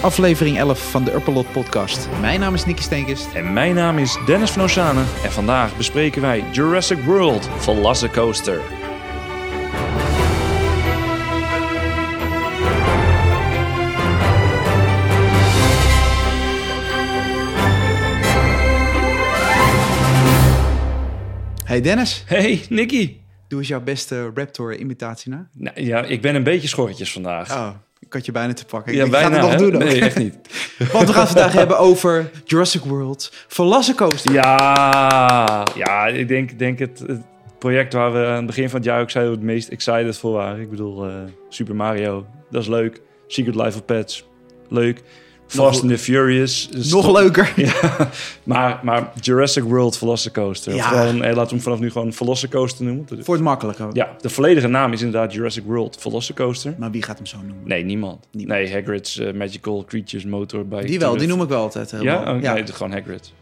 aflevering 0.00 0.58
11 0.58 0.90
van 0.90 1.04
de 1.04 1.14
Upperlot 1.14 1.52
podcast. 1.52 2.08
Mijn 2.20 2.40
naam 2.40 2.54
is 2.54 2.64
Nicky 2.64 2.82
Steenkist. 2.82 3.32
En 3.34 3.52
mijn 3.52 3.74
naam 3.74 3.98
is 3.98 4.18
Dennis 4.26 4.50
van 4.50 4.62
Ossane 4.62 5.02
en 5.24 5.32
vandaag 5.32 5.76
bespreken 5.76 6.22
wij 6.22 6.44
Jurassic 6.52 6.98
World 6.98 7.48
Velocicoaster. 7.58 8.60
Hey 21.64 21.80
Dennis, 21.80 22.24
Hey 22.26 22.62
Nicky. 22.68 23.16
doe 23.48 23.58
eens 23.58 23.68
jouw 23.68 23.80
beste 23.80 24.30
Raptor-imitatie 24.34 25.30
na. 25.30 25.48
Nou, 25.52 25.82
ja, 25.82 26.02
ik 26.02 26.20
ben 26.22 26.34
een 26.34 26.42
beetje 26.42 26.68
schorretjes 26.68 27.12
vandaag. 27.12 27.50
Oh, 27.50 27.70
ik 28.00 28.12
had 28.12 28.24
je 28.26 28.32
bijna 28.32 28.52
te 28.52 28.64
pakken. 28.64 28.94
ja, 28.94 29.04
ik 29.04 29.10
denk, 29.10 29.24
ik 29.24 29.32
ga 29.32 29.34
het 29.34 29.42
nog 29.42 29.50
hè? 29.50 29.56
doen 29.56 29.74
ook. 29.74 29.88
Nee, 29.88 30.00
echt 30.00 30.18
niet. 30.18 30.34
Want 30.92 31.06
we 31.06 31.12
gaan 31.12 31.22
het 31.22 31.30
vandaag 31.30 31.52
hebben 31.52 31.78
over 31.78 32.30
Jurassic 32.44 32.82
World 32.82 33.32
Velocicoaster. 33.48 34.32
Ja, 34.32 35.66
ja 35.74 36.06
ik 36.06 36.28
denk, 36.28 36.58
denk 36.58 36.78
het, 36.78 36.98
het 37.06 37.22
project 37.58 37.92
waar 37.92 38.12
we 38.12 38.26
aan 38.26 38.34
het 38.34 38.46
begin 38.46 38.68
van 38.68 38.78
het 38.78 38.88
jaar 38.88 39.00
ook 39.00 39.10
zeiden 39.10 39.32
we 39.32 39.38
het 39.38 39.48
meest 39.48 39.68
excited 39.68 40.18
voor 40.18 40.32
waren. 40.32 40.60
Ik 40.60 40.70
bedoel, 40.70 41.06
eh, 41.06 41.14
Super 41.48 41.76
Mario, 41.76 42.26
dat 42.50 42.62
is 42.62 42.68
leuk. 42.68 43.00
Secret 43.26 43.54
Life 43.54 43.78
of 43.78 43.84
Pets, 43.84 44.28
leuk. 44.68 45.02
Fast 45.58 45.80
and 45.82 45.90
the 45.90 45.98
Furious. 45.98 46.68
Nog 46.90 47.12
leuker. 47.12 47.52
Ja, 47.60 48.08
maar, 48.42 48.80
maar 48.82 49.12
Jurassic 49.20 49.62
World 49.62 49.98
Velocicoaster. 49.98 50.74
Ja. 50.74 50.84
Gewoon, 50.88 51.22
eh, 51.22 51.34
laten 51.34 51.42
we 51.42 51.48
hem 51.48 51.60
vanaf 51.60 51.78
nu 51.78 51.90
gewoon 51.90 52.12
Velocicoaster 52.12 52.84
noemen. 52.84 53.06
Voor 53.20 53.34
het 53.34 53.44
makkelijke. 53.44 53.88
Ja, 53.92 54.08
de 54.20 54.28
volledige 54.30 54.66
naam 54.68 54.92
is 54.92 55.02
inderdaad 55.02 55.32
Jurassic 55.32 55.62
World 55.66 55.96
Velocicoaster. 56.00 56.74
Maar 56.78 56.90
wie 56.90 57.02
gaat 57.02 57.16
hem 57.16 57.26
zo 57.26 57.36
noemen? 57.36 57.68
Nee, 57.68 57.84
niemand. 57.84 58.26
Niemand. 58.32 58.58
Nee, 58.60 58.72
Hagrid's 58.72 59.18
eh, 59.18 59.32
Magical 59.32 59.84
Creatures 59.84 60.24
Motorbike. 60.24 60.86
Die 60.86 60.98
wel, 60.98 61.16
die 61.16 61.28
noem 61.28 61.42
ik 61.42 61.48
wel 61.48 61.60
altijd. 61.60 61.90
helemaal. 61.90 62.22
Ja? 62.24 62.34
Oh, 62.50 62.54
Nee, 62.54 62.66
gewoon 62.66 62.92
Hagrid. 62.92 63.32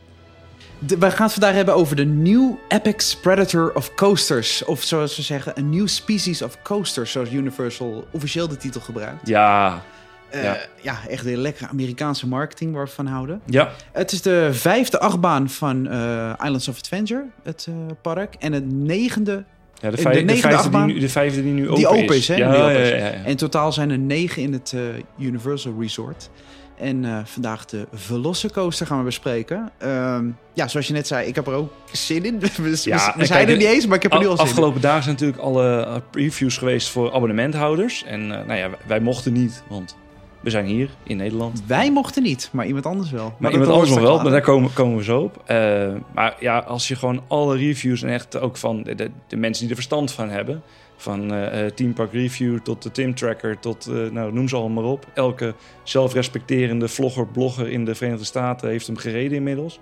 De- 0.78 0.98
wij 0.98 1.10
gaan 1.10 1.22
het 1.24 1.32
vandaag 1.32 1.54
hebben 1.54 1.74
over 1.74 1.96
de 1.96 2.04
New 2.04 2.50
Apex 2.68 3.16
Predator 3.16 3.72
of 3.74 3.94
Coasters. 3.94 4.64
Of 4.64 4.82
zoals 4.82 5.16
we 5.16 5.22
zeggen, 5.22 5.52
een 5.58 5.70
new 5.70 5.86
species 5.88 6.42
of 6.42 6.62
coasters, 6.62 7.10
zoals 7.12 7.30
Universal 7.32 8.04
officieel 8.10 8.48
de 8.48 8.56
titel 8.56 8.80
gebruikt. 8.80 9.28
Ja, 9.28 9.82
Eh, 10.30 10.42
Ja. 10.42 10.56
ja. 10.82 10.98
echt 11.08 11.26
een 11.26 11.36
lekkere 11.36 11.68
Amerikaanse 11.68 12.28
marketing 12.28 12.74
waar 12.74 12.84
we 12.84 12.90
van 12.90 13.06
houden. 13.06 13.40
ja. 13.44 13.70
Het 13.92 14.12
is 14.12 14.22
de 14.22 14.48
vijfde 14.52 15.00
achtbaan 15.00 15.48
van 15.50 15.86
eh, 15.88 16.32
Islands 16.42 16.68
of 16.68 16.78
Adventure, 16.78 17.24
het 17.42 17.66
eh, 17.68 17.74
park. 18.02 18.34
En 18.38 18.52
het 18.52 18.72
negende. 18.72 19.44
ja 19.80 19.90
de, 19.90 19.96
de 19.96 20.02
vijf, 20.02 20.16
de, 20.16 20.22
negende 20.22 20.26
vijfde 20.32 20.48
die 20.48 20.56
achtbaan- 20.58 20.86
nu, 20.86 20.98
de 20.98 21.08
vijfde 21.08 21.42
die 21.42 21.52
nu 21.52 21.62
open 21.68 21.74
Die 21.76 21.84
is. 21.96 22.02
open 22.02 22.16
is, 22.16 22.28
hè? 22.28 22.34
Ja, 22.34 22.50
Die 22.52 22.60
open 22.62 22.80
is. 22.82 22.90
En 22.90 23.24
in 23.24 23.36
totaal 23.36 23.72
zijn 23.72 23.90
er 23.90 23.98
negen 23.98 24.42
in 24.42 24.52
het 24.52 24.74
Universal 25.18 25.74
Resort. 25.80 26.30
En 26.78 27.22
vandaag 27.26 27.64
de 27.64 27.86
Velocicoaster 27.92 28.86
gaan 28.86 28.98
we 28.98 29.04
bespreken. 29.04 29.70
Ehm, 29.78 30.26
ja, 30.52 30.68
zoals 30.68 30.86
je 30.86 30.92
net 30.92 31.06
zei, 31.06 31.26
ik 31.26 31.34
heb 31.34 31.46
er 31.46 31.52
ook 31.52 31.72
zin 31.92 32.24
in. 32.24 32.40
We, 32.40 32.80
Ja, 32.84 33.14
we 33.16 33.24
zijn 33.26 33.48
er 33.48 33.56
niet 33.56 33.66
eens, 33.66 33.86
maar 33.86 33.96
ik 33.96 34.02
heb 34.02 34.12
er 34.12 34.18
nu 34.18 34.26
al 34.26 34.36
zin 34.36 34.44
in. 34.44 34.50
Afgelopen 34.50 34.80
dagen 34.80 35.02
zijn 35.02 35.14
natuurlijk 35.14 35.42
alle 35.42 36.02
previews 36.10 36.56
geweest 36.56 36.88
voor 36.88 37.12
abonnementhouders. 37.12 38.04
En 38.04 38.26
nou 38.26 38.54
ja, 38.54 38.68
wij- 38.70 38.78
wij 38.86 39.00
mochten 39.00 39.32
niet, 39.32 39.62
want 39.68 39.96
we 40.40 40.50
zijn 40.50 40.64
hier 40.64 40.90
in 41.02 41.16
Nederland. 41.16 41.62
Wij 41.66 41.90
mochten 41.90 42.22
niet, 42.22 42.48
maar 42.52 42.66
iemand 42.66 42.86
anders 42.86 43.10
wel. 43.10 43.34
Maar 43.38 43.50
dat 43.50 43.60
iemand 43.60 43.72
anders 43.72 43.90
nog 43.90 44.00
wel, 44.00 44.22
maar 44.22 44.32
daar 44.32 44.40
komen, 44.40 44.72
komen 44.72 44.96
we 44.96 45.04
zo 45.04 45.20
op. 45.20 45.42
Eh, 45.46 45.92
maar 46.14 46.36
ja, 46.40 46.58
als 46.58 46.88
je 46.88 46.96
gewoon 46.96 47.22
alle 47.26 47.56
reviews 47.56 48.02
en 48.02 48.08
echt 48.08 48.40
ook 48.40 48.56
van 48.56 48.82
de, 48.82 48.94
de, 48.94 49.10
de 49.26 49.36
mensen 49.36 49.62
die 49.62 49.70
er 49.70 49.80
verstand 49.82 50.12
van 50.12 50.28
hebben... 50.28 50.62
van 50.96 51.32
Team 51.74 51.92
Park 51.92 52.12
Review 52.12 52.58
tot 52.58 52.82
de 52.82 52.90
Tim 52.90 53.14
Tracker 53.14 53.58
tot, 53.58 53.86
nou 54.12 54.32
noem 54.32 54.48
ze 54.48 54.56
allemaal 54.56 54.82
maar 54.82 54.92
op. 54.92 55.06
Elke 55.14 55.54
zelfrespecterende 55.82 56.88
vlogger, 56.88 57.26
blogger 57.26 57.68
in 57.68 57.84
de 57.84 57.94
Verenigde 57.94 58.24
Staten 58.24 58.68
heeft 58.68 58.86
hem 58.86 58.96
gereden 58.96 59.36
inmiddels. 59.36 59.80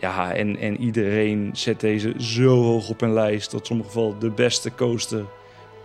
Ja, 0.00 0.34
en, 0.34 0.56
en 0.56 0.80
iedereen 0.80 1.50
zet 1.52 1.80
deze 1.80 2.14
zo 2.18 2.62
hoog 2.62 2.88
op 2.88 3.00
een 3.00 3.12
lijst... 3.12 3.50
tot 3.50 3.60
in 3.60 3.66
sommige 3.66 3.88
geval 3.88 4.18
de 4.18 4.30
beste 4.30 4.74
coaster 4.74 5.24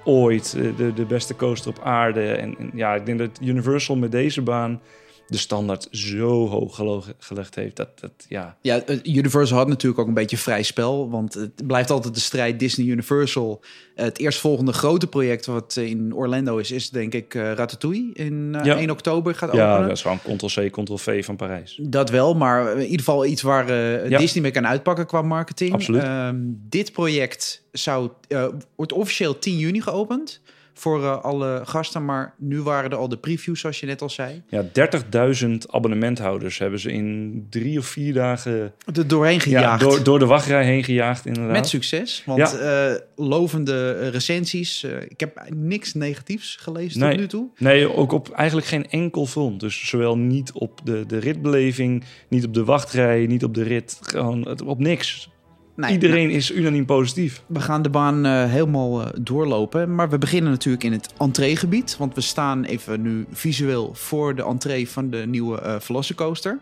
ooit. 0.05 0.55
eh, 0.57 0.77
De, 0.77 0.93
de 0.93 1.05
beste 1.05 1.35
coaster 1.35 1.69
op 1.71 1.79
aarde. 1.83 2.31
En, 2.31 2.55
en 2.57 2.71
ja, 2.73 2.95
ik 2.95 3.05
denk 3.05 3.19
dat 3.19 3.29
Universal 3.41 3.95
met 3.95 4.11
deze 4.11 4.41
baan 4.41 4.81
de 5.28 5.38
standaard 5.38 5.88
zo 5.91 6.47
hoog 6.47 6.81
gelegd 7.19 7.56
heeft. 7.56 7.75
Dat, 7.75 8.00
dat 8.00 8.12
ja. 8.28 8.58
Ja, 8.62 8.81
eh, 8.86 9.16
Universal 9.16 9.58
had 9.58 9.68
natuurlijk 9.68 10.02
ook 10.02 10.08
een 10.08 10.13
beetje 10.13 10.38
vrij 10.38 10.63
spel. 10.63 11.09
Want 11.09 11.34
het 11.34 11.68
blijft 11.68 11.90
altijd 11.90 12.13
de 12.13 12.19
strijd 12.19 12.59
Disney-Universal. 12.59 13.62
Het 13.96 14.19
eerstvolgende 14.19 14.74
grote 14.74 15.08
project 15.08 15.46
wat 15.46 15.75
eh, 15.78 15.85
in 15.90 16.16
Orlando 16.16 16.58
is, 16.58 16.72
is 16.72 16.90
denk 16.90 17.14
ik 17.14 17.34
eh, 17.35 17.53
Ratatouille. 17.53 18.09
In 18.14 18.56
eh, 18.56 18.66
Ja. 18.66 18.78
1 18.78 18.90
oktober 18.90 19.35
gaat 19.35 19.53
ja, 19.53 19.69
openen. 19.72 19.88
dat 19.88 19.97
is 19.97 20.03
gewoon 20.03 20.19
Ctrl-C, 20.38 20.72
Ctrl-V 20.72 21.25
van 21.25 21.35
Parijs. 21.35 21.80
Dat 21.81 22.09
wel, 22.09 22.34
maar 22.35 22.72
in 22.72 22.81
ieder 22.84 22.97
geval 23.00 23.25
iets 23.25 23.41
waar 23.41 23.69
eh, 23.69 24.09
Ja. 24.09 24.18
Disney 24.18 24.41
mee 24.44 24.52
kan 24.52 24.68
uitpakken 24.68 25.06
qua 25.06 25.22
marketing. 25.22 25.74
Absoluut. 25.74 26.03
Ehm, 26.03 26.35
dit 26.69 26.91
project 26.91 27.64
zou, 27.72 28.09
eh, 28.28 28.46
wordt 28.75 28.94
officieel 28.94 29.40
10 29.40 29.58
juni 29.58 29.81
geopend 29.81 30.41
voor 30.78 31.03
eh, 31.03 31.22
alle 31.22 31.62
gasten. 31.66 32.06
Maar 32.06 32.34
nu 32.38 32.62
waren 32.62 32.91
er 32.91 32.97
al 32.97 33.09
de 33.09 33.18
previews, 33.18 33.59
zoals 33.59 33.80
je 33.80 33.86
net 33.86 34.02
al 34.02 34.09
zei. 34.09 34.44
Ja, 34.50 34.63
30.000 34.63 35.52
abonnementhouders 35.68 36.58
hebben 36.58 36.80
ze 36.80 36.91
in 36.91 37.47
drie 37.50 37.78
of 37.80 37.86
vier 37.86 38.13
dagen 38.13 38.74
Er 38.94 39.08
doorheen 39.08 39.34
ja, 39.34 39.40
gejaagd. 39.40 39.81
door, 39.81 40.03
door 40.03 40.19
de 40.19 40.25
wachtrij 40.25 40.66
heen 40.66 40.84
gejaagd. 40.84 41.25
Inderdaad. 41.25 41.52
Met 41.52 41.68
succes, 41.68 42.24
want 42.25 42.59
eh, 42.59 42.94
lovende 43.16 43.97
eh, 44.02 44.09
recensies. 44.09 44.84
ik 45.08 45.19
heb 45.19 45.41
niks 45.56 45.94
negatiefs 45.94 46.56
gelezen 46.56 47.00
Nee. 47.00 47.09
tot 47.12 47.19
nu 47.19 47.28
toe. 47.28 47.47
Nee, 47.58 47.96
ook 47.96 48.12
op 48.12 48.30
eigenlijk 48.30 48.68
geen 48.68 48.90
enkel 48.90 49.25
front. 49.25 49.59
Dus 49.59 49.88
zowel 49.88 50.18
niet 50.18 50.52
op 50.52 50.81
de, 50.84 51.06
de 51.08 51.18
ritbeleving, 51.18 52.03
niet 52.28 52.46
op 52.46 52.53
de 52.53 52.64
wachtrij, 52.64 53.25
niet 53.25 53.44
op 53.44 53.53
de 53.53 53.64
rit. 53.64 53.97
Gewoon 54.02 54.62
op 54.66 54.80
niks. 54.80 55.30
Nee, 55.75 55.91
Iedereen 55.91 56.30
is 56.30 56.52
unaniem 56.52 56.86
positief. 56.86 57.41
We 57.46 57.59
gaan 57.59 57.81
de 57.81 57.90
baan 57.90 58.25
eh, 58.25 58.52
helemaal 58.52 59.02
eh, 59.02 59.08
doorlopen. 59.22 59.96
Maar 59.96 60.09
we 60.09 60.18
beginnen 60.18 60.52
natuurlijk 60.52 60.84
in 60.84 60.91
het 60.91 61.13
entreegebied. 61.18 61.97
Want 61.97 62.16
we 62.16 62.22
staan 62.22 62.63
even 62.63 63.02
nu 63.02 63.25
visueel 63.31 63.91
voor 63.94 64.35
de 64.35 64.44
entree 64.44 64.90
van 64.90 65.09
de 65.09 65.18
nieuwe 65.18 65.62
eh 65.62 65.75
Velocicoaster. 65.80 66.59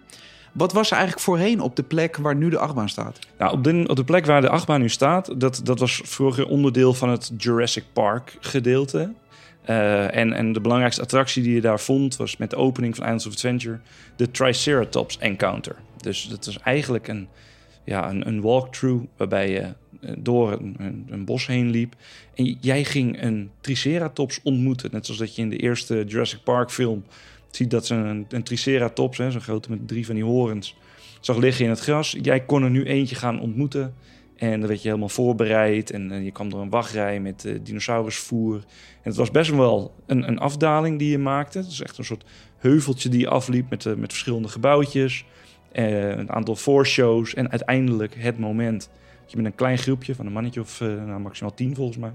Wat 0.51 0.73
was 0.73 0.87
er 0.87 0.97
eigenlijk 0.97 1.25
voorheen 1.25 1.59
op 1.59 1.75
de 1.75 1.83
plek 1.83 2.17
waar 2.17 2.35
nu 2.35 2.49
de 2.49 2.57
achtbaan 2.57 2.89
staat? 2.89 3.19
Nou, 3.37 3.53
op, 3.53 3.63
de, 3.63 3.83
op 3.87 3.95
de 3.95 4.03
plek 4.03 4.25
waar 4.25 4.41
de 4.41 4.49
achtbaan 4.49 4.81
nu 4.81 4.89
staat, 4.89 5.39
dat, 5.39 5.61
dat 5.63 5.79
was 5.79 6.01
vroeger 6.03 6.47
onderdeel 6.47 6.93
van 6.93 7.09
het 7.09 7.31
Jurassic 7.37 7.83
Park 7.93 8.37
gedeelte. 8.39 9.13
En, 9.63 10.33
en 10.33 10.53
de 10.53 10.61
belangrijkste 10.61 11.01
attractie 11.01 11.43
die 11.43 11.53
je 11.53 11.61
daar 11.61 11.79
vond, 11.79 12.15
was 12.15 12.37
met 12.37 12.49
de 12.49 12.55
opening 12.55 12.95
van 12.95 13.03
Islands 13.03 13.25
of 13.25 13.33
Adventure, 13.33 13.79
de 14.15 14.31
Triceratops 14.31 15.17
Encounter. 15.17 15.75
Dus 15.97 16.27
dat 16.29 16.45
is 16.45 16.57
eigenlijk 16.57 17.07
een, 17.07 17.27
ja, 17.83 18.09
een, 18.09 18.27
een 18.27 18.41
walkthrough 18.41 19.05
waarbij 19.17 19.51
je 19.51 19.73
eh, 20.01 20.13
door 20.19 20.51
een, 20.51 21.05
een, 21.09 21.25
bos 21.25 21.47
heen 21.47 21.69
liep. 21.69 21.95
En 22.33 22.57
jij 22.61 22.83
ging 22.83 23.23
een 23.23 23.49
Triceratops 23.61 24.39
ontmoeten. 24.43 24.89
Net 24.91 25.05
zoals 25.05 25.19
dat 25.19 25.35
je 25.35 25.41
in 25.41 25.49
de 25.49 25.57
eerste 25.57 26.03
Jurassic 26.07 26.43
Park 26.43 26.71
film 26.71 27.03
ziet 27.51 27.71
dat 27.71 27.85
ze 27.85 27.95
een, 27.95 28.25
een 28.29 28.43
Triceratops, 28.43 29.17
zo'n 29.17 29.41
grote 29.41 29.69
met 29.69 29.87
drie 29.87 30.05
van 30.05 30.15
die 30.15 30.23
horens, 30.23 30.75
zag 31.19 31.37
liggen 31.37 31.63
in 31.63 31.69
het 31.69 31.79
gras. 31.79 32.17
Jij 32.21 32.45
kon 32.45 32.63
er 32.63 32.69
nu 32.69 32.83
eentje 32.83 33.15
gaan 33.15 33.39
ontmoeten. 33.39 33.93
En 34.35 34.59
dan 34.59 34.67
werd 34.67 34.81
je 34.81 34.87
helemaal 34.87 35.09
voorbereid. 35.09 35.91
En 35.91 36.11
eh, 36.11 36.23
je 36.23 36.31
kwam 36.31 36.49
door 36.49 36.61
een 36.61 36.69
wachtrij 36.69 37.19
met 37.19 37.45
eh, 37.45 37.59
dinosaurusvoer. 37.63 38.55
En 38.55 39.09
het 39.09 39.15
was 39.15 39.31
best 39.31 39.51
wel 39.51 39.93
een, 40.05 40.27
een 40.27 40.39
afdaling 40.39 40.99
die 40.99 41.09
je 41.09 41.17
maakte. 41.17 41.57
Het 41.57 41.67
is 41.67 41.81
echt 41.81 41.97
een 41.97 42.05
soort 42.05 42.23
heuveltje 42.57 43.09
die 43.09 43.19
je 43.19 43.29
afliep 43.29 43.69
met, 43.69 43.97
met 43.97 44.11
verschillende 44.11 44.47
gebouwtjes. 44.47 45.25
Eh, 45.73 46.09
een 46.09 46.31
aantal 46.31 46.55
voorshows. 46.55 47.33
En 47.33 47.51
uiteindelijk 47.51 48.15
het 48.17 48.39
moment 48.39 48.89
dat 49.21 49.31
je 49.31 49.37
met 49.37 49.45
een 49.45 49.55
klein 49.55 49.77
groepje 49.77 50.15
van 50.15 50.25
een 50.25 50.31
mannetje 50.31 50.59
of 50.59 50.81
eh, 50.81 50.87
nou, 50.87 51.19
maximaal 51.19 51.53
tien 51.53 51.75
volgens 51.75 51.97
mij. 51.97 52.11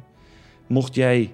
Mocht 0.66 0.94
jij 0.94 1.30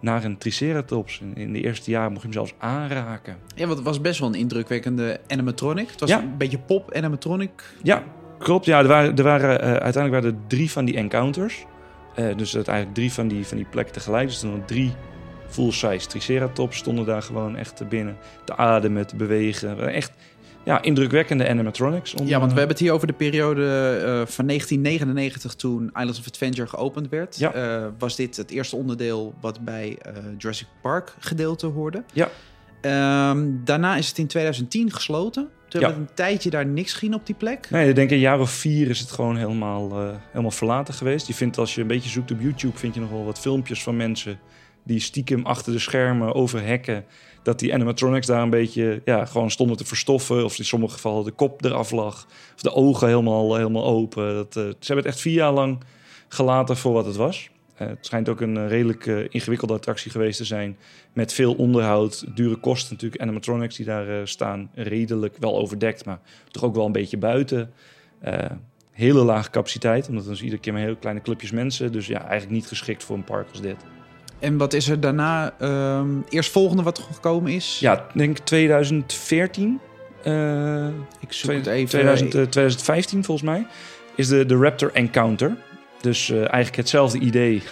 naar 0.00 0.24
een 0.24 0.38
Triceratops. 0.38 1.22
In, 1.34 1.52
de 1.52 1.60
eerste 1.60 1.90
jaren 1.90 2.08
mocht 2.12 2.22
je 2.22 2.28
hem 2.28 2.36
zelfs 2.36 2.54
aanraken. 2.58 3.36
Ja, 3.54 3.64
want 3.66 3.76
het 3.76 3.86
was 3.86 4.00
best 4.00 4.20
wel 4.20 4.28
een 4.28 4.34
indrukwekkende 4.34 5.20
animatronic. 5.28 5.90
Het 5.90 6.00
was 6.00 6.08
Ja. 6.10 6.20
een 6.22 6.36
beetje 6.36 6.58
pop 6.58 6.94
animatronic. 6.94 7.50
Ja, 7.82 8.02
klopt. 8.38 8.64
Ja, 8.64 8.78
er 8.78 8.86
waren, 8.86 9.16
er 9.16 9.22
waren, 9.22 9.60
eh, 9.60 9.66
uiteindelijk 9.66 10.24
waren 10.24 10.30
er 10.40 10.46
drie 10.46 10.70
van 10.70 10.84
die 10.84 10.96
encounters. 10.96 11.66
Dus 12.36 12.54
uiteindelijk 12.54 12.94
drie 12.94 13.12
van 13.12 13.28
die, 13.28 13.46
van 13.46 13.56
die 13.56 13.66
plekken 13.66 13.94
tegelijk. 13.94 14.28
Dus 14.28 14.40
dan 14.40 14.62
drie 14.66 14.92
full-size 15.48 16.06
Triceratops 16.06 16.76
stonden 16.76 17.06
daar 17.06 17.22
gewoon 17.22 17.56
echt 17.56 17.88
binnen. 17.88 18.16
Te 18.44 18.56
ademen, 18.56 19.06
te 19.06 19.16
bewegen. 19.16 19.88
Echt 19.92 20.12
ja, 20.68 20.82
indrukwekkende 20.82 21.48
animatronics. 21.48 22.14
om, 22.14 22.26
Ja, 22.26 22.38
want 22.38 22.52
we 22.52 22.58
hebben 22.58 22.76
het 22.76 22.84
hier 22.84 22.92
over 22.92 23.06
de 23.06 23.12
periode 23.12 23.62
eh, 23.62 24.04
van 24.06 24.46
1999 24.46 25.54
toen 25.54 25.90
Islands 25.94 26.18
of 26.18 26.26
Adventure 26.26 26.68
geopend 26.68 27.08
werd. 27.08 27.38
Ja. 27.38 27.52
Eh, 27.52 27.86
was 27.98 28.16
dit 28.16 28.36
het 28.36 28.50
eerste 28.50 28.76
onderdeel 28.76 29.34
wat 29.40 29.60
bij 29.60 29.98
eh, 30.02 30.12
Jurassic 30.38 30.66
Park 30.82 31.14
gedeelte 31.18 31.66
hoorde. 31.66 32.04
Ja. 32.12 32.28
Ehm, 32.80 33.46
daarna 33.64 33.96
is 33.96 34.08
het 34.08 34.18
in 34.18 34.26
2010 34.26 34.92
gesloten. 34.92 35.48
Toen 35.68 35.82
hebben 35.82 36.02
we 36.02 36.08
een 36.08 36.14
tijdje 36.14 36.50
daar 36.50 36.66
niks 36.66 36.92
gezien 36.92 37.14
op 37.14 37.26
die 37.26 37.34
plek. 37.34 37.70
Nee, 37.70 37.88
ik 37.88 37.94
denk 37.94 38.10
een 38.10 38.18
jaar 38.18 38.40
of 38.40 38.50
vier 38.50 38.90
is 38.90 39.00
het 39.00 39.10
gewoon 39.10 39.36
helemaal, 39.36 40.16
helemaal 40.30 40.50
verlaten 40.50 40.94
geweest. 40.94 41.26
Je 41.26 41.34
vindt 41.34 41.58
als 41.58 41.74
je 41.74 41.80
een 41.80 41.86
beetje 41.86 42.10
zoekt 42.10 42.30
op 42.30 42.40
YouTube, 42.40 42.78
vind 42.78 42.94
je 42.94 43.00
nog 43.00 43.10
wel 43.10 43.24
wat 43.24 43.38
filmpjes 43.38 43.82
van 43.82 43.96
mensen 43.96 44.38
die 44.84 45.00
stiekem 45.00 45.46
achter 45.46 45.72
de 45.72 45.78
schermen 45.78 46.34
over 46.34 46.64
hekken 46.64 47.04
dat 47.48 47.58
die 47.58 47.74
animatronics 47.74 48.26
daar 48.26 48.42
een 48.42 48.50
beetje 48.50 49.00
ja, 49.04 49.24
gewoon 49.24 49.50
stonden 49.50 49.76
te 49.76 49.84
verstoffen. 49.84 50.44
Of 50.44 50.58
in 50.58 50.64
sommige 50.64 50.92
gevallen 50.92 51.24
de 51.24 51.30
kop 51.30 51.64
eraf 51.64 51.90
lag. 51.90 52.26
Of 52.54 52.62
de 52.62 52.74
ogen 52.74 53.08
helemaal, 53.08 53.56
helemaal 53.56 53.84
open. 53.84 54.34
Dat, 54.34 54.56
eh, 54.56 54.62
ze 54.62 54.86
hebben 54.86 55.04
het 55.04 55.06
echt 55.06 55.20
vier 55.20 55.32
jaar 55.32 55.52
lang 55.52 55.78
gelaten 56.28 56.76
voor 56.76 56.92
wat 56.92 57.06
het 57.06 57.16
was. 57.16 57.50
Eh, 57.74 57.88
het 57.88 58.06
schijnt 58.06 58.28
ook 58.28 58.40
een 58.40 58.56
eh, 58.56 58.68
redelijk 58.68 59.06
ingewikkelde 59.06 59.74
attractie 59.74 60.10
geweest 60.10 60.38
te 60.38 60.44
zijn. 60.44 60.76
Met 61.12 61.32
veel 61.32 61.54
onderhoud, 61.54 62.24
dure 62.34 62.56
kosten 62.56 62.92
natuurlijk. 62.92 63.22
Animatronics 63.22 63.76
die 63.76 63.86
daar 63.86 64.28
staan, 64.28 64.70
redelijk 64.74 65.36
wel 65.38 65.58
overdekt, 65.58 66.04
maar 66.04 66.20
toch 66.50 66.64
ook 66.64 66.74
wel 66.74 66.86
een 66.86 66.92
beetje 66.92 67.18
buiten. 67.18 67.72
Hele 68.90 69.24
lage 69.24 69.50
capaciteit, 69.50 70.08
omdat 70.08 70.24
dan 70.24 70.32
is 70.32 70.42
iedere 70.42 70.60
keer 70.60 70.72
maar 70.72 70.82
heel 70.82 70.96
kleine 70.96 71.22
clubjes 71.22 71.50
mensen. 71.50 71.92
Dus 71.92 72.06
ja, 72.06 72.20
eigenlijk 72.20 72.50
niet 72.50 72.66
geschikt 72.66 73.04
voor 73.04 73.16
een 73.16 73.24
park 73.24 73.48
als 73.50 73.60
dit. 73.60 73.97
En 74.38 74.56
wat 74.56 74.72
is 74.72 74.88
er 74.88 75.00
daarna 75.00 75.52
ehm 75.58 76.08
eerst 76.28 76.50
volgende 76.50 76.82
wat 76.82 76.98
gekomen 77.12 77.52
is? 77.52 77.78
Ja, 77.80 77.92
ik 77.98 78.04
denk 78.18 78.38
2014. 78.38 79.80
eh, 80.22 80.86
ik 81.20 81.32
zoek 81.32 81.52
het 81.52 81.66
even. 81.66 81.88
2000, 81.88 82.34
eh, 82.34 82.42
2015 82.42 83.24
volgens 83.24 83.48
mij. 83.50 83.66
Is 84.14 84.28
de, 84.28 84.46
de 84.46 84.56
Raptor 84.56 84.90
Encounter. 84.92 85.56
Dus 86.00 86.30
eh, 86.30 86.36
eigenlijk 86.38 86.76
hetzelfde 86.76 87.18
idee 87.18 87.62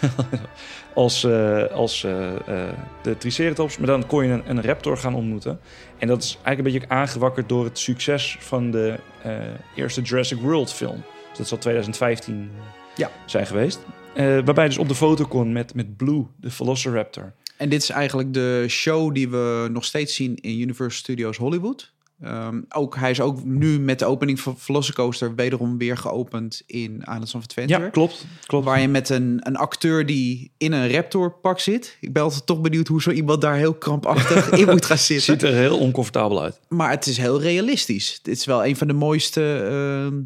als, 0.94 1.24
eh, 1.24 1.62
als 1.64 2.04
eh, 2.04 2.26
eh, 2.34 2.68
de 3.02 3.16
Triceratops. 3.18 3.78
Maar 3.78 3.86
dan 3.86 4.06
kon 4.06 4.24
je 4.26 4.32
een, 4.32 4.42
een 4.46 4.62
raptor 4.62 4.96
gaan 4.96 5.14
ontmoeten. 5.14 5.60
En 5.98 6.08
dat 6.08 6.22
is 6.22 6.38
eigenlijk 6.42 6.58
een 6.58 6.80
beetje 6.80 6.94
aangewakkerd 7.00 7.48
door 7.48 7.64
het 7.64 7.78
succes 7.78 8.36
van 8.40 8.70
de 8.70 8.94
eh, 9.22 9.32
eerste 9.74 10.00
Jurassic 10.02 10.38
World 10.40 10.72
film. 10.72 11.02
Dus 11.28 11.38
dat 11.38 11.48
zal 11.48 11.58
2015 11.58 12.50
Ja. 12.96 13.10
zijn 13.26 13.46
geweest. 13.46 13.78
Eh, 14.16 14.24
waarbij 14.44 14.66
dus 14.66 14.78
op 14.78 14.88
de 14.88 14.94
foto 14.94 15.24
kon 15.24 15.52
met, 15.52 15.74
met 15.74 15.96
Blue, 15.96 16.26
de 16.36 16.50
Velociraptor. 16.50 17.34
En 17.56 17.68
dit 17.68 17.82
is 17.82 17.90
eigenlijk 17.90 18.32
de 18.34 18.64
show 18.68 19.14
die 19.14 19.28
we 19.28 19.68
nog 19.72 19.84
steeds 19.84 20.14
zien 20.14 20.36
in 20.36 20.60
Universal 20.60 20.98
Studios 21.00 21.36
Hollywood. 21.36 21.94
Ehm, 22.20 22.60
ook, 22.68 22.96
hij 22.96 23.10
is 23.10 23.20
ook 23.20 23.44
nu 23.44 23.80
met 23.80 23.98
de 23.98 24.04
opening 24.04 24.40
van 24.40 24.58
Velocicoaster 24.58 25.34
wederom 25.34 25.78
weer 25.78 25.96
geopend 25.96 26.62
in 26.66 26.98
Islands 27.00 27.34
of 27.34 27.42
Adventure. 27.42 27.82
Ja, 27.82 27.88
klopt. 27.88 28.26
klopt. 28.46 28.64
Waar 28.64 28.80
je 28.80 28.88
met 28.88 29.08
een, 29.08 29.38
een 29.40 29.56
acteur 29.56 30.06
die 30.06 30.52
in 30.58 30.72
een 30.72 30.92
Raptor-pak 30.92 31.60
zit. 31.60 31.96
Ik 32.00 32.12
ben 32.12 32.22
altijd 32.22 32.46
toch 32.46 32.60
benieuwd 32.60 32.88
hoe 32.88 33.02
zo 33.02 33.10
iemand 33.10 33.40
daar 33.40 33.56
heel 33.56 33.74
krampachtig 33.74 34.50
in 34.60 34.68
moet 34.68 34.84
gaan 34.84 34.98
zitten. 34.98 35.24
Ziet 35.24 35.42
er 35.42 35.54
heel 35.54 35.78
oncomfortabel 35.78 36.42
uit. 36.42 36.60
Maar 36.68 36.90
het 36.90 37.06
is 37.06 37.16
heel 37.16 37.40
realistisch. 37.40 38.18
Dit 38.22 38.36
is 38.36 38.44
wel 38.44 38.66
een 38.66 38.76
van 38.76 38.86
de 38.86 38.92
mooiste... 38.92 39.66
ehm, 39.70 40.22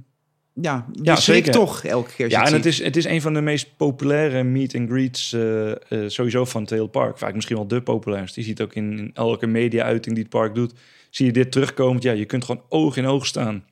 ja, 0.55 0.87
je 0.93 1.01
Ja, 1.03 1.17
zeker. 1.17 1.53
toch 1.53 1.85
elke 1.85 2.13
keer 2.15 2.31
Ja, 2.31 2.47
en 2.47 2.53
het 2.53 2.67
is, 2.67 2.83
het 2.83 2.97
is 2.97 3.05
een 3.05 3.21
van 3.21 3.35
de 3.35 3.41
meest 3.41 3.77
populaire 3.77 4.43
meet 4.43 4.75
and 4.75 4.89
greets 4.91 5.33
eh, 5.33 5.71
eh, 5.71 5.77
sowieso 6.07 6.45
van 6.45 6.67
hele 6.69 6.89
park. 6.89 7.19
Vaak 7.19 7.35
misschien 7.35 7.57
wel 7.57 7.67
de 7.67 7.83
populairste. 7.83 8.41
Je 8.41 8.47
ziet 8.47 8.61
ook 8.61 8.75
in, 8.75 8.99
in 8.99 9.11
elke 9.15 9.47
media-uiting 9.47 10.15
die 10.15 10.25
het 10.25 10.33
park 10.33 10.55
doet, 10.55 10.73
zie 11.11 11.27
je 11.27 11.33
dit 11.33 11.53
terugkomen. 11.53 12.03
Ja, 12.03 12.13
je 12.13 12.25
kunt 12.25 12.45
gewoon 12.45 12.63
oog 12.69 12.97
in 12.97 13.07
oog 13.07 13.27
staan 13.27 13.65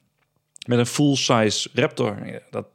met 0.66 0.78
een 0.78 0.86
full-size 0.86 1.69
Raptor. 1.75 2.16
Ja, 2.26 2.38
dat, 2.50 2.66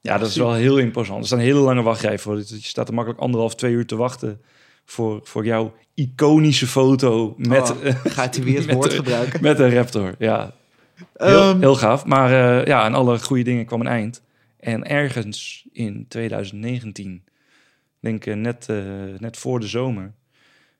ja, 0.00 0.18
dat 0.18 0.28
is 0.28 0.36
wel 0.36 0.54
heel 0.54 0.78
imposant. 0.78 1.20
Er 1.20 1.26
staan 1.26 1.38
hele 1.38 1.58
lange 1.58 1.82
wachtrijen 1.82 2.18
voor. 2.18 2.36
Je 2.36 2.44
staat 2.60 2.88
er 2.88 2.94
makkelijk 2.94 3.22
anderhalf, 3.22 3.54
twee 3.54 3.72
uur 3.72 3.86
te 3.86 3.96
wachten 3.96 4.40
voor, 4.84 5.20
voor 5.22 5.44
jouw 5.44 5.74
iconische 5.94 6.66
foto 6.66 7.34
met, 7.36 7.70
Oh, 7.70 7.76
Gaat 8.04 8.36
hij 8.36 8.44
weer 8.44 8.60
het 8.60 8.72
woord 8.72 8.92
gebruiken? 8.94 9.42
met 9.42 9.58
een 9.58 9.74
Raptor. 9.74 10.14
Ja, 10.18 10.54
heel, 11.16 11.50
Ehm, 11.50 11.60
heel 11.60 11.74
gaaf. 11.76 12.04
Maar 12.04 12.58
eh, 12.60 12.66
ja, 12.66 12.82
aan 12.82 12.94
alle 12.94 13.18
goede 13.18 13.42
dingen 13.42 13.66
kwam 13.66 13.80
een 13.80 13.86
eind. 13.86 14.22
En 14.60 14.84
ergens 14.86 15.64
in 15.72 16.06
2019, 16.08 17.24
denk 18.00 18.24
ik 18.26 18.36
net, 18.36 18.66
eh, 18.68 18.76
net 19.18 19.36
voor 19.36 19.60
de 19.60 19.66
zomer, 19.66 20.12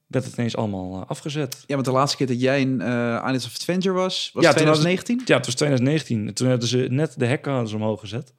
werd 0.06 0.24
het 0.24 0.34
ineens 0.36 0.56
allemaal 0.56 0.94
eh, 1.02 1.08
afgezet. 1.10 1.64
Ja, 1.66 1.74
want 1.74 1.86
de 1.86 1.92
laatste 1.92 2.16
keer 2.16 2.26
dat 2.26 2.40
jij 2.40 2.60
in 2.60 2.80
eh 2.80 3.14
Islands 3.24 3.46
of 3.46 3.54
Adventure 3.54 3.94
was, 3.94 4.30
was 4.32 4.44
Ja, 4.44 4.52
toen 4.52 4.66
was 4.66 4.78
het- 4.78 4.86
2019? 4.86 5.22
Ja, 5.24 5.36
het 5.36 5.46
was 5.46 5.54
2019. 5.54 6.26
En 6.26 6.34
toen 6.34 6.48
hadden 6.48 6.68
ze 6.68 6.86
net 6.90 7.14
de 7.18 7.26
hekken 7.26 7.50
hadden 7.52 7.70
ze 7.70 7.76
omhoog 7.76 8.00
gezet. 8.00 8.32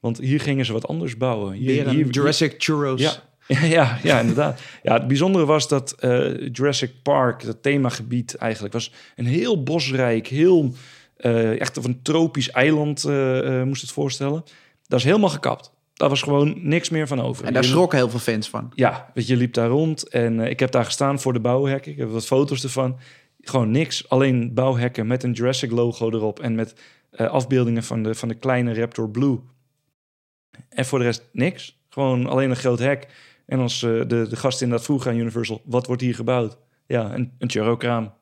Want 0.00 0.18
hier 0.18 0.40
gingen 0.40 0.64
ze 0.64 0.72
wat 0.72 0.88
anders 0.88 1.16
bouwen. 1.16 1.52
Hier, 1.54 1.88
hier- 1.88 2.06
Jurassic 2.10 2.54
Churros. 2.58 3.00
Ja, 3.46 3.64
ja, 3.64 3.98
ja, 4.02 4.20
inderdaad. 4.20 4.60
Ja, 4.82 4.92
het 4.94 5.06
bijzondere 5.06 5.44
was 5.44 5.68
dat 5.68 5.92
eh, 5.92 6.48
Jurassic 6.52 6.90
Park, 7.02 7.44
dat 7.44 7.62
themagebied 7.62 8.34
eigenlijk, 8.34 8.72
was 8.72 8.92
een 9.16 9.26
heel 9.26 9.62
bosrijk, 9.62 10.26
heel 10.26 10.74
eh, 11.22 11.60
echt 11.60 11.78
of 11.78 11.84
een 11.84 12.02
tropisch 12.02 12.50
eiland 12.50 13.04
eh, 13.04 13.60
eh, 13.60 13.66
moest 13.66 13.82
het 13.82 13.90
voorstellen. 13.90 14.44
Dat 14.86 14.98
is 14.98 15.04
helemaal 15.04 15.28
gekapt. 15.28 15.72
Daar 15.94 16.08
was 16.08 16.22
gewoon 16.22 16.54
niks 16.56 16.90
meer 16.90 17.06
van 17.06 17.20
over. 17.20 17.44
En 17.44 17.52
daar 17.52 17.64
schrokken 17.64 17.98
heel 17.98 18.10
veel 18.10 18.18
fans 18.18 18.48
van. 18.48 18.72
Ja, 18.74 19.10
weet 19.14 19.26
je, 19.26 19.36
liep 19.36 19.54
daar 19.54 19.68
rond 19.68 20.08
en 20.08 20.40
ik 20.40 20.60
heb 20.60 20.70
daar 20.70 20.84
gestaan 20.84 21.20
voor 21.20 21.32
de 21.32 21.40
bouwhekken. 21.40 21.92
Ik 21.92 21.98
heb 21.98 22.10
wat 22.10 22.26
foto's 22.26 22.62
ervan. 22.62 22.98
Gewoon 23.40 23.70
niks, 23.70 24.08
alleen 24.08 24.54
bouwhekken 24.54 25.06
met 25.06 25.22
een 25.22 25.32
Jurassic 25.32 25.70
logo 25.70 26.10
erop 26.10 26.40
en 26.40 26.54
met 26.54 26.74
afbeeldingen 27.16 27.82
van 27.82 28.02
de, 28.02 28.14
van 28.14 28.28
de 28.28 28.34
kleine 28.34 28.74
Raptor 28.74 29.10
Blue. 29.10 29.40
En 30.68 30.84
voor 30.84 30.98
de 30.98 31.04
rest 31.04 31.28
niks. 31.32 31.80
Gewoon 31.88 32.26
alleen 32.26 32.50
een 32.50 32.56
groot 32.56 32.78
hek. 32.78 33.08
En 33.46 33.58
als 33.58 33.80
de, 33.80 34.04
de 34.06 34.36
gasten 34.36 34.62
inderdaad 34.62 34.86
vroegen 34.86 35.10
aan 35.10 35.18
Universal, 35.18 35.62
wat 35.64 35.86
wordt 35.86 36.02
hier 36.02 36.14
gebouwd? 36.14 36.58
Ja, 36.86 37.14
een, 37.14 37.32
een 37.38 37.50
churro-kraam. 37.50 38.12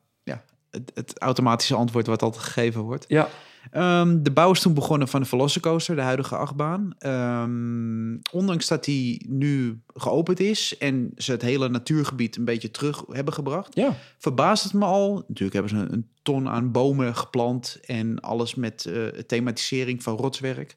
Het, 0.71 0.91
het 0.95 1.19
automatische 1.19 1.75
antwoord 1.75 2.07
wat 2.07 2.23
altijd 2.23 2.45
gegeven 2.45 2.81
wordt. 2.81 3.05
Ja, 3.09 3.29
Ehm, 3.71 4.23
de 4.23 4.31
bouw 4.31 4.51
is 4.51 4.61
toen 4.61 4.75
begonnen 4.75 5.09
van 5.09 5.21
de 5.21 5.27
Velocicoaster, 5.27 5.97
de 5.97 6.03
huidige 6.03 6.37
achtbaan. 6.37 6.95
Ehm, 6.99 8.17
ondanks 8.33 8.69
dat 8.69 8.85
die 8.85 9.27
nu 9.29 9.83
geopend 9.95 10.41
is 10.41 10.79
en 10.79 11.11
ze 11.17 11.33
het 11.33 11.43
hele 11.43 11.69
natuurgebied 11.69 12.37
een 12.37 12.45
beetje 12.45 12.71
terug 12.71 13.05
hebben 13.09 13.35
gebracht, 13.35 13.75
ja. 13.75 13.97
verbaast 14.19 14.65
het 14.65 14.73
me 14.73 14.85
al. 14.85 15.15
Natuurlijk 15.15 15.53
hebben 15.53 15.71
ze 15.71 15.77
een, 15.77 15.93
een 15.93 16.09
ton 16.23 16.49
aan 16.49 16.73
bomen 16.73 17.17
geplant 17.17 17.79
en 17.87 18.21
alles 18.21 18.55
met 18.55 18.85
eh, 18.85 19.07
thematisering 19.07 20.03
van 20.03 20.17
rotswerk. 20.17 20.77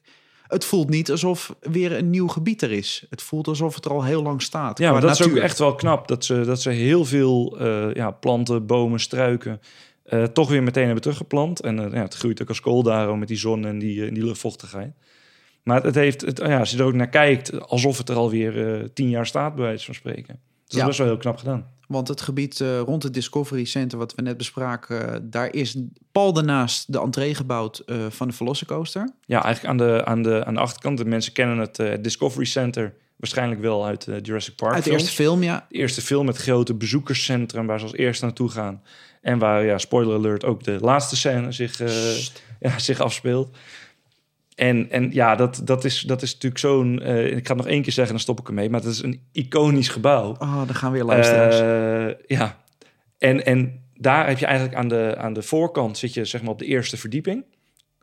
Het 0.54 0.64
voelt 0.64 0.88
niet 0.88 1.10
alsof 1.10 1.54
weer 1.60 1.92
een 1.92 2.10
nieuw 2.10 2.28
gebied 2.28 2.62
er 2.62 2.72
is. 2.72 3.06
Het 3.10 3.22
voelt 3.22 3.48
alsof 3.48 3.74
het 3.74 3.84
er 3.84 3.90
al 3.90 4.04
heel 4.04 4.22
lang 4.22 4.42
staat. 4.42 4.78
Ja, 4.78 4.92
maar 4.92 5.00
dat 5.00 5.20
is 5.20 5.26
ook 5.26 5.36
echt 5.36 5.58
wel 5.58 5.74
knap. 5.74 6.08
Dat 6.08 6.24
ze, 6.24 6.44
dat 6.44 6.60
ze 6.60 6.70
heel 6.70 7.04
veel 7.04 7.58
eh, 7.58 7.94
ja, 7.94 8.10
planten, 8.10 8.66
bomen, 8.66 9.00
struiken... 9.00 9.60
eh, 10.04 10.22
toch 10.22 10.48
weer 10.48 10.62
meteen 10.62 10.84
hebben 10.84 11.02
teruggeplant. 11.02 11.60
En 11.60 11.78
eh, 11.78 11.92
ja, 11.92 12.02
het 12.02 12.14
groeit 12.14 12.42
ook 12.42 12.48
als 12.48 12.60
kool 12.60 12.82
daarom 12.82 13.18
met 13.18 13.28
die 13.28 13.36
zon 13.36 13.66
en 13.66 13.78
die, 13.78 14.12
die 14.12 14.24
luchtvochtigheid. 14.24 14.92
Maar 15.62 15.76
het, 15.76 15.84
het 15.84 15.94
heeft, 15.94 16.20
het, 16.20 16.38
ja, 16.38 16.58
als 16.58 16.70
je 16.70 16.78
er 16.78 16.84
ook 16.84 16.94
naar 16.94 17.08
kijkt, 17.08 17.60
alsof 17.68 17.98
het 17.98 18.08
er 18.08 18.16
alweer 18.16 18.88
tien 18.92 19.08
jaar 19.08 19.26
staat, 19.26 19.54
bij 19.54 19.64
wijze 19.64 19.84
van 19.84 19.94
spreken. 19.94 20.40
Dus 20.44 20.66
dat 20.66 20.80
is 20.80 20.86
best 20.86 20.98
wel 20.98 21.06
heel 21.06 21.16
knap 21.16 21.36
gedaan. 21.36 21.73
Want 21.88 22.08
het 22.08 22.20
gebied 22.20 22.60
eh, 22.60 22.80
rond 22.80 23.02
het 23.02 23.14
Discovery 23.14 23.64
Center, 23.64 23.98
wat 23.98 24.14
we 24.14 24.22
net 24.22 24.36
bespraken, 24.36 25.12
eh, 25.12 25.20
daar 25.22 25.52
is 25.52 25.76
pal 26.12 26.32
daarnaast 26.32 26.92
de 26.92 27.00
entree 27.00 27.34
gebouwd 27.34 27.78
eh, 27.78 27.96
van 28.08 28.28
de 28.28 28.34
Velocicoaster. 28.34 29.10
Ja, 29.26 29.44
eigenlijk 29.44 29.80
aan 29.80 29.86
de, 29.88 30.04
aan 30.04 30.22
de, 30.22 30.44
aan 30.44 30.54
de 30.54 30.60
achterkant. 30.60 30.98
De 30.98 31.04
mensen 31.04 31.32
kennen 31.32 31.58
het 31.58 32.04
Discovery 32.04 32.44
Center 32.44 32.94
waarschijnlijk 33.16 33.60
wel 33.60 33.86
uit 33.86 34.08
Jurassic 34.22 34.56
Park. 34.56 34.74
Uit 34.74 34.84
de 34.84 34.90
films. 34.90 35.02
eerste 35.02 35.22
film, 35.22 35.42
ja. 35.42 35.66
de 35.68 35.76
eerste 35.76 36.02
film 36.02 36.26
met 36.26 36.36
grote 36.36 36.74
bezoekerscentrum 36.74 37.66
waar 37.66 37.78
ze 37.78 37.84
als 37.84 37.94
eerste 37.94 38.24
naartoe 38.24 38.50
gaan. 38.50 38.82
En 39.22 39.38
waar, 39.38 39.64
ja, 39.64 39.78
spoiler 39.78 40.14
alert, 40.14 40.44
ook 40.44 40.64
de 40.64 40.78
laatste 40.80 41.16
scène 41.16 41.52
zich, 41.52 41.78
ja, 42.60 42.78
zich 42.78 43.00
afspeelt. 43.00 43.56
En, 44.54 44.90
en 44.90 45.12
ja, 45.12 45.34
dat, 45.34 45.60
dat, 45.64 45.84
is, 45.84 46.00
dat 46.00 46.22
is 46.22 46.32
natuurlijk 46.32 46.60
zo'n... 46.60 47.02
eh, 47.02 47.26
ik 47.26 47.46
ga 47.46 47.54
het 47.54 47.62
nog 47.62 47.72
één 47.72 47.82
keer 47.82 47.92
zeggen, 47.92 48.12
dan 48.12 48.22
stop 48.22 48.40
ik 48.40 48.48
ermee. 48.48 48.70
Maar 48.70 48.80
het 48.80 48.88
is 48.88 49.02
een 49.02 49.28
iconisch 49.32 49.88
gebouw. 49.88 50.30
Oh, 50.30 50.56
dan 50.66 50.74
gaan 50.74 50.92
weer 50.92 51.04
luisteraars. 51.04 51.60
Eh, 51.60 52.26
ja, 52.38 52.64
en, 53.18 53.44
en 53.44 53.82
daar 53.94 54.28
heb 54.28 54.38
je 54.38 54.46
eigenlijk 54.46 54.76
aan 54.76 54.88
de, 54.88 55.14
aan 55.18 55.32
de 55.32 55.42
voorkant... 55.42 55.98
zit 55.98 56.14
je 56.14 56.24
zeg 56.24 56.42
maar 56.42 56.50
op 56.50 56.58
de 56.58 56.64
eerste 56.66 56.96
verdieping. 56.96 57.44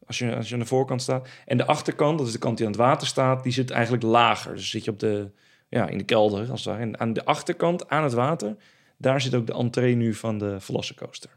Als 0.05 0.17
je, 0.17 0.36
als 0.36 0.48
je 0.48 0.53
aan 0.53 0.60
de 0.60 0.65
voorkant 0.65 1.01
staat. 1.01 1.27
En 1.46 1.58
de 1.58 1.65
achterkant, 1.65 2.17
dat 2.17 2.27
is 2.27 2.34
de 2.34 2.39
kant 2.39 2.58
die 2.58 2.65
aan 2.65 2.72
het 2.72 2.81
water 2.81 3.08
staat... 3.08 3.43
die 3.43 3.53
zit 3.53 3.72
eigenlijk 3.72 4.03
lager. 4.03 4.55
Dus 4.55 4.70
zit 4.70 4.86
je 4.86 4.91
op 4.91 5.00
de, 5.00 5.31
ja, 5.70 5.88
in 5.88 5.98
de 5.98 6.03
kelder, 6.03 6.51
als 6.51 6.63
ware. 6.63 6.81
En 6.81 7.00
aan 7.00 7.13
de 7.13 7.25
achterkant, 7.25 7.89
aan 7.89 8.03
het 8.03 8.13
water... 8.13 8.55
daar 8.98 9.22
zit 9.22 9.36
ook 9.36 9.48
de 9.48 9.53
entree 9.53 9.96
nu 9.96 10.13
van 10.13 10.38
de 10.38 10.60
Velocicoaster. 10.60 11.29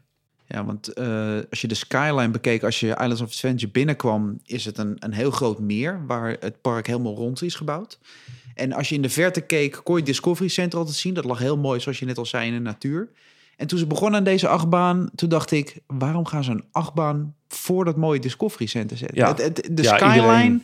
Ja, 0.47 0.65
want 0.65 0.93
eh, 0.93 1.37
als 1.49 1.61
je 1.61 1.67
de 1.67 1.75
skyline 1.75 2.29
bekeek, 2.29 2.63
als 2.63 2.79
je 2.79 2.87
Islands 2.87 3.21
of 3.21 3.27
Adventure 3.27 3.71
binnenkwam, 3.71 4.39
is 4.45 4.65
het 4.65 4.77
een, 4.77 4.95
een 4.99 5.13
heel 5.13 5.31
groot 5.31 5.59
meer 5.59 6.03
waar 6.07 6.35
het 6.39 6.61
park 6.61 6.87
helemaal 6.87 7.15
rond 7.15 7.41
is 7.41 7.55
gebouwd. 7.55 7.99
En 8.55 8.73
als 8.73 8.89
je 8.89 8.95
in 8.95 9.01
de 9.01 9.09
verte 9.09 9.41
keek, 9.41 9.71
kon 9.83 9.93
je 9.93 9.99
het 10.01 10.09
Discovery 10.09 10.49
Center 10.49 10.79
altijd 10.79 10.97
zien. 10.97 11.13
Dat 11.13 11.25
lag 11.25 11.39
heel 11.39 11.57
mooi, 11.57 11.79
zoals 11.79 11.99
je 11.99 12.05
net 12.05 12.17
al 12.17 12.25
zei, 12.25 12.47
in 12.47 12.53
de 12.53 12.59
natuur. 12.59 13.09
En 13.57 13.67
toen 13.67 13.79
ze 13.79 13.87
begonnen 13.87 14.17
aan 14.19 14.25
deze 14.25 14.47
achtbaan, 14.47 15.09
toen 15.15 15.29
dacht 15.29 15.51
ik, 15.51 15.77
waarom 15.87 16.25
gaan 16.25 16.43
ze 16.43 16.51
een 16.51 16.63
achtbaan 16.71 17.35
voor 17.47 17.85
dat 17.85 17.95
mooie 17.97 18.19
Discovery 18.19 18.65
Center 18.65 18.97
zetten? 18.97 19.17
Ja. 19.17 19.27
Het, 19.27 19.37
het- 19.41 19.69
de 19.71 19.83
Ja, 19.83 19.95
skyline, 19.97 20.15
iedereen- 20.15 20.63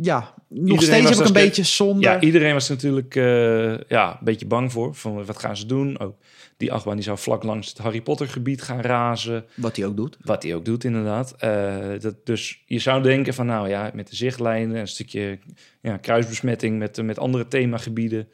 ja, 0.00 0.34
nog 0.48 0.80
Iedereen 0.80 0.82
steeds 0.82 1.08
heb 1.10 1.18
ik 1.18 1.26
een 1.26 1.42
beetje 1.42 1.62
zonder. 1.62 2.10
Ja, 2.10 2.20
iedereen 2.20 2.52
was 2.52 2.68
natuurlijk 2.68 3.16
eh, 3.16 3.78
ja, 3.78 4.10
een 4.10 4.24
beetje 4.24 4.46
bang 4.46 4.72
voor. 4.72 4.94
Van 4.94 5.24
wat 5.24 5.38
gaan 5.38 5.56
ze 5.56 5.66
doen? 5.66 5.98
Ook 5.98 6.16
die 6.56 6.72
achtbaan 6.72 6.94
die 6.94 7.04
zou 7.04 7.18
vlak 7.18 7.42
langs 7.42 7.68
het 7.68 7.78
Harry 7.78 8.00
Potter 8.00 8.28
gebied 8.28 8.62
gaan 8.62 8.80
razen. 8.80 9.44
Wat 9.54 9.76
hij 9.76 9.86
ook 9.86 9.96
doet. 9.96 10.16
Wat 10.20 10.42
hij 10.42 10.54
ook 10.54 10.64
doet, 10.64 10.84
inderdaad. 10.84 11.34
Eh, 11.38 11.76
dat, 12.00 12.26
dus 12.26 12.62
je 12.66 12.78
zou 12.78 13.02
denken 13.02 13.34
van, 13.34 13.46
nou 13.46 13.68
ja, 13.68 13.90
met 13.94 14.10
de 14.10 14.16
zichtlijnen, 14.16 14.76
een 14.76 14.88
stukje 14.88 15.38
ja, 15.80 15.96
kruisbesmetting 15.96 16.78
met, 16.78 17.02
met 17.02 17.18
andere 17.18 17.48
themagebieden. 17.48 18.28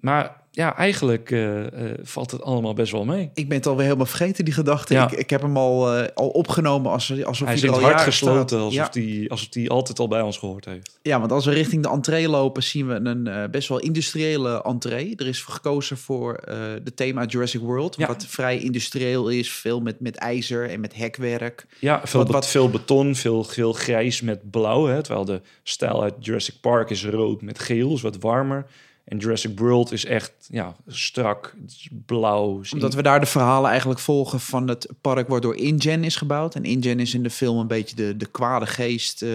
Maar 0.00 0.36
ja, 0.50 0.76
eigenlijk 0.76 1.30
eh, 1.30 1.66
eh, 1.66 1.98
valt 2.02 2.30
het 2.30 2.42
allemaal 2.42 2.74
best 2.74 2.92
wel 2.92 3.04
mee. 3.04 3.30
Ik 3.34 3.48
ben 3.48 3.56
het 3.56 3.66
alweer 3.66 3.84
helemaal 3.84 4.06
vergeten, 4.06 4.44
die 4.44 4.54
gedachte. 4.54 4.94
Ja. 4.94 5.10
Ik, 5.10 5.18
ik 5.18 5.30
heb 5.30 5.42
hem 5.42 5.56
al, 5.56 5.94
eh, 5.94 6.08
al 6.14 6.28
opgenomen 6.28 6.92
als, 6.92 7.24
alsof 7.24 7.46
Hij 7.48 7.56
hij, 7.56 7.68
er 7.68 7.74
al 7.74 7.80
jaren 7.80 7.98
gesloten, 8.00 8.48
staat. 8.48 8.60
alsof 8.60 8.72
Ja. 8.74 8.88
die, 8.88 9.30
alsof 9.30 9.48
die 9.48 9.70
altijd 9.70 9.98
al 9.98 10.08
bij 10.08 10.20
ons 10.20 10.38
gehoord 10.38 10.64
heeft. 10.64 10.98
ja, 11.02 11.18
want 11.20 11.32
als 11.32 11.44
we 11.44 11.52
richting 11.52 11.82
de 11.82 11.88
entree 11.88 12.28
lopen, 12.28 12.62
zien 12.62 12.86
we 12.88 12.94
een 12.94 13.50
best 13.50 13.68
wel 13.68 13.78
industriële 13.78 14.62
entree. 14.62 15.16
Er 15.16 15.26
is 15.26 15.42
gekozen 15.42 15.96
voor 15.96 16.40
de 16.84 16.92
thema 16.94 17.24
Jurassic 17.24 17.60
World, 17.60 17.96
Ja. 17.98 18.06
wat 18.06 18.24
vrij 18.26 18.58
industrieel 18.58 19.28
is. 19.28 19.52
Veel 19.52 19.80
met, 19.80 20.00
met 20.00 20.16
ijzer 20.16 20.70
en 20.70 20.80
met 20.80 20.94
hekwerk. 20.96 21.66
Ja, 21.80 22.00
veel, 22.04 22.26
Wat- 22.26 22.46
veel 22.48 22.70
beton, 22.70 23.14
veel 23.14 23.42
geel 23.44 23.72
grijs 23.72 24.20
met 24.20 24.50
blauw. 24.50 24.86
Hè, 24.86 25.02
terwijl 25.02 25.24
de 25.24 25.40
stijl 25.62 26.02
uit 26.02 26.14
Jurassic 26.20 26.54
Park 26.60 26.90
is 26.90 27.04
rood 27.06 27.42
met 27.42 27.58
geel, 27.58 27.92
is 27.94 28.02
wat 28.02 28.16
warmer. 28.20 28.66
En 29.08 29.18
Jurassic 29.18 29.58
World 29.58 29.92
is 29.92 30.04
echt 30.04 30.32
ja, 30.50 30.74
strak, 30.86 31.54
blauw. 32.06 32.60
Omdat 32.72 32.94
we 32.94 33.02
daar 33.02 33.20
de 33.20 33.26
verhalen 33.26 33.70
eigenlijk 33.70 34.00
volgen 34.00 34.40
van 34.40 34.68
het 34.68 34.88
park 35.00 35.28
waardoor 35.28 35.56
InGen 35.56 36.04
is 36.04 36.16
gebouwd. 36.16 36.54
En 36.54 36.64
InGen 36.64 37.00
is 37.00 37.14
in 37.14 37.22
de 37.22 37.30
film 37.30 37.58
een 37.58 37.66
beetje 37.66 37.96
de, 37.96 38.16
de 38.16 38.26
kwade 38.26 38.66
geest, 38.66 39.22
eh, 39.22 39.30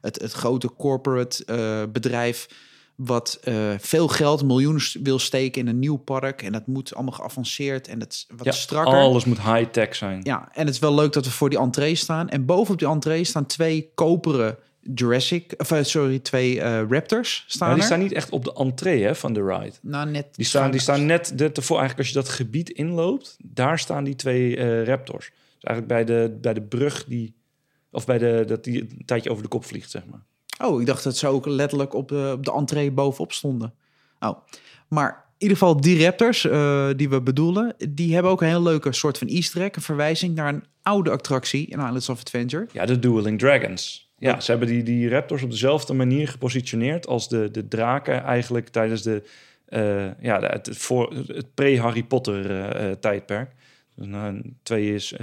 het, 0.00 0.20
het 0.20 0.32
grote 0.32 0.74
corporate 0.76 1.44
eh, 1.44 1.82
bedrijf 1.92 2.48
wat 2.94 3.38
eh, 3.42 3.54
veel 3.78 4.08
geld, 4.08 4.44
miljoenen 4.44 4.82
wil 5.02 5.18
steken 5.18 5.60
in 5.60 5.68
een 5.68 5.78
nieuw 5.78 5.96
park. 5.96 6.42
En 6.42 6.52
dat 6.52 6.66
moet 6.66 6.94
allemaal 6.94 7.12
geavanceerd 7.12 7.88
en 7.88 8.00
het 8.00 8.26
wat 8.36 8.44
ja, 8.44 8.52
strakker. 8.52 8.94
alles 8.94 9.24
moet 9.24 9.42
high-tech 9.42 9.94
zijn. 9.94 10.20
Ja, 10.22 10.48
en 10.52 10.66
het 10.66 10.74
is 10.74 10.80
wel 10.80 10.94
leuk 10.94 11.12
dat 11.12 11.24
we 11.24 11.30
voor 11.30 11.50
die 11.50 11.58
entree 11.58 11.94
staan. 11.94 12.28
En 12.28 12.44
bovenop 12.44 12.78
die 12.78 12.88
entree 12.88 13.24
staan 13.24 13.46
twee 13.46 13.90
koperen 13.94 14.58
Jurassic, 14.94 15.54
of, 15.56 15.70
eh, 15.70 15.82
sorry, 15.82 16.18
twee 16.18 16.60
eh, 16.60 16.82
Raptors 16.88 17.44
staan 17.46 17.66
Maar 17.68 17.76
die 17.76 17.86
er. 17.86 17.90
staan 17.90 18.02
niet 18.02 18.12
echt 18.12 18.30
op 18.30 18.44
de 18.44 18.52
entree 18.54 19.02
hè, 19.04 19.14
van 19.14 19.32
de 19.32 19.42
ride. 19.46 19.72
nou, 19.82 20.10
net 20.10 20.26
Die 20.34 20.44
staan, 20.44 20.70
die 20.70 20.80
staan 20.80 21.06
net 21.06 21.32
de- 21.38 21.50
ervoor, 21.52 21.78
eigenlijk 21.78 21.98
als 21.98 22.08
je 22.08 22.14
dat 22.22 22.28
gebied 22.34 22.70
inloopt, 22.70 23.36
daar 23.44 23.78
staan 23.78 24.04
die 24.04 24.16
twee 24.16 24.56
eh, 24.56 24.84
raptors. 24.84 25.26
Dus 25.54 25.64
eigenlijk 25.64 25.86
bij 26.06 26.16
de, 26.16 26.36
bij 26.40 26.54
de 26.54 26.62
brug 26.62 27.04
die, 27.04 27.34
of 27.90 28.06
bij 28.06 28.18
de, 28.18 28.44
dat 28.46 28.64
die 28.64 28.80
een 28.80 29.02
tijdje 29.06 29.30
over 29.30 29.42
de 29.42 29.48
kop 29.48 29.64
vliegt, 29.64 29.90
zeg 29.90 30.02
maar. 30.10 30.22
Oh, 30.68 30.80
ik 30.80 30.86
dacht 30.86 31.04
dat 31.04 31.16
ze 31.16 31.26
ook 31.26 31.46
letterlijk 31.46 31.94
op 31.94 32.08
de, 32.08 32.30
op 32.36 32.44
de 32.44 32.52
entree 32.52 32.90
bovenop 32.90 33.32
stonden. 33.32 33.74
Oh, 34.20 34.38
maar 34.88 35.08
in 35.38 35.50
ieder 35.50 35.56
geval 35.58 35.80
die 35.80 36.04
raptors 36.04 36.44
eh, 36.46 36.88
die 36.96 37.08
we 37.08 37.20
bedoelen, 37.22 37.74
die 37.88 38.14
hebben 38.14 38.32
ook 38.32 38.40
een 38.42 38.48
heel 38.48 38.62
leuke 38.62 38.92
soort 38.92 39.18
van 39.18 39.28
easter 39.28 39.62
egg, 39.62 39.76
een 39.76 39.82
verwijzing 39.82 40.34
naar 40.34 40.48
een 40.54 40.64
oude 40.82 41.10
attractie 41.10 41.66
in 41.66 41.78
Islands 41.78 42.08
of 42.08 42.20
Adventure. 42.20 42.66
Ja, 42.72 42.86
de 42.86 42.98
Dueling 42.98 43.38
Dragons. 43.38 44.03
Ja, 44.18 44.40
ze 44.40 44.50
hebben 44.50 44.68
die, 44.68 44.82
die 44.82 45.08
raptors 45.08 45.42
op 45.42 45.50
dezelfde 45.50 45.94
manier 45.94 46.28
gepositioneerd 46.28 47.06
als 47.06 47.28
de, 47.28 47.50
de 47.50 47.68
draken 47.68 48.22
eigenlijk 48.22 48.68
tijdens 48.68 49.02
de, 49.02 49.22
eh, 49.66 50.06
ja, 50.20 50.38
de- 50.38 50.46
het, 50.46 50.68
voor, 50.72 51.12
het 51.26 51.54
pre-Harry 51.54 52.02
Potter 52.02 52.50
eh, 52.50 52.90
eh, 52.90 52.96
tijdperk. 52.98 53.50
Dus, 53.96 54.08
twee 54.62 54.94
is... 54.94 55.14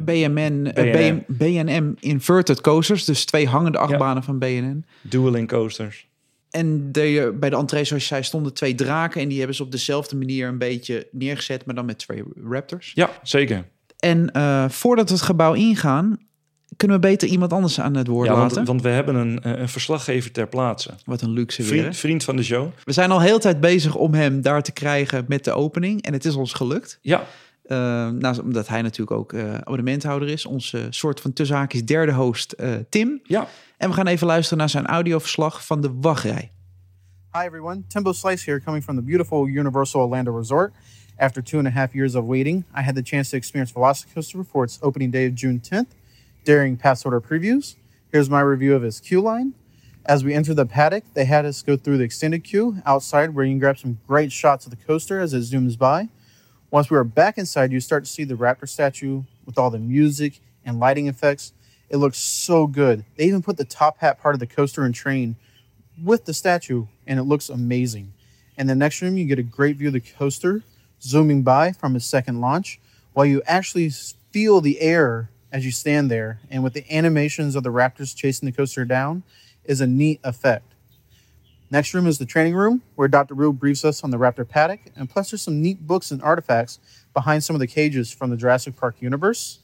BMN, 0.00 0.70
BNM. 0.74 1.24
BNM 1.26 1.94
Inverted 2.00 2.60
Coasters, 2.60 3.04
dus 3.04 3.24
twee 3.24 3.48
hangende 3.48 3.78
achtbanen 3.78 4.22
van 4.22 4.38
BNN. 4.38 4.84
dueling 5.00 5.48
coasters. 5.48 6.08
En 6.50 6.92
de, 6.92 7.36
bij 7.40 7.50
de 7.50 7.56
entree, 7.56 7.84
zoals 7.84 8.02
je 8.02 8.08
zei, 8.08 8.22
stonden 8.22 8.54
twee 8.54 8.74
draken 8.74 9.20
en 9.20 9.28
die 9.28 9.38
hebben 9.38 9.56
ze 9.56 9.62
op 9.62 9.70
dezelfde 9.70 10.16
manier 10.16 10.48
een 10.48 10.58
beetje 10.58 11.08
neergezet, 11.12 11.64
maar 11.66 11.74
dan 11.74 11.84
met 11.84 11.98
twee 11.98 12.22
raptors. 12.44 12.92
Ja, 12.94 13.10
zeker. 13.22 13.64
En 13.98 14.30
voordat 14.70 15.08
we 15.08 15.14
het 15.14 15.24
gebouw 15.24 15.52
ingaan, 15.52 16.18
kunnen 16.82 17.00
we 17.00 17.08
beter 17.08 17.28
iemand 17.28 17.52
anders 17.52 17.80
aan 17.80 17.96
het 17.96 18.06
woord 18.06 18.28
Ja, 18.28 18.34
want, 18.34 18.50
laten. 18.50 18.64
want 18.66 18.82
we 18.82 18.88
hebben 18.88 19.14
een, 19.14 19.42
eh, 19.42 19.60
een 19.60 19.68
verslaggever 19.68 20.32
ter 20.32 20.48
plaatse. 20.48 20.90
Wat 21.04 21.20
een 21.20 21.30
luxe 21.30 21.62
weer. 21.62 21.72
hè? 21.72 21.78
Vriend, 21.80 21.96
vriend 21.96 22.24
van 22.24 22.36
de 22.36 22.42
show. 22.42 22.68
We 22.84 22.92
zijn 22.92 23.10
al 23.10 23.20
heel 23.20 23.38
tijd 23.38 23.60
bezig 23.60 23.94
om 23.94 24.14
hem 24.14 24.40
daar 24.42 24.62
te 24.62 24.72
krijgen 24.72 25.24
met 25.28 25.44
de 25.44 25.52
opening. 25.52 26.02
En 26.02 26.12
het 26.12 26.24
is 26.24 26.34
ons 26.34 26.52
gelukt. 26.52 26.98
Ja, 27.02 27.24
nou, 27.68 28.40
omdat 28.42 28.68
hij 28.68 28.82
natuurlijk 28.82 29.18
ook 29.18 29.32
eh, 29.32 29.54
abonnementhouder 29.54 30.28
is. 30.28 30.46
Onze 30.46 30.86
soort 30.90 31.20
van 31.20 31.32
tussenhaakjes 31.32 31.84
derde 31.84 32.12
host 32.12 32.52
eh, 32.52 32.70
Tim. 32.88 33.20
ja. 33.22 33.46
En 33.76 33.88
we 33.88 33.94
gaan 33.94 34.06
even 34.06 34.26
luisteren 34.26 34.58
naar 34.58 34.68
zijn 34.68 34.86
audioverslag 34.86 35.66
van 35.66 35.80
de 35.80 35.90
wachtrij. 36.00 36.50
Hi 37.32 37.46
everyone, 37.46 37.82
Timbo 37.88 38.12
Slice 38.12 38.50
here, 38.50 38.62
coming 38.62 38.84
from 38.84 38.96
the 38.96 39.02
beautiful 39.02 39.46
Universal 39.46 40.00
Orlando 40.00 40.36
Resort. 40.38 40.72
After 41.16 41.42
two 41.42 41.58
and 41.58 41.66
a 41.66 41.70
half 41.70 41.92
years 41.92 42.14
of 42.14 42.26
waiting, 42.26 42.64
I 42.78 42.82
had 42.82 42.94
the 42.94 43.02
chance 43.04 43.30
to 43.30 43.36
experience 43.36 43.72
Velocicoaster 43.72 44.44
for 44.50 44.64
its 44.64 44.78
opening 44.80 45.12
day 45.12 45.26
of 45.26 45.32
June 45.34 45.60
10th 45.60 46.00
during 46.44 46.76
pass 46.76 47.04
order 47.04 47.20
previews. 47.20 47.76
Here's 48.10 48.30
my 48.30 48.40
review 48.40 48.74
of 48.74 48.82
his 48.82 49.00
queue 49.00 49.20
line. 49.20 49.54
As 50.04 50.24
we 50.24 50.34
entered 50.34 50.56
the 50.56 50.66
paddock, 50.66 51.04
they 51.14 51.24
had 51.24 51.44
us 51.44 51.62
go 51.62 51.76
through 51.76 51.98
the 51.98 52.04
extended 52.04 52.42
queue 52.42 52.78
outside 52.84 53.34
where 53.34 53.44
you 53.44 53.52
can 53.52 53.60
grab 53.60 53.78
some 53.78 54.00
great 54.06 54.32
shots 54.32 54.66
of 54.66 54.70
the 54.70 54.84
coaster 54.84 55.20
as 55.20 55.32
it 55.32 55.40
zooms 55.40 55.78
by. 55.78 56.08
Once 56.70 56.90
we 56.90 56.96
were 56.96 57.04
back 57.04 57.38
inside, 57.38 57.70
you 57.70 57.78
start 57.78 58.04
to 58.04 58.10
see 58.10 58.24
the 58.24 58.34
Raptor 58.34 58.68
statue 58.68 59.22
with 59.46 59.58
all 59.58 59.70
the 59.70 59.78
music 59.78 60.40
and 60.64 60.80
lighting 60.80 61.06
effects. 61.06 61.52
It 61.88 61.98
looks 61.98 62.18
so 62.18 62.66
good. 62.66 63.04
They 63.16 63.24
even 63.26 63.42
put 63.42 63.58
the 63.58 63.64
top 63.64 63.98
hat 63.98 64.20
part 64.20 64.34
of 64.34 64.40
the 64.40 64.46
coaster 64.46 64.82
and 64.82 64.94
train 64.94 65.36
with 66.02 66.24
the 66.24 66.34
statue, 66.34 66.86
and 67.06 67.18
it 67.20 67.24
looks 67.24 67.48
amazing. 67.48 68.12
In 68.56 68.66
the 68.66 68.74
next 68.74 69.02
room, 69.02 69.16
you 69.16 69.26
get 69.26 69.38
a 69.38 69.44
great 69.44 69.76
view 69.76 69.88
of 69.88 69.92
the 69.94 70.00
coaster 70.00 70.62
zooming 71.00 71.42
by 71.42 71.72
from 71.72 71.94
its 71.94 72.06
second 72.06 72.40
launch, 72.40 72.80
while 73.12 73.26
you 73.26 73.42
actually 73.46 73.90
feel 74.30 74.60
the 74.60 74.80
air 74.80 75.30
as 75.52 75.64
you 75.64 75.70
stand 75.70 76.10
there. 76.10 76.40
And 76.50 76.64
with 76.64 76.72
the 76.72 76.90
animations 76.92 77.54
of 77.54 77.62
the 77.62 77.70
raptors 77.70 78.16
chasing 78.16 78.46
the 78.46 78.52
coaster 78.52 78.84
down, 78.84 79.22
is 79.64 79.80
a 79.80 79.86
neat 79.86 80.20
effect. 80.24 80.72
Next 81.70 81.94
room 81.94 82.06
is 82.06 82.18
the 82.18 82.26
training 82.26 82.54
room, 82.54 82.82
where 82.96 83.08
Dr. 83.08 83.34
Rue 83.34 83.52
briefs 83.52 83.84
us 83.84 84.04
on 84.04 84.10
the 84.10 84.18
raptor 84.18 84.46
paddock, 84.46 84.80
and 84.96 85.08
plus 85.08 85.30
there's 85.30 85.42
some 85.42 85.62
neat 85.62 85.86
books 85.86 86.10
and 86.10 86.22
artifacts 86.22 86.78
behind 87.14 87.44
some 87.44 87.56
of 87.56 87.60
the 87.60 87.66
cages 87.66 88.12
from 88.12 88.30
the 88.30 88.36
Jurassic 88.36 88.76
Park 88.76 88.96
universe. 89.00 89.60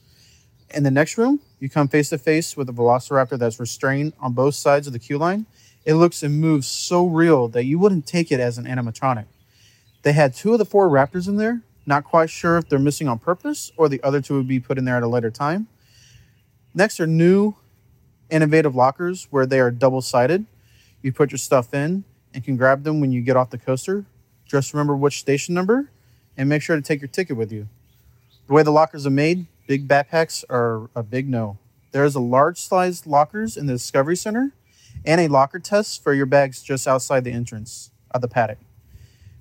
In 0.73 0.83
the 0.83 0.91
next 0.91 1.17
room, 1.17 1.39
you 1.59 1.69
come 1.69 1.87
face 1.87 2.09
to 2.09 2.17
face 2.17 2.55
with 2.55 2.69
a 2.69 2.71
velociraptor 2.71 3.37
that's 3.37 3.59
restrained 3.59 4.13
on 4.19 4.33
both 4.33 4.55
sides 4.55 4.87
of 4.87 4.93
the 4.93 4.99
queue 4.99 5.17
line. 5.17 5.45
It 5.85 5.95
looks 5.95 6.23
and 6.23 6.39
moves 6.39 6.67
so 6.67 7.05
real 7.05 7.47
that 7.49 7.65
you 7.65 7.77
wouldn't 7.77 8.07
take 8.07 8.31
it 8.31 8.39
as 8.39 8.57
an 8.57 8.65
animatronic. 8.65 9.25
They 10.03 10.13
had 10.13 10.33
two 10.33 10.53
of 10.53 10.59
the 10.59 10.65
four 10.65 10.89
raptors 10.89 11.27
in 11.27 11.37
there. 11.37 11.61
Not 11.85 12.03
quite 12.03 12.29
sure 12.29 12.57
if 12.57 12.69
they're 12.69 12.79
missing 12.79 13.07
on 13.07 13.19
purpose 13.19 13.71
or 13.75 13.89
the 13.89 14.01
other 14.03 14.21
two 14.21 14.35
would 14.35 14.47
be 14.47 14.59
put 14.59 14.77
in 14.77 14.85
there 14.85 14.97
at 14.97 15.03
a 15.03 15.07
later 15.07 15.31
time. 15.31 15.67
Next 16.73 16.99
are 16.99 17.07
new 17.07 17.55
innovative 18.29 18.75
lockers 18.75 19.27
where 19.31 19.45
they 19.45 19.59
are 19.59 19.71
double 19.71 20.01
sided. 20.01 20.45
You 21.01 21.11
put 21.11 21.31
your 21.31 21.37
stuff 21.37 21.73
in 21.73 22.03
and 22.33 22.43
can 22.43 22.57
grab 22.57 22.83
them 22.83 22.99
when 22.99 23.11
you 23.11 23.21
get 23.21 23.35
off 23.35 23.49
the 23.49 23.57
coaster. 23.57 24.05
Just 24.45 24.73
remember 24.73 24.95
which 24.95 25.19
station 25.19 25.55
number 25.55 25.89
and 26.37 26.47
make 26.47 26.61
sure 26.61 26.75
to 26.75 26.81
take 26.81 27.01
your 27.01 27.07
ticket 27.07 27.37
with 27.37 27.51
you. 27.51 27.67
The 28.47 28.53
way 28.53 28.63
the 28.63 28.71
lockers 28.71 29.05
are 29.05 29.11
made, 29.11 29.47
big 29.67 29.87
backpacks 29.87 30.43
are 30.49 30.89
a 30.95 31.03
big 31.03 31.27
no. 31.29 31.57
There's 31.91 32.15
a 32.15 32.19
large 32.19 32.57
sized 32.57 33.07
lockers 33.07 33.57
in 33.57 33.65
the 33.65 33.73
Discovery 33.73 34.15
Center 34.15 34.53
and 35.05 35.19
a 35.21 35.27
locker 35.27 35.59
test 35.59 36.03
for 36.03 36.13
your 36.13 36.25
bags 36.25 36.61
just 36.61 36.87
outside 36.87 37.23
the 37.23 37.31
entrance 37.31 37.91
of 38.11 38.21
the 38.21 38.27
paddock. 38.27 38.59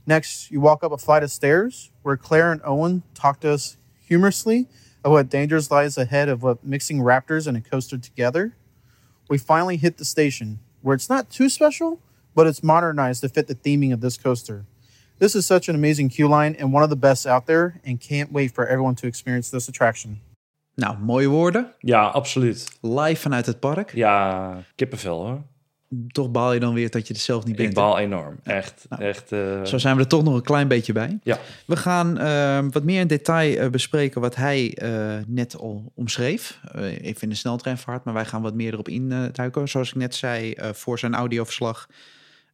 Next, 0.07 0.51
you 0.51 0.61
walk 0.61 0.83
up 0.83 0.93
a 0.93 0.99
flight 0.99 1.23
of 1.23 1.31
stairs 1.31 1.91
where 2.03 2.17
Claire 2.17 2.53
and 2.53 2.63
Owen 2.65 3.03
talk 3.15 3.41
to 3.41 3.51
us 3.51 3.77
humorously 4.01 4.67
of 5.05 5.13
what 5.13 5.29
dangers 5.29 5.71
lies 5.71 5.97
ahead 5.97 6.29
of 6.29 6.43
what 6.43 6.65
mixing 6.65 7.01
raptors 7.01 7.47
and 7.47 7.57
a 7.57 7.61
coaster 7.61 7.99
together. 7.99 8.55
We 9.29 9.39
finally 9.39 9.77
hit 9.77 9.97
the 9.97 10.05
station 10.05 10.59
where 10.83 10.95
it's 10.95 11.09
not 11.09 11.31
too 11.31 11.49
special, 11.49 12.01
but 12.35 12.47
it's 12.47 12.63
modernized 12.63 13.21
to 13.23 13.29
fit 13.29 13.47
the 13.47 13.55
theming 13.55 13.93
of 13.93 14.01
this 14.01 14.17
coaster. 14.17 14.65
This 15.19 15.35
is 15.35 15.47
such 15.47 15.69
an 15.69 15.75
amazing 15.75 16.11
queue 16.11 16.29
line 16.29 16.55
and 16.59 16.73
one 16.73 16.83
of 16.85 16.91
the 16.91 16.97
best 16.97 17.27
out 17.27 17.47
there, 17.47 17.81
and 17.85 18.01
can't 18.01 18.33
wait 18.33 18.53
for 18.53 18.67
everyone 18.67 18.95
to 18.97 19.07
experience 19.07 19.51
this 19.51 19.69
attraction. 19.69 20.21
Nou, 20.77 20.97
mooie 20.97 21.29
woorden. 21.29 21.75
Ja, 21.81 22.13
absoluut. 22.13 22.79
Live 22.81 23.21
vanuit 23.21 23.47
het 23.47 23.61
park. 23.61 23.95
Ja, 23.95 24.63
kippenvel 24.77 25.25
hoor. 25.25 25.43
Toch 26.09 26.31
baal 26.31 26.53
je 26.53 26.61
dan 26.61 26.75
weer 26.75 26.91
dat 26.91 27.09
je 27.09 27.15
er 27.15 27.21
zelf 27.21 27.45
niet 27.45 27.57
bent. 27.57 27.69
Ik 27.69 27.75
baal 27.75 27.99
enorm. 27.99 28.39
Echt. 28.43 28.87
Nou, 28.89 29.03
echt 29.03 29.33
eh, 29.33 29.65
Zo 29.65 29.79
zijn 29.79 29.97
we 29.97 30.03
er 30.03 30.09
toch 30.09 30.25
nog 30.25 30.35
een 30.35 30.43
klein 30.43 30.69
beetje 30.69 30.93
bij. 30.93 31.19
ja. 31.23 31.39
We 31.65 31.77
gaan 31.77 32.19
eh, 32.19 32.65
wat 32.71 32.85
meer 32.85 33.01
in 33.01 33.07
detail 33.07 33.59
eh, 33.59 33.69
bespreken 33.71 34.21
wat 34.21 34.35
hij 34.37 34.75
eh, 34.75 35.17
net 35.27 35.57
al 35.57 35.93
omschreef. 35.95 36.61
Even 36.75 37.23
in 37.23 37.29
de 37.29 37.35
sneltreinvaart, 37.35 38.05
maar 38.05 38.15
wij 38.15 38.25
gaan 38.25 38.43
wat 38.43 38.55
meer 38.55 38.73
erop 38.73 38.89
induiken. 38.89 39.69
Zoals 39.69 39.89
ik 39.89 39.95
net 39.95 40.15
zei 40.15 40.55
voor 40.73 40.99
zijn 40.99 41.15
audioverslag. 41.15 41.87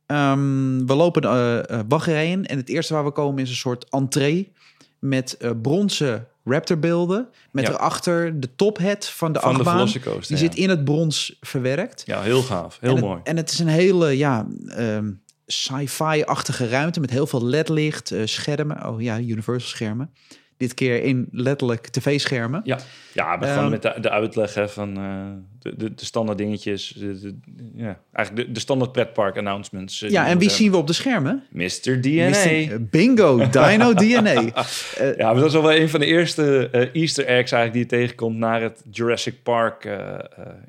Ehm, 0.07 0.87
we 0.87 0.95
lopen 0.95 1.23
de 1.23 1.85
wachtrijen 1.89 2.47
en 2.47 2.57
het 2.57 2.69
eerste 2.69 2.95
waar 2.95 3.05
we 3.05 3.11
komen 3.11 3.43
is 3.43 3.49
een 3.51 3.57
soort 3.57 3.91
entree 3.91 4.53
met 4.99 5.39
bronzen 5.63 6.27
raptorbeelden. 6.45 7.29
Met 7.51 7.67
Ja. 7.67 7.73
erachter 7.73 8.41
de 8.41 8.55
tophead 8.55 9.07
van 9.09 9.33
de 9.33 9.41
Van 9.41 9.51
de 9.53 9.57
achtbaan. 9.59 9.75
Velocicoaster, 9.77 10.37
Die 10.37 10.45
ja. 10.47 10.51
zit 10.53 10.55
in 10.63 10.69
het 10.69 10.85
brons 10.85 11.37
verwerkt. 11.41 12.03
ja, 12.07 12.21
heel 12.23 12.43
gaaf. 12.43 12.79
Heel 12.81 12.91
en 12.91 12.97
het, 12.97 13.05
mooi. 13.05 13.21
En 13.25 13.37
het 13.37 13.51
is 13.51 13.59
een 13.59 13.67
hele 13.69 14.17
ja, 14.17 14.47
ehm, 14.69 15.11
sci-fi-achtige 15.47 16.69
ruimte 16.69 17.01
met 17.01 17.11
heel 17.11 17.27
veel 17.27 17.45
ledlicht, 17.45 18.11
eh, 18.11 18.21
schermen. 18.25 18.89
Oh 18.89 19.01
ja, 19.03 19.19
Universal 19.19 19.69
schermen. 19.69 20.11
Dit 20.57 20.75
keer 20.75 21.03
in 21.03 21.29
letterlijk 21.31 21.89
tv-schermen. 21.89 22.61
Ja, 22.65 22.79
ja 23.13 23.25
maar 23.37 23.43
Ehm, 23.49 23.55
gewoon 23.55 23.71
met 23.71 23.83
de, 23.83 23.95
de 24.01 24.11
uitleg 24.11 24.55
hè, 24.55 24.69
van... 24.69 24.97
eh, 24.97 25.54
de, 25.65 25.75
de, 25.77 25.95
de 25.95 26.05
standaard 26.05 26.39
dingetjes. 26.39 26.89
De, 26.99 27.19
de- 27.21 27.35
ja, 27.75 27.99
eigenlijk 28.13 28.47
de, 28.47 28.53
de 28.53 28.61
standaard 28.61 28.93
pretpark 28.93 29.37
announcements. 29.39 30.03
eh, 30.03 30.11
Ja, 30.11 30.27
en 30.27 30.39
wie 30.39 30.51
zien 30.51 30.71
we 30.71 30.77
op 30.77 30.87
de 30.87 30.93
schermen? 30.93 31.43
Mr. 31.51 32.01
DNA. 32.01 32.29
Mr. 32.29 32.83
Bingo, 32.91 33.37
Dino 33.51 33.93
DNA. 34.05 34.33
Ja, 34.33 35.33
maar 35.33 35.35
dat 35.35 35.45
is 35.45 35.53
wel 35.53 35.73
een 35.75 35.89
van 35.89 36.01
de 36.01 36.07
eerste 36.07 36.69
eh, 36.73 37.03
Easter 37.03 37.25
eggs 37.27 37.53
eigenlijk 37.53 37.73
die 37.73 37.83
je 37.99 38.05
tegenkomt 38.05 38.37
naar 38.37 38.63
het 38.63 38.83
Jurassic 38.91 39.43
Park 39.43 39.85
eh, 39.85 39.95
eh, 40.15 40.19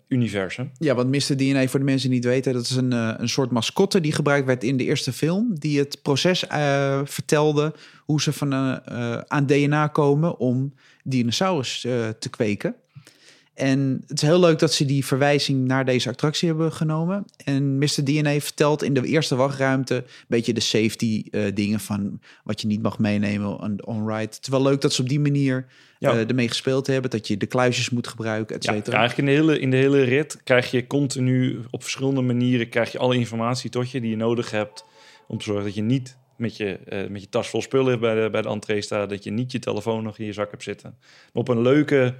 universum. 0.07 0.71
Ja, 0.77 0.95
want 0.95 1.09
Mr. 1.09 1.37
DNA, 1.37 1.67
voor 1.67 1.79
de 1.79 1.85
mensen 1.85 2.09
die 2.09 2.17
niet 2.17 2.27
weten, 2.27 2.53
dat 2.53 2.61
is 2.63 2.75
een, 2.75 2.93
eh, 2.93 3.13
een 3.17 3.29
soort 3.29 3.51
mascotte 3.51 4.01
die 4.01 4.11
gebruikt 4.11 4.47
werd 4.47 4.63
in 4.63 4.77
de 4.77 4.83
eerste 4.83 5.13
film. 5.13 5.55
Die 5.59 5.79
het 5.79 5.99
proces 6.01 6.47
eh, 6.47 7.01
vertelde 7.03 7.73
hoe 8.05 8.21
ze 8.21 8.33
van, 8.33 8.53
eh, 8.53 8.75
eh, 8.85 9.21
aan 9.27 9.45
DNA 9.45 9.87
komen 9.87 10.37
om 10.39 10.73
dinosaurus 11.03 11.85
eh, 11.85 12.07
te 12.19 12.29
kweken. 12.29 12.75
En 13.55 14.03
het 14.07 14.21
is 14.21 14.27
heel 14.27 14.39
leuk 14.39 14.59
dat 14.59 14.73
ze 14.73 14.85
die 14.85 15.05
verwijzing 15.05 15.67
naar 15.67 15.85
deze 15.85 16.09
attractie 16.09 16.47
hebben 16.47 16.71
genomen. 16.71 17.25
En 17.43 17.77
Mr. 17.77 18.03
DNA 18.03 18.39
vertelt 18.39 18.83
in 18.83 18.93
de 18.93 19.05
eerste 19.05 19.35
wachtruimte 19.35 19.95
een 19.95 20.03
beetje 20.27 20.53
de 20.53 20.59
safety 20.61 21.23
eh, 21.31 21.41
dingen 21.53 21.79
van 21.79 22.19
wat 22.43 22.61
je 22.61 22.67
niet 22.67 22.81
mag 22.81 22.99
meenemen 22.99 23.59
on, 23.59 23.85
on 23.85 24.07
ride. 24.07 24.21
Het 24.21 24.39
is 24.41 24.47
wel 24.47 24.61
leuk 24.61 24.81
dat 24.81 24.93
ze 24.93 25.01
op 25.01 25.09
die 25.09 25.19
manier 25.19 25.65
Ja. 25.99 26.11
eh, 26.13 26.29
ermee 26.29 26.47
gespeeld 26.47 26.87
hebben. 26.87 27.11
Dat 27.11 27.27
je 27.27 27.37
de 27.37 27.45
kluisjes 27.45 27.89
moet 27.89 28.07
gebruiken, 28.07 28.55
et 28.55 28.63
Ja, 28.63 28.73
cetera. 28.73 28.97
eigenlijk 28.97 29.29
in 29.29 29.35
de, 29.35 29.41
hele, 29.41 29.59
in 29.59 29.71
de 29.71 29.77
hele 29.77 30.01
rit 30.03 30.43
krijg 30.43 30.71
je 30.71 30.87
continu 30.87 31.59
op 31.69 31.81
verschillende 31.81 32.21
manieren 32.21 32.69
krijg 32.69 32.91
je 32.91 32.97
alle 32.97 33.15
informatie 33.15 33.69
tot 33.69 33.91
je 33.91 34.01
die 34.01 34.09
je 34.09 34.15
nodig 34.15 34.51
hebt 34.51 34.85
om 35.27 35.37
te 35.37 35.43
zorgen 35.43 35.63
dat 35.65 35.75
je 35.75 35.81
niet 35.81 36.17
met 36.37 36.57
je, 36.57 36.65
eh, 36.85 37.07
met 37.09 37.21
je 37.21 37.29
tas 37.29 37.47
vol 37.49 37.61
spullen 37.61 37.99
bij 37.99 38.23
de, 38.23 38.29
bij 38.29 38.41
de 38.41 38.49
entree 38.49 38.81
staat, 38.81 39.09
dat 39.09 39.23
je 39.23 39.31
niet 39.31 39.51
je 39.51 39.59
telefoon 39.59 40.03
nog 40.03 40.17
in 40.17 40.25
je 40.25 40.33
zak 40.33 40.51
hebt 40.51 40.63
zitten. 40.63 40.95
Maar 40.99 41.41
op 41.43 41.47
een 41.47 41.61
leuke, 41.61 42.15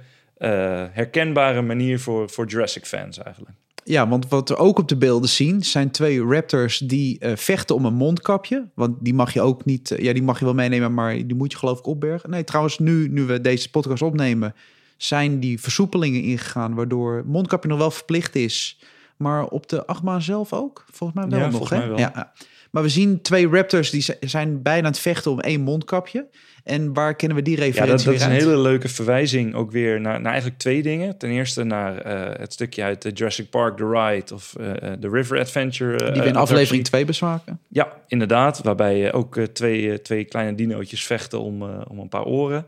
herkenbare 0.92 1.62
manier 1.62 2.00
voor, 2.00 2.30
voor 2.30 2.46
Jurassic 2.46 2.86
fans 2.86 3.18
eigenlijk. 3.18 3.56
Ja, 3.84 4.08
want 4.08 4.28
wat 4.28 4.48
we 4.48 4.56
ook 4.56 4.78
op 4.78 4.88
de 4.88 4.96
beelden 4.96 5.28
zien, 5.28 5.62
zijn 5.62 5.90
twee 5.90 6.24
raptors 6.24 6.78
die 6.78 7.18
eh, 7.18 7.36
vechten 7.36 7.74
om 7.74 7.84
een 7.84 7.94
mondkapje. 7.94 8.68
Want 8.74 8.96
die 9.00 9.14
mag 9.14 9.32
je 9.32 9.40
ook 9.40 9.64
niet, 9.64 9.90
eh, 9.90 10.04
ja, 10.04 10.12
die 10.12 10.22
mag 10.22 10.38
je 10.38 10.44
wel 10.44 10.54
meenemen, 10.54 10.94
maar 10.94 11.14
die 11.14 11.34
moet 11.34 11.52
je 11.52 11.58
geloof 11.58 11.78
ik 11.78 11.86
opbergen. 11.86 12.30
Nee, 12.30 12.44
trouwens, 12.44 12.78
nu, 12.78 13.08
nu 13.08 13.24
we 13.24 13.40
deze 13.40 13.70
podcast 13.70 14.02
opnemen, 14.02 14.54
zijn 14.96 15.40
die 15.40 15.60
versoepelingen 15.60 16.22
ingegaan, 16.22 16.74
waardoor 16.74 17.22
mondkapje 17.26 17.68
nog 17.68 17.78
wel 17.78 17.90
verplicht 17.90 18.34
is. 18.34 18.78
Maar 19.16 19.44
op 19.44 19.68
de 19.68 19.86
achtbaan 19.86 20.22
zelf 20.22 20.52
ook? 20.52 20.84
Volgens 20.92 21.18
mij 21.18 21.28
wel 21.28 21.38
Ja, 21.38 21.44
nog, 21.44 21.54
volgens 21.56 21.70
hè? 21.70 21.78
mij 21.78 21.88
wel. 21.88 21.98
Ja. 21.98 22.32
Maar 22.70 22.82
we 22.82 22.88
zien 22.88 23.22
twee 23.22 23.48
raptors 23.48 23.90
die 23.90 24.00
zi- 24.00 24.14
zijn 24.20 24.62
bijna 24.62 24.86
aan 24.86 24.92
het 24.92 25.00
vechten 25.00 25.30
om 25.30 25.40
één 25.40 25.60
mondkapje. 25.60 26.26
En 26.64 26.92
waar 26.94 27.14
kennen 27.16 27.36
we 27.36 27.42
die 27.42 27.56
Ja, 27.56 27.62
referentie 27.64 27.96
dat, 27.96 28.04
dat 28.04 28.14
is 28.14 28.22
een 28.22 28.30
uit? 28.32 28.40
hele 28.42 28.58
leuke 28.58 28.88
verwijzing 28.88 29.54
ook 29.54 29.70
weer 29.70 30.00
naar, 30.00 30.20
naar 30.20 30.30
eigenlijk 30.32 30.60
twee 30.60 30.82
dingen. 30.82 31.18
Ten 31.18 31.30
eerste 31.30 31.64
naar 31.64 31.98
eh, 31.98 32.38
het 32.40 32.52
stukje 32.52 32.82
uit 32.82 33.02
de 33.02 33.10
Jurassic 33.10 33.50
Park 33.50 33.76
The 33.76 33.88
Ride 33.90 34.34
of 34.34 34.54
eh, 34.60 34.92
eh, 34.92 35.00
de 35.00 35.08
River 35.08 35.38
Adventure. 35.38 35.96
eh, 36.04 36.12
Die 36.12 36.22
we 36.22 36.28
in 36.28 36.36
aflevering 36.36 36.84
2 36.84 37.04
bespraken. 37.04 37.60
Ja, 37.68 37.92
inderdaad. 38.08 38.62
Waarbij 38.62 38.96
je 38.98 39.12
ook 39.12 39.36
eh, 39.36 39.44
twee, 39.44 39.90
eh, 39.92 39.98
twee 39.98 40.24
kleine 40.24 40.54
dinootjes 40.54 41.04
vechten 41.06 41.40
om, 41.40 41.62
eh, 41.62 41.68
om 41.88 41.98
een 41.98 42.08
paar 42.08 42.24
oren. 42.24 42.66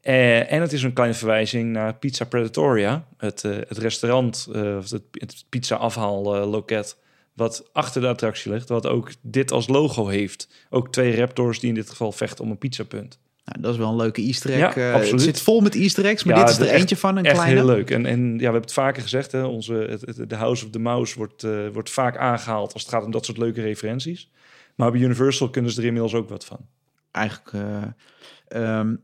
Eh, 0.00 0.52
en 0.52 0.60
het 0.60 0.72
is 0.72 0.82
een 0.82 0.92
kleine 0.92 1.14
verwijzing 1.16 1.72
naar 1.72 1.94
Pizza 1.94 2.24
Predatoria. 2.24 3.04
Het, 3.16 3.44
eh, 3.44 3.52
het 3.68 3.78
restaurant, 3.78 4.48
eh, 4.52 4.76
of 4.76 4.90
het, 4.90 5.02
het 5.12 5.44
pizza 5.48 5.76
afhaalloket... 5.76 6.96
wat 7.38 7.68
achter 7.72 8.00
de 8.00 8.06
attractie 8.08 8.52
ligt. 8.52 8.68
Wat 8.68 8.86
ook 8.86 9.10
dit 9.22 9.52
als 9.52 9.68
logo 9.68 10.06
heeft. 10.08 10.48
Ook 10.70 10.92
twee 10.92 11.16
raptors 11.16 11.60
die 11.60 11.68
in 11.68 11.74
dit 11.74 11.90
geval 11.90 12.12
vechten 12.12 12.44
om 12.44 12.50
een 12.50 12.58
pizzapunt. 12.58 13.18
Nou, 13.44 13.60
dat 13.60 13.72
is 13.72 13.78
wel 13.78 13.88
een 13.90 13.96
leuke 13.96 14.22
easter 14.22 14.50
egg. 14.50 14.74
Ja, 14.74 14.88
Eh, 14.88 14.92
absoluut. 14.94 15.10
het 15.10 15.20
zit 15.20 15.40
vol 15.40 15.60
met 15.60 15.74
easter 15.74 16.04
eggs, 16.04 16.24
maar 16.24 16.36
Ja, 16.36 16.44
dit 16.44 16.50
is 16.50 16.58
er 16.68 16.74
eentje 16.74 16.96
van, 16.96 17.16
een 17.16 17.24
Echt 17.24 17.34
kleine. 17.34 17.56
heel 17.56 17.66
leuk. 17.66 17.90
En, 17.90 18.06
en 18.06 18.20
ja, 18.32 18.36
we 18.36 18.42
hebben 18.42 18.60
het 18.60 18.72
vaker 18.72 19.02
gezegd. 19.02 19.32
Hè, 19.32 19.42
onze, 19.44 19.72
het, 19.74 20.00
het- 20.00 20.30
de 20.30 20.34
House 20.36 20.64
of 20.64 20.70
the 20.70 20.78
Mouse 20.78 21.16
wordt, 21.16 21.42
eh, 21.44 21.68
wordt 21.72 21.90
vaak 21.90 22.16
aangehaald... 22.16 22.72
als 22.72 22.82
het 22.82 22.90
gaat 22.90 23.04
om 23.04 23.10
dat 23.10 23.24
soort 23.24 23.38
leuke 23.38 23.60
referenties. 23.62 24.30
Maar 24.74 24.90
bij 24.92 25.00
Universal 25.00 25.50
kunnen 25.50 25.70
ze 25.70 25.80
er 25.80 25.86
inmiddels 25.86 26.14
ook 26.14 26.28
wat 26.28 26.44
van. 26.44 26.58
Eigenlijk 27.10 27.52
eh, 27.52 27.82
ehm, 28.78 28.94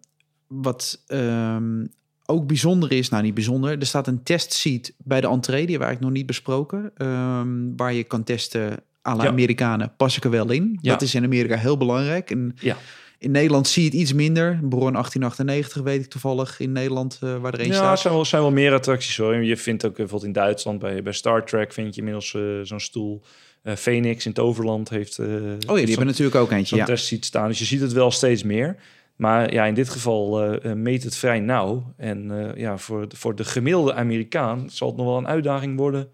wat 0.47 1.03
ehm, 1.07 1.87
ook 2.27 2.47
bijzonder 2.47 2.93
is, 2.93 3.09
nou 3.09 3.23
niet 3.23 3.35
bijzonder, 3.35 3.79
er 3.79 3.87
staat 3.87 4.07
een 4.07 4.23
testseat 4.23 4.93
bij 4.99 5.21
de 5.21 5.29
entree, 5.29 5.67
die 5.67 5.79
we 5.79 5.85
eigenlijk 5.85 6.01
nog 6.01 6.11
niet 6.13 6.27
besproken, 6.27 6.91
ehm, 6.97 7.77
waar 7.77 7.93
je 7.93 8.03
kan 8.05 8.25
testen 8.25 8.83
à 9.09 9.17
la 9.17 9.23
Ja. 9.23 9.29
Amerikanen, 9.29 9.93
pas 9.97 10.17
ik 10.17 10.25
er 10.25 10.31
wel 10.31 10.51
in. 10.51 10.79
Ja. 10.81 10.93
Dat 10.93 11.03
is 11.03 11.15
in 11.15 11.25
Amerika 11.25 11.57
heel 11.57 11.77
belangrijk. 11.77 12.31
En 12.31 12.57
Ja. 12.61 12.77
in 13.19 13.31
Nederland 13.31 13.69
zie 13.69 13.83
je 13.83 13.89
het 13.91 13.99
iets 13.99 14.13
minder. 14.13 14.59
Bron 14.63 14.97
1898 14.97 15.83
weet 15.83 16.05
ik 16.05 16.11
toevallig 16.11 16.61
in 16.61 16.73
Nederland 16.73 17.19
eh, 17.21 17.37
waar 17.37 17.53
er 17.55 17.61
een 17.61 17.67
Ja, 17.67 17.73
staat. 17.75 17.93
er 17.93 17.99
zijn 17.99 18.15
wel, 18.15 18.25
zijn 18.25 18.43
wel 18.43 18.51
meer 18.53 18.73
attracties 18.73 19.17
hoor. 19.17 19.35
Je 19.37 19.57
vindt 19.57 19.85
ook 19.85 19.91
eh, 19.91 19.97
bijvoorbeeld 19.97 20.29
in 20.37 20.43
Duitsland 20.43 20.79
bij, 20.79 21.03
bij 21.03 21.13
Star 21.13 21.45
Trek 21.47 21.73
vind 21.73 21.95
je 21.95 21.99
inmiddels 22.01 22.35
eh, 22.35 22.43
zo'n 22.63 22.81
stoel. 22.81 23.23
Eh, 23.63 23.75
Phoenix 23.75 24.27
in 24.27 24.33
Toverland 24.33 24.89
heeft. 24.89 25.19
Oh 25.19 25.27
ja, 25.27 25.75
die 25.75 25.87
hebben 25.87 26.07
natuurlijk 26.07 26.37
ook 26.37 26.51
eentje. 26.51 26.77
Ja. 26.77 26.85
testseat 26.85 27.25
staan. 27.25 27.49
Dus 27.49 27.59
je 27.59 27.65
ziet 27.65 27.81
het 27.81 27.93
wel 27.93 28.11
steeds 28.11 28.43
meer. 28.43 28.77
Maar 29.17 29.53
ja, 29.53 29.65
in 29.65 29.75
dit 29.75 29.89
geval 29.89 30.43
eh, 30.43 30.71
eh, 30.71 30.77
meet 30.77 31.03
het 31.03 31.17
vrij 31.17 31.41
nauw. 31.41 31.95
En 31.97 32.31
eh, 32.31 32.57
ja, 32.61 32.79
voor, 32.79 33.09
de- 33.09 33.17
voor 33.17 33.35
de 33.35 33.45
gemiddelde 33.45 33.95
Amerikaan 33.95 34.71
zal 34.71 34.89
het 34.89 34.97
nog 34.97 35.07
wel 35.07 35.17
een 35.17 35.27
uitdaging 35.27 35.77
worden 35.77 36.09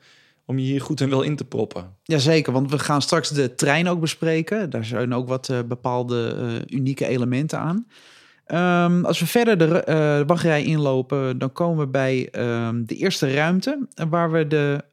om 0.44 0.58
je 0.58 0.64
hier 0.64 0.80
goed 0.80 1.00
en 1.00 1.10
wel 1.10 1.22
in 1.22 1.36
te 1.36 1.44
proppen. 1.44 1.96
Jazeker, 2.02 2.52
want 2.52 2.70
we 2.70 2.78
gaan 2.78 3.02
straks 3.02 3.28
de 3.28 3.54
trein 3.54 3.88
ook 3.88 4.00
bespreken. 4.00 4.70
Daar 4.70 4.84
zijn 4.84 5.14
ook 5.14 5.28
wat 5.28 5.52
bepaalde 5.68 6.34
unieke 6.66 7.06
elementen 7.06 7.58
aan. 7.58 7.86
Ehm, 8.44 9.04
als 9.04 9.20
we 9.20 9.26
verder 9.26 9.58
de 9.58 10.24
wachtrij 10.26 10.64
inlopen, 10.64 11.38
dan 11.38 11.52
komen 11.52 11.84
we 11.84 11.90
bij 11.90 12.28
ehm, 12.30 12.84
de 12.84 12.96
eerste 12.96 13.34
ruimte... 13.34 13.86
waar 14.08 14.30
we 14.30 14.46
de 14.46 14.84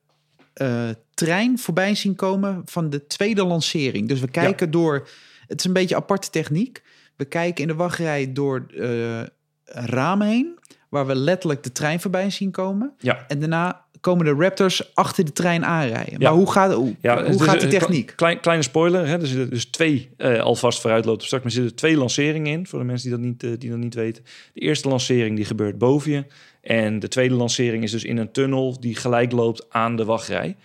trein 1.13 1.59
voorbij 1.59 1.95
zien 1.95 2.15
komen 2.15 2.61
van 2.65 2.89
de 2.89 3.07
tweede 3.07 3.45
lancering. 3.45 4.07
Dus 4.07 4.19
we 4.19 4.27
kijken 4.27 4.71
door... 4.71 5.07
Het 5.47 5.59
is 5.59 5.65
een 5.65 5.73
beetje 5.73 5.95
aparte 5.95 6.29
techniek. 6.29 6.83
We 7.17 7.25
kijken 7.25 7.61
in 7.61 7.67
de 7.67 7.75
wachtrij 7.75 8.33
door 8.33 8.65
eh 8.79 9.21
ramen 9.69 10.27
heen... 10.27 10.59
waar 10.89 11.05
we 11.05 11.15
letterlijk 11.15 11.63
de 11.63 11.71
trein 11.71 11.99
voorbij 11.99 12.29
zien 12.29 12.51
komen. 12.51 12.93
Ja, 12.97 13.25
En 13.27 13.39
daarna 13.39 13.85
komen 14.01 14.25
de 14.25 14.43
Raptors 14.43 14.95
achter 14.95 15.25
de 15.25 15.31
trein 15.31 15.65
aanrijden. 15.65 16.19
Ja. 16.19 16.29
Maar 16.29 16.37
hoe 16.37 16.51
gaat, 16.51 16.73
hoe, 16.73 16.95
Ja, 17.01 17.23
hoe 17.23 17.31
dus, 17.31 17.41
gaat 17.41 17.59
die 17.59 17.69
techniek? 17.69 18.13
Klein, 18.15 18.39
kleine 18.39 18.63
spoiler, 18.63 19.07
hè? 19.07 19.19
er 19.19 19.27
zitten 19.27 19.49
dus 19.49 19.65
twee 19.65 20.09
eh, 20.17 20.39
alvast 20.39 20.81
vooruitlopen 20.81 21.25
straks, 21.25 21.43
maar 21.43 21.53
er 21.53 21.59
zitten 21.59 21.75
twee 21.77 21.97
lanceringen 21.97 22.51
in, 22.51 22.67
voor 22.67 22.79
de 22.79 22.85
mensen 22.85 23.09
die 23.09 23.17
dat, 23.17 23.27
niet, 23.27 23.43
eh, 23.43 23.51
die 23.59 23.69
dat 23.69 23.79
niet 23.79 23.93
weten. 23.93 24.23
De 24.53 24.59
eerste 24.59 24.87
lancering 24.87 25.35
die 25.35 25.45
gebeurt 25.45 25.77
boven 25.77 26.11
je 26.11 26.25
en 26.61 26.99
de 26.99 27.07
tweede 27.07 27.35
lancering 27.35 27.83
is 27.83 27.91
dus 27.91 28.03
in 28.03 28.17
een 28.17 28.31
tunnel 28.31 28.79
die 28.79 28.95
gelijk 28.95 29.31
loopt 29.31 29.65
aan 29.69 29.95
de 29.95 30.05
wachtrij. 30.05 30.55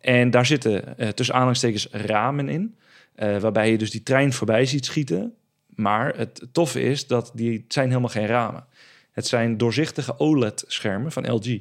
En 0.00 0.30
daar 0.30 0.46
zitten 0.46 0.96
tussen 1.14 1.34
aanhalingstekens 1.34 1.88
ramen 1.90 2.48
in, 2.48 2.76
waarbij 3.14 3.70
je 3.70 3.78
dus 3.78 3.90
die 3.90 4.02
trein 4.02 4.32
voorbij 4.32 4.66
ziet 4.66 4.84
schieten. 4.84 5.34
Maar 5.80 6.16
het 6.16 6.46
toffe 6.52 6.82
is 6.82 7.06
dat 7.06 7.30
die 7.34 7.64
zijn 7.68 7.88
helemaal 7.88 8.08
geen 8.08 8.26
ramen. 8.26 8.66
Het 9.12 9.26
zijn 9.26 9.56
doorzichtige 9.56 10.18
OLED-schermen 10.18 11.12
van 11.12 11.32
LG. 11.32 11.58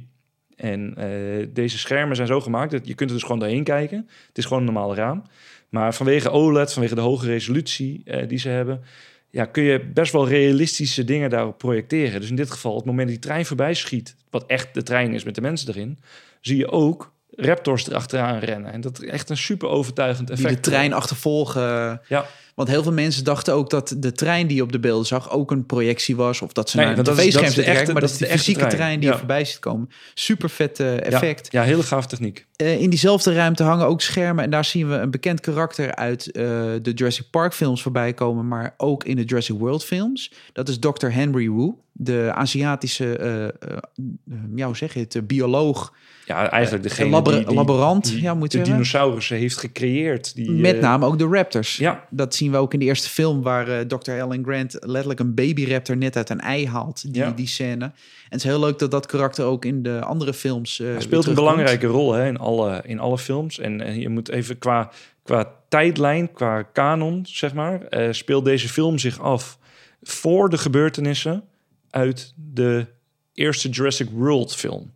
En 0.55 0.93
eh, 0.95 1.47
deze 1.53 1.77
schermen 1.77 2.15
zijn 2.15 2.27
zo 2.27 2.41
gemaakt 2.41 2.71
dat 2.71 2.87
je 2.87 2.93
kunt 2.93 3.09
er 3.09 3.15
dus 3.15 3.25
gewoon 3.25 3.39
doorheen 3.39 3.63
kijken. 3.63 4.09
Het 4.27 4.37
is 4.37 4.45
gewoon 4.45 4.59
een 4.59 4.73
normale 4.73 4.95
raam. 4.95 5.23
Maar 5.69 5.93
vanwege 5.93 6.29
OLED, 6.29 6.73
vanwege 6.73 6.95
de 6.95 7.01
hoge 7.01 7.25
resolutie 7.25 8.01
eh, 8.05 8.27
die 8.27 8.37
ze 8.37 8.49
hebben, 8.49 8.81
ja, 9.29 9.45
kun 9.45 9.63
je 9.63 9.85
best 9.85 10.11
wel 10.11 10.27
realistische 10.27 11.03
dingen 11.03 11.29
daarop 11.29 11.57
projecteren. 11.57 12.19
Dus 12.21 12.29
in 12.29 12.35
dit 12.35 12.51
geval, 12.51 12.71
op 12.71 12.77
het 12.77 12.85
moment 12.85 13.07
dat 13.07 13.21
die 13.21 13.29
trein 13.29 13.45
voorbij 13.45 13.73
schiet, 13.73 14.15
wat 14.29 14.45
echt 14.45 14.73
de 14.73 14.83
trein 14.83 15.13
is 15.13 15.23
met 15.23 15.35
de 15.35 15.41
mensen 15.41 15.69
erin, 15.69 15.99
zie 16.41 16.57
je 16.57 16.71
ook 16.71 17.13
raptors 17.35 17.89
erachteraan 17.89 18.39
rennen. 18.39 18.71
En 18.71 18.81
dat 18.81 19.01
is 19.01 19.09
echt 19.09 19.29
een 19.29 19.37
super 19.37 19.67
overtuigend 19.69 20.27
Die 20.27 20.35
effect. 20.35 20.63
de 20.63 20.69
trein 20.71 20.93
achtervolgen. 20.93 22.01
Ja. 22.07 22.25
Want 22.55 22.71
heel 22.71 22.83
veel 22.83 22.91
mensen 22.91 23.23
dachten 23.23 23.53
ook 23.53 23.69
dat 23.69 23.95
de 23.97 24.11
trein 24.11 24.47
die 24.47 24.55
je 24.55 24.61
op 24.63 24.71
de 24.71 24.79
beelden 24.79 25.05
zag 25.05 25.31
ook 25.31 25.51
een 25.51 25.65
projectie 25.65 26.15
was. 26.15 26.41
Of 26.41 26.53
dat 26.53 26.69
ze 26.69 26.75
Nee, 26.77 26.85
naar 26.85 26.97
een 26.97 27.03
want 27.03 27.17
dat 27.17 27.25
is- 27.25 27.31
tv-scherm 27.33 27.53
zitten 27.53 27.73
Maar 27.73 28.01
dat 28.01 28.01
dat 28.01 28.11
is 28.11 28.17
de 28.17 28.25
fysieke 28.25 28.59
trein, 28.59 28.75
trein, 28.75 28.95
die 28.99 29.07
ja. 29.07 29.11
er 29.13 29.17
voorbij 29.19 29.45
ziet 29.45 29.59
komen. 29.59 29.89
Super 30.13 30.49
vet 30.49 30.79
eh, 30.79 30.93
Ja, 30.95 30.99
effect. 30.99 31.51
Ja, 31.51 31.63
hele 31.63 31.83
gave 31.83 32.07
techniek. 32.07 32.45
Eh, 32.55 32.81
in 32.81 32.89
diezelfde 32.89 33.33
ruimte 33.33 33.63
hangen 33.63 33.85
ook 33.85 34.01
schermen. 34.01 34.43
En 34.43 34.49
daar 34.49 34.65
zien 34.65 34.89
we 34.89 34.95
een 34.95 35.11
bekend 35.11 35.39
karakter 35.39 35.95
uit 35.95 36.31
eh, 36.31 36.43
de 36.81 36.91
Jurassic 36.95 37.25
Park 37.31 37.53
films 37.53 37.81
voorbij 37.81 38.13
komen. 38.13 38.47
Maar 38.47 38.73
ook 38.77 39.03
in 39.03 39.15
de 39.15 39.23
Jurassic 39.23 39.57
World 39.57 39.83
films. 39.85 40.31
Dat 40.53 40.69
is 40.69 40.79
Dr. 40.79 41.07
Henry 41.07 41.49
Wu. 41.51 41.71
De 42.01 42.31
Aziatische, 42.35 43.17
eh, 43.17 43.45
eh, 43.45 43.51
ja, 44.55 44.65
hoe 44.65 44.77
zeg 44.77 44.93
je 44.93 44.99
het, 44.99 45.15
eh, 45.15 45.21
bioloog. 45.23 45.93
Ja, 46.25 46.49
eigenlijk 46.49 46.83
degene 46.83 47.21
die, 47.21 47.45
die, 47.45 47.55
laborant, 47.55 48.05
die 48.05 48.21
ja, 48.21 48.33
moet 48.33 48.51
je 48.51 48.57
de 48.57 48.65
zeggen. 48.65 48.73
dinosaurussen 48.83 49.37
heeft 49.37 49.57
gecreëerd. 49.57 50.35
Die, 50.35 50.51
Met 50.51 50.75
eh, 50.75 50.81
name 50.81 51.05
ook 51.05 51.17
de 51.17 51.25
raptors. 51.27 51.77
Ja, 51.77 52.05
Dat 52.09 52.35
zien 52.35 52.51
we 52.51 52.57
ook 52.57 52.73
in 52.73 52.79
de 52.79 52.85
eerste 52.85 53.09
film 53.09 53.41
waar 53.41 53.67
eh, 53.67 53.79
Dr. 53.85 54.11
Alan 54.11 54.43
Grant 54.43 54.77
letterlijk 54.79 55.19
een 55.19 55.33
babyraptor 55.33 55.97
net 55.97 56.15
uit 56.15 56.29
een 56.29 56.39
ei 56.39 56.67
haalt. 56.67 57.13
Die, 57.13 57.21
Ja. 57.21 57.31
die 57.31 57.47
scène. 57.47 57.83
En 57.85 57.93
het 58.29 58.39
is 58.39 58.43
heel 58.43 58.59
leuk 58.59 58.79
dat 58.79 58.91
dat 58.91 59.05
karakter 59.05 59.45
ook 59.45 59.65
in 59.65 59.83
de 59.83 60.01
andere 60.01 60.33
films. 60.33 60.79
eh, 60.79 60.87
speelt 60.97 61.25
een 61.25 61.33
belangrijke 61.35 61.87
rol 61.87 62.13
hè, 62.13 62.27
in, 62.27 62.37
alle, 62.37 62.81
in 62.85 62.99
alle 62.99 63.17
films. 63.17 63.59
En, 63.59 63.99
je 63.99 64.09
moet 64.09 64.29
even 64.29 64.57
qua, 64.57 64.91
qua 65.23 65.51
tijdlijn, 65.67 66.33
qua 66.33 66.61
kanon, 66.61 67.25
zeg 67.27 67.53
maar, 67.53 67.81
eh, 67.81 68.07
speelt 68.11 68.45
deze 68.45 68.69
film 68.69 68.97
zich 68.97 69.19
af 69.19 69.57
voor 70.01 70.49
de 70.49 70.57
gebeurtenissen 70.57 71.43
uit 71.89 72.33
de 72.35 72.87
eerste 73.33 73.69
Jurassic 73.69 74.09
World 74.09 74.55
film. 74.55 74.93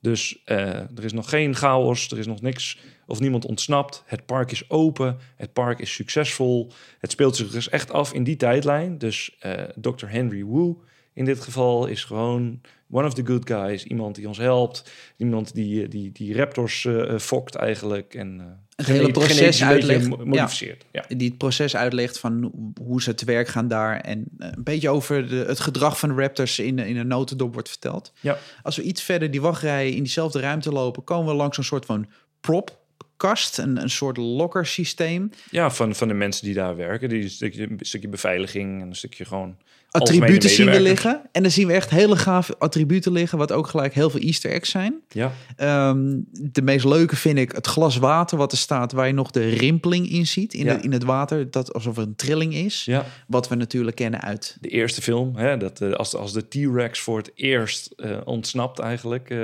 Dus 0.00 0.42
eh, 0.44 0.58
er 0.74 1.04
is 1.04 1.12
nog 1.12 1.28
geen 1.28 1.54
chaos, 1.54 2.10
er 2.10 2.18
is 2.18 2.26
nog 2.26 2.40
niks 2.40 2.78
of 3.06 3.20
niemand 3.20 3.44
ontsnapt. 3.44 4.02
Het 4.06 4.26
park 4.26 4.50
is 4.50 4.70
open, 4.70 5.18
het 5.36 5.52
park 5.52 5.78
is 5.78 5.94
succesvol. 5.94 6.72
Het 6.98 7.10
speelt 7.10 7.36
zich 7.36 7.50
dus 7.50 7.68
echt 7.68 7.90
af 7.90 8.12
in 8.12 8.24
die 8.24 8.36
tijdlijn. 8.36 8.98
Dus 8.98 9.36
eh 9.38 9.62
Dr. 9.74 10.06
Henry 10.06 10.44
Wu 10.44 10.74
in 11.14 11.24
dit 11.24 11.40
geval 11.40 11.86
is 11.86 12.04
gewoon 12.04 12.60
one 12.90 13.06
of 13.06 13.14
the 13.14 13.26
good 13.26 13.46
guys. 13.48 13.84
Iemand 13.84 14.14
die 14.14 14.28
ons 14.28 14.38
helpt, 14.38 14.90
iemand 15.16 15.54
die, 15.54 15.82
eh, 15.82 15.90
die, 15.90 16.12
die 16.12 16.36
raptors 16.36 16.84
eh, 16.84 17.18
fokt 17.18 17.54
eigenlijk. 17.54 18.14
En, 18.14 18.40
eh, 18.40 18.46
Het 18.76 18.86
hele 18.86 19.10
proces 19.10 19.62
uitlegt. 19.64 20.08
mo- 20.08 20.24
modificeert. 20.24 20.84
Ja. 20.92 21.04
die 21.08 21.28
het 21.28 21.38
proces 21.38 21.76
uitlegt 21.76 22.18
van 22.18 22.52
hoe 22.82 23.02
ze 23.02 23.14
te 23.14 23.24
werk 23.24 23.48
gaan 23.48 23.68
daar. 23.68 24.00
En 24.00 24.24
een 24.38 24.62
beetje 24.64 24.88
over 24.90 25.28
de, 25.28 25.34
het 25.36 25.60
gedrag 25.60 25.98
van 25.98 26.08
de 26.08 26.14
Raptors 26.14 26.58
in, 26.58 26.78
in 26.78 26.96
een 26.96 27.06
notendop 27.06 27.52
wordt 27.52 27.68
verteld. 27.68 28.12
Ja. 28.20 28.38
Als 28.62 28.76
we 28.76 28.82
iets 28.82 29.02
verder 29.02 29.30
die 29.30 29.40
wachtrij 29.40 29.90
in 29.90 30.02
diezelfde 30.02 30.40
ruimte 30.40 30.72
lopen, 30.72 31.04
komen 31.04 31.30
we 31.30 31.36
langs 31.36 31.56
een 31.58 31.64
soort 31.64 31.84
van 31.84 32.06
propkast, 32.40 33.58
een, 33.58 33.82
een 33.82 33.90
soort 33.90 34.16
locker 34.16 34.66
systeem. 34.66 35.30
Ja, 35.50 35.70
van, 35.70 35.94
van 35.94 36.08
de 36.08 36.14
mensen 36.14 36.44
die 36.44 36.54
daar 36.54 36.76
werken. 36.76 37.08
Die 37.08 37.22
een 37.22 37.30
stukje, 37.30 37.62
een 37.70 37.78
stukje 37.80 38.08
beveiliging 38.08 38.80
en 38.80 38.86
een 38.88 38.96
stukje 38.96 39.24
gewoon... 39.24 39.56
Attributen 39.92 40.50
zien 40.50 40.70
we 40.70 40.80
liggen. 40.80 41.20
En 41.32 41.42
dan 41.42 41.50
zien 41.50 41.66
we 41.66 41.72
echt 41.72 41.90
hele 41.90 42.16
gave 42.16 42.54
attributen 42.58 43.12
liggen, 43.12 43.38
wat 43.38 43.52
ook 43.52 43.66
gelijk 43.66 43.94
heel 43.94 44.10
veel 44.10 44.20
easter 44.20 44.50
eggs 44.50 44.70
zijn. 44.70 44.94
Ja, 45.08 45.32
Ehm, 45.56 46.18
de 46.30 46.62
meest 46.62 46.84
leuke 46.84 47.16
vind 47.16 47.38
ik 47.38 47.52
het 47.52 47.66
glas 47.66 47.96
water 47.96 48.38
wat 48.38 48.52
er 48.52 48.58
staat, 48.58 48.92
waar 48.92 49.06
je 49.06 49.12
nog 49.12 49.30
de 49.30 49.48
rimpeling 49.48 50.08
in 50.10 50.26
ziet 50.26 50.54
in, 50.54 50.64
Ja. 50.64 50.74
de, 50.76 50.82
in 50.82 50.92
het 50.92 51.04
water. 51.04 51.50
Dat 51.50 51.72
alsof 51.74 51.96
er 51.96 52.02
een 52.02 52.16
trilling 52.16 52.54
is. 52.54 52.84
ja. 52.84 53.06
Wat 53.26 53.48
we 53.48 53.54
natuurlijk 53.54 53.96
kennen 53.96 54.20
uit 54.20 54.56
de 54.60 54.68
eerste 54.68 55.02
film, 55.02 55.36
hè, 55.36 55.56
dat, 55.56 55.80
eh, 55.80 55.92
als, 55.92 56.14
als 56.16 56.32
de 56.32 56.48
T-Rex 56.48 57.00
voor 57.00 57.18
het 57.18 57.30
eerst 57.34 57.86
eh, 57.96 58.16
ontsnapt 58.24 58.78
eigenlijk. 58.78 59.30
eh, 59.30 59.38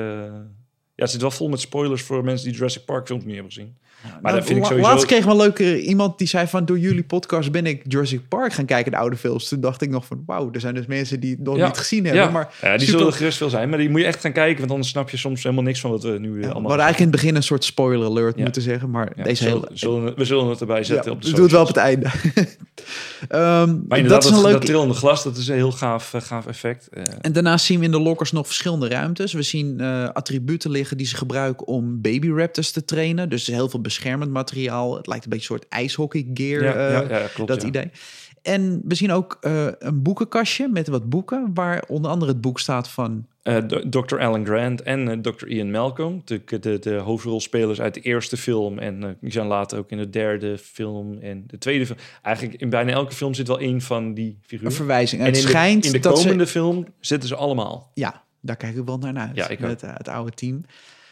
ja, 0.95 1.05
het 1.05 1.11
zit 1.11 1.21
wel 1.21 1.31
vol 1.31 1.49
met 1.49 1.61
spoilers 1.61 2.03
voor 2.03 2.25
mensen 2.25 2.47
die 2.47 2.55
Jurassic 2.57 2.85
Park 2.85 3.07
films 3.07 3.25
niet 3.25 3.35
hebben 3.35 3.53
gezien. 3.53 3.77
Maar 4.03 4.19
Nou, 4.23 4.35
dat 4.37 4.45
vind 4.47 4.59
ik 4.59 4.65
sowieso... 4.65 4.89
Laatst 4.91 5.07
kreeg 5.07 5.25
wel 5.25 5.37
leuke 5.37 5.81
iemand 5.83 6.19
die 6.19 6.27
zei 6.27 6.47
van 6.47 6.65
door 6.65 6.79
jullie 6.79 7.03
podcast 7.05 7.51
ben 7.53 7.67
ik 7.67 7.83
Jurassic 7.89 8.21
Park 8.29 8.53
gaan 8.53 8.65
kijken, 8.65 8.93
de 8.93 8.99
oude 8.99 9.17
films. 9.17 9.49
Toen 9.49 9.61
dacht 9.61 9.83
ik 9.83 9.91
nog 9.91 10.07
van 10.07 10.23
wauw, 10.27 10.49
er 10.53 10.61
zijn 10.61 10.75
dus 10.75 10.87
mensen 10.87 11.21
die 11.21 11.31
het 11.31 11.43
nog 11.43 11.57
Ja. 11.57 11.67
niet 11.67 11.77
gezien 11.77 12.05
hebben. 12.05 12.23
ja, 12.23 12.31
Maar 12.31 12.55
ja, 12.63 12.69
die 12.71 12.79
super- 12.79 12.87
zullen 12.93 13.07
er 13.07 13.13
gerust 13.19 13.39
veel 13.39 13.49
zijn. 13.51 13.69
Maar 13.69 13.79
die 13.79 13.91
moet 13.91 14.01
je 14.01 14.07
echt 14.07 14.21
gaan 14.21 14.33
kijken, 14.33 14.59
want 14.59 14.71
anders 14.71 14.89
snap 14.91 15.11
je 15.11 15.17
soms 15.17 15.43
helemaal 15.43 15.65
niks 15.65 15.81
van 15.81 15.91
wat 15.91 16.03
we 16.03 16.09
nu 16.19 16.29
eh, 16.29 16.35
Ja, 16.35 16.41
we 16.41 16.43
allemaal... 16.53 16.53
hadden 16.63 16.71
eigenlijk 16.87 16.99
in 16.99 17.07
het 17.07 17.17
begin 17.17 17.35
een 17.37 17.43
soort 17.43 17.65
spoiler 17.65 18.07
alert 18.09 18.37
moeten 18.37 18.63
zeggen, 18.63 18.91
maar 18.91 19.13
deze 19.23 19.43
zullen- 19.45 19.59
hele... 19.63 19.69
zullen, 19.79 20.15
we 20.17 20.25
zullen 20.25 20.47
het 20.49 20.61
erbij 20.61 20.85
zetten 20.85 21.13
op 21.13 21.23
de 21.23 21.33
doe 21.33 21.43
het 21.43 21.53
wel 21.53 21.61
op 21.63 21.67
het 21.69 21.77
einde. 21.77 22.07
Ehm, 23.29 23.77
Maar 23.89 23.99
inderdaad, 23.99 24.09
dat 24.11 24.25
is 24.25 24.29
een 24.29 24.35
dat, 24.35 24.43
leuk 24.45 24.53
dat 24.53 24.65
trillende 24.67 24.95
glas, 24.95 25.23
dat 25.25 25.37
is 25.37 25.49
een 25.49 25.55
heel 25.55 25.73
gaaf, 25.73 26.15
eh, 26.15 26.21
gaaf 26.21 26.47
effect. 26.47 26.89
Eh, 26.89 27.03
En 27.21 27.33
daarnaast 27.33 27.65
zien 27.65 27.79
we 27.79 27.85
in 27.85 27.91
de 27.91 28.01
lockers 28.01 28.33
nog 28.33 28.47
verschillende 28.47 28.89
ruimtes. 28.89 29.33
We 29.33 29.43
zien 29.43 29.81
attributen 30.13 30.71
liggen 30.71 30.97
die 30.97 31.07
ze 31.07 31.17
gebruiken 31.17 31.67
om 31.67 32.01
baby 32.01 32.29
raptors 32.31 32.71
te 32.71 32.85
trainen. 32.85 33.29
Dus 33.29 33.47
heel 33.47 33.69
veel 33.69 33.81
beschermend 33.89 34.31
materiaal. 34.31 34.97
Het 34.97 35.07
lijkt 35.07 35.25
een 35.25 35.31
beetje 35.31 35.53
een 35.55 35.59
soort 35.61 35.73
ijshockey 35.73 36.27
gear, 36.35 36.63
ja, 36.63 36.73
eh, 36.75 36.93
ja, 37.09 37.19
ja, 37.19 37.27
klopt. 37.35 37.51
dat 37.51 37.63
idee. 37.63 37.91
En 38.43 38.81
we 38.85 38.95
zien 38.95 39.13
ook 39.13 39.37
eh, 39.41 39.67
een 39.79 40.03
boekenkastje 40.03 40.69
met 40.69 40.89
wat 40.89 41.09
boeken, 41.09 41.51
waar 41.55 41.85
onder 41.89 42.11
andere 42.11 42.33
het 42.33 42.41
boek 42.41 42.59
staat 42.61 42.89
van... 42.89 43.27
Eh, 43.43 43.57
D- 43.57 43.93
Dr. 43.93 44.19
Alan 44.19 44.47
Grant 44.47 44.83
en 44.83 45.09
eh, 45.09 45.19
Dr. 45.33 45.47
Ian 45.47 45.71
Malcolm, 45.71 46.23
de, 46.25 46.43
de, 46.61 46.79
de 46.79 46.95
hoofdrolspelers 46.95 47.81
uit 47.81 47.95
de 47.95 48.01
eerste 48.01 48.37
film. 48.37 48.79
En 48.79 49.03
eh, 49.05 49.11
die 49.21 49.33
zijn 49.33 49.47
later 49.47 49.79
ook 49.79 49.91
in 49.91 49.99
de 49.99 50.11
derde 50.11 50.59
film 50.59 51.19
en 51.19 51.45
de 51.47 51.59
tweede 51.59 51.87
film. 51.87 51.99
Eigenlijk 52.23 52.61
in 52.61 52.71
bijna 52.71 52.93
elke 52.93 53.15
film 53.15 53.35
zit 53.35 53.47
wel 53.49 53.59
één 53.59 53.81
van 53.81 54.15
die 54.15 54.31
Een 54.31 54.39
figuren. 54.47 54.73
verwijzing. 54.73 55.21
En 55.21 55.27
En 55.27 55.33
het 55.33 55.41
in 55.41 55.47
de, 55.47 55.53
schijnt 55.53 55.85
in 55.85 55.93
de 55.93 56.01
komende 56.01 56.45
ze... 56.47 56.51
film 56.51 56.87
zitten 57.01 57.29
ze 57.29 57.35
allemaal. 57.37 57.91
Ja, 57.95 58.23
daar 58.41 58.57
kijk 58.57 58.77
ik 58.77 58.85
wel 58.85 58.99
naar 58.99 59.17
uit. 59.17 59.37
Ja, 59.37 59.49
ik 59.49 59.59
met 59.61 59.83
eh, 59.83 59.91
het 59.95 60.09
oude 60.09 60.31
team. 60.33 60.65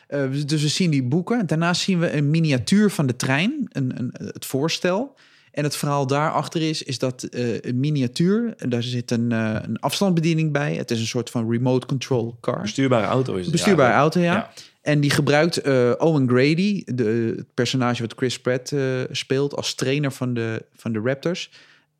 Eh, 0.07 0.31
dus- 0.47 0.63
we 0.63 0.69
zien 0.69 0.91
die 0.91 1.03
boeken. 1.03 1.47
Daarnaast 1.47 1.81
zien 1.81 1.99
we 1.99 2.13
een 2.13 2.31
miniatuur 2.31 2.91
van 2.91 3.07
de 3.07 3.17
trein, 3.17 3.69
een, 3.69 3.93
een, 3.99 4.15
het 4.19 4.47
voorstel. 4.47 5.15
En 5.53 5.65
het 5.65 5.77
verhaal 5.77 6.07
daarachter 6.07 6.63
is, 6.63 6.83
is 6.83 6.99
dat 6.99 7.23
eh, 7.23 7.61
een 7.61 7.81
miniatuur, 7.81 8.55
daar 8.69 8.83
zit 8.83 9.11
een, 9.11 9.33
eh, 9.33 9.57
een 9.63 9.79
afstandsbediening 9.81 10.53
bij. 10.53 10.75
Het 10.75 10.91
is 10.91 11.01
een 11.01 11.07
soort 11.07 11.31
van 11.31 11.51
remote 11.51 11.87
control 11.87 12.37
car. 12.41 12.61
Bestuurbare 12.61 13.07
auto 13.07 13.35
is 13.35 13.43
het. 13.43 13.53
Bestuurbare 13.53 13.93
ja. 13.93 13.99
auto, 13.99 14.21
ja. 14.21 14.33
Ja. 14.33 14.51
En 14.83 15.01
die 15.01 15.11
gebruikt 15.11 15.63
Owen 15.99 16.29
Grady, 16.29 16.83
de, 16.85 17.35
het 17.37 17.55
personage 17.55 18.03
wat 18.03 18.15
Chris 18.17 18.41
Pratt 18.41 18.73
speelt, 19.11 19.57
als 19.57 19.75
trainer 19.75 20.13
van 20.13 20.35
de, 20.35 20.65
van 20.75 20.93
de 20.93 21.01
Raptors. 21.05 21.51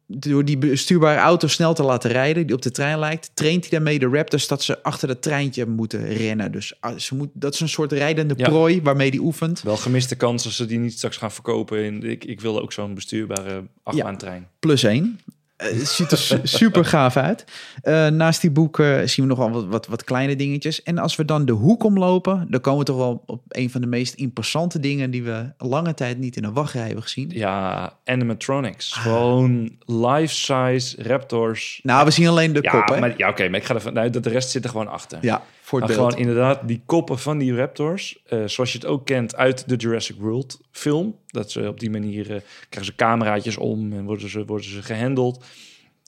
Door 0.09 0.45
die 0.45 0.59
bestuurbare 0.59 1.21
auto 1.21 1.47
snel 1.47 1.75
te 1.75 1.83
laten 1.83 2.11
rijden, 2.11 2.47
die 2.47 2.57
op 2.57 2.63
de 2.63 2.71
trein 2.71 2.99
lijkt, 2.99 3.31
traint 3.35 3.61
hij 3.61 3.71
daarmee 3.71 3.99
de 3.99 4.09
Raptors 4.09 4.47
dat 4.47 4.63
ze 4.63 4.83
achter 4.83 5.09
dat 5.09 5.23
treintje 5.23 5.67
moeten 5.67 6.07
rennen. 6.07 6.53
Dus 6.53 6.77
ah, 6.81 6.99
ze 6.99 7.15
moet, 7.15 7.29
dat 7.33 7.55
is 7.55 7.61
een 7.61 7.69
soort 7.69 7.93
rijdende 7.93 8.35
Ja. 8.37 8.49
prooi 8.49 8.83
waarmee 8.83 9.11
hij 9.11 9.19
oefent. 9.19 9.63
Wel 9.63 9.77
gemiste 9.77 10.15
kans 10.17 10.45
als 10.45 10.57
ze 10.57 10.67
die 10.67 10.79
niet 10.79 10.93
straks 10.93 11.17
gaan 11.17 11.33
verkopen. 11.33 12.03
Ik, 12.03 12.25
ik 12.25 12.41
wil 12.41 12.61
ook 12.63 12.73
zo'n 12.73 12.95
bestuurbare 12.95 13.63
achtbaantrein. 13.83 14.49
Plus 14.59 14.83
één. 14.83 15.21
Eh, 15.57 15.69
Het 15.69 15.89
ziet 15.89 16.11
er 16.13 16.19
su- 16.19 16.41
super 16.43 16.85
gaaf 16.85 17.17
uit. 17.17 17.45
Eh, 17.83 18.07
naast 18.07 18.41
die 18.41 18.51
boeken 18.51 19.09
zien 19.11 19.25
we 19.25 19.31
nogal 19.35 19.51
wat, 19.51 19.67
wat, 19.67 19.87
wat 19.87 20.05
kleine 20.05 20.37
dingetjes. 20.37 20.83
En 20.83 20.99
als 20.99 21.17
we 21.17 21.25
dan 21.25 21.45
de 21.45 21.53
hoek 21.53 21.85
omlopen, 21.85 22.47
dan 22.51 22.61
komen 22.61 22.79
we 22.81 22.85
toch 22.85 22.97
wel 22.97 23.23
op 23.27 23.43
een 23.49 23.71
van 23.71 23.81
de 23.81 23.87
meest 23.87 24.15
imposante 24.15 24.81
dingen 24.81 25.11
die 25.11 25.23
we 25.23 25.45
lange 25.59 25.95
tijd 25.95 26.19
niet 26.19 26.37
in 26.37 26.45
een 26.45 26.53
wachtrij 26.53 26.85
hebben 26.85 27.03
gezien. 27.03 27.31
Ja, 27.35 27.93
animatronics. 28.05 28.93
Ah. 28.95 29.03
Gewoon 29.03 29.71
life-size 29.85 31.03
raptors. 31.03 31.81
Nou, 31.83 32.05
we 32.05 32.11
zien 32.11 32.29
alleen 32.29 32.53
de 32.53 32.59
ja, 32.63 32.71
kop, 32.71 32.89
hè? 32.95 33.01
maar, 33.01 33.15
ja 33.17 33.29
oké, 33.29 33.49
maar 33.49 33.61
ik 33.61 33.67
ga 33.67 33.75
ervan 33.75 33.99
uit 33.99 34.13
dat 34.13 34.25
de 34.25 34.31
rest 34.31 34.51
zit 34.51 34.65
er 34.65 34.71
gewoon 34.71 34.89
achter. 34.89 35.19
Ja, 35.21 35.43
voor 35.67 35.79
het 35.79 35.89
beeld. 35.89 36.01
gewoon 36.01 36.19
inderdaad 36.19 36.69
die 36.69 36.83
koppen 36.87 37.19
van 37.19 37.39
die 37.39 37.57
raptors, 37.57 38.23
eh, 38.27 38.43
zoals 38.45 38.73
je 38.73 38.79
het 38.79 38.87
ook 38.87 39.07
kent 39.07 39.37
uit 39.37 39.69
de 39.69 39.77
Jurassic 39.77 40.17
World 40.19 40.61
film. 40.71 41.17
Dat 41.27 41.51
ze 41.51 41.69
op 41.69 41.81
die 41.81 41.91
manier 41.91 42.21
eh, 42.21 42.41
krijgen 42.69 42.85
ze 42.85 42.95
cameraatjes 42.95 43.57
om 43.57 43.93
en 43.93 44.05
worden 44.05 44.29
ze, 44.29 44.45
worden 44.45 44.67
ze 44.67 44.83
gehandeld. 44.83 45.45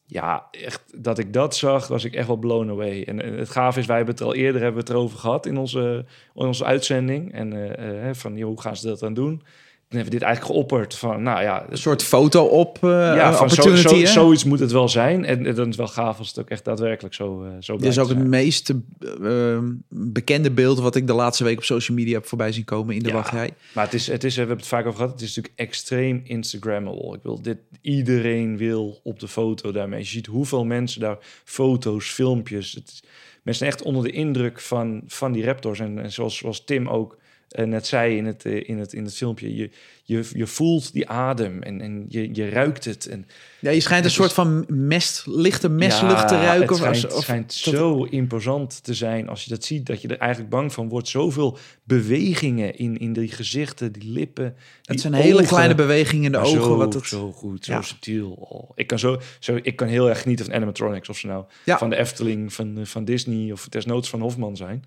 Ja, 0.06 0.48
echt, 0.50 0.82
dat 0.96 1.18
ik 1.18 1.32
dat 1.32 1.56
zag, 1.56 1.88
was 1.88 2.04
ik 2.04 2.14
echt 2.14 2.26
wel 2.26 2.36
blown 2.36 2.70
away. 2.70 3.02
En 3.02 3.22
eh, 3.22 3.38
het 3.38 3.48
gaaf 3.48 3.76
is, 3.76 3.86
wij 3.86 3.96
hebben 3.96 4.14
het 4.14 4.24
al 4.24 4.34
eerder 4.34 4.62
hebben 4.62 4.80
we 4.80 4.86
het 4.86 4.96
erover 4.96 5.18
gehad 5.18 5.46
in 5.46 5.56
onze, 5.56 6.04
in 6.34 6.46
onze 6.46 6.64
uitzending. 6.64 7.32
En 7.32 8.16
van, 8.16 8.36
joh, 8.36 8.48
hoe 8.48 8.60
gaan 8.60 8.76
ze 8.76 8.86
dat 8.86 8.98
dan 8.98 9.14
doen? 9.14 9.42
Toen 9.88 9.98
hebben 9.98 10.14
we 10.14 10.18
dit 10.18 10.28
eigenlijk 10.28 10.58
geopperd 10.58 10.94
van, 10.94 11.22
nou 11.22 11.42
ja... 11.42 11.66
Een 11.70 11.78
soort 11.78 12.02
foto 12.02 12.44
op 12.44 12.78
eh 12.80 12.90
ja, 12.90 13.34
van 13.34 13.50
zo, 13.50 13.60
opportunity, 13.60 14.04
zo, 14.06 14.12
zoiets 14.12 14.44
moet 14.44 14.58
het 14.60 14.72
wel 14.72 14.88
zijn. 14.88 15.24
En, 15.24 15.46
en 15.46 15.54
dan 15.54 15.68
is 15.68 15.76
wel 15.76 15.86
gaaf 15.86 16.18
als 16.18 16.28
het 16.28 16.38
ook 16.38 16.50
echt 16.50 16.64
daadwerkelijk 16.64 17.14
zo, 17.14 17.44
eh 17.44 17.50
zo 17.60 17.76
Dit 17.76 17.88
is 17.88 17.98
ook 17.98 18.08
het 18.08 18.26
meest 18.26 18.74
eh, 19.22 19.58
bekende 19.88 20.50
beeld 20.50 20.80
wat 20.80 20.94
ik 20.94 21.06
de 21.06 21.12
laatste 21.12 21.44
week 21.44 21.56
op 21.56 21.64
social 21.64 21.96
media 21.96 22.14
heb 22.14 22.26
voorbij 22.26 22.52
zien 22.52 22.64
komen 22.64 22.94
in 22.94 23.02
de 23.02 23.08
Ja. 23.08 23.14
wachtrij. 23.14 23.50
Maar 23.74 23.84
het 23.84 23.94
is, 23.94 24.06
het 24.06 24.24
is, 24.24 24.32
we 24.32 24.38
hebben 24.38 24.56
het 24.58 24.66
vaak 24.66 24.86
over 24.86 24.98
gehad, 24.98 25.12
het 25.12 25.20
is 25.20 25.36
natuurlijk 25.36 25.60
extreem 25.60 26.20
Instagrammable. 26.24 27.14
Ik 27.14 27.22
wil 27.22 27.42
dit, 27.42 27.58
iedereen 27.80 28.56
wil 28.56 29.00
op 29.02 29.20
de 29.20 29.28
foto 29.28 29.72
daarmee. 29.72 30.00
Je 30.00 30.06
ziet 30.06 30.26
hoeveel 30.26 30.64
mensen 30.64 31.00
daar 31.00 31.18
foto's, 31.44 32.06
filmpjes. 32.06 32.72
Het, 32.72 33.02
mensen 33.42 33.66
echt 33.66 33.82
onder 33.82 34.02
de 34.02 34.10
indruk 34.10 34.60
van, 34.60 35.02
van 35.06 35.32
die 35.32 35.44
raptors. 35.44 35.80
En, 35.80 35.98
en 35.98 36.12
zoals, 36.12 36.36
zoals 36.36 36.64
Tim 36.64 36.88
ook 36.88 37.16
net 37.48 37.86
zei 37.86 38.16
in 38.16 38.26
het, 38.26 38.44
eh, 38.44 38.68
in 38.68 38.78
het, 38.78 38.92
in 38.92 39.04
het 39.04 39.14
filmpje, 39.16 39.54
je, 39.56 39.70
je, 40.04 40.28
je 40.32 40.46
voelt 40.46 40.92
die 40.92 41.08
adem 41.08 41.62
en, 41.62 41.80
en 41.80 42.04
je, 42.08 42.28
je 42.34 42.48
ruikt 42.48 42.84
het. 42.84 43.06
En 43.06 43.26
Ja, 43.60 43.70
je 43.70 43.80
schijnt 43.80 44.00
een 44.04 44.10
Het 44.10 44.16
soort 44.18 44.28
is- 44.28 44.34
van 44.34 44.64
mest, 44.68 45.22
lichte 45.26 45.68
mestlucht 45.68 46.28
te 46.28 46.34
ruiken. 46.40 46.60
Het 46.60 46.70
of- 46.70 46.76
schijnt, 46.76 47.04
of- 47.06 47.12
het 47.12 47.22
schijnt 47.22 47.64
dat- 47.64 47.74
zo 47.74 48.04
imposant 48.04 48.84
te 48.84 48.94
zijn 48.94 49.28
als 49.28 49.44
je 49.44 49.50
dat 49.50 49.64
ziet, 49.64 49.86
dat 49.86 50.02
je 50.02 50.08
er 50.08 50.18
eigenlijk 50.18 50.50
bang 50.50 50.72
van 50.72 50.88
wordt. 50.88 51.08
Zoveel 51.08 51.58
bewegingen 51.84 52.76
in, 52.78 52.98
in 52.98 53.12
die 53.12 53.28
gezichten, 53.30 53.92
die 53.92 54.10
lippen. 54.10 54.44
Het 54.44 54.54
die 54.86 54.98
zijn 54.98 55.12
hele 55.14 55.46
kleine 55.46 55.74
bewegingen 55.74 56.24
in 56.24 56.32
de 56.32 56.38
ogen. 56.38 56.62
Zo, 56.62 56.76
wat 56.76 56.94
het, 56.94 57.06
zo 57.06 57.32
goed, 57.32 57.64
zo 57.64 57.72
Ja. 57.72 57.82
subtiel. 57.82 58.30
Oh, 58.30 58.70
ik, 58.74 58.86
kan 58.86 58.98
zo, 58.98 59.20
zo, 59.38 59.58
ik 59.62 59.76
kan 59.76 59.88
heel 59.88 60.08
erg 60.08 60.20
genieten 60.22 60.44
van 60.44 60.54
animatronics. 60.54 61.08
Of 61.08 61.18
ze 61.18 61.26
nou 61.26 61.44
Ja. 61.64 61.78
van 61.78 61.90
de 61.90 61.96
Efteling, 61.96 62.52
van, 62.52 62.78
eh, 62.78 62.84
van 62.84 63.04
Disney 63.04 63.52
of 63.52 63.68
desnoods 63.68 64.08
van 64.08 64.20
Hofman 64.20 64.56
zijn. 64.56 64.84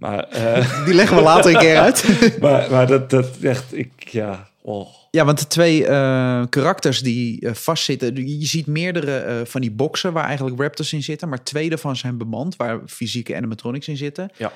Maar, 0.00 0.28
eh, 0.28 0.84
Die 0.84 0.94
leggen 0.94 1.16
we 1.16 1.22
later 1.22 1.54
een 1.54 1.60
keer 1.60 1.78
uit. 1.78 2.04
maar, 2.40 2.66
maar 2.70 2.86
dat, 2.86 3.10
dat 3.10 3.26
echt, 3.42 3.76
ik, 3.76 3.90
ja, 3.96 4.48
oh. 4.60 4.86
Ja, 5.12 5.24
want 5.24 5.38
de 5.38 5.46
twee 5.46 5.86
eh, 5.86 6.42
karakters 6.48 7.02
die 7.02 7.40
eh, 7.40 7.54
vastzitten... 7.54 8.38
Je 8.38 8.46
ziet 8.46 8.66
meerdere 8.66 9.16
eh, 9.16 9.36
van 9.44 9.60
die 9.60 9.70
boxen 9.70 10.12
waar 10.12 10.24
eigenlijk 10.24 10.60
raptors 10.60 10.92
in 10.92 11.02
zitten... 11.02 11.28
maar 11.28 11.42
twee 11.44 11.68
daarvan 11.68 11.96
zijn 11.96 12.18
bemand, 12.18 12.56
waar 12.56 12.80
fysieke 12.86 13.36
animatronics 13.36 13.88
in 13.88 13.96
zitten. 13.96 14.30
Ja. 14.36 14.52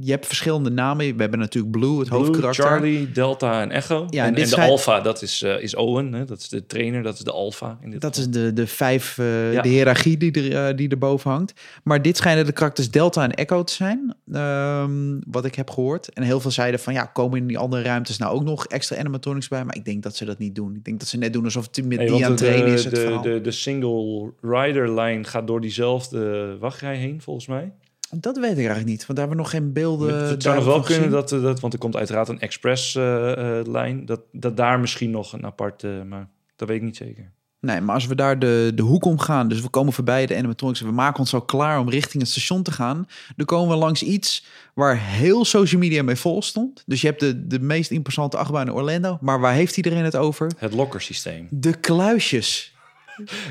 Je 0.00 0.10
hebt 0.10 0.26
verschillende 0.26 0.70
namen. 0.70 1.14
We 1.16 1.20
hebben 1.22 1.38
natuurlijk 1.38 1.72
Blue, 1.76 1.98
het 1.98 2.08
Blue, 2.08 2.18
hoofdkarakter. 2.20 2.64
Charlie, 2.64 3.12
Delta 3.12 3.62
en 3.62 3.70
Echo. 3.70 4.06
Ja, 4.10 4.22
en 4.22 4.28
en, 4.28 4.34
dit 4.34 4.42
en 4.44 4.48
de 4.48 4.54
schijnt- 4.54 4.70
Alpha, 4.70 5.00
dat 5.00 5.22
is, 5.22 5.42
is 5.42 5.74
Owen. 5.74 6.12
Hè? 6.12 6.24
Dat 6.24 6.38
is 6.38 6.48
de 6.48 6.66
trainer, 6.66 7.02
dat 7.02 7.14
is 7.14 7.20
de 7.20 7.30
Alpha. 7.32 7.78
In 7.82 7.90
dit 7.90 8.00
Dat 8.00 8.16
geval. 8.16 8.32
is 8.32 8.38
de, 8.40 8.52
de 8.52 8.66
vijf, 8.66 9.16
Ja. 9.52 9.62
de 9.62 9.68
hiërarchie 9.68 10.16
die, 10.16 10.50
er, 10.54 10.76
die 10.76 10.88
erboven 10.88 11.30
hangt. 11.30 11.52
Maar 11.82 12.02
dit 12.02 12.16
schijnen 12.16 12.46
de 12.46 12.52
karakters 12.52 12.90
Delta 12.90 13.22
en 13.22 13.34
Echo 13.34 13.64
te 13.64 13.72
zijn, 13.72 14.14
ehm, 14.32 15.18
wat 15.26 15.44
ik 15.44 15.54
heb 15.54 15.70
gehoord. 15.70 16.12
En 16.12 16.22
heel 16.22 16.40
veel 16.40 16.50
zeiden 16.50 16.80
van, 16.80 16.92
ja, 16.92 17.04
komen 17.04 17.38
in 17.38 17.46
die 17.46 17.58
andere 17.58 17.82
ruimtes 17.82 18.18
nou 18.18 18.34
ook 18.34 18.44
nog 18.44 18.66
extra 18.66 18.93
animatronics 18.96 19.48
bij? 19.48 19.64
Maar 19.64 19.76
ik 19.76 19.84
denk 19.84 20.02
dat 20.02 20.16
ze 20.16 20.24
dat 20.24 20.38
niet 20.38 20.54
doen. 20.54 20.74
Ik 20.74 20.84
denk 20.84 20.98
dat 20.98 21.08
ze 21.08 21.18
net 21.18 21.32
doen 21.32 21.44
alsof 21.44 21.66
het 21.66 21.84
met 21.84 21.98
die 21.98 22.24
aan 22.24 22.30
het 22.30 22.36
trainen 22.36 22.72
is, 22.72 22.84
het 22.84 22.94
de, 22.94 23.00
verhaal. 23.00 23.22
de, 23.22 23.40
de 23.40 23.50
single 23.50 24.32
rider 24.40 24.94
lijn 24.94 25.26
gaat 25.26 25.46
door 25.46 25.60
diezelfde 25.60 26.56
wachtrij 26.58 26.96
heen, 26.96 27.20
volgens 27.20 27.46
mij. 27.46 27.72
Dat 28.10 28.36
weet 28.36 28.50
ik 28.50 28.56
eigenlijk 28.56 28.86
niet, 28.86 29.06
want 29.06 29.18
daar 29.18 29.28
hebben 29.28 29.36
we 29.36 29.42
nog 29.42 29.50
geen 29.50 29.72
beelden. 29.72 30.28
het 30.28 30.42
zou 30.42 30.56
nog 30.56 30.64
wel 30.64 30.80
kunnen 30.80 30.94
gezien. 30.96 31.10
dat, 31.10 31.32
eh, 31.32 31.42
dat, 31.42 31.60
want 31.60 31.72
er 31.72 31.78
komt 31.78 31.96
uiteraard 31.96 32.28
een 32.28 32.40
express-lijn, 32.40 34.06
dat, 34.06 34.20
dat 34.32 34.56
daar 34.56 34.80
misschien 34.80 35.10
nog 35.10 35.32
een 35.32 35.44
aparte, 35.44 36.04
maar 36.08 36.28
dat 36.56 36.68
weet 36.68 36.76
ik 36.76 36.82
niet 36.82 36.96
zeker. 36.96 37.32
Nee, 37.64 37.80
maar 37.80 37.94
als 37.94 38.06
we 38.06 38.14
daar 38.14 38.38
de, 38.38 38.72
de 38.74 38.82
hoek 38.82 39.04
om 39.04 39.18
gaan, 39.18 39.48
dus 39.48 39.60
we 39.60 39.68
komen 39.68 39.92
voorbij 39.92 40.26
de 40.26 40.36
animatronics 40.36 40.80
en 40.80 40.86
we 40.86 40.92
maken 40.92 41.18
ons 41.18 41.34
al 41.34 41.42
klaar 41.42 41.78
om 41.78 41.88
richting 41.88 42.22
het 42.22 42.32
station 42.32 42.62
te 42.62 42.72
gaan, 42.72 43.08
dan 43.36 43.46
komen 43.46 43.68
we 43.68 43.76
langs 43.76 44.02
iets 44.02 44.44
waar 44.74 44.98
heel 44.98 45.44
social 45.44 45.80
media 45.80 46.02
mee 46.02 46.16
vol 46.16 46.42
stond. 46.42 46.82
Dus 46.86 47.00
je 47.00 47.06
hebt 47.06 47.20
de, 47.20 47.46
de 47.46 47.60
meest 47.60 47.90
imposante 47.90 48.36
achtbaan 48.36 48.66
in 48.66 48.72
Orlando, 48.72 49.18
maar 49.20 49.40
waar 49.40 49.54
heeft 49.54 49.76
iedereen 49.76 50.04
het 50.04 50.16
over? 50.16 50.52
Het 50.58 50.72
lokkersysteem. 50.72 51.48
De 51.50 51.74
kluisjes. 51.74 52.73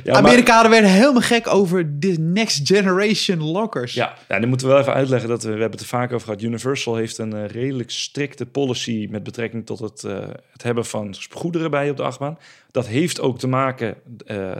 Ja, 0.03 0.11
maar- 0.11 0.15
Amerikanen 0.15 0.71
werden 0.71 0.89
helemaal 0.89 1.21
gek 1.21 1.47
over 1.47 1.99
de 1.99 2.15
next 2.19 2.67
generation 2.67 3.43
lockers. 3.43 3.93
Ja, 3.93 4.17
dan 4.27 4.47
moeten 4.47 4.67
we 4.67 4.73
wel 4.73 4.81
even 4.81 4.93
uitleggen 4.93 5.29
dat 5.29 5.43
we, 5.43 5.47
we 5.47 5.59
hebben 5.59 5.71
het 5.71 5.81
er 5.81 5.97
vaak 5.97 6.13
over 6.13 6.27
gehad. 6.27 6.41
Universal 6.41 6.95
heeft 6.95 7.17
een 7.17 7.33
eh, 7.33 7.47
redelijk 7.47 7.91
strikte 7.91 8.45
policy 8.45 9.07
met 9.11 9.23
betrekking 9.23 9.65
tot 9.65 9.79
het, 9.79 10.03
eh, 10.03 10.27
het 10.51 10.63
hebben 10.63 10.85
van 10.85 11.15
goederen 11.31 11.71
bij 11.71 11.89
op 11.89 11.97
de 11.97 12.03
achtbaan. 12.03 12.37
Dat 12.71 12.87
heeft 12.87 13.19
ook 13.21 13.39
te 13.39 13.47
maken, 13.47 13.95
eh, 14.25 14.51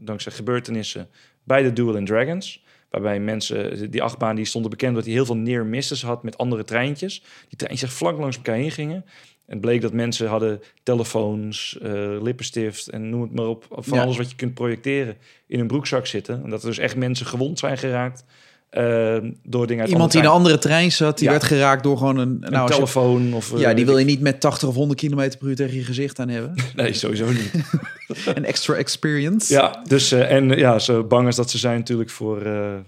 dankzij 0.00 0.32
gebeurtenissen, 0.32 1.08
bij 1.44 1.62
de 1.62 1.72
Duel 1.72 1.96
and 1.96 2.06
Dragons. 2.06 2.64
Waarbij 2.90 3.20
mensen, 3.20 3.90
die 3.90 4.02
achtbaan 4.02 4.36
die 4.36 4.44
stonden 4.44 4.70
bekend 4.70 4.94
dat 4.94 5.04
hij 5.04 5.12
heel 5.12 5.24
veel 5.26 5.36
near 5.36 5.66
misses 5.66 6.02
had 6.02 6.22
met 6.22 6.38
andere 6.38 6.64
treintjes. 6.64 7.22
Die 7.48 7.58
treintjes 7.58 7.90
vlak 7.90 8.18
langs 8.18 8.36
elkaar 8.36 8.54
heen 8.54 8.70
gingen. 8.70 9.04
En 9.48 9.54
het 9.54 9.60
bleek 9.60 9.80
dat 9.80 9.92
mensen 9.92 10.28
hadden 10.28 10.60
telefoons, 10.82 11.78
eh, 11.82 11.90
lippenstift 12.22 12.88
en 12.88 13.10
noem 13.10 13.22
het 13.22 13.34
maar 13.34 13.46
op. 13.46 13.66
Van 13.70 13.98
Ja. 13.98 14.04
alles 14.04 14.16
wat 14.16 14.30
je 14.30 14.36
kunt 14.36 14.54
projecteren 14.54 15.16
in 15.46 15.60
een 15.60 15.66
broekzak 15.66 16.06
zitten. 16.06 16.42
En 16.44 16.50
dat 16.50 16.62
er 16.62 16.68
dus 16.68 16.78
echt 16.78 16.96
mensen 16.96 17.26
gewond 17.26 17.58
zijn 17.58 17.78
geraakt 17.78 18.24
eh, 18.68 19.16
door 19.42 19.66
dingen 19.66 19.82
uit 19.82 19.92
Iemand 19.92 20.12
die 20.12 20.20
in 20.20 20.26
een 20.26 20.32
andere 20.32 20.58
trein 20.58 20.92
zat, 20.92 21.16
die 21.18 21.26
Ja. 21.26 21.30
werd 21.32 21.44
geraakt 21.44 21.82
door 21.82 21.96
gewoon 21.98 22.16
een... 22.18 22.36
Nou, 22.40 22.68
je- 22.68 22.74
telefoon 22.74 23.34
of... 23.34 23.52
eh, 23.54 23.60
ja, 23.60 23.74
die 23.74 23.84
wil 23.86 23.98
je 23.98 24.04
niet 24.04 24.20
met 24.20 24.40
80 24.40 24.68
of 24.68 24.74
100 24.74 25.00
km 25.00 25.14
per 25.38 25.48
uur 25.48 25.56
tegen 25.56 25.76
je 25.76 25.84
gezicht 25.84 26.18
aan 26.18 26.28
hebben. 26.28 26.54
Nee, 26.76 26.92
sowieso 26.92 27.26
niet. 27.30 27.50
een 28.36 28.44
extra 28.44 28.74
experience. 28.74 29.52
ja, 29.52 29.82
dus 29.86 30.12
en 30.12 30.48
ja, 30.48 30.78
zo 30.78 31.04
bang 31.04 31.26
als 31.26 31.36
dat 31.36 31.50
ze 31.50 31.58
zijn 31.58 31.78
natuurlijk 31.78 32.10
voor, 32.10 32.46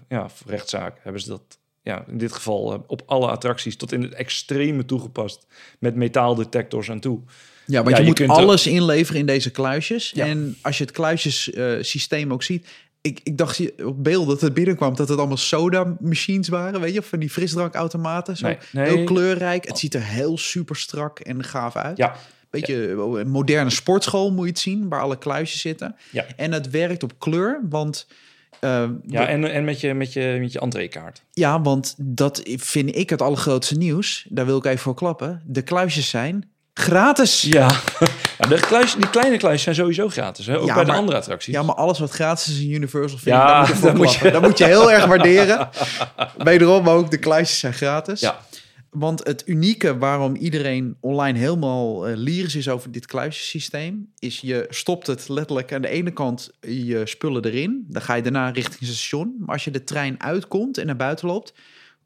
ja, 0.09 0.29
voor 0.29 0.51
rechtszaak, 0.51 0.97
hebben 1.03 1.23
ze 1.23 1.29
dat 1.29 1.59
ja, 1.91 2.05
in 2.09 2.19
dit 2.19 2.33
geval 2.33 2.73
eh, 2.73 2.79
op 2.87 3.03
alle 3.07 3.27
attracties 3.29 3.77
tot 3.77 3.93
in 3.93 4.03
het 4.03 4.13
extreme 4.15 4.85
toegepast 4.85 5.47
met 5.79 5.95
metaaldetectors 5.95 6.91
aan 6.91 7.01
toe. 7.01 7.21
Ja, 7.67 7.77
want 7.83 7.89
Ja, 7.91 7.97
je, 7.97 8.03
je 8.03 8.09
moet 8.09 8.19
er- 8.21 8.29
alles 8.29 8.67
inleveren 8.67 9.21
in 9.21 9.27
deze 9.27 9.51
kluisjes. 9.51 10.11
Ja. 10.15 10.27
En 10.27 10.57
als 10.63 10.79
je 10.79 10.85
het 10.85 10.93
kluisjesysteem 10.93 12.33
ook 12.33 12.43
ziet... 12.43 12.67
Ik, 13.03 13.21
ik 13.23 13.39
dacht 13.39 13.57
je- 13.57 13.75
op 13.87 14.05
beeld 14.05 14.27
dat 14.27 14.41
het 14.41 14.55
binnenkwam 14.55 14.97
dat 14.97 15.09
het 15.09 15.19
allemaal 15.19 15.37
soda 15.37 15.97
machines 16.01 16.49
waren, 16.49 16.81
weet 16.81 16.93
je, 16.93 16.99
of 16.99 17.07
van 17.07 17.19
die 17.19 17.31
frisdrankautomaten. 17.31 18.37
Zo 18.37 18.47
Nee, 18.47 18.57
nee. 18.73 18.95
heel 18.95 19.05
kleurrijk. 19.05 19.67
Het 19.69 19.79
ziet 19.79 19.95
er 19.95 20.03
heel 20.05 20.39
super 20.39 20.77
strak 20.77 21.19
en 21.19 21.45
gaaf 21.45 21.77
uit. 21.77 21.97
Ja, 21.97 22.17
Beetje 22.51 22.91
een 22.91 23.29
moderne 23.31 23.71
sportschool 23.71 24.33
moet 24.33 24.45
je 24.45 24.51
het 24.51 24.59
zien, 24.59 24.89
waar 24.89 25.01
alle 25.01 25.19
kluisjes 25.19 25.61
zitten. 25.61 25.97
Ja. 26.11 26.27
En 26.37 26.53
het 26.53 26.71
werkt 26.71 27.03
op 27.03 27.13
kleur, 27.19 27.61
want 27.69 28.07
eh, 28.59 28.85
ja 29.07 29.27
en, 29.27 29.53
en 29.53 29.65
met 29.65 29.81
je, 29.81 29.95
met 29.95 30.13
je, 30.13 30.37
met 30.41 30.53
je 30.53 30.61
entreekaart. 30.61 31.23
ja, 31.33 31.61
want 31.63 31.95
dat 31.99 32.43
vind 32.45 32.97
ik 32.97 33.11
het 33.11 33.23
allergrootste 33.23 33.75
nieuws. 33.77 34.27
Daar 34.29 34.47
wil 34.47 34.57
ik 34.57 34.65
even 34.65 34.79
voor 34.79 34.95
klappen. 34.95 35.43
De 35.47 35.63
kluisjes 35.63 36.09
zijn 36.09 36.51
gratis. 36.75 37.43
Ja, 37.43 37.71
ja 38.39 38.49
de 38.49 38.61
kluis, 38.61 38.95
die 38.95 39.11
kleine 39.11 39.37
kluisjes 39.37 39.63
zijn 39.63 39.75
sowieso 39.75 40.09
gratis, 40.09 40.47
hè? 40.47 40.59
ook 40.59 40.67
Ja, 40.67 40.75
bij 40.75 40.85
de 40.85 40.93
andere 40.93 41.19
attracties. 41.19 41.55
Ja, 41.55 41.63
maar 41.63 41.75
alles 41.75 41.99
wat 41.99 42.11
gratis 42.11 42.49
is 42.49 42.61
in 42.61 42.71
Universal 42.71 43.19
vind 43.19 43.37
Ja, 43.37 43.69
ik, 43.69 43.83
daar 43.83 43.97
moet 43.97 44.15
je, 44.15 44.21
dat 44.23 44.23
moet 44.23 44.23
je-. 44.23 44.31
Dat 44.31 44.43
moet 44.43 44.59
je 44.59 44.65
heel 44.65 44.93
erg 44.93 45.05
waarderen. 45.15 45.69
Wederom 46.37 46.89
ook, 46.89 47.11
de 47.11 47.19
kluisjes 47.19 47.59
zijn 47.59 47.73
gratis. 47.73 48.21
Ja. 48.21 48.39
Want 48.91 49.27
het 49.27 49.43
unieke 49.47 49.99
waarom 49.99 50.35
iedereen 50.35 50.97
online 51.01 51.39
helemaal 51.39 52.07
eh, 52.07 52.17
lyrisch 52.17 52.55
is 52.55 52.69
over 52.69 52.93
dit 52.93 53.07
kluisjesysteem... 53.07 54.13
is 54.19 54.41
je 54.41 54.67
stopt 54.69 55.07
het 55.07 55.29
letterlijk 55.29 55.73
aan 55.73 55.83
de 55.83 55.89
ene 55.89 56.13
kant 56.13 56.51
je 56.61 57.07
spullen 57.07 57.45
erin. 57.45 57.85
Dan 57.89 58.03
ga 58.03 58.15
je 58.15 58.23
daarna 58.23 58.51
richting 58.51 58.79
het 58.79 58.89
station. 58.89 59.35
Maar 59.39 59.55
als 59.55 59.65
je 59.65 59.71
de 59.71 59.85
trein 59.85 60.23
uitkomt 60.23 60.79
en 60.79 60.87
naar 60.87 60.97
buiten 60.97 61.29
loopt... 61.29 61.53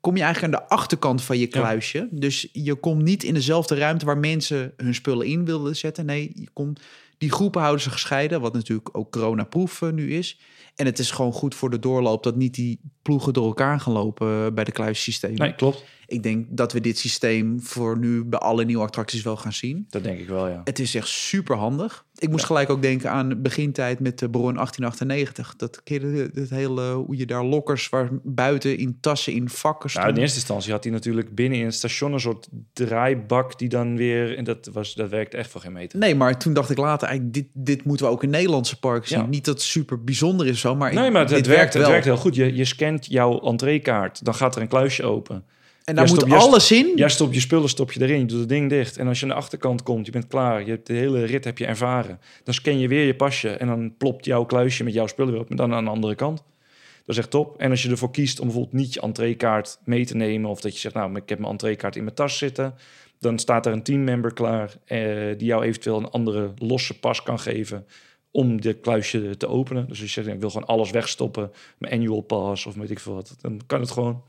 kom 0.00 0.16
je 0.16 0.22
eigenlijk 0.22 0.54
aan 0.54 0.60
de 0.60 0.68
achterkant 0.68 1.22
van 1.22 1.38
je 1.38 1.48
Ja. 1.50 1.60
kluisje. 1.60 2.08
Dus 2.10 2.48
je 2.52 2.74
komt 2.74 3.02
niet 3.02 3.22
in 3.22 3.34
dezelfde 3.34 3.74
ruimte 3.74 4.04
waar 4.04 4.18
mensen 4.18 4.72
hun 4.76 4.94
spullen 4.94 5.26
in 5.26 5.44
wilden 5.44 5.76
zetten. 5.76 6.06
Nee, 6.06 6.32
je 6.34 6.48
komt, 6.52 6.80
die 7.18 7.32
groepen 7.32 7.60
houden 7.60 7.82
ze 7.82 7.90
gescheiden, 7.90 8.40
wat 8.40 8.52
natuurlijk 8.52 8.88
ook 8.92 9.12
coronaproof 9.12 9.82
eh, 9.82 9.90
nu 9.90 10.12
is. 10.14 10.38
En 10.74 10.87
het 10.87 10.98
is 10.98 11.10
gewoon 11.10 11.32
goed 11.32 11.54
voor 11.54 11.70
de 11.70 11.78
doorloop 11.78 12.22
dat 12.22 12.37
niet 12.37 12.54
die 12.54 12.80
ploegen 13.02 13.32
door 13.32 13.46
elkaar 13.46 13.80
gaan 13.80 13.92
lopen 13.92 14.46
eh, 14.46 14.52
bij 14.52 14.64
de 14.64 14.72
kluissystemen. 14.72 15.38
Nee, 15.38 15.54
klopt. 15.54 15.84
Ik 16.06 16.22
denk 16.22 16.46
dat 16.50 16.72
we 16.72 16.80
dit 16.80 16.98
systeem 16.98 17.60
voor 17.60 17.98
nu 17.98 18.24
bij 18.24 18.38
alle 18.38 18.64
nieuwe 18.64 18.82
attracties 18.82 19.22
wel 19.22 19.37
gaan 19.37 19.52
zien. 19.52 19.87
Dat 19.90 20.02
denk 20.02 20.18
ik 20.18 20.28
wel, 20.28 20.48
ja. 20.48 20.60
Het 20.64 20.78
is 20.78 20.94
echt 20.94 21.08
super 21.08 21.56
handig. 21.56 22.04
Ik 22.24 22.30
moest 22.30 22.40
Ja. 22.40 22.46
gelijk 22.46 22.70
ook 22.70 22.82
denken 22.82 23.10
aan 23.10 23.42
begintijd 23.42 24.00
met 24.00 24.18
de 24.18 24.30
Bron 24.30 24.54
1898. 24.54 25.54
Dat 25.56 25.82
keer 25.82 26.02
het 26.34 26.50
hele 26.50 26.92
hoe 26.92 27.16
je 27.16 27.26
daar 27.26 27.44
lokkers 27.44 27.88
waar 27.88 28.08
buiten 28.22 28.78
in 28.78 28.96
tassen 29.00 29.32
in 29.32 29.48
vakken 29.48 29.78
Nou, 29.80 29.90
stonden. 29.90 30.14
in 30.14 30.20
eerste 30.20 30.38
instantie 30.38 30.72
had 30.72 30.84
hij 30.84 30.92
natuurlijk 30.92 31.34
binnen 31.34 31.58
in 31.58 31.64
het 31.64 31.74
station 31.74 32.12
een 32.12 32.20
soort 32.20 32.48
draaibak 32.72 33.58
die 33.58 33.68
dan 33.68 33.96
weer... 33.96 34.37
En 34.37 34.44
dat, 34.44 34.70
was, 34.72 34.94
dat 34.94 35.10
werkte 35.10 35.37
echt 35.37 35.50
voor 35.50 35.60
geen 35.60 35.72
meter. 35.72 35.98
Nee, 35.98 36.14
maar 36.14 36.38
toen 36.38 36.52
dacht 36.54 36.70
ik 36.70 36.78
later, 36.78 37.08
eigenlijk, 37.08 37.37
dit, 37.37 37.46
dit 37.52 37.84
moeten 37.84 38.06
we 38.06 38.12
ook 38.12 38.22
in 38.22 38.30
Nederlandse 38.30 38.78
parken 38.78 39.08
zien. 39.08 39.18
Ja. 39.18 39.26
Niet 39.26 39.44
dat 39.44 39.54
het 39.54 39.62
super 39.64 40.04
bijzonder 40.04 40.46
is 40.46 40.60
zo, 40.60 40.74
maar, 40.76 40.94
Nee, 40.94 41.10
maar 41.10 41.20
het, 41.20 41.28
dit 41.28 41.38
het 41.38 41.46
werkt, 41.46 41.72
het 41.72 41.82
wel. 41.82 41.90
werkt 41.90 42.04
heel 42.04 42.16
goed. 42.16 42.34
Je, 42.34 42.54
je 42.54 42.64
scant 42.64 43.06
jouw 43.06 43.40
entreekaart, 43.40 44.24
dan 44.24 44.34
gaat 44.34 44.56
er 44.56 44.62
een 44.62 44.68
kluisje 44.68 45.02
open. 45.02 45.44
En 45.84 45.94
daar 45.94 46.08
moet 46.08 46.32
alles 46.32 46.72
in. 46.72 46.92
Jij 46.94 47.08
stopt 47.08 47.34
je 47.34 47.40
spullen 47.40 47.68
stop 47.68 47.92
je 47.92 48.00
erin, 48.00 48.18
je 48.18 48.24
doet 48.24 48.38
het 48.38 48.48
ding 48.48 48.68
dicht. 48.68 48.96
En 48.96 49.08
als 49.08 49.18
je 49.18 49.24
aan 49.24 49.30
de 49.30 49.36
achterkant 49.36 49.82
komt, 49.82 50.06
je 50.06 50.12
bent 50.12 50.26
klaar, 50.26 50.64
je 50.64 50.70
hebt 50.70 50.86
de 50.86 50.92
hele 50.92 51.24
rit 51.24 51.44
heb 51.44 51.58
je 51.58 51.66
ervaren. 51.66 52.20
Dan 52.44 52.54
scan 52.54 52.78
je 52.78 52.88
weer 52.88 53.06
je 53.06 53.14
pasje 53.14 53.50
en 53.50 53.66
dan 53.66 53.94
plopt 53.96 54.24
jouw 54.24 54.44
kluisje 54.44 54.84
met 54.84 54.94
jouw 54.94 55.06
spullen 55.06 55.32
weer 55.32 55.40
op, 55.40 55.48
maar 55.48 55.58
dan 55.58 55.74
aan 55.74 55.84
de 55.84 55.90
andere 55.90 56.14
kant. 56.14 56.42
Dat 57.04 57.16
is 57.16 57.18
echt 57.18 57.30
top. 57.30 57.58
En 57.58 57.70
als 57.70 57.82
je 57.82 57.90
ervoor 57.90 58.10
kiest 58.10 58.40
om 58.40 58.46
bijvoorbeeld 58.46 58.74
niet 58.74 58.94
je 58.94 59.00
entreekaart 59.00 59.78
mee 59.84 60.06
te 60.06 60.16
nemen... 60.16 60.50
of 60.50 60.60
dat 60.60 60.72
je 60.72 60.78
zegt, 60.78 60.94
nou, 60.94 61.16
ik 61.16 61.28
heb 61.28 61.38
mijn 61.38 61.50
entreekaart 61.50 61.96
in 61.96 62.04
mijn 62.04 62.14
tas 62.14 62.38
zitten... 62.38 62.74
dan 63.18 63.38
staat 63.38 63.66
er 63.66 63.72
een 63.72 63.82
teammember 63.82 64.32
klaar... 64.32 64.74
Eh, 64.84 64.98
die 65.38 65.46
jou 65.46 65.64
eventueel 65.64 65.96
een 65.96 66.10
andere 66.10 66.52
losse 66.58 66.98
pas 66.98 67.22
kan 67.22 67.38
geven... 67.38 67.86
om 68.30 68.60
de 68.60 68.74
kluisje 68.74 69.36
te 69.36 69.48
openen. 69.48 69.88
Dus 69.88 70.00
als 70.00 70.14
je 70.14 70.22
zegt, 70.22 70.34
ik 70.34 70.40
wil 70.40 70.50
gewoon 70.50 70.68
alles 70.68 70.90
wegstoppen... 70.90 71.52
mijn 71.78 71.92
annual 71.92 72.20
pass 72.20 72.66
of 72.66 72.74
weet 72.74 72.90
ik 72.90 72.98
veel 72.98 73.14
wat... 73.14 73.36
dan 73.40 73.60
kan 73.66 73.80
het 73.80 73.90
gewoon. 73.90 74.22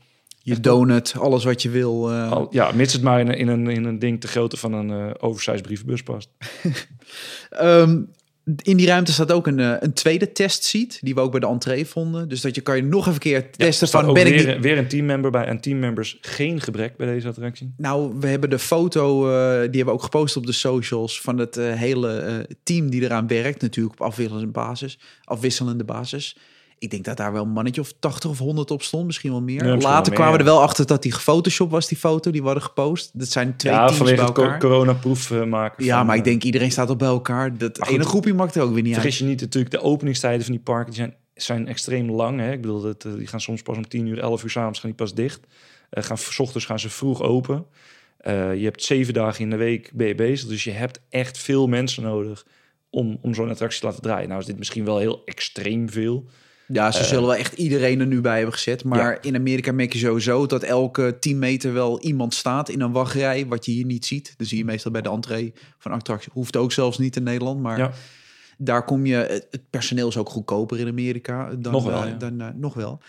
Je 0.46 0.60
donut, 0.60 1.14
alles 1.18 1.44
wat 1.44 1.62
je 1.62 1.70
wil. 1.70 2.12
eh. 2.12 2.32
Al, 2.32 2.46
ja, 2.50 2.72
mits 2.72 2.92
het 2.92 3.02
maar 3.02 3.20
in 3.20 3.28
een, 3.28 3.36
in 3.36 3.48
een, 3.48 3.68
in 3.68 3.84
een 3.84 3.98
ding 3.98 4.20
te 4.20 4.28
grootte 4.28 4.56
van 4.56 4.72
een 4.72 4.90
eh 4.90 5.14
oversized 5.18 5.62
brievenbus 5.62 6.02
past. 6.02 6.30
Ehm, 7.50 8.00
in 8.62 8.76
die 8.76 8.86
ruimte 8.86 9.12
staat 9.12 9.32
ook 9.32 9.46
een, 9.46 9.60
eh, 9.60 9.74
een 9.80 9.92
tweede 9.92 10.32
testseat, 10.32 10.98
die 11.00 11.14
we 11.14 11.20
ook 11.20 11.30
bij 11.30 11.40
de 11.40 11.46
entree 11.46 11.86
vonden. 11.86 12.28
Dus 12.28 12.40
dat 12.40 12.54
je 12.54 12.60
kan 12.60 12.76
je 12.76 12.82
nog 12.82 13.00
even 13.00 13.12
een 13.12 13.18
keer 13.18 13.50
testen 13.50 13.88
van, 13.88 14.12
ben 14.12 14.26
ik 14.26 14.32
weer, 14.32 14.54
niet... 14.54 14.62
weer 14.62 14.78
een 14.78 14.88
teammember 14.88 15.30
bij. 15.30 15.44
En 15.44 15.60
teammembers 15.60 16.18
geen 16.20 16.60
gebrek 16.60 16.96
bij 16.96 17.06
deze 17.06 17.28
attractie. 17.28 17.74
Nou, 17.76 18.14
we 18.20 18.26
hebben 18.26 18.50
de 18.50 18.58
foto, 18.58 19.22
die 19.56 19.60
hebben 19.60 19.84
we 19.84 19.90
ook 19.90 20.02
gepost 20.02 20.36
op 20.36 20.46
de 20.46 20.52
socials... 20.52 21.20
van 21.20 21.38
het 21.38 21.54
hele 21.54 22.46
team 22.62 22.90
die 22.90 23.02
eraan 23.02 23.26
werkt. 23.26 23.62
Natuurlijk 23.62 24.00
op 24.00 24.06
afwisselende 24.06 24.46
basis. 24.52 24.98
Afwisselende 25.24 25.84
basis. 25.84 26.36
Ik 26.78 26.90
denk 26.90 27.04
dat 27.04 27.16
daar 27.16 27.32
wel 27.32 27.42
een 27.42 27.48
mannetje 27.48 27.80
of 27.80 27.92
80 27.98 28.30
of 28.30 28.38
100 28.38 28.70
op 28.70 28.82
stond. 28.82 29.06
Misschien 29.06 29.30
wel 29.30 29.42
meer. 29.42 29.64
Ja, 29.64 29.72
misschien 29.74 29.92
Later 29.92 30.04
wel 30.12 30.14
kwamen 30.14 30.32
we 30.32 30.38
er 30.38 30.50
wel 30.50 30.62
achter 30.62 30.86
dat 30.86 31.02
die 31.02 31.12
gefotoshopt 31.12 31.70
was, 31.70 31.88
die 31.88 31.98
foto. 31.98 32.30
Die 32.30 32.40
we 32.40 32.46
hadden 32.46 32.64
gepost. 32.64 33.10
Dat 33.12 33.28
zijn 33.28 33.56
twee 33.56 33.72
ja, 33.72 33.86
teams 33.86 33.98
bij 33.98 34.06
vanwege 34.16 34.32
co- 34.32 34.42
elkaar. 34.42 34.58
coronaproef 34.58 35.30
eh, 35.30 35.44
maken. 35.44 35.84
Ja, 35.84 35.96
van, 35.96 36.06
maar 36.06 36.16
ik 36.16 36.24
eh, 36.24 36.28
denk 36.28 36.42
iedereen 36.42 36.70
staat 36.70 36.90
op 36.90 36.98
bij 36.98 37.08
elkaar. 37.08 37.58
Dat 37.58 37.88
ene 37.88 38.04
groepje 38.04 38.34
maakt 38.34 38.54
er 38.54 38.62
ook 38.62 38.72
weer 38.72 38.82
niet 38.82 38.92
uit. 38.92 39.02
Vergis 39.02 39.18
je 39.18 39.24
niet, 39.24 39.40
natuurlijk, 39.40 39.74
de 39.74 39.80
openingstijden 39.80 40.44
van 40.44 40.52
die 40.52 40.62
parken 40.62 40.92
die 40.92 40.94
zijn, 40.94 41.14
zijn 41.34 41.68
extreem 41.68 42.10
lang. 42.10 42.40
Hè? 42.40 42.52
Ik 42.52 42.60
bedoel, 42.60 42.80
dat, 42.80 43.04
eh, 43.04 43.12
die 43.14 43.26
gaan 43.26 43.40
soms 43.40 43.62
pas 43.62 43.76
om 43.76 43.88
10 43.88 44.06
uur, 44.06 44.18
11 44.18 44.42
uur 44.42 44.50
s'avonds 44.50 44.80
gaan 44.80 44.90
die 44.90 44.98
pas 44.98 45.14
dicht. 45.14 45.40
Gaan, 45.90 46.18
s 46.18 46.38
ochtends 46.38 46.66
gaan 46.66 46.78
ze 46.78 46.90
vroeg 46.90 47.22
open. 47.22 47.66
Je 48.24 48.60
hebt 48.62 48.82
zeven 48.82 49.14
dagen 49.14 49.40
in 49.44 49.50
de 49.50 49.56
week 49.56 49.90
ben 49.94 50.06
je 50.06 50.14
bezig. 50.14 50.48
Dus 50.48 50.64
je 50.64 50.70
hebt 50.70 51.00
echt 51.08 51.38
veel 51.38 51.66
mensen 51.66 52.02
nodig 52.02 52.46
om, 52.90 53.18
om 53.22 53.34
zo'n 53.34 53.50
attractie 53.50 53.80
te 53.80 53.86
laten 53.86 54.02
draaien. 54.02 54.28
Nou 54.28 54.40
is 54.40 54.46
dit 54.46 54.58
misschien 54.58 54.84
wel 54.84 54.98
heel 54.98 55.22
extreem 55.24 55.90
veel. 55.90 56.24
Ja, 56.68 56.90
ze 56.92 57.04
zullen 57.04 57.26
wel 57.26 57.36
echt 57.36 57.52
iedereen 57.52 58.00
er 58.00 58.06
nu 58.06 58.20
bij 58.20 58.36
hebben 58.36 58.54
gezet. 58.54 58.84
Maar 58.84 59.18
in 59.20 59.34
Amerika 59.34 59.72
merk 59.72 59.92
je 59.92 59.98
sowieso 59.98 60.46
dat 60.46 60.62
elke 60.62 61.16
10 61.20 61.38
meter 61.38 61.72
wel 61.72 62.00
iemand 62.00 62.34
staat 62.34 62.68
in 62.68 62.80
een 62.80 62.92
wachtrij. 62.92 63.46
Wat 63.46 63.64
je 63.64 63.72
hier 63.72 63.84
niet 63.84 64.06
ziet. 64.06 64.34
Dat 64.36 64.46
zie 64.46 64.58
je 64.58 64.64
meestal 64.64 64.90
bij 64.90 65.02
de 65.02 65.08
entree 65.10 65.52
van 65.78 65.92
attractie. 65.92 66.30
Hoeft 66.32 66.56
ook 66.56 66.72
zelfs 66.72 66.98
niet 66.98 67.16
in 67.16 67.22
Nederland. 67.22 67.60
Maar 67.60 67.78
Ja. 67.78 67.90
daar 68.58 68.84
kom 68.84 69.06
je... 69.06 69.16
Het 69.50 69.70
personeel 69.70 70.08
is 70.08 70.16
ook 70.16 70.28
goedkoper 70.28 70.78
in 70.78 70.88
Amerika. 70.88 71.50
Dan, 71.58 71.72
Nog 71.72 71.84
wel, 71.84 72.02
eh, 72.02 72.08
ja. 72.08 72.14
dan, 72.14 72.40
eh, 72.40 72.48
nog 72.54 72.74
wel. 72.74 73.00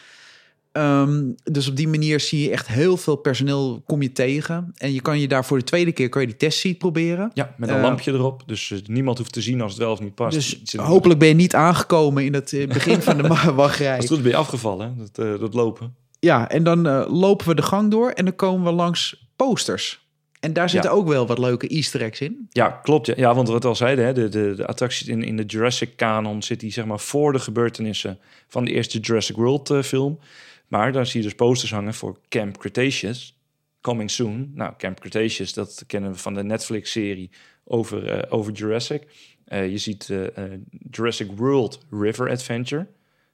Ehm, 0.77 1.23
dus 1.43 1.67
op 1.67 1.75
die 1.75 1.87
manier 1.87 2.19
zie 2.19 2.43
je 2.43 2.51
echt 2.51 2.67
heel 2.67 2.97
veel 2.97 3.15
personeel 3.15 3.81
kom 3.85 4.01
je 4.01 4.11
tegen. 4.11 4.73
En 4.77 4.93
je 4.93 5.01
kan 5.01 5.19
je 5.19 5.27
daar 5.27 5.45
voor 5.45 5.57
de 5.57 5.63
tweede 5.63 5.91
keer 5.91 6.09
kan 6.09 6.21
je 6.21 6.27
die 6.27 6.37
testseat 6.37 6.77
proberen. 6.77 7.31
Ja, 7.33 7.53
met 7.57 7.69
een 7.69 7.75
Eh, 7.75 7.81
lampje 7.81 8.11
erop. 8.11 8.43
Dus 8.45 8.71
eh, 8.71 8.79
niemand 8.85 9.17
hoeft 9.17 9.31
te 9.33 9.41
zien 9.41 9.61
als 9.61 9.71
het 9.71 9.81
wel 9.81 9.91
of 9.91 9.99
niet 9.99 10.15
past. 10.15 10.33
Dus 10.35 10.73
hopelijk 10.75 11.19
ben 11.19 11.27
je 11.27 11.33
niet 11.33 11.55
aangekomen 11.55 12.25
in 12.25 12.33
het 12.33 12.53
eh, 12.53 12.67
begin 12.67 13.01
van 13.01 13.17
de 13.17 13.27
wachtrij. 13.53 13.95
Als 13.95 14.03
het 14.03 14.13
goed 14.13 14.21
ben 14.21 14.31
je 14.31 14.37
afgevallen? 14.37 15.09
Dat, 15.13 15.39
dat 15.39 15.53
lopen. 15.53 15.95
Ja, 16.19 16.49
en 16.49 16.63
dan 16.63 16.81
lopen 17.05 17.47
we 17.47 17.55
de 17.55 17.61
gang 17.61 17.91
door 17.91 18.09
en 18.09 18.25
dan 18.25 18.35
komen 18.35 18.65
we 18.65 18.71
langs 18.71 19.27
posters. 19.35 20.05
En 20.39 20.53
daar 20.53 20.69
zitten 20.69 20.91
ook 20.91 21.07
wel 21.07 21.27
wat 21.27 21.37
leuke 21.37 21.67
easter 21.67 22.01
eggs 22.01 22.21
in. 22.21 22.47
Ja, 22.49 22.69
klopt. 22.69 23.05
Ja, 23.07 23.13
ja 23.17 23.35
want 23.35 23.47
wat 23.47 23.63
we 23.63 23.69
al 23.69 23.75
zeiden, 23.75 24.05
hè, 24.05 24.13
de, 24.13 24.29
de, 24.29 24.53
de 24.55 24.67
attractie 24.67 25.11
in, 25.11 25.23
in 25.23 25.37
de 25.37 25.43
Jurassic 25.43 25.95
canon 25.95 26.43
zit 26.43 26.59
die 26.59 26.71
zeg 26.71 26.85
maar 26.85 26.99
voor 26.99 27.31
de 27.33 27.39
gebeurtenissen 27.39 28.19
van 28.47 28.65
de 28.65 28.71
eerste 28.71 28.99
Jurassic 28.99 29.35
World 29.35 29.73
film. 29.83 30.19
Maar 30.67 30.91
daar 30.91 31.05
zie 31.05 31.19
je 31.19 31.25
dus 31.25 31.35
posters 31.35 31.71
hangen 31.71 31.93
voor 31.93 32.19
Camp 32.29 32.57
Cretaceous, 32.57 33.37
coming 33.81 34.11
soon. 34.11 34.51
Nou, 34.53 34.73
Camp 34.77 34.99
Cretaceous, 34.99 35.53
dat 35.53 35.83
kennen 35.87 36.11
we 36.11 36.17
van 36.17 36.33
de 36.33 36.43
Netflix-serie 36.43 37.29
over, 37.63 38.09
eh, 38.09 38.33
over 38.33 38.51
Jurassic. 38.53 39.03
Eh, 39.45 39.69
je 39.69 39.77
ziet 39.77 40.09
eh, 40.09 40.43
Jurassic 40.91 41.31
World 41.35 41.79
River 41.91 42.29
Adventure. 42.29 42.87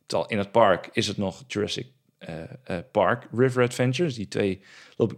Terwijl 0.05 0.29
in 0.29 0.37
het 0.37 0.51
park 0.51 0.89
is 0.91 1.07
het 1.07 1.17
nog 1.17 1.43
Jurassic 1.47 1.87
Park 2.91 3.27
River 3.31 3.63
Adventure. 3.63 4.07
Dus 4.07 4.17
die 4.17 4.27
twee. 4.27 4.61
lopen- 4.95 5.17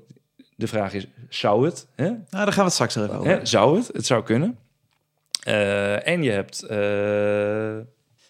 De 0.56 0.68
vraag 0.68 0.94
is, 0.94 1.08
zou 1.30 1.66
het? 1.66 1.88
Hè? 1.96 2.04
Nou, 2.10 2.22
daar 2.30 2.46
gaan 2.48 2.56
we 2.56 2.64
het 2.64 2.74
straks 2.74 2.96
even 2.96 3.10
over. 3.20 3.32
Hè, 3.32 3.46
zou 3.46 3.78
het? 3.78 3.88
Het 3.88 4.06
zou 4.06 4.24
kunnen. 4.24 4.58
En 6.04 6.24
je 6.24 6.32
hebt 6.32 6.60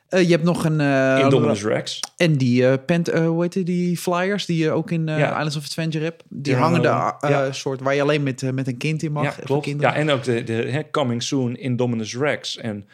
eh 0.09 0.21
je 0.21 0.31
hebt 0.31 0.43
nog 0.43 0.65
een... 0.65 0.81
eh, 0.81 1.19
Indominus 1.19 1.63
Rex. 1.63 1.99
En 2.17 2.37
die, 2.37 2.67
eh 2.67 2.73
pent, 2.85 3.11
hoe 3.11 3.41
heet 3.41 3.65
die, 3.65 3.97
flyers 3.97 4.45
die 4.45 4.57
je 4.57 4.71
ook 4.71 4.91
in 4.91 5.07
Ja. 5.07 5.29
Islands 5.29 5.55
of 5.55 5.63
Adventure 5.63 6.03
hebt. 6.03 6.23
Die 6.29 6.55
hangen 6.55 6.81
daar, 6.81 7.15
ja. 7.21 7.51
soort 7.51 7.81
waar 7.81 7.95
je 7.95 8.01
alleen 8.01 8.23
met, 8.23 8.53
met 8.53 8.67
een 8.67 8.77
kind 8.77 9.03
in 9.03 9.11
mag. 9.11 9.23
Ja, 9.23 9.43
klopt. 9.43 9.73
Ja, 9.79 9.95
en 9.95 10.09
ook 10.09 10.23
de, 10.23 10.43
de 10.43 10.85
Coming 10.91 11.23
Soon 11.23 11.57
Indominus 11.57 12.15
Rex. 12.17 12.57
En, 12.57 12.87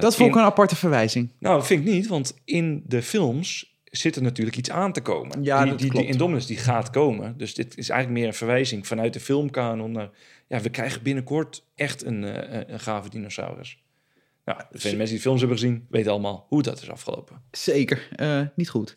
dat 0.00 0.16
vond 0.16 0.28
ik 0.28 0.34
een 0.34 0.42
aparte 0.42 0.76
verwijzing. 0.76 1.28
Nou, 1.38 1.64
vind 1.64 1.86
ik 1.86 1.92
niet, 1.92 2.06
want 2.06 2.34
in 2.44 2.82
de 2.86 3.02
films 3.02 3.74
zit 3.84 4.16
er 4.16 4.22
natuurlijk 4.22 4.56
iets 4.56 4.70
aan 4.70 4.92
te 4.92 5.00
komen. 5.00 5.42
Ja, 5.42 5.64
die, 5.64 5.74
klopt. 5.74 5.92
die 5.96 6.06
Indominus 6.06 6.46
die 6.46 6.56
gaat 6.56 6.90
komen. 6.90 7.34
Dus 7.36 7.54
dit 7.54 7.78
is 7.78 7.88
eigenlijk 7.88 8.20
meer 8.20 8.28
een 8.28 8.36
verwijzing 8.36 8.86
vanuit 8.86 9.12
de 9.12 9.20
filmkanon 9.20 9.92
naar... 9.92 10.10
Ja, 10.48 10.60
we 10.60 10.68
krijgen 10.70 11.02
binnenkort 11.02 11.64
echt 11.74 12.04
een, 12.04 12.22
een 12.72 12.80
gave 12.80 13.08
dinosaurus. 13.08 13.81
Nou, 14.44 14.60
de 14.70 14.78
vele 14.78 14.96
mensen 14.96 15.14
die 15.14 15.24
films 15.24 15.40
hebben 15.40 15.58
gezien, 15.58 15.86
weten 15.90 16.12
allemaal 16.12 16.46
hoe 16.48 16.62
dat 16.62 16.82
is 16.82 16.90
afgelopen. 16.90 17.42
Zeker, 17.50 18.08
eh, 18.16 18.40
niet 18.56 18.68
goed. 18.68 18.96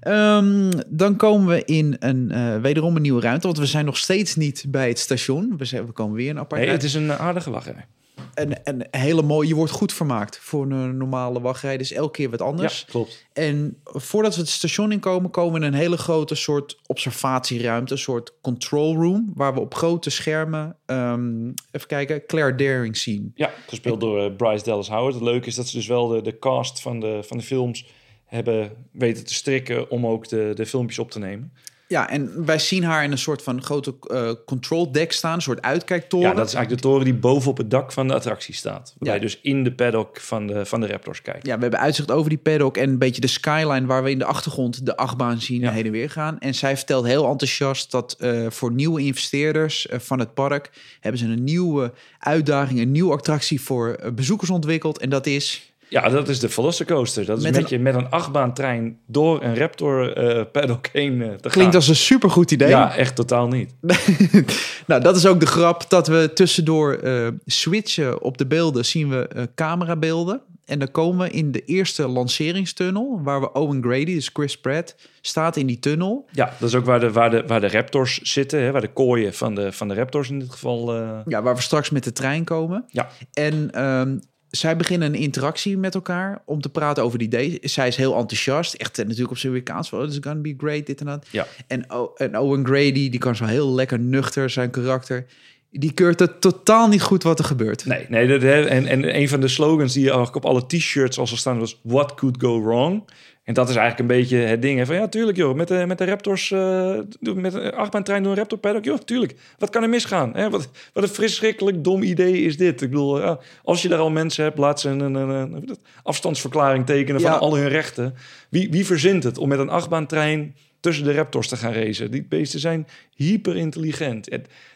Ehm, 0.00 0.70
dan 0.88 1.16
komen 1.16 1.46
we 1.46 1.64
in 1.64 1.96
een, 1.98 2.30
eh, 2.30 2.60
wederom 2.60 2.96
een 2.96 3.02
nieuwe 3.02 3.20
ruimte. 3.20 3.46
Want 3.46 3.58
we 3.58 3.66
zijn 3.66 3.84
nog 3.84 3.96
steeds 3.96 4.36
niet 4.36 4.64
bij 4.68 4.88
het 4.88 4.98
station. 4.98 5.56
We, 5.56 5.64
zijn, 5.64 5.86
we 5.86 5.92
komen 5.92 6.16
weer 6.16 6.30
een 6.30 6.38
apart 6.38 6.60
Nee, 6.60 6.70
het 6.70 6.82
is 6.82 6.94
een 6.94 7.12
aardige 7.12 7.50
wachtrij. 7.50 7.86
Een, 8.34 8.56
een 8.64 8.86
hele 8.90 9.22
mooie, 9.22 9.48
je 9.48 9.54
wordt 9.54 9.72
goed 9.72 9.92
vermaakt 9.92 10.38
voor 10.38 10.70
een 10.70 10.96
normale 10.96 11.40
wachtrij. 11.40 11.76
Dus 11.76 11.92
elke 11.92 12.12
keer 12.12 12.30
wat 12.30 12.42
anders. 12.42 12.78
Ja, 12.78 12.86
klopt. 12.90 13.26
En 13.32 13.80
voordat 13.84 14.34
we 14.34 14.40
het 14.40 14.50
station 14.50 14.92
inkomen, 14.92 15.30
komen 15.30 15.60
we 15.60 15.66
in 15.66 15.72
een 15.72 15.78
hele 15.78 15.96
grote 15.96 16.34
soort 16.34 16.78
observatieruimte, 16.86 17.92
een 17.92 17.98
soort 17.98 18.32
control 18.40 18.94
room, 18.94 19.32
waar 19.34 19.54
we 19.54 19.60
op 19.60 19.74
grote 19.74 20.10
schermen, 20.10 20.76
ehm, 20.86 21.46
even 21.70 21.86
kijken, 21.86 22.26
Claire 22.26 22.54
Daring 22.54 22.96
zien. 22.96 23.32
Ja, 23.34 23.50
gespeeld 23.66 24.00
door 24.00 24.24
eh, 24.24 24.36
Bryce 24.36 24.64
Dallas 24.64 24.88
Howard. 24.88 25.14
Het 25.14 25.22
leuke 25.22 25.46
is 25.46 25.54
dat 25.54 25.68
ze 25.68 25.76
dus 25.76 25.86
wel 25.86 26.08
de, 26.08 26.22
de 26.22 26.38
cast 26.38 26.80
van 26.80 27.00
de, 27.00 27.20
van 27.22 27.36
de 27.36 27.44
films 27.44 27.86
hebben 28.24 28.72
weten 28.92 29.24
te 29.24 29.34
strikken 29.34 29.90
om 29.90 30.06
ook 30.06 30.28
de, 30.28 30.52
de 30.54 30.66
filmpjes 30.66 30.98
op 30.98 31.10
te 31.10 31.18
nemen. 31.18 31.52
Ja, 31.92 32.08
en 32.10 32.44
wij 32.46 32.58
zien 32.58 32.84
haar 32.84 33.04
in 33.04 33.10
een 33.12 33.18
soort 33.18 33.42
van 33.42 33.62
grote 33.62 33.94
eh, 34.00 34.30
control 34.46 34.92
deck 34.92 35.12
staan, 35.12 35.34
een 35.34 35.42
soort 35.42 35.62
uitkijktoren. 35.62 36.28
Ja, 36.28 36.34
dat 36.34 36.46
is 36.46 36.54
eigenlijk 36.54 36.82
de 36.82 36.88
toren 36.88 37.04
die 37.04 37.14
bovenop 37.14 37.56
het 37.56 37.70
dak 37.70 37.92
van 37.92 38.08
de 38.08 38.14
attractie 38.14 38.54
staat. 38.54 38.94
Ja. 38.98 39.14
je 39.14 39.20
dus 39.20 39.40
in 39.40 39.64
de 39.64 39.72
paddock 39.72 40.20
van 40.20 40.46
de, 40.46 40.66
van 40.66 40.80
de 40.80 40.86
Raptors 40.86 41.22
kijkt. 41.22 41.46
Ja, 41.46 41.54
we 41.54 41.62
hebben 41.62 41.80
uitzicht 41.80 42.10
over 42.10 42.28
die 42.28 42.38
paddock 42.38 42.76
en 42.76 42.88
een 42.88 42.98
beetje 42.98 43.20
de 43.20 43.26
skyline 43.26 43.86
waar 43.86 44.02
we 44.02 44.10
in 44.10 44.18
de 44.18 44.24
achtergrond 44.24 44.86
de 44.86 44.96
achtbaan 44.96 45.40
zien 45.40 45.60
Ja. 45.60 45.70
heen 45.70 45.86
en 45.86 45.92
weer 45.92 46.10
gaan. 46.10 46.38
En 46.38 46.54
zij 46.54 46.76
vertelt 46.76 47.06
heel 47.06 47.28
enthousiast 47.28 47.90
dat 47.90 48.16
eh, 48.18 48.46
voor 48.48 48.72
nieuwe 48.72 49.00
investeerders 49.00 49.86
eh, 49.86 49.98
van 49.98 50.18
het 50.18 50.34
park 50.34 50.70
hebben 51.00 51.20
ze 51.20 51.26
een 51.26 51.44
nieuwe 51.44 51.92
uitdaging, 52.18 52.80
een 52.80 52.92
nieuwe 52.92 53.12
attractie 53.12 53.60
voor 53.60 54.12
bezoekers 54.14 54.50
ontwikkeld. 54.50 54.98
En 54.98 55.10
dat 55.10 55.26
is 55.26 55.71
Ja, 55.92 56.08
dat 56.08 56.28
is 56.28 56.38
de 56.40 56.48
Velocicoaster. 56.48 57.24
Dat 57.26 57.38
is 57.38 57.44
Met 57.44 57.56
een- 57.56 57.64
je 57.68 57.78
met 57.78 57.94
een 57.94 58.10
achtbaantrein 58.10 58.98
door 59.06 59.42
een 59.42 59.56
Raptor 59.56 60.12
eh, 60.16 60.44
paddock 60.52 60.86
heen 60.92 61.18
te 61.18 61.26
gaan. 61.40 61.50
klinkt 61.50 61.74
als 61.74 61.88
een 61.88 61.96
supergoed 61.96 62.50
idee. 62.50 62.68
Ja, 62.68 62.96
echt 62.96 63.16
totaal 63.16 63.48
niet. 63.48 63.74
nou, 64.86 65.02
dat 65.02 65.16
is 65.16 65.26
ook 65.26 65.40
de 65.40 65.46
grap 65.46 65.84
dat 65.90 66.06
we 66.08 66.30
tussendoor 66.34 66.92
eh, 66.94 67.28
switchen 67.46 68.22
op 68.22 68.38
de 68.38 68.46
beelden, 68.46 68.84
zien 68.84 69.08
we 69.08 69.48
camerabeelden. 69.54 70.40
En 70.64 70.78
dan 70.78 70.90
komen 70.90 71.26
we 71.28 71.32
in 71.32 71.52
de 71.52 71.64
eerste 71.64 72.08
lanceringstunnel, 72.08 73.20
waar 73.22 73.40
we 73.40 73.52
Owen 73.52 73.82
Grady, 73.82 74.14
dus 74.14 74.30
Chris 74.32 74.60
Pratt, 74.60 74.96
staat 75.20 75.56
in 75.56 75.66
die 75.66 75.78
tunnel. 75.78 76.26
Ja, 76.30 76.52
dat 76.58 76.68
is 76.68 76.74
ook 76.74 76.84
waar 76.84 77.00
de, 77.00 77.12
waar 77.12 77.30
de, 77.30 77.44
waar 77.46 77.60
de 77.60 77.68
Raptors 77.68 78.18
zitten. 78.22 78.62
Hè, 78.62 78.70
waar 78.70 78.80
de 78.80 78.92
kooien 78.92 79.34
van 79.34 79.54
de, 79.54 79.72
van 79.72 79.88
de 79.88 79.94
Raptors 79.94 80.30
in 80.30 80.38
dit 80.38 80.50
geval... 80.50 80.94
Ja, 81.26 81.42
waar 81.42 81.54
we 81.54 81.60
straks 81.60 81.90
met 81.90 82.04
de 82.04 82.12
trein 82.12 82.44
komen. 82.44 82.84
Ja. 82.88 83.08
En 83.32 83.70
ehm, 83.70 84.16
zij 84.56 84.76
beginnen 84.76 85.14
een 85.14 85.20
interactie 85.20 85.78
met 85.78 85.94
elkaar 85.94 86.42
om 86.44 86.60
te 86.60 86.68
praten 86.68 87.02
over 87.02 87.18
die 87.18 87.26
idee. 87.26 87.58
Zij 87.62 87.88
is 87.88 87.96
heel 87.96 88.16
enthousiast. 88.16 88.74
Echt 88.74 88.98
eh, 88.98 89.04
natuurlijk 89.04 89.30
op 89.30 89.38
zijn 89.38 89.52
Amerikaans. 89.52 89.92
Oh, 89.92 90.00
this 90.00 90.10
is 90.10 90.18
gonna 90.20 90.40
be 90.40 90.54
great, 90.58 90.86
dit 90.86 91.00
en 91.00 91.06
dat. 91.06 91.26
Ja. 91.30 91.46
En, 91.66 91.86
en 92.16 92.38
Owen 92.38 92.66
Grady, 92.66 93.10
die 93.10 93.18
kan 93.18 93.36
zo 93.36 93.44
heel 93.44 93.74
lekker 93.74 93.98
nuchter 93.98 94.50
zijn 94.50 94.70
karakter. 94.70 95.26
Die 95.70 95.92
keurt 95.92 96.18
het 96.18 96.40
totaal 96.40 96.88
niet 96.88 97.02
goed 97.02 97.22
wat 97.22 97.38
er 97.38 97.44
gebeurt. 97.44 97.84
Nee, 97.86 98.06
nee 98.08 98.26
dat, 98.26 98.42
en, 98.42 98.86
en 98.86 99.16
een 99.16 99.28
van 99.28 99.40
de 99.40 99.48
slogans 99.48 99.92
die 99.92 100.04
eigenlijk 100.04 100.36
op 100.36 100.44
alle 100.44 100.66
t-shirts 100.66 101.18
als 101.18 101.32
er 101.32 101.38
staan 101.38 101.58
was... 101.58 101.80
What 101.82 102.14
could 102.14 102.36
go 102.40 102.62
wrong? 102.62 103.04
En 103.44 103.54
dat 103.54 103.68
is 103.68 103.76
eigenlijk 103.76 104.10
een 104.10 104.16
beetje 104.16 104.36
het 104.36 104.62
ding. 104.62 104.78
Hè, 104.78 104.86
van 104.86 104.94
ja, 104.94 105.08
tuurlijk 105.08 105.36
joh, 105.36 105.54
met 105.54 105.68
de, 105.68 105.84
met 105.86 105.98
de 105.98 106.04
Raptors... 106.04 106.50
eh, 106.50 106.98
met 107.34 107.54
een 107.54 107.74
achtbaantrein 107.74 108.22
door 108.22 108.32
een 108.32 108.38
Raptor 108.38 108.58
paddock. 108.58 108.84
Joh, 108.84 108.98
tuurlijk. 108.98 109.34
Wat 109.58 109.70
kan 109.70 109.82
er 109.82 109.88
misgaan? 109.88 110.34
Hè? 110.34 110.50
Wat, 110.50 110.68
wat 110.92 111.02
een 111.02 111.08
verschrikkelijk 111.08 111.84
dom 111.84 112.02
idee 112.02 112.42
is 112.42 112.56
dit. 112.56 112.82
Ik 112.82 112.90
bedoel, 112.90 113.20
ja, 113.20 113.38
als 113.62 113.82
je 113.82 113.88
daar 113.88 113.98
al 113.98 114.10
mensen 114.10 114.44
hebt... 114.44 114.58
laat 114.58 114.80
ze 114.80 114.88
een, 114.88 115.00
een, 115.00 115.14
een, 115.14 115.78
afstandsverklaring 116.02 116.86
tekenen 116.86 117.20
van 117.20 117.30
Ja. 117.30 117.36
al 117.36 117.56
hun 117.56 117.68
rechten. 117.68 118.14
Wie, 118.48 118.70
wie 118.70 118.86
verzint 118.86 119.22
het 119.22 119.38
om 119.38 119.48
met 119.48 119.58
een 119.58 119.70
achtbaantrein 119.70 120.54
tussen 120.82 121.04
de 121.04 121.12
Raptors 121.14 121.48
te 121.48 121.56
gaan 121.56 121.72
racen? 121.72 122.10
Die 122.10 122.26
beesten 122.28 122.60
zijn 122.60 122.86
hyper 123.14 123.56
intelligent. 123.56 124.28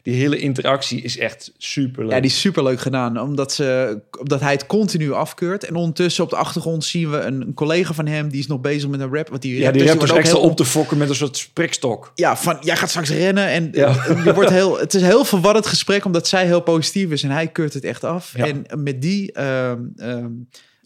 Die 0.03 0.15
hele 0.15 0.39
interactie 0.39 1.03
is 1.03 1.19
echt 1.19 1.53
super 1.59 2.03
leuk. 2.03 2.13
Ja, 2.13 2.21
die 2.21 2.31
is 2.31 2.41
superleuk 2.41 2.81
gedaan, 2.81 3.21
omdat, 3.21 3.53
ze, 3.53 3.99
omdat 4.21 4.41
hij 4.41 4.53
het 4.53 4.67
continu 4.67 5.13
afkeurt. 5.13 5.65
En 5.65 5.75
ondertussen 5.75 6.25
op 6.25 6.31
de 6.31 6.37
achtergrond 6.37 6.85
zien 6.85 7.11
we 7.11 7.19
een, 7.19 7.41
een 7.41 7.55
collega 7.55 7.93
van 7.95 8.07
hem, 8.07 8.29
die 8.29 8.41
is 8.41 8.47
nog 8.47 8.61
bezig 8.61 8.89
met 8.91 9.01
een 9.01 9.15
rap. 9.15 9.29
Want 9.29 9.43
die 9.43 9.59
Ja, 9.59 9.71
die 9.71 9.87
Raptors 9.87 10.11
ook 10.11 10.17
extra 10.17 10.39
heel- 10.39 10.49
op 10.49 10.57
te 10.57 10.65
fokken 10.65 10.99
met 10.99 11.09
een 11.09 11.15
soort 11.15 11.37
sprikstok. 11.37 12.13
Ja, 12.15 12.37
van 12.37 12.57
jij 12.61 12.77
gaat 12.77 12.89
straks 12.91 13.11
rennen 13.11 13.47
en 13.49 13.69
Ja. 13.73 14.05
je 14.25 14.35
wordt 14.35 14.51
heel, 14.51 14.79
het 14.81 14.95
is 14.95 15.01
een 15.01 15.07
heel 15.09 15.25
verwarrend 15.25 15.67
gesprek 15.67 16.05
omdat 16.05 16.29
zij 16.29 16.45
heel 16.47 16.61
positief 16.61 17.11
is 17.11 17.23
en 17.23 17.31
hij 17.31 17.49
keurt 17.49 17.75
het 17.75 17.85
echt 17.85 18.05
af. 18.05 18.33
Ja. 18.37 18.47
En 18.47 18.65
met 18.83 19.03
die 19.03 19.33
ehm, 19.33 19.81
ehm, 19.97 20.31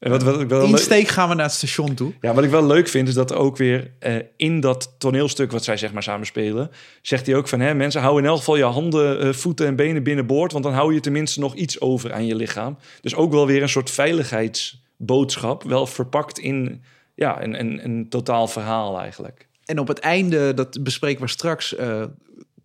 En 0.00 0.10
wat, 0.10 0.22
wat, 0.22 0.40
ik 0.40 0.48
wel 0.48 0.66
insteek 0.66 1.08
gaan 1.08 1.28
we 1.28 1.34
naar 1.34 1.44
het 1.44 1.54
station 1.54 1.94
toe. 1.94 2.12
ja, 2.20 2.34
wat 2.34 2.44
ik 2.44 2.50
wel 2.50 2.66
leuk 2.66 2.88
vind, 2.88 3.08
is 3.08 3.14
dat 3.14 3.34
ook 3.34 3.56
weer 3.56 3.90
eh, 3.98 4.14
in 4.36 4.60
dat 4.60 4.94
toneelstuk 4.98 5.52
wat 5.52 5.64
zij 5.64 5.76
zeg 5.76 5.92
maar 5.92 6.02
samen 6.02 6.26
spelen, 6.26 6.70
zegt 7.02 7.26
hij 7.26 7.34
ook 7.34 7.48
van, 7.48 7.60
hè, 7.60 7.74
mensen, 7.74 8.00
hou 8.00 8.18
in 8.18 8.24
elk 8.26 8.38
geval 8.38 8.56
je 8.56 8.64
handen, 8.64 9.20
eh, 9.20 9.32
voeten 9.32 9.66
en 9.66 9.76
benen 9.76 10.02
binnenboord, 10.02 10.52
want 10.52 10.64
dan 10.64 10.72
hou 10.72 10.94
je 10.94 11.00
tenminste 11.00 11.40
nog 11.40 11.54
iets 11.54 11.80
over 11.80 12.12
aan 12.12 12.26
je 12.26 12.34
lichaam. 12.34 12.78
Dus 13.00 13.14
ook 13.14 13.32
wel 13.32 13.46
weer 13.46 13.62
een 13.62 13.68
soort 13.68 13.90
veiligheidsboodschap, 13.90 15.62
wel 15.62 15.86
verpakt 15.86 16.38
in 16.38 16.82
ja, 17.14 17.42
een, 17.42 17.60
een, 17.60 17.84
een 17.84 18.08
totaal 18.08 18.48
verhaal 18.48 19.00
eigenlijk. 19.00 19.48
En 19.64 19.78
op 19.78 19.88
het 19.88 19.98
einde, 19.98 20.54
dat 20.54 20.82
bespreken 20.82 21.22
we 21.22 21.28
straks, 21.28 21.76
eh, 21.76 22.04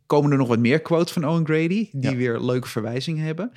komen 0.05 0.31
er 0.31 0.37
nog 0.37 0.47
wat 0.47 0.59
meer 0.59 0.81
quotes 0.81 1.13
van 1.13 1.27
Owen 1.27 1.45
Grady, 1.45 1.89
die 1.91 2.11
Ja. 2.11 2.15
weer 2.15 2.39
leuke 2.39 2.67
verwijzingen 2.67 3.25
hebben. 3.25 3.51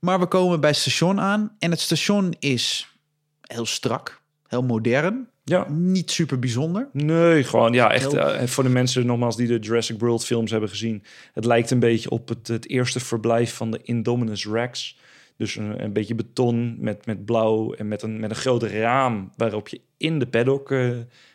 Maar 0.00 0.20
we 0.20 0.26
komen 0.26 0.60
bij 0.60 0.70
het 0.70 0.78
station 0.78 1.20
aan 1.20 1.56
en 1.58 1.70
het 1.70 1.80
station 1.80 2.34
is 2.38 2.88
heel 3.54 3.66
strak, 3.66 4.20
heel 4.46 4.62
modern, 4.62 5.28
Ja. 5.44 5.66
niet 5.70 6.10
super 6.10 6.38
bijzonder. 6.38 6.88
Nee, 6.92 7.44
gewoon 7.44 7.72
ja, 7.72 7.92
echt 7.92 8.12
Heel- 8.12 8.20
eh, 8.20 8.46
voor 8.46 8.64
de 8.64 8.70
mensen 8.70 9.06
nogmaals 9.06 9.36
die 9.36 9.46
de 9.46 9.58
Jurassic 9.58 9.98
World 10.00 10.24
films 10.24 10.50
hebben 10.50 10.68
gezien. 10.68 11.02
Het 11.32 11.44
lijkt 11.44 11.70
een 11.70 11.78
beetje 11.78 12.10
op 12.10 12.28
het, 12.28 12.48
het 12.48 12.68
eerste 12.68 13.00
verblijf 13.00 13.54
van 13.54 13.70
de 13.70 13.80
Indominus 13.82 14.46
Rex. 14.46 14.98
Dus 15.36 15.56
een, 15.56 15.82
een 15.82 15.92
beetje 15.92 16.14
beton 16.14 16.76
met, 16.78 17.06
met 17.06 17.24
blauw 17.24 17.72
en 17.72 17.88
met 17.88 18.02
een, 18.02 18.20
met 18.20 18.30
een 18.30 18.36
groot 18.36 18.62
raam 18.62 19.32
waarop 19.36 19.68
je 19.68 19.80
in 19.96 20.18
de 20.18 20.26
paddock 20.26 20.70
eh, 20.70 20.78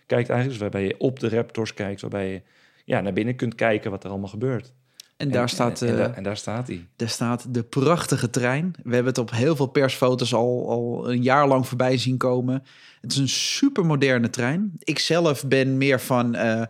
kijkt 0.05 0.30
eigenlijk. 0.30 0.49
Dus 0.49 0.57
waarbij 0.57 0.84
je 0.84 0.95
op 0.99 1.20
de 1.20 1.30
Raptors 1.30 1.74
kijkt, 1.74 2.01
waarbij 2.01 2.32
je 2.32 2.41
ja, 2.86 3.01
naar 3.01 3.13
binnen 3.13 3.36
kunt 3.36 3.55
kijken 3.55 3.91
wat 3.91 4.03
er 4.03 4.09
allemaal 4.09 4.30
gebeurt. 4.30 4.74
En 5.20 5.32
daar 5.32 5.49
staat... 5.49 5.82
En, 5.82 5.88
en, 5.88 6.11
eh, 6.11 6.17
en 6.17 6.24
daar 6.24 6.38
staat 6.38 6.67
hij. 6.67 6.88
Daar 6.95 7.09
staat 7.09 7.53
de 7.53 7.63
prachtige 7.63 8.30
trein. 8.30 8.74
We 8.84 8.93
hebben 8.93 9.13
het 9.13 9.17
op 9.17 9.32
heel 9.32 9.55
veel 9.55 9.67
persfoto's 9.67 10.34
al, 10.34 10.70
al 10.70 11.11
een 11.11 11.24
jaar 11.24 11.47
lang 11.47 11.67
voorbij 11.67 11.97
zien 11.97 12.17
komen. 12.17 12.63
Het 13.01 13.11
is 13.11 13.17
een 13.17 13.30
super 13.30 13.86
moderne 13.86 14.30
trein. 14.30 14.72
Ik 14.80 14.99
zelf 14.99 15.47
ben 15.47 15.78
meer 15.78 15.99
van. 15.99 16.36
eh, 16.36 16.61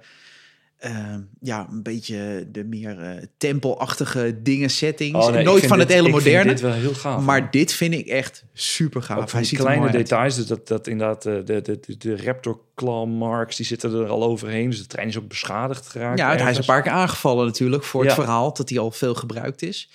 ehm, 0.79 1.21
ja, 1.41 1.67
een 1.71 1.83
beetje 1.83 2.47
de 2.51 2.63
meer 2.63 2.99
eh, 2.99 3.23
tempelachtige 3.37 4.39
dingen, 4.41 4.69
settings. 4.69 5.25
Oh, 5.25 5.31
nee, 5.31 5.43
Nooit 5.43 5.67
van 5.67 5.79
het 5.79 5.89
hele 5.89 6.09
moderne. 6.09 6.51
dit 6.51 6.61
wel 6.61 6.71
heel 6.71 6.93
gaaf. 6.93 7.23
maar 7.23 7.51
dit 7.51 7.73
vind 7.73 7.93
ik 7.93 8.07
echt 8.07 8.43
super 8.53 9.01
gaaf. 9.01 9.17
Ook 9.17 9.31
Hij 9.31 9.43
ziet 9.43 9.59
kleine 9.59 9.91
details, 9.91 10.35
dus 10.35 10.45
dat, 10.45 10.67
dat 10.67 10.87
inderdaad 10.87 11.25
eh, 11.25 11.33
de, 11.45 11.61
de, 11.61 11.79
de, 11.79 11.97
de 11.97 12.23
Raptor 12.23 12.59
claw 12.75 13.07
marks, 13.07 13.55
die 13.55 13.65
zitten 13.65 13.93
er 13.93 14.07
al 14.07 14.23
overheen. 14.23 14.69
Dus 14.69 14.79
de 14.79 14.87
trein 14.87 15.07
is 15.07 15.17
ook 15.17 15.27
beschadigd 15.27 15.87
geraakt. 15.87 16.19
Ja, 16.19 16.35
hij 16.35 16.51
is 16.51 16.57
een 16.57 16.65
paar 16.65 16.81
keer 16.81 16.91
aangevallen 16.91 17.45
natuurlijk 17.45 17.83
voor 17.83 18.03
het 18.03 18.13
verhaal 18.13 18.53
dat 18.53 18.69
hij 18.69 18.79
al 18.79 18.91
veel 18.91 19.15
gebruikt 19.15 19.61
is. 19.61 19.89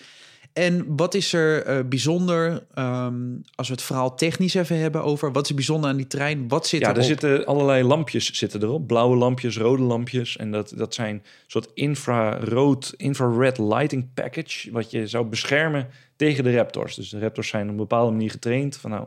En 0.54 0.96
wat 0.96 1.14
is 1.14 1.32
er 1.32 1.62
eh, 1.62 1.84
bijzonder, 1.84 2.66
ehm, 2.74 3.14
als 3.54 3.68
we 3.68 3.74
het 3.74 3.82
verhaal 3.82 4.14
technisch 4.14 4.54
even 4.54 4.78
hebben 4.78 5.04
over, 5.04 5.32
wat 5.32 5.42
is 5.42 5.48
er 5.48 5.54
bijzonder 5.54 5.90
aan 5.90 5.96
die 5.96 6.06
trein? 6.06 6.48
Wat 6.48 6.66
zit 6.66 6.80
Ja, 6.80 6.86
erop? 6.86 6.98
er 6.98 7.04
zitten 7.04 7.46
allerlei 7.46 7.84
lampjes 7.84 8.30
zitten 8.32 8.62
erop. 8.62 8.86
Blauwe 8.86 9.16
lampjes, 9.16 9.56
rode 9.56 9.82
lampjes. 9.82 10.36
En 10.36 10.50
dat, 10.50 10.72
dat 10.76 10.94
zijn 10.94 11.14
een 11.14 11.22
soort 11.46 11.68
infrarood, 11.74 12.94
infrared 12.96 13.58
lighting 13.58 14.14
package... 14.14 14.70
wat 14.72 14.90
je 14.90 15.06
zou 15.06 15.26
beschermen 15.26 15.88
tegen 16.16 16.44
de 16.44 16.56
Raptors. 16.56 16.94
Dus 16.94 17.08
de 17.08 17.18
Raptors 17.18 17.48
zijn 17.48 17.64
op 17.64 17.70
een 17.70 17.76
bepaalde 17.76 18.12
manier 18.12 18.30
getraind. 18.30 18.76
Van, 18.76 18.90
nou, 18.90 19.06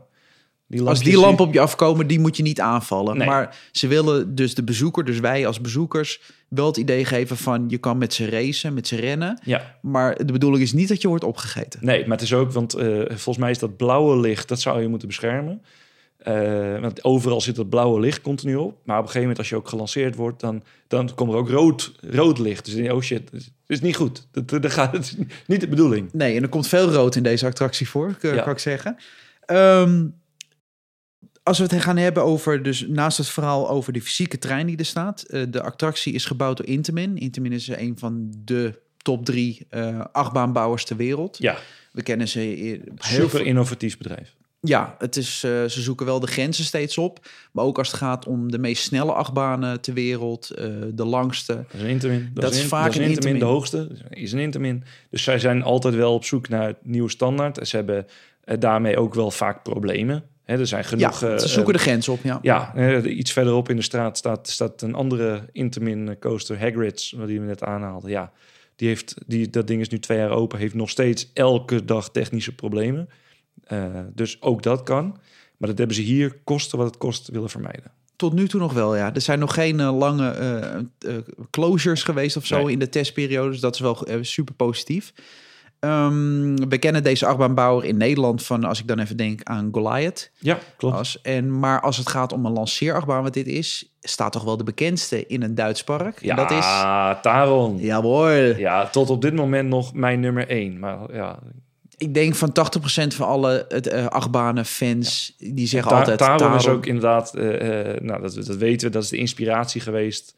die 0.66 0.82
Als 0.82 1.02
die 1.02 1.18
lampen 1.18 1.44
op 1.44 1.52
je 1.52 1.60
afkomen, 1.60 2.06
die 2.06 2.20
moet 2.20 2.36
je 2.36 2.42
niet 2.42 2.60
aanvallen. 2.60 3.16
Nee. 3.16 3.26
Maar 3.26 3.56
ze 3.72 3.86
willen 3.86 4.34
dus 4.34 4.54
de 4.54 4.64
bezoeker, 4.64 5.04
dus 5.04 5.18
wij 5.18 5.46
als 5.46 5.60
bezoekers, 5.60 6.20
wel 6.48 6.66
het 6.66 6.76
idee 6.76 7.04
geven 7.04 7.36
van 7.36 7.64
je 7.68 7.78
kan 7.78 7.98
met 7.98 8.14
ze 8.14 8.30
racen, 8.30 8.74
met 8.74 8.86
ze 8.86 8.96
rennen. 8.96 9.40
Ja, 9.44 9.78
Maar 9.82 10.26
de 10.26 10.32
bedoeling 10.32 10.62
is 10.62 10.72
niet 10.72 10.88
dat 10.88 11.02
je 11.02 11.08
wordt 11.08 11.24
opgegeten. 11.24 11.80
nee, 11.82 12.00
maar 12.00 12.16
het 12.16 12.20
is 12.26 12.32
ook... 12.34 12.52
Want 12.52 12.74
eh, 12.74 12.98
volgens 13.06 13.36
mij 13.38 13.50
is 13.50 13.58
dat 13.58 13.76
blauwe 13.76 14.20
licht, 14.20 14.48
dat 14.48 14.60
zou 14.60 14.80
je 14.82 14.88
moeten 14.88 15.08
beschermen. 15.08 15.62
Eh, 16.18 16.80
want 16.80 17.04
overal 17.04 17.40
zit 17.40 17.56
dat 17.56 17.68
blauwe 17.68 18.00
licht 18.00 18.20
continu 18.20 18.54
op. 18.56 18.76
Maar 18.84 18.96
op 18.96 19.02
een 19.04 19.10
gegeven 19.10 19.20
moment, 19.20 19.38
als 19.38 19.48
je 19.48 19.56
ook 19.56 19.68
gelanceerd 19.68 20.14
wordt... 20.14 20.40
dan, 20.40 20.62
dan 20.88 21.14
komt 21.14 21.30
er 21.32 21.36
ook 21.38 21.48
rood, 21.48 21.92
rood 22.10 22.38
licht. 22.38 22.64
Dus 22.76 22.90
oh 22.90 23.00
shit, 23.00 23.30
dit 23.30 23.50
is 23.66 23.80
niet 23.80 23.96
goed. 23.96 24.26
Dat, 24.32 24.48
dat 24.62 24.72
gaat, 24.72 24.94
is 24.98 25.16
niet 25.46 25.60
de 25.60 25.68
bedoeling. 25.68 26.08
Nee, 26.12 26.36
en 26.36 26.42
er 26.42 26.48
komt 26.48 26.68
veel 26.68 26.90
rood 26.90 27.14
in 27.16 27.22
deze 27.22 27.46
attractie 27.46 27.88
voor, 27.88 28.16
Ja. 28.20 28.40
kan 28.42 28.52
ik 28.52 28.58
zeggen. 28.58 28.96
Ehm, 29.44 30.06
als 31.48 31.58
we 31.58 31.64
het 31.64 31.82
gaan 31.82 31.96
hebben 31.96 32.22
over, 32.24 32.62
dus 32.62 32.86
naast 32.88 33.18
het 33.18 33.28
verhaal 33.28 33.68
over 33.70 33.92
de 33.92 34.02
fysieke 34.02 34.38
trein 34.38 34.66
die 34.66 34.76
er 34.76 34.84
staat. 34.84 35.22
eh, 35.22 35.42
de 35.50 35.62
attractie 35.62 36.12
is 36.12 36.24
gebouwd 36.24 36.56
door 36.56 36.66
Intamin. 36.66 37.16
Intamin 37.18 37.52
is 37.52 37.68
een 37.68 37.98
van 37.98 38.32
de 38.44 38.78
top 38.96 39.24
drie 39.24 39.66
eh, 39.70 40.00
achtbaanbouwers 40.12 40.84
ter 40.84 40.96
wereld. 40.96 41.36
Ja, 41.38 41.58
We 41.92 42.02
kennen 42.02 42.28
ze 42.28 42.40
eh, 42.40 42.56
heel 42.56 42.80
super 42.96 43.28
veel. 43.28 43.44
innovatief 43.44 43.98
bedrijf. 43.98 44.36
Ja, 44.60 44.94
het 44.98 45.16
is, 45.16 45.42
eh, 45.44 45.50
ze 45.64 45.80
zoeken 45.82 46.06
wel 46.06 46.20
de 46.20 46.26
grenzen 46.26 46.64
steeds 46.64 46.98
op. 46.98 47.26
Maar 47.52 47.64
ook 47.64 47.78
als 47.78 47.88
het 47.88 47.96
gaat 47.96 48.26
om 48.26 48.50
de 48.50 48.58
meest 48.58 48.82
snelle 48.82 49.12
achtbanen 49.12 49.80
ter 49.80 49.94
wereld, 49.94 50.46
de 50.94 51.04
langste. 51.04 51.54
Dat 51.54 51.64
is 51.74 51.80
een 51.80 51.88
intermin. 51.88 52.30
Dat 52.34 52.54
is 52.54 52.64
vaak 52.64 52.84
dat 52.84 52.90
is 52.94 52.96
een 52.98 53.02
intermin. 53.02 53.34
intermin. 53.34 53.38
De 53.38 53.44
hoogste 53.44 53.88
is 54.10 54.32
een 54.32 54.38
intermin. 54.38 54.84
Dus 55.10 55.22
zij 55.22 55.38
zijn 55.38 55.62
altijd 55.62 55.94
wel 55.94 56.14
op 56.14 56.24
zoek 56.24 56.48
naar 56.48 56.74
nieuwe 56.82 57.10
standaard. 57.10 57.58
En 57.58 57.66
ze 57.66 57.76
hebben 57.76 58.06
daarmee 58.58 58.96
ook 58.98 59.14
wel 59.14 59.30
vaak 59.30 59.62
problemen. 59.62 60.24
Hè, 60.48 60.58
er 60.58 60.66
zijn 60.66 60.84
genoeg... 60.84 61.20
ja, 61.20 61.28
eh, 61.28 61.38
ze 61.38 61.48
zoeken 61.48 61.72
eh, 61.74 61.78
de 61.78 61.84
grens 61.84 62.08
op, 62.08 62.20
ja. 62.22 62.38
Ja, 62.42 62.74
eh, 62.74 63.16
iets 63.18 63.32
verderop 63.32 63.68
in 63.68 63.76
de 63.76 63.82
straat 63.82 64.16
staat, 64.18 64.48
staat 64.48 64.82
een 64.82 64.94
andere 64.94 65.48
Intermin 65.52 66.16
coaster, 66.20 66.60
Hagrid's, 66.60 67.12
wat 67.12 67.26
die 67.26 67.40
we 67.40 67.46
net 67.46 67.62
aanhaalden. 67.62 68.10
Ja, 68.10 68.32
die 68.76 68.88
heeft, 68.88 69.14
die, 69.26 69.50
dat 69.50 69.66
ding 69.66 69.80
is 69.80 69.88
nu 69.88 69.98
twee 69.98 70.18
jaar 70.18 70.30
open, 70.30 70.58
heeft 70.58 70.74
nog 70.74 70.90
steeds 70.90 71.30
elke 71.34 71.84
dag 71.84 72.10
technische 72.10 72.54
problemen. 72.54 73.08
Eh, 73.64 73.84
dus 74.14 74.42
ook 74.42 74.62
dat 74.62 74.82
kan. 74.82 75.18
Maar 75.56 75.68
dat 75.68 75.78
hebben 75.78 75.96
ze 75.96 76.02
hier, 76.02 76.38
kosten 76.44 76.78
wat 76.78 76.86
het 76.86 76.96
kost, 76.96 77.28
willen 77.28 77.50
vermijden. 77.50 77.90
Tot 78.16 78.32
nu 78.32 78.48
toe 78.48 78.60
nog 78.60 78.72
wel, 78.72 78.96
ja. 78.96 79.14
Er 79.14 79.20
zijn 79.20 79.38
nog 79.38 79.54
geen 79.54 79.80
eh, 79.80 79.98
lange 79.98 80.30
eh, 80.30 80.74
eh, 80.74 81.22
closures 81.50 82.02
geweest 82.02 82.36
of 82.36 82.46
zo 82.46 82.62
Nee. 82.62 82.72
in 82.72 82.78
de 82.78 82.88
testperiode. 82.88 83.50
Dus 83.50 83.60
dat 83.60 83.74
is 83.74 83.80
wel 83.80 84.06
eh, 84.06 84.18
super 84.20 84.54
positief. 84.54 85.12
Ehm, 85.80 86.56
we 86.68 86.78
kennen 86.78 87.02
deze 87.02 87.26
achtbaanbouwer 87.26 87.84
in 87.84 87.96
Nederland 87.96 88.44
van, 88.44 88.64
als 88.64 88.80
ik 88.80 88.86
dan 88.88 88.98
even 88.98 89.16
denk 89.16 89.40
aan 89.42 89.68
Goliath. 89.72 90.30
Ja, 90.38 90.58
klopt. 90.76 90.96
Als, 90.96 91.20
en, 91.20 91.58
maar 91.58 91.80
als 91.80 91.96
het 91.96 92.08
gaat 92.08 92.32
om 92.32 92.46
een 92.46 92.52
lanceerachtbaan, 92.52 93.22
wat 93.22 93.32
dit 93.34 93.46
is, 93.46 93.92
staat 94.00 94.32
toch 94.32 94.44
wel 94.44 94.56
de 94.56 94.64
bekendste 94.64 95.26
in 95.26 95.42
een 95.42 95.54
Duits 95.54 95.84
park. 95.84 96.20
Ja, 96.22 96.30
En 96.30 96.36
dat 96.36 96.50
is... 96.50 96.64
Taron. 97.22 97.78
Jawohl. 97.78 98.56
Ja, 98.56 98.86
tot 98.86 99.10
op 99.10 99.22
dit 99.22 99.34
moment 99.34 99.68
nog 99.68 99.92
mijn 99.94 100.20
nummer 100.20 100.48
één. 100.48 100.78
Maar 100.78 100.98
ja, 101.14 101.38
Ik 101.96 102.14
denk 102.14 102.34
van 102.34 102.50
80% 102.50 103.06
van 103.06 103.26
alle 103.26 103.64
het, 103.68 103.86
eh, 103.86 104.06
achtbanen 104.06 104.64
fans, 104.64 105.34
die 105.38 105.66
zeggen 105.66 105.90
Ta- 105.90 105.98
altijd... 105.98 106.18
Taron 106.18 106.54
is 106.54 106.68
ook 106.68 106.86
inderdaad, 106.86 107.34
eh, 107.34 107.90
eh, 107.94 108.00
nou, 108.00 108.20
dat, 108.22 108.34
dat 108.34 108.56
weten 108.56 108.86
we, 108.86 108.92
dat 108.92 109.02
is 109.02 109.08
de 109.08 109.16
inspiratie 109.16 109.80
geweest 109.80 110.36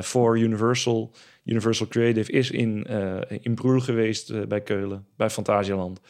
voor 0.00 0.38
Universal. 0.38 1.10
Universal 1.44 1.88
Creative 1.88 2.32
is 2.32 2.50
in, 2.50 2.86
eh 2.86 3.20
in 3.40 3.54
Broer 3.54 3.80
geweest 3.80 4.30
eh, 4.30 4.40
bij 4.48 4.60
Keulen, 4.60 5.06
bij 5.16 5.30
Fantasialand. 5.30 6.00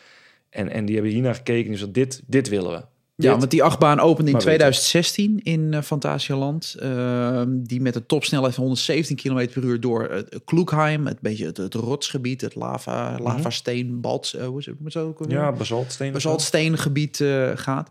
En, 0.50 0.68
en 0.68 0.84
die 0.84 0.94
hebben 0.94 1.12
hiernaar 1.12 1.34
gekeken 1.34 1.70
en 1.70 1.78
zeiden, 1.78 2.02
dit, 2.02 2.22
dit 2.26 2.48
willen 2.48 2.70
we. 2.70 2.84
Ja, 3.14 3.38
want 3.38 3.50
die 3.50 3.62
achtbaan 3.62 4.00
opende 4.00 4.30
in 4.30 4.36
Maar 4.36 4.44
weet 4.44 4.58
2016 4.58 5.40
in 5.42 5.72
uh, 5.72 5.82
Fantasialand. 5.82 6.76
Ehm, 6.78 7.48
die 7.62 7.80
met 7.80 7.94
een 7.94 8.06
topsnelheid 8.06 8.54
van 8.54 8.62
117 8.62 9.16
km 9.16 9.48
per 9.52 9.62
uur 9.62 9.80
door 9.80 10.24
Kloekheim, 10.44 11.06
het 11.06 11.20
beetje 11.20 11.46
het, 11.46 11.56
het 11.56 11.74
rotsgebied, 11.74 12.40
het 12.40 12.54
lava, 12.54 13.18
lavasteen, 13.18 14.00
balt, 14.00 14.32
eh, 14.32 14.46
hoe 14.46 14.58
is 14.58 14.66
het, 14.66 14.74
hoe 14.78 14.86
is 14.86 14.94
het 14.94 15.04
ook 15.04 15.20
alweer? 15.20 15.36
ja, 15.36 15.52
basaltsteen. 15.52 16.12
basaltsteengebied 16.12 17.24
gaat. 17.54 17.90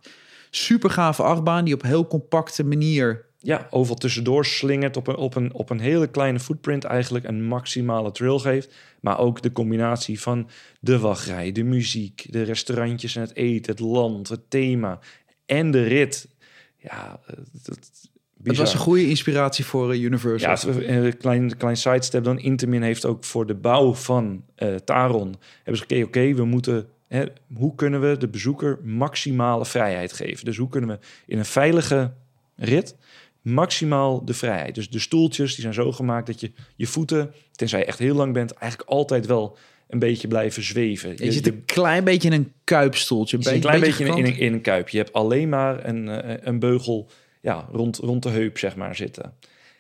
Super 0.50 0.90
gave 0.90 1.24
achtbaan 1.24 1.66
die 1.66 1.74
op 1.74 1.82
heel 1.82 2.08
compacte 2.08 2.64
manier. 2.64 3.26
Ja, 3.44 3.68
overal 3.70 3.96
tussendoor 3.96 4.46
slingert 4.46 4.98
op 4.98 5.08
een, 5.08 5.16
op, 5.16 5.36
een, 5.36 5.54
op 5.54 5.70
een 5.70 5.80
hele 5.80 6.08
kleine 6.08 6.40
footprint 6.40 6.84
eigenlijk 6.84 7.26
een 7.26 7.44
maximale 7.44 8.12
trail 8.12 8.40
geeft. 8.40 8.74
Maar 9.00 9.20
ook 9.20 9.42
de 9.42 9.52
combinatie 9.52 10.20
van 10.22 10.50
de 10.80 11.00
wachtrij, 11.00 11.52
de 11.52 11.64
muziek, 11.64 12.26
de 12.30 12.42
restaurantjes 12.42 13.16
en 13.16 13.22
het 13.22 13.36
eten, 13.36 13.72
het 13.72 13.80
land, 13.80 14.30
het 14.30 14.50
thema 14.50 15.00
en 15.46 15.72
de 15.72 15.84
rit. 15.84 16.28
Ja, 16.78 17.20
dat, 17.64 18.10
Het 18.44 18.58
was 18.58 18.74
een 18.74 18.80
goede 18.80 19.08
inspiratie 19.08 19.66
voor 19.66 19.92
eh, 19.92 20.04
Universal. 20.04 20.80
Ja, 20.82 20.90
een 20.90 21.18
klein, 21.18 21.58
klein 21.58 21.78
sidestep 21.78 22.24
dan. 22.24 22.40
Intamin 22.40 22.82
heeft 22.82 23.06
ook 23.06 23.24
voor 23.24 23.46
de 23.46 23.56
bouw 23.56 23.94
van 23.94 24.44
eh, 24.56 24.76
Taron... 24.76 25.36
hebben 25.56 25.76
ze 25.76 25.82
gekeken, 25.82 26.08
oké, 26.08 26.34
we 26.34 26.46
moeten... 26.46 26.88
Hè, 27.08 27.24
hoe 27.54 27.76
kunnen 27.76 28.02
we 28.02 28.18
de 28.18 28.28
bezoeker 28.28 28.80
maximale 28.84 29.66
vrijheid 29.66 30.14
geven? 30.14 30.46
Dus 30.46 30.58
hoe 30.58 30.70
kunnen 30.70 30.90
we 30.90 31.00
in 31.26 31.38
een 31.38 31.46
veilige 31.46 32.14
rit 32.56 32.96
maximaal 33.42 34.26
de 34.26 34.34
vrijheid... 34.34 34.76
Dus 34.76 34.90
de 34.90 35.00
stoeltjes 35.00 35.54
die 35.54 35.62
zijn 35.62 35.74
zo 35.74 35.92
gemaakt 35.92 36.28
dat 36.28 36.40
je 36.40 36.52
je 36.76 36.88
voeten... 36.88 37.34
tenzij 37.52 37.80
je 37.80 37.86
echt 37.86 38.00
heel 38.00 38.16
lang 38.16 38.34
bent, 38.34 38.52
eigenlijk 38.52 38.90
altijd 38.90 39.26
wel 39.26 39.58
een 39.88 40.00
beetje 40.00 40.28
blijven 40.28 40.64
zweven. 40.64 41.26
je 41.26 41.32
zit 41.32 41.48
een 41.48 41.66
klein 41.66 42.04
beetje 42.04 42.30
in 42.30 42.34
een 42.34 42.54
kuipstoeltje. 42.64 43.38
je 43.38 43.44
zit 43.44 43.54
een 43.54 43.60
klein 43.60 43.80
beetje 43.80 44.06
in, 44.06 44.18
in, 44.18 44.38
in 44.38 44.54
een 44.54 44.62
kuipje. 44.62 44.98
Je 44.98 45.04
hebt 45.04 45.16
alleen 45.16 45.50
maar 45.50 45.86
een, 45.86 46.10
eh, 46.10 46.38
een 46.42 46.60
beugel 46.60 47.10
ja, 47.42 47.68
rond, 47.72 47.98
rond 47.98 48.24
de 48.24 48.30
heup, 48.30 48.58
zeg 48.58 48.76
maar, 48.76 48.96
zitten. 48.96 49.34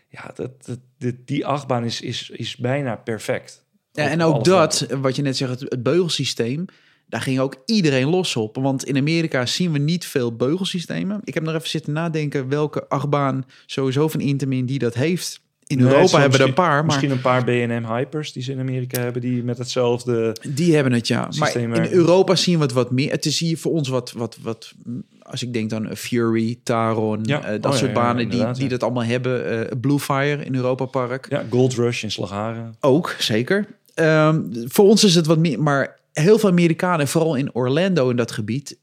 Ja, 0.07 0.31
dat, 0.35 0.51
dat, 0.97 1.15
die 1.25 1.45
achtbaan 1.45 1.83
is, 1.83 2.01
is, 2.01 2.29
is 2.29 2.55
bijna 2.55 2.95
perfect. 2.95 3.65
Ja, 3.91 4.09
en 4.09 4.21
ook 4.21 4.43
dat, 4.43 4.87
wat 4.89 5.15
je 5.15 5.21
net 5.21 5.37
zegt, 5.37 5.51
het, 5.51 5.69
het 5.69 5.83
beugelsysteem, 5.83 6.65
daar 7.11 7.21
ging 7.21 7.39
ook 7.39 7.55
iedereen 7.65 8.07
los 8.07 8.35
op. 8.35 8.55
Want 8.55 8.85
in 8.85 8.97
Amerika 8.97 9.45
zien 9.45 9.71
we 9.71 9.79
niet 9.79 10.05
veel 10.05 10.35
beugelsystemen. 10.35 11.21
Ik 11.23 11.33
heb 11.33 11.43
nog 11.43 11.53
even 11.55 11.69
zitten 11.69 11.93
nadenken 11.93 12.49
welke 12.49 12.87
achtbaan 12.87 13.45
sowieso 13.65 14.07
van 14.07 14.19
Intamin 14.19 14.65
die 14.65 14.79
dat 14.79 14.93
heeft. 14.93 15.41
In 15.67 15.77
Nee, 15.77 15.87
Europa 15.87 16.19
hebben 16.19 16.37
we 16.37 16.43
er 16.43 16.49
een 16.49 16.55
paar, 16.55 16.75
maar 16.75 16.85
Misschien 16.85 17.11
een 17.11 17.21
paar 17.21 17.43
B&M 17.43 17.83
Hypers 17.87 18.33
die 18.33 18.43
ze 18.43 18.51
in 18.51 18.59
Amerika 18.59 19.01
hebben... 19.01 19.21
die 19.21 19.43
met 19.43 19.57
hetzelfde... 19.57 20.35
die 20.49 20.75
hebben 20.75 20.93
het 20.93 21.07
ja. 21.07 21.29
Maar 21.39 21.55
in 21.55 21.69
werken. 21.69 21.93
Europa 21.93 22.35
zien 22.35 22.57
we 22.57 22.63
het 22.63 22.73
wat 22.73 22.91
meer. 22.91 23.11
Het 23.11 23.25
is 23.25 23.39
hier 23.39 23.57
voor 23.57 23.71
ons 23.71 23.89
wat, 23.89 24.11
wat, 24.11 24.37
wat 24.41 24.73
als 25.21 25.41
ik 25.43 25.53
denk 25.53 25.69
dan 25.69 25.87
eh, 25.87 25.95
Fury, 25.95 26.59
Taron, 26.63 27.19
Ja. 27.23 27.43
eh, 27.43 27.61
dat 27.61 27.71
Oh 27.71 27.77
soort 27.77 27.91
ja, 27.91 28.01
banen 28.01 28.29
die, 28.29 28.51
die 28.51 28.69
dat 28.69 28.83
allemaal 28.83 29.03
hebben. 29.03 29.69
Eh, 29.69 29.77
Blue 29.81 29.99
Fire 29.99 30.45
in 30.45 30.55
Europa 30.55 30.85
Park. 30.85 31.25
Ja, 31.29 31.43
Gold 31.49 31.73
Rush 31.73 32.03
in 32.03 32.11
Slagharen. 32.11 32.75
Ook, 32.79 33.15
zeker. 33.19 33.67
Ehm, 33.93 34.41
voor 34.65 34.85
ons 34.85 35.03
is 35.03 35.15
het 35.15 35.25
wat 35.25 35.37
meer, 35.37 35.61
maar 35.61 35.99
heel 36.13 36.39
veel 36.39 36.49
Amerikanen, 36.49 37.07
vooral 37.07 37.35
in 37.35 37.55
Orlando 37.55 38.09
in 38.09 38.15
dat 38.15 38.31
gebied, 38.31 38.77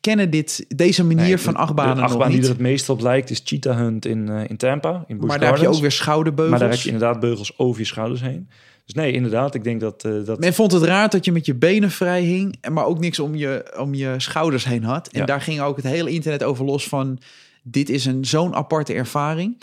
kennen 0.00 0.30
dit, 0.30 0.64
deze 0.68 1.04
manier 1.04 1.24
Nee, 1.24 1.38
van 1.38 1.56
achtbanen 1.56 1.96
De 1.96 2.02
achtbaan 2.02 2.30
die 2.30 2.42
er 2.42 2.48
het 2.48 2.58
meest 2.58 2.88
op 2.88 3.00
lijkt 3.00 3.30
is 3.30 3.40
Cheetah 3.44 3.76
Hunt 3.76 4.06
in, 4.06 4.28
eh, 4.28 4.48
in 4.48 4.56
Tampa, 4.56 5.04
in 5.06 5.16
Busch 5.16 5.28
maar 5.28 5.38
daar 5.38 5.52
heb 5.52 5.60
je 5.60 5.68
ook 5.68 5.80
weer 5.80 5.92
schouderbeugels. 5.92 6.50
Maar 6.50 6.68
daar 6.68 6.76
heb 6.76 6.86
je 6.86 6.90
inderdaad 6.92 7.20
beugels 7.20 7.58
over 7.58 7.80
je 7.80 7.86
schouders 7.86 8.20
heen. 8.20 8.48
Dus 8.84 8.94
nee, 8.94 9.12
inderdaad, 9.12 9.54
ik 9.54 9.64
denk 9.64 9.80
dat... 9.80 10.04
eh, 10.04 10.12
dat 10.24 10.38
Men 10.38 10.54
vond 10.54 10.72
het 10.72 10.82
raar 10.82 11.08
dat 11.08 11.24
je 11.24 11.32
met 11.32 11.46
je 11.46 11.54
benen 11.54 11.90
vrij 11.90 12.22
hing, 12.22 12.56
en 12.60 12.72
maar 12.72 12.84
ook 12.84 12.98
niks 12.98 13.18
om 13.18 13.34
je, 13.34 13.74
om 13.78 13.94
je 13.94 14.14
schouders 14.16 14.64
heen 14.64 14.84
had. 14.84 15.08
En 15.08 15.20
Ja. 15.20 15.26
daar 15.26 15.40
ging 15.40 15.60
ook 15.60 15.76
het 15.76 15.84
hele 15.84 16.10
internet 16.10 16.42
over 16.42 16.64
los 16.64 16.88
van, 16.88 17.18
dit 17.62 17.88
is 17.88 18.04
een 18.04 18.24
zo'n 18.24 18.54
aparte 18.54 18.92
ervaring. 18.92 19.62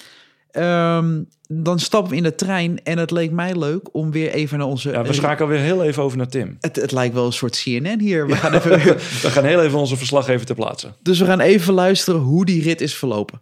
Ehm, 0.52 1.24
dan 1.48 1.80
stappen 1.80 2.12
we 2.12 2.18
in 2.18 2.24
de 2.24 2.36
trein 2.36 2.84
en 2.84 2.98
het 2.98 3.12
leek 3.12 3.32
mij 3.32 3.56
leuk 3.56 3.96
om 3.96 4.12
weer 4.12 4.32
even 4.32 4.58
naar 4.58 4.68
onze... 4.68 4.92
ja, 4.92 5.04
we 5.04 5.14
schakelen 5.14 5.50
weer 5.50 5.60
heel 5.60 5.84
even 5.84 6.04
over 6.04 6.18
naar 6.18 6.28
Tim. 6.28 6.58
het, 6.60 6.76
het 6.76 6.92
lijkt 6.92 7.14
wel 7.14 7.26
een 7.26 7.34
soort 7.34 7.62
CNN 7.62 8.00
hier. 8.00 8.28
We 8.28 8.36
gaan 8.36 8.54
even, 8.58 8.72
We 8.98 9.30
gaan 9.30 9.44
heel 9.44 9.62
even 9.62 9.80
onze 9.80 9.98
verslag 9.98 10.28
even 10.28 10.46
ter 10.46 10.56
plaatse. 10.56 10.94
dus 11.02 11.20
we 11.20 11.26
gaan 11.26 11.40
even 11.40 11.74
luisteren 11.74 12.20
hoe 12.20 12.46
die 12.46 12.64
rit 12.64 12.82
is 12.82 12.96
verlopen. 12.96 13.42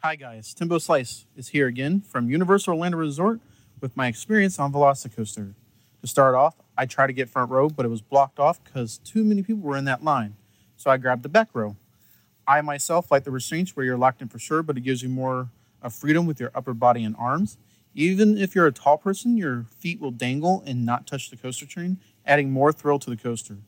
Hi 0.00 0.16
guys, 0.24 0.52
Timbo 0.52 0.78
Slice 0.78 1.24
is 1.34 1.50
here 1.50 1.70
again 1.70 2.04
from 2.08 2.28
Universal 2.28 2.72
Orlando 2.74 2.98
Resort 2.98 3.38
with 3.80 3.90
my 3.94 4.06
experience 4.06 4.62
on 4.62 4.72
Velocicoaster. 4.72 5.54
To 6.00 6.06
start 6.06 6.34
off, 6.34 6.54
I 6.82 6.86
tried 6.86 7.06
to 7.06 7.12
get 7.12 7.28
front 7.28 7.50
row, 7.50 7.68
but 7.68 7.84
it 7.84 7.90
was 7.90 8.02
blocked 8.08 8.38
off 8.38 8.58
because 8.64 8.98
too 9.12 9.22
many 9.24 9.42
people 9.42 9.62
were 9.62 9.78
in 9.78 9.84
that 9.84 10.02
line. 10.02 10.34
So 10.76 10.90
I 10.90 10.96
grabbed 10.96 11.22
the 11.22 11.28
back 11.28 11.48
row. 11.52 11.76
I 12.46 12.60
myself 12.60 13.10
like 13.10 13.22
the 13.22 13.30
restraints 13.30 13.76
where 13.76 13.86
you're 13.86 13.98
locked 13.98 14.20
in 14.20 14.28
for 14.28 14.40
sure, 14.40 14.62
but 14.62 14.76
it 14.76 14.82
gives 14.82 15.02
you 15.02 15.08
more 15.08 15.48
of 15.82 15.94
freedom 15.94 16.26
with 16.26 16.40
your 16.40 16.50
upper 16.54 16.72
body 16.74 17.04
and 17.04 17.16
arms. 17.18 17.58
Even 17.94 18.38
if 18.38 18.54
you're 18.54 18.66
a 18.66 18.72
tall 18.72 18.96
person, 18.96 19.36
your 19.36 19.64
feet 19.78 20.00
will 20.00 20.10
dangle 20.10 20.62
and 20.66 20.86
not 20.86 21.06
touch 21.06 21.28
the 21.28 21.36
coaster 21.36 21.66
train, 21.66 21.98
adding 22.24 22.50
more 22.50 22.72
thrill 22.72 22.98
to 22.98 23.10
the 23.10 23.16
coaster. 23.16 23.58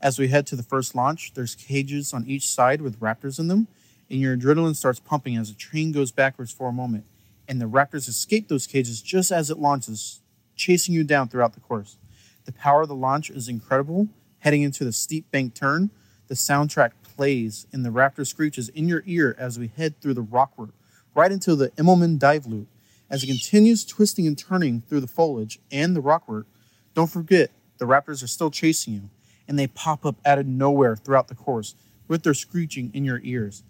As 0.00 0.18
we 0.18 0.28
head 0.28 0.46
to 0.48 0.56
the 0.56 0.62
first 0.62 0.94
launch, 0.94 1.32
there's 1.32 1.54
cages 1.54 2.12
on 2.12 2.26
each 2.26 2.46
side 2.46 2.82
with 2.82 3.00
raptors 3.00 3.38
in 3.38 3.48
them, 3.48 3.68
and 4.10 4.20
your 4.20 4.36
adrenaline 4.36 4.76
starts 4.76 5.00
pumping 5.00 5.36
as 5.36 5.48
the 5.48 5.56
train 5.56 5.92
goes 5.92 6.12
backwards 6.12 6.52
for 6.52 6.68
a 6.68 6.72
moment, 6.72 7.06
and 7.48 7.58
the 7.58 7.68
raptors 7.68 8.08
escape 8.08 8.48
those 8.48 8.66
cages 8.66 9.00
just 9.00 9.32
as 9.32 9.50
it 9.50 9.58
launches, 9.58 10.20
chasing 10.56 10.94
you 10.94 11.04
down 11.04 11.28
throughout 11.28 11.54
the 11.54 11.60
course. 11.60 11.96
The 12.44 12.52
power 12.52 12.82
of 12.82 12.88
the 12.88 12.94
launch 12.94 13.30
is 13.30 13.48
incredible. 13.48 14.08
Heading 14.40 14.60
into 14.60 14.84
the 14.84 14.92
steep 14.92 15.30
bank 15.30 15.54
turn, 15.54 15.90
the 16.28 16.34
soundtrack 16.34 16.90
plays 17.02 17.66
and 17.72 17.82
the 17.82 17.90
raptor 17.90 18.26
screeches 18.26 18.68
in 18.68 18.88
your 18.88 19.02
ear 19.06 19.34
as 19.38 19.58
we 19.58 19.68
head 19.68 20.00
through 20.00 20.14
the 20.14 20.22
rockwork 20.22 20.72
right 21.14 21.32
into 21.32 21.54
the 21.54 21.70
Immelman 21.70 22.18
dive 22.18 22.46
loop. 22.46 22.68
As 23.10 23.22
it 23.22 23.26
continues 23.26 23.84
twisting 23.84 24.26
and 24.26 24.36
turning 24.36 24.80
through 24.80 25.00
the 25.00 25.06
foliage 25.06 25.60
and 25.70 25.94
the 25.94 26.00
rockwork, 26.00 26.46
don't 26.94 27.10
forget 27.10 27.50
the 27.78 27.84
raptors 27.84 28.22
are 28.22 28.28
still 28.28 28.50
chasing 28.50 28.94
you, 28.94 29.10
and 29.46 29.58
they 29.58 29.66
pop 29.66 30.06
up 30.06 30.16
out 30.24 30.38
of 30.38 30.46
nowhere 30.46 30.96
throughout 30.96 31.28
the 31.28 31.34
course 31.34 31.74
with 32.08 32.22
their 32.22 32.34
screeching 32.34 32.90
in 32.94 33.04
your 33.04 33.20
ears. 33.22 33.62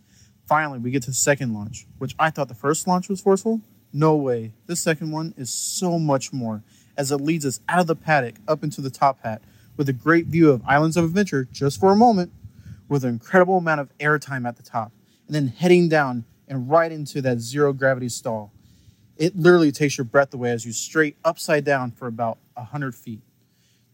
Finally, 0.46 0.78
we 0.78 0.90
get 0.90 1.02
to 1.02 1.10
the 1.10 1.14
second 1.14 1.54
launch, 1.54 1.86
which 1.98 2.14
I 2.18 2.30
thought 2.30 2.48
the 2.48 2.54
first 2.54 2.86
launch 2.86 3.08
was 3.08 3.20
forceful. 3.20 3.60
No 3.92 4.16
way. 4.16 4.52
This 4.66 4.80
second 4.80 5.10
one 5.10 5.34
is 5.36 5.50
so 5.50 5.98
much 5.98 6.32
more, 6.32 6.62
as 6.96 7.10
it 7.10 7.18
leads 7.18 7.46
us 7.46 7.60
out 7.68 7.80
of 7.80 7.86
the 7.86 7.96
paddock 7.96 8.36
up 8.46 8.62
into 8.62 8.80
the 8.80 8.90
top 8.90 9.22
hat 9.22 9.42
with 9.76 9.88
a 9.88 9.92
great 9.92 10.26
view 10.26 10.50
of 10.50 10.62
Islands 10.66 10.96
of 10.96 11.04
Adventure 11.04 11.48
just 11.50 11.80
for 11.80 11.92
a 11.92 11.96
moment, 11.96 12.32
with 12.88 13.04
an 13.04 13.10
incredible 13.10 13.58
amount 13.58 13.80
of 13.80 13.96
airtime 13.98 14.46
at 14.46 14.56
the 14.56 14.62
top, 14.62 14.92
and 15.26 15.34
then 15.34 15.48
heading 15.48 15.88
down 15.88 16.24
and 16.48 16.68
right 16.70 16.92
into 16.92 17.20
that 17.22 17.40
zero 17.40 17.72
gravity 17.72 18.08
stall. 18.08 18.52
It 19.16 19.36
literally 19.36 19.72
takes 19.72 19.96
your 19.96 20.04
breath 20.04 20.34
away 20.34 20.50
as 20.50 20.64
you 20.64 20.72
straight 20.72 21.16
upside 21.24 21.64
down 21.64 21.92
for 21.92 22.06
about 22.06 22.38
100 22.54 22.94
feet. 22.94 23.20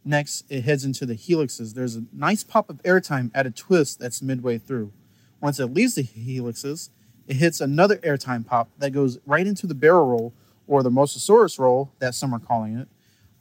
Next, 0.04 0.44
it 0.48 0.62
heads 0.62 0.84
into 0.84 1.04
the 1.04 1.14
helixes. 1.14 1.74
There's 1.74 1.96
a 1.96 2.04
nice 2.12 2.42
pop 2.42 2.70
of 2.70 2.82
airtime 2.82 3.30
at 3.34 3.46
a 3.46 3.50
twist 3.50 3.98
that's 3.98 4.22
midway 4.22 4.56
through. 4.56 4.92
Once 5.40 5.60
it 5.60 5.66
leaves 5.66 5.94
the 5.94 6.04
helixes, 6.04 6.88
it 7.26 7.36
hits 7.36 7.60
another 7.60 7.96
airtime 7.98 8.46
pop 8.46 8.70
that 8.78 8.90
goes 8.90 9.18
right 9.26 9.46
into 9.46 9.66
the 9.66 9.74
barrel 9.74 10.06
roll, 10.06 10.32
or 10.66 10.82
the 10.82 10.90
Mosasaurus 10.90 11.58
roll, 11.58 11.92
that 11.98 12.14
some 12.14 12.32
are 12.32 12.38
calling 12.38 12.76
it. 12.76 12.88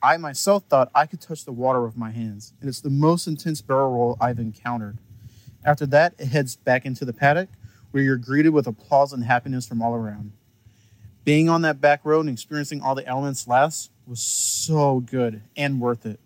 I 0.02 0.18
myself 0.18 0.64
thought 0.70 0.92
I 0.96 1.06
could 1.06 1.22
touch 1.22 1.46
the 1.46 1.52
water 1.52 1.84
with 1.84 1.98
my 1.98 2.12
hands, 2.12 2.54
and 2.60 2.70
it's 2.70 2.82
the 2.82 2.90
most 2.90 3.28
intense 3.28 3.62
barrel 3.62 3.92
roll 3.92 4.18
I've 4.20 4.40
encountered. 4.40 4.98
After 5.64 5.86
that, 5.88 6.14
it 6.18 6.28
heads 6.28 6.56
back 6.56 6.86
into 6.86 7.06
the 7.06 7.14
paddock, 7.14 7.50
where 7.92 8.04
you're 8.04 8.18
greeted 8.18 8.50
with 8.50 8.68
applause 8.68 9.14
and 9.14 9.24
happiness 9.24 9.68
from 9.68 9.82
all 9.82 9.96
around. 9.96 10.32
Being 11.24 11.50
on 11.50 11.62
that 11.64 11.82
back 11.82 12.02
road 12.04 12.22
and 12.22 12.30
experiencing 12.30 12.82
all 12.82 12.96
the 12.96 13.06
elements 13.06 13.48
last 13.48 13.92
was 14.06 14.22
so 14.22 15.00
good 15.00 15.44
and 15.56 15.80
worth 15.80 16.06
it. 16.06 16.20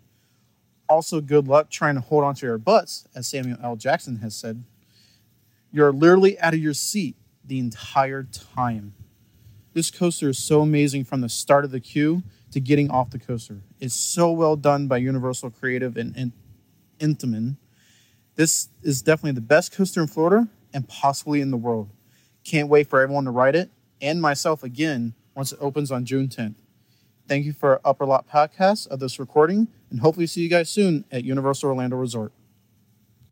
Also, 0.87 1.21
good 1.21 1.47
luck 1.47 1.69
trying 1.69 1.95
to 1.95 2.01
hold 2.01 2.23
onto 2.23 2.45
your 2.45 2.57
butts, 2.57 3.07
as 3.15 3.27
Samuel 3.27 3.57
L. 3.63 3.75
Jackson 3.75 4.17
has 4.17 4.35
said. 4.35 4.63
You're 5.71 5.91
literally 5.91 6.39
out 6.39 6.53
of 6.53 6.59
your 6.59 6.73
seat 6.73 7.15
the 7.43 7.59
entire 7.59 8.23
time. 8.23 8.93
This 9.73 9.89
coaster 9.89 10.29
is 10.29 10.37
so 10.37 10.61
amazing 10.61 11.03
from 11.03 11.21
the 11.21 11.29
start 11.29 11.65
of 11.65 11.71
the 11.71 11.79
queue 11.79 12.21
to 12.51 12.59
getting 12.59 12.91
off 12.91 13.09
the 13.09 13.17
coaster. 13.17 13.61
It's 13.79 13.95
so 13.95 14.31
well 14.31 14.55
done 14.55 14.87
by 14.87 14.97
Universal 14.97 15.49
Creative 15.51 15.97
and, 15.97 16.15
and 16.15 16.31
Intamin. 16.99 17.57
This 18.35 18.69
is 18.83 19.01
definitely 19.01 19.31
the 19.31 19.41
best 19.41 19.71
coaster 19.71 20.01
in 20.01 20.07
Florida 20.07 20.47
and 20.73 20.87
possibly 21.01 21.39
in 21.39 21.49
the 21.51 21.57
world. 21.57 21.87
Can't 22.43 22.67
wait 22.69 22.87
for 22.89 23.01
everyone 23.01 23.25
to 23.25 23.31
ride 23.31 23.55
it 23.55 23.69
and 24.01 24.19
myself 24.21 24.63
again 24.63 25.13
once 25.35 25.55
it 25.55 25.61
opens 25.61 25.91
on 25.91 26.03
June 26.05 26.27
10th. 26.27 26.55
Thank 27.27 27.43
you 27.45 27.53
for 27.53 27.79
Upper 27.85 28.05
Lot 28.07 28.25
Podcast 28.27 28.87
of 28.91 28.99
this 28.99 29.17
recording 29.19 29.67
and 29.91 29.99
hopefully 30.01 30.27
see 30.27 30.41
you 30.41 30.49
guys 30.49 30.69
soon 30.73 31.05
at 31.11 31.23
Universal 31.23 31.69
Orlando 31.69 31.99
Resort. 31.99 32.31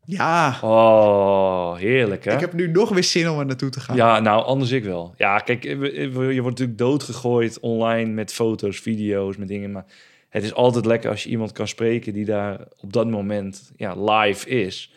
Ja, 0.04 0.58
Oh, 0.62 1.76
heerlijk 1.76 2.24
hè? 2.24 2.32
ik 2.32 2.40
heb 2.40 2.52
nu 2.52 2.68
nog 2.70 2.88
weer 2.88 3.04
zin 3.04 3.28
om 3.30 3.38
er 3.38 3.46
naartoe 3.46 3.70
te 3.70 3.80
gaan. 3.80 3.96
Ja, 3.96 4.20
nou, 4.20 4.44
anders 4.44 4.70
ik 4.70 4.84
wel. 4.84 5.14
Ja, 5.16 5.38
kijk, 5.38 5.62
we- 5.62 5.76
we- 6.12 6.34
je 6.34 6.40
wordt 6.42 6.58
natuurlijk 6.58 6.78
doodgegooid 6.78 7.60
online 7.60 8.10
met 8.10 8.32
foto's, 8.32 8.80
video's, 8.80 9.36
met 9.36 9.48
dingen. 9.48 9.72
Maar 9.72 9.84
het 10.28 10.42
is 10.44 10.54
altijd 10.54 10.84
lekker 10.86 11.10
als 11.10 11.22
je 11.22 11.28
iemand 11.30 11.52
kan 11.52 11.68
spreken 11.68 12.12
die 12.12 12.24
daar 12.24 12.60
op 12.80 12.92
dat 12.92 13.10
moment 13.10 13.72
ja, 13.76 13.94
live 14.04 14.48
is. 14.48 14.94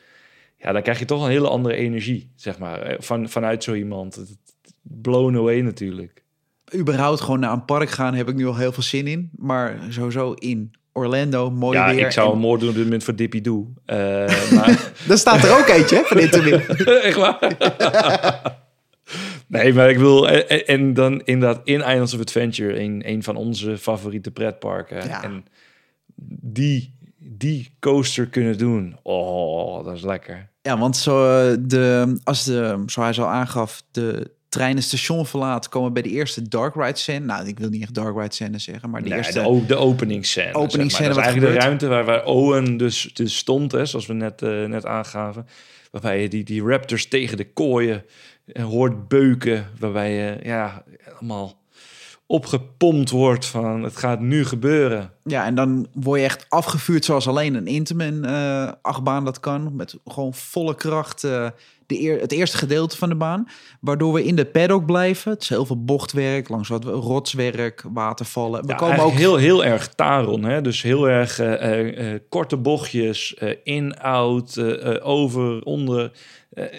Ja, 0.66 0.72
dan 0.72 0.82
krijg 0.82 1.00
je 1.00 1.06
toch 1.06 1.24
een 1.24 1.30
hele 1.30 1.48
andere 1.50 1.76
energie, 1.76 2.32
zeg 2.36 2.58
maar, 2.60 2.82
eh, 2.82 2.96
van, 3.00 3.30
vanuit 3.30 3.64
zo 3.64 3.74
iemand. 3.74 4.38
Blown 4.82 5.36
away 5.38 5.60
natuurlijk. 5.62 6.24
Überhaupt 6.76 7.22
gewoon 7.22 7.40
naar 7.40 7.52
een 7.52 7.66
park 7.66 7.90
gaan 7.90 8.14
heb 8.14 8.30
ik 8.30 8.36
nu 8.36 8.48
al 8.48 8.56
heel 8.56 8.72
veel 8.72 8.84
zin 8.84 9.08
in. 9.08 9.30
Maar 9.38 9.80
sowieso 9.90 10.34
in 10.34 10.72
Orlando, 10.94 11.52
mooi 11.52 11.78
ja, 11.78 11.94
weer. 11.94 12.06
ik 12.06 12.12
zou 12.12 12.26
en- 12.28 12.32
hem 12.34 12.42
mooi 12.42 12.60
doen 12.60 12.70
op 12.70 12.76
dit 12.76 12.84
moment 12.84 13.04
voor 13.04 13.16
Dippy 13.16 13.42
Doe. 13.42 13.68
Eh, 13.86 13.98
maar 14.56 14.92
Daar 15.08 15.18
staat 15.18 15.44
er 15.44 15.58
ook 15.60 15.68
eentje 15.68 15.96
hè, 15.96 16.04
van. 16.04 16.18
Echt 17.10 17.18
waar? 17.18 17.40
nee, 19.48 19.74
maar 19.74 19.90
ik 19.90 19.98
wil... 19.98 20.30
En, 20.30 20.50
en- 20.50 20.66
en 20.66 20.94
dan 20.94 21.22
inderdaad 21.26 21.62
in 21.64 21.80
Islands 21.80 22.14
of 22.14 22.20
Adventure... 22.20 22.80
een, 22.80 23.02
een 23.06 23.24
van 23.24 23.36
onze 23.36 23.78
favoriete 23.78 24.32
pretparken. 24.32 25.08
Ja. 25.08 25.24
En 25.24 25.46
die, 26.42 26.95
die 27.38 27.76
coaster 27.80 28.28
kunnen 28.28 28.58
doen. 28.58 28.98
Oh, 29.04 29.86
dat 29.86 29.96
is 29.96 30.02
lekker. 30.02 30.50
Ja, 30.62 30.78
want 30.78 30.98
zo, 30.98 31.38
eh, 31.52 31.58
de, 31.60 32.18
als 32.24 32.44
de, 32.44 32.84
zo 32.88 33.02
hij 33.02 33.14
al 33.18 33.28
aangaf, 33.28 33.84
de 33.92 34.32
trein 34.50 34.76
het 34.76 34.84
station 34.86 35.26
verlaat, 35.26 35.70
komen 35.70 35.94
bij 35.94 36.02
de 36.02 36.10
eerste 36.10 36.48
Dark 36.48 36.76
Ride 36.76 36.98
scène. 36.98 37.26
Nou, 37.26 37.48
ik 37.48 37.60
wil 37.60 37.70
niet 37.70 37.82
echt 37.82 37.94
Dark 37.94 38.16
Ride 38.18 38.34
scène 38.34 38.60
zeggen, 38.60 38.90
maar 38.90 39.02
de 39.04 39.10
Nee, 39.10 39.18
eerste... 39.18 39.40
de, 39.40 39.48
o- 39.48 39.66
de 39.66 39.76
openingsscène. 39.76 40.54
Openingsscène, 40.54 41.06
zeg 41.14 41.16
maar. 41.16 41.24
eigenlijk 41.24 41.54
de 41.54 41.60
ruimte 41.66 41.88
waar, 41.88 42.06
waar 42.06 42.26
Owen 42.26 42.78
dus, 42.78 43.10
dus 43.14 43.38
stond, 43.38 43.72
hè, 43.72 43.86
zoals 43.86 44.06
we 44.06 44.14
net, 44.14 44.42
eh, 44.42 44.66
net 44.66 44.86
aangaven. 44.86 45.48
Waarbij 45.92 46.22
je 46.22 46.28
die, 46.28 46.44
die 46.44 46.64
raptors 46.64 47.08
tegen 47.08 47.38
de 47.38 47.52
kooien 47.54 48.04
eh, 48.46 48.64
hoort 48.64 49.08
beuken. 49.08 49.66
Waarbij 49.80 50.14
je 50.14 50.38
ja, 50.44 50.84
allemaal 51.20 51.54
opgepompt 52.28 53.10
wordt 53.10 53.46
van 53.46 53.84
het 53.84 53.98
gaat 53.98 54.20
nu 54.20 54.46
gebeuren. 54.46 55.12
Ja, 55.24 55.46
en 55.46 55.56
dan 55.56 55.88
word 55.94 56.20
je 56.20 56.26
echt 56.26 56.46
afgevuurd 56.50 57.06
zoals 57.06 57.28
alleen 57.28 57.56
een 57.56 57.68
Intamin 57.68 58.26
eh 58.26 58.72
achtbaan 58.82 59.26
dat 59.26 59.40
kan. 59.40 59.76
Met 59.76 59.98
gewoon 60.06 60.34
volle 60.34 60.76
kracht 60.76 61.24
eh, 61.24 61.48
de 61.88 62.02
eer, 62.02 62.20
het 62.22 62.32
eerste 62.32 62.58
gedeelte 62.58 62.98
van 62.98 63.10
de 63.10 63.16
baan. 63.16 63.48
Waardoor 63.80 64.14
we 64.14 64.24
in 64.24 64.36
de 64.36 64.46
paddock 64.46 64.86
blijven. 64.86 65.32
Het 65.32 65.42
is 65.42 65.50
heel 65.50 65.66
veel 65.66 65.84
bochtwerk, 65.84 66.50
langs 66.50 66.70
wat 66.70 66.84
rotswerk, 66.84 67.84
watervallen. 67.94 68.62
We 68.62 68.68
Ja, 68.68 68.76
komen 68.76 69.00
ook 69.04 69.12
heel, 69.12 69.36
heel 69.36 69.66
erg 69.66 69.88
Taron. 69.88 70.44
Hè? 70.44 70.62
Dus 70.62 70.82
heel 70.82 71.10
erg 71.10 71.40
eh, 71.40 72.20
korte 72.30 72.58
bochtjes, 72.58 73.34
in, 73.64 73.98
out, 74.00 74.60
over, 75.02 75.64
onder. 75.64 76.12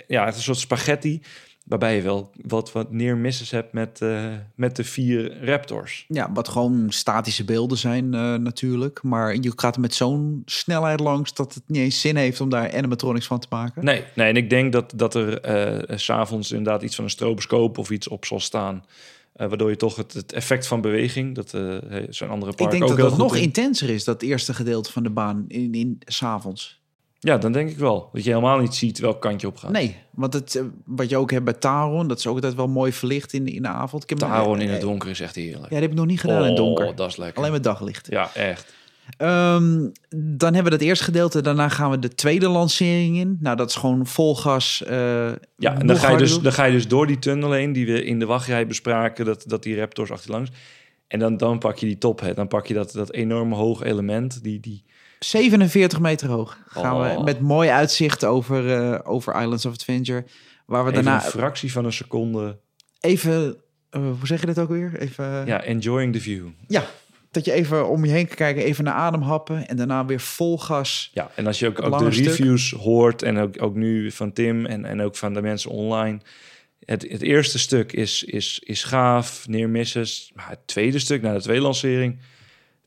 Ja, 0.06 0.24
het 0.24 0.32
is 0.32 0.38
een 0.38 0.44
soort 0.44 0.58
spaghetti. 0.58 1.22
Waarbij 1.66 1.96
je 1.96 2.02
wel 2.02 2.30
wat, 2.42 2.72
wat 2.72 2.92
neer 2.92 3.16
misses 3.16 3.50
hebt 3.50 3.72
met, 3.72 4.00
eh, 4.00 4.24
met 4.54 4.76
de 4.76 4.84
vier 4.84 5.44
Raptors. 5.44 6.04
Ja, 6.08 6.32
wat 6.32 6.48
gewoon 6.48 6.86
statische 6.88 7.44
beelden 7.44 7.78
zijn 7.78 8.14
eh, 8.14 8.34
natuurlijk. 8.34 9.02
Maar 9.02 9.34
je 9.34 9.52
gaat 9.56 9.74
er 9.74 9.80
met 9.80 9.94
zo'n 9.94 10.42
snelheid 10.44 11.00
langs 11.00 11.34
dat 11.34 11.54
het 11.54 11.62
niet 11.66 11.80
eens 11.80 12.00
zin 12.00 12.16
heeft 12.16 12.40
om 12.40 12.48
daar 12.48 12.76
animatronics 12.76 13.26
van 13.26 13.38
te 13.38 13.46
maken. 13.50 13.84
Nee, 13.84 14.04
nee, 14.14 14.28
en 14.28 14.36
ik 14.36 14.50
denk 14.50 14.72
dat, 14.72 14.92
dat 14.96 15.14
er 15.14 15.40
eh, 15.40 15.96
s 15.96 16.04
s'avonds 16.04 16.50
inderdaad 16.50 16.82
iets 16.82 16.94
van 16.94 17.04
een 17.04 17.10
stroboscoop 17.10 17.78
of 17.78 17.90
iets 17.90 18.08
op 18.08 18.24
zal 18.24 18.40
staan. 18.40 18.84
eh, 19.32 19.48
waardoor 19.48 19.70
je 19.70 19.76
toch 19.76 19.96
het, 19.96 20.12
het 20.12 20.32
effect 20.32 20.66
van 20.66 20.80
beweging, 20.80 21.34
dat 21.34 21.54
eh 21.54 21.76
zijn 22.08 22.30
andere 22.30 22.50
Ik 22.50 22.56
parken 22.56 22.78
denk 22.78 22.90
ook 22.90 22.98
dat 22.98 23.08
dat 23.10 23.18
nog 23.18 23.36
in. 23.36 23.42
intenser 23.42 23.88
is, 23.88 24.04
dat 24.04 24.22
eerste 24.22 24.54
gedeelte 24.54 24.92
van 24.92 25.02
de 25.02 25.10
baan 25.10 25.44
in, 25.48 25.74
in 25.74 25.98
s'avonds. 26.04 26.84
Ja, 27.20 27.38
dan 27.38 27.52
denk 27.52 27.70
ik 27.70 27.78
wel. 27.78 28.08
Dat 28.12 28.24
je 28.24 28.30
helemaal 28.30 28.58
niet 28.58 28.74
ziet 28.74 28.98
welk 28.98 29.20
kant 29.20 29.40
je 29.40 29.46
op 29.46 29.56
gaat. 29.56 29.70
Nee, 29.70 29.96
want 30.10 30.32
het, 30.32 30.54
eh, 30.54 30.62
wat 30.84 31.08
je 31.08 31.16
ook 31.16 31.30
hebt 31.30 31.44
bij 31.44 31.54
Taron, 31.54 32.08
dat 32.08 32.18
is 32.18 32.26
ook 32.26 32.34
altijd 32.34 32.54
wel 32.54 32.68
mooi 32.68 32.92
verlicht 32.92 33.32
in, 33.32 33.46
in 33.46 33.62
de 33.62 33.68
avond. 33.68 34.02
Ik 34.02 34.08
heb 34.08 34.18
Taron 34.18 34.60
in 34.60 34.68
het 34.68 34.76
eh, 34.78 34.82
donker 34.84 35.10
is 35.10 35.20
echt 35.20 35.34
heerlijk. 35.34 35.62
Ja, 35.62 35.68
die 35.68 35.78
heb 35.80 35.90
ik 35.90 35.96
nog 35.96 36.06
niet 36.06 36.20
gedaan 36.20 36.40
in 36.42 36.46
het 36.48 36.56
donker. 36.56 36.86
Oh, 36.86 36.96
dat 36.96 37.10
is 37.10 37.16
lekker. 37.16 37.38
Alleen 37.38 37.52
met 37.52 37.62
daglicht. 37.64 38.06
Ja, 38.10 38.30
echt. 38.34 38.74
Ehm, 39.16 39.88
dan 40.16 40.54
hebben 40.54 40.72
we 40.72 40.78
dat 40.78 40.80
eerste 40.88 41.04
gedeelte. 41.04 41.40
Daarna 41.42 41.68
gaan 41.68 41.90
we 41.90 41.98
de 41.98 42.08
tweede 42.14 42.48
lancering 42.48 43.16
in. 43.16 43.36
Nou, 43.40 43.56
dat 43.56 43.68
is 43.70 43.76
gewoon 43.76 44.06
vol 44.06 44.36
gas. 44.36 44.82
eh, 44.84 44.96
Ja, 45.56 45.78
en 45.78 45.86
dan 45.86 45.96
ga, 45.96 46.10
je 46.10 46.16
dus, 46.16 46.32
doen. 46.34 46.42
dan 46.42 46.52
ga 46.52 46.64
je 46.64 46.72
dus 46.72 46.88
door 46.88 47.06
die 47.06 47.18
tunnel 47.18 47.52
heen 47.52 47.72
die 47.72 47.86
we 47.86 48.04
in 48.04 48.18
de 48.18 48.26
wachtrij 48.26 48.66
bespraken, 48.66 49.24
dat, 49.24 49.44
dat 49.46 49.62
die 49.62 49.78
raptors 49.78 50.10
achterlangs. 50.10 50.50
En 51.08 51.18
dan, 51.18 51.36
dan 51.36 51.58
pak 51.58 51.76
je 51.78 51.86
die 51.86 51.98
top, 51.98 52.20
hè. 52.20 52.34
dan 52.34 52.48
pak 52.48 52.66
je 52.66 52.74
dat, 52.74 52.92
dat 52.92 53.12
enorme 53.12 53.54
hoge 53.54 53.84
element, 53.84 54.42
die, 54.42 54.60
die 54.60 54.84
47 55.18 56.00
meter 56.00 56.28
hoog. 56.28 56.58
Gaan 56.66 57.00
we 57.00 57.08
Oh. 57.16 57.24
met 57.24 57.40
mooi 57.40 57.68
uitzicht 57.68 58.24
over, 58.24 58.72
eh, 58.92 58.98
over 59.04 59.40
Islands 59.40 59.66
of 59.66 59.72
Adventure. 59.72 60.24
Waar 60.66 60.84
we 60.84 60.90
even 60.90 61.04
daarna 61.04 61.24
een 61.24 61.30
fractie 61.30 61.72
van 61.72 61.84
een 61.84 61.92
seconde, 61.92 62.58
even... 63.00 63.56
eh, 63.90 64.00
hoe 64.00 64.26
zeg 64.26 64.40
je 64.40 64.46
dit 64.46 64.58
ook 64.58 64.68
weer? 64.68 64.96
Even... 64.98 65.46
ja, 65.46 65.62
enjoying 65.62 66.12
the 66.12 66.20
view. 66.20 66.46
Ja, 66.68 66.84
dat 67.30 67.44
je 67.44 67.52
even 67.52 67.88
om 67.88 68.04
je 68.04 68.10
heen 68.10 68.26
kan 68.26 68.36
kijken, 68.36 68.62
even 68.62 68.84
naar 68.84 68.94
adem 68.94 69.22
happen 69.22 69.68
en 69.68 69.76
daarna 69.76 70.04
weer 70.06 70.20
vol 70.20 70.58
gas. 70.58 71.10
Ja, 71.12 71.30
en 71.34 71.46
als 71.46 71.58
je 71.58 71.66
ook, 71.66 71.82
ook 71.82 71.98
de 71.98 72.12
stuk. 72.12 72.26
reviews 72.26 72.70
hoort 72.70 73.22
en 73.22 73.38
ook, 73.38 73.62
ook 73.62 73.74
nu 73.74 74.10
van 74.10 74.32
Tim 74.32 74.66
en, 74.66 74.84
en 74.84 75.00
ook 75.00 75.16
van 75.16 75.34
de 75.34 75.42
mensen 75.42 75.70
online. 75.70 76.20
Het, 76.84 77.06
het 77.10 77.22
eerste 77.22 77.58
stuk 77.58 77.92
is, 77.92 78.24
is, 78.24 78.60
is 78.64 78.84
gaaf. 78.84 79.46
Maar 79.48 80.48
het 80.48 80.66
tweede 80.66 80.98
stuk, 80.98 81.22
na 81.22 81.32
de 81.32 81.40
tweede 81.42 81.62
lancering, 81.62 82.18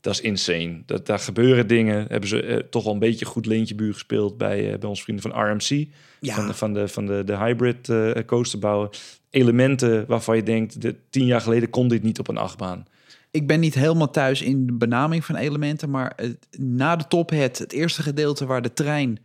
dat 0.00 0.14
is 0.14 0.20
insane. 0.20 0.82
Dat, 0.86 1.06
daar 1.06 1.18
gebeuren 1.18 1.66
dingen. 1.66 2.06
Hebben 2.08 2.28
ze 2.28 2.42
eh, 2.42 2.56
toch 2.56 2.84
wel 2.84 2.92
een 2.92 2.98
beetje 2.98 3.24
goed 3.24 3.46
leentje 3.46 3.74
buur 3.74 3.92
gespeeld 3.92 4.36
bij, 4.36 4.72
eh, 4.72 4.78
bij 4.78 4.88
onze 4.88 5.02
vrienden 5.02 5.30
van 5.30 5.50
RMC. 5.50 5.86
Ja. 6.20 6.34
Van, 6.34 6.46
de, 6.46 6.54
van, 6.54 6.72
de, 6.72 6.88
van 6.88 7.06
de, 7.06 7.22
de 7.24 7.36
hybrid 7.36 7.88
eh, 7.88 8.10
coaster 8.26 8.58
bouwen. 8.58 8.90
Elementen 9.30 10.06
waarvan 10.06 10.36
je 10.36 10.42
denkt, 10.42 10.82
de, 10.82 10.96
tien 11.10 11.26
jaar 11.26 11.40
geleden 11.40 11.70
kon 11.70 11.88
dit 11.88 12.02
niet 12.02 12.18
op 12.18 12.28
een 12.28 12.36
achtbaan. 12.36 12.84
Ik 13.30 13.46
ben 13.46 13.60
niet 13.60 13.74
helemaal 13.74 14.10
thuis 14.10 14.42
in 14.42 14.66
de 14.66 14.72
benaming 14.72 15.24
van 15.24 15.36
elementen, 15.36 15.90
maar 15.90 16.16
na 16.58 16.96
de 16.96 17.06
top 17.08 17.30
het, 17.30 17.58
het 17.58 17.72
eerste 17.72 18.02
gedeelte 18.02 18.46
waar 18.46 18.62
de 18.62 18.72
trein 18.72 19.18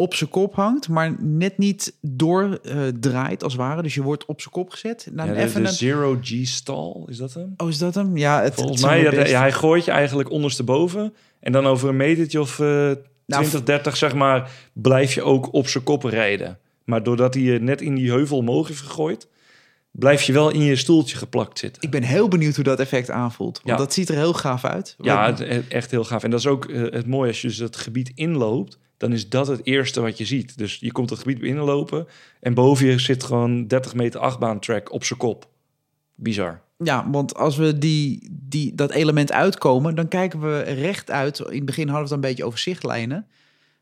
op 0.00 0.14
zijn 0.14 0.30
kop 0.30 0.54
hangt, 0.54 0.88
maar 0.88 1.16
net 1.18 1.58
niet 1.58 1.96
door 2.00 2.58
eh, 2.62 2.76
draait 3.00 3.42
als 3.42 3.52
het 3.52 3.62
ware. 3.62 3.82
Dus 3.82 3.94
je 3.94 4.02
wordt 4.02 4.24
op 4.24 4.40
zijn 4.40 4.52
kop 4.54 4.70
gezet. 4.70 5.08
Dan 5.12 5.26
Ja, 5.26 5.32
de, 5.32 5.38
even 5.38 5.62
de 5.62 5.68
een... 5.68 5.74
Zero 5.74 6.18
G 6.22 6.46
stall, 6.46 7.02
is 7.06 7.16
dat 7.16 7.34
hem? 7.34 7.54
Oh, 7.56 7.68
is 7.68 7.78
dat 7.78 7.94
hem? 7.94 8.16
Ja, 8.16 8.42
het, 8.42 8.54
Volgens 8.54 8.80
het 8.80 8.90
mij, 8.90 9.00
zijn 9.10 9.28
ja, 9.28 9.40
hij 9.40 9.52
gooit 9.52 9.84
je 9.84 9.90
eigenlijk 9.90 10.30
ondersteboven. 10.30 11.14
En 11.40 11.52
dan 11.52 11.66
over 11.66 11.88
een 11.88 11.96
metertje 11.96 12.40
of 12.40 12.60
eh 12.60 12.90
20, 13.26 13.62
30, 13.62 13.96
zeg 13.96 14.14
maar, 14.14 14.50
blijf 14.72 15.14
je 15.14 15.22
ook 15.22 15.52
op 15.52 15.68
zijn 15.68 15.84
kop 15.84 16.04
rijden. 16.04 16.58
Maar 16.84 17.02
doordat 17.02 17.34
hij 17.34 17.42
je 17.42 17.58
net 17.58 17.80
in 17.80 17.94
die 17.94 18.10
heuvel 18.10 18.36
omhoog 18.36 18.68
heeft 18.68 18.80
gegooid, 18.80 19.28
blijf 19.90 20.22
je 20.22 20.32
wel 20.32 20.50
in 20.50 20.60
je 20.62 20.76
stoeltje 20.76 21.16
geplakt 21.16 21.58
zitten. 21.58 21.82
Ik 21.82 21.90
ben 21.90 22.02
heel 22.02 22.28
benieuwd 22.28 22.54
hoe 22.54 22.64
dat 22.64 22.80
effect 22.80 23.10
aanvoelt. 23.10 23.56
Want 23.56 23.68
Ja. 23.68 23.76
dat 23.84 23.92
ziet 23.92 24.08
er 24.08 24.14
heel 24.14 24.32
gaaf 24.32 24.64
uit. 24.64 24.94
Ja, 24.98 25.34
het- 25.34 25.68
echt 25.68 25.90
heel 25.90 26.04
gaaf. 26.04 26.22
En 26.24 26.30
dat 26.30 26.40
is 26.40 26.46
ook 26.46 26.64
eh, 26.64 26.82
het 26.82 27.06
mooie 27.06 27.28
als 27.28 27.40
je 27.40 27.48
dus 27.48 27.58
het 27.58 27.76
gebied 27.76 28.12
inloopt. 28.14 28.78
Dan 29.00 29.12
is 29.12 29.28
dat 29.28 29.46
het 29.46 29.60
eerste 29.66 30.00
wat 30.00 30.18
je 30.18 30.24
ziet. 30.24 30.58
Dus 30.58 30.76
je 30.76 30.92
komt 30.92 31.10
het 31.10 31.18
gebied 31.18 31.38
binnenlopen 31.38 32.06
en 32.40 32.54
boven 32.54 32.86
je 32.86 32.98
zit 32.98 33.24
gewoon 33.24 33.66
30 33.66 33.94
meter 33.94 34.20
achtbaantrack 34.20 34.92
op 34.92 35.04
zijn 35.04 35.18
kop. 35.18 35.48
Bizar. 36.14 36.62
Ja, 36.76 37.10
want 37.10 37.34
als 37.34 37.56
we 37.56 37.78
die, 37.78 38.28
die, 38.30 38.74
dat 38.74 38.90
element 38.90 39.32
uitkomen, 39.32 39.94
dan 39.94 40.08
kijken 40.08 40.40
we 40.40 40.60
recht 40.60 41.10
uit. 41.10 41.38
In 41.38 41.56
het 41.56 41.64
begin 41.64 41.88
hadden 41.88 42.08
we 42.08 42.14
het 42.14 42.24
een 42.24 42.28
beetje 42.28 42.44
over 42.44 42.58
zichtlijnen. 42.58 43.26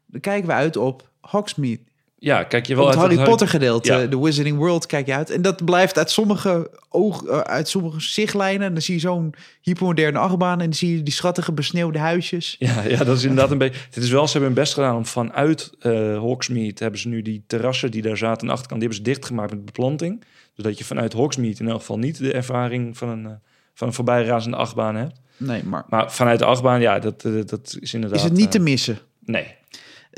Dan 0.06 0.20
kijken 0.20 0.48
we 0.48 0.54
uit 0.54 0.76
op 0.76 1.10
Hogsmeade. 1.20 1.82
Ja, 2.20 2.42
kijk 2.44 2.66
je 2.66 2.74
wel 2.74 2.84
Op 2.84 2.90
het 2.90 2.98
uit 3.00 3.08
Harry 3.10 3.24
Potter 3.28 3.48
gedeelte, 3.48 3.92
Ja. 3.92 4.06
de 4.06 4.18
Wizarding 4.18 4.56
World, 4.56 4.86
kijk 4.86 5.06
je 5.06 5.14
uit. 5.14 5.30
En 5.30 5.42
dat 5.42 5.64
blijft 5.64 5.98
uit 5.98 6.10
sommige, 6.10 6.70
oog, 6.88 7.24
eh, 7.24 7.38
uit 7.38 7.68
sommige 7.68 8.00
zichtlijnen. 8.00 8.72
Dan 8.72 8.82
zie 8.82 8.94
je 8.94 9.00
zo'n 9.00 9.34
hypermoderne 9.60 10.18
achtbaan 10.18 10.52
en 10.58 10.64
dan 10.64 10.74
zie 10.74 10.96
je 10.96 11.02
die 11.02 11.12
schattige 11.14 11.52
besneeuwde 11.52 11.98
huisjes. 11.98 12.56
Ja, 12.58 12.82
ja, 12.82 13.04
dat 13.04 13.16
is 13.16 13.22
inderdaad 13.22 13.50
een 13.50 13.58
beetje. 13.58 13.80
Het 13.90 14.02
is 14.04 14.10
wel, 14.10 14.26
ze 14.26 14.32
hebben 14.32 14.50
hun 14.50 14.62
best 14.62 14.74
gedaan 14.74 14.96
om 14.96 15.06
vanuit 15.06 15.70
eh 15.80 16.18
Hogsmeade 16.18 16.74
hebben 16.82 17.00
ze 17.00 17.08
nu 17.08 17.22
die 17.22 17.44
terrassen 17.46 17.90
die 17.90 18.02
daar 18.02 18.16
zaten 18.16 18.40
aan 18.40 18.46
de 18.46 18.52
achterkant, 18.52 18.80
die 18.80 18.88
hebben 18.88 19.06
ze 19.06 19.12
dichtgemaakt 19.12 19.50
met 19.50 19.64
beplanting. 19.64 20.24
Zodat 20.54 20.78
je 20.78 20.84
vanuit 20.84 21.12
Hogsmeade 21.12 21.56
in 21.60 21.68
elk 21.68 21.80
geval 21.80 21.98
niet 21.98 22.18
de 22.18 22.32
ervaring 22.32 22.96
van 22.98 23.08
een, 23.08 23.26
eh, 23.26 23.32
van 23.74 23.86
een 23.88 23.94
voorbijrazende 23.94 24.56
achtbaan 24.56 24.94
hebt. 24.96 25.20
Nee, 25.36 25.64
maar 25.64 25.84
Maar 25.88 26.12
vanuit 26.12 26.38
de 26.38 26.44
achtbaan, 26.44 26.80
ja, 26.80 26.98
dat, 26.98 27.22
dat 27.46 27.76
is 27.80 27.94
inderdaad. 27.94 28.18
is 28.18 28.24
het 28.24 28.32
niet 28.32 28.50
te 28.50 28.58
missen. 28.58 28.98
Nee. 29.24 29.56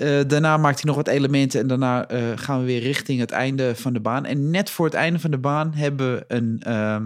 Eh, 0.00 0.20
daarna 0.26 0.56
maakt 0.56 0.76
hij 0.76 0.84
nog 0.84 0.96
wat 0.96 1.08
elementen 1.08 1.60
en 1.60 1.66
daarna 1.66 2.08
eh, 2.08 2.22
gaan 2.34 2.60
we 2.60 2.66
weer 2.66 2.80
richting 2.80 3.20
het 3.20 3.30
einde 3.30 3.74
van 3.76 3.92
de 3.92 4.00
baan. 4.00 4.24
En 4.24 4.50
net 4.50 4.70
voor 4.70 4.84
het 4.84 4.94
einde 4.94 5.18
van 5.18 5.30
de 5.30 5.38
baan 5.38 5.72
hebben 5.74 6.14
we 6.14 6.24
een, 6.28 6.60
ehm, 6.62 7.04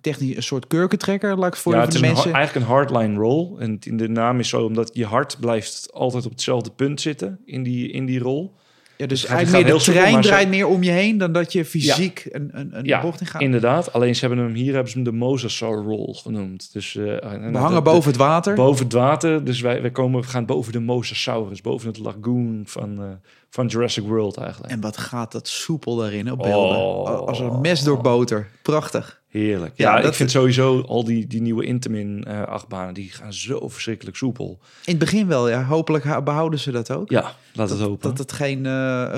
technisch 0.00 0.36
een 0.36 0.42
soort 0.42 0.66
kurkentrekker, 0.66 1.38
laat 1.38 1.54
ik 1.54 1.60
voor 1.60 1.72
ja, 1.72 1.78
de 1.78 1.84
het 1.84 1.94
is 1.94 2.00
mensen. 2.00 2.32
eigenlijk 2.32 2.66
een 2.66 2.72
hardline 2.72 3.18
roll. 3.18 3.58
En 3.58 3.78
de 3.80 4.08
naam 4.08 4.38
is 4.38 4.48
zo 4.48 4.64
omdat 4.64 4.90
je 4.92 5.04
hart 5.04 5.36
blijft 5.40 5.88
altijd 5.92 6.24
op 6.24 6.30
hetzelfde 6.30 6.70
punt 6.70 7.00
zitten 7.00 7.40
in 7.44 7.62
die, 7.62 7.90
in 7.90 8.06
die 8.06 8.18
rol. 8.18 8.54
Ja, 8.96 9.06
dus 9.06 9.20
Het 9.20 9.28
gaat- 9.30 9.36
eigenlijk 9.38 9.66
meer 9.66 9.76
de 9.78 9.84
trein 9.84 10.20
draait 10.20 10.48
meer 10.48 10.66
om 10.66 10.82
je 10.82 10.90
heen 10.90 11.18
dan 11.18 11.32
dat 11.32 11.52
je 11.52 11.64
fysiek 11.64 12.26
een, 12.30 12.48
een, 12.52 12.78
een 12.78 12.84
Ja, 12.84 13.00
bocht 13.00 13.20
in 13.20 13.26
gaat. 13.26 13.40
Inderdaad, 13.40 13.92
alleen 13.92 14.14
ze 14.14 14.26
hebben 14.26 14.44
hem 14.44 14.54
hier 14.54 14.72
hebben 14.72 14.90
ze 14.92 14.96
hem 14.96 15.04
de 15.06 15.12
Mosasaur 15.12 15.82
roll 15.82 16.14
genoemd. 16.14 16.72
Dus, 16.72 16.96
eh, 16.96 17.02
we 17.04 17.20
hangen 17.52 17.74
de- 17.74 17.82
boven 17.82 18.10
het 18.10 18.20
water. 18.20 18.54
Boven 18.54 18.84
het 18.84 18.92
water, 18.92 19.44
dus 19.44 19.60
wij, 19.60 19.80
wij 19.82 19.90
komen, 19.90 20.20
we 20.20 20.26
gaan 20.26 20.46
boven 20.46 20.72
de 20.72 20.80
Mosasaurus, 20.80 21.60
boven 21.60 21.88
het 21.88 21.98
lagoon 21.98 22.62
van, 22.64 22.98
eh, 22.98 23.04
van 23.50 23.66
Jurassic 23.66 24.04
World 24.04 24.36
eigenlijk. 24.36 24.72
En 24.72 24.80
wat 24.80 24.96
gaat 24.96 25.32
dat 25.32 25.48
soepel 25.48 25.96
daarin 25.96 26.32
op 26.32 26.38
beelden. 26.38 26.78
Oh. 26.78 27.06
Als 27.26 27.38
een 27.40 27.60
mes 27.60 27.82
door 27.82 28.00
boter. 28.00 28.48
Prachtig. 28.62 29.22
Heerlijk. 29.40 29.72
Ja, 29.76 29.90
Ja, 29.96 30.00
dat- 30.00 30.10
ik 30.10 30.16
vind 30.16 30.30
sowieso 30.30 30.80
al 30.80 31.04
die, 31.04 31.26
die 31.26 31.40
nieuwe 31.40 31.64
Intamin 31.64 32.24
eh 32.24 32.42
achtbanen, 32.42 32.94
die 32.94 33.10
gaan 33.10 33.32
zo 33.32 33.68
verschrikkelijk 33.68 34.16
soepel. 34.16 34.58
In 34.84 34.90
het 34.90 34.98
begin 34.98 35.26
wel, 35.26 35.48
ja. 35.48 35.64
Hopelijk 35.64 36.24
behouden 36.24 36.58
ze 36.60 36.70
dat 36.70 36.90
ook. 36.90 37.10
Ja, 37.10 37.34
laat 37.52 37.70
het 37.70 37.78
hopen. 37.80 38.08
Dat 38.08 38.18
het 38.18 38.32
geen 38.32 38.66
eh, 38.66 38.72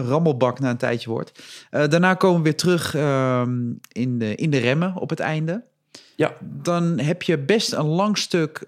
rammelbak 0.09 0.59
na 0.61 0.71
een 0.71 0.77
tijdje 0.77 1.11
wordt. 1.11 1.43
Eh, 1.71 1.89
daarna 1.89 2.15
komen 2.15 2.37
we 2.37 2.43
weer 2.43 2.57
terug 2.57 2.95
ehm, 2.95 3.73
in, 3.93 4.19
de, 4.19 4.35
in 4.35 4.51
de 4.51 4.59
remmen 4.59 4.95
op 4.97 5.11
het 5.11 5.21
einde. 5.21 5.65
Ja. 6.15 6.37
Dan 6.41 6.99
heb 6.99 7.23
je 7.23 7.39
best 7.39 7.73
een 7.73 7.87
lang 7.87 8.19
stuk 8.19 8.65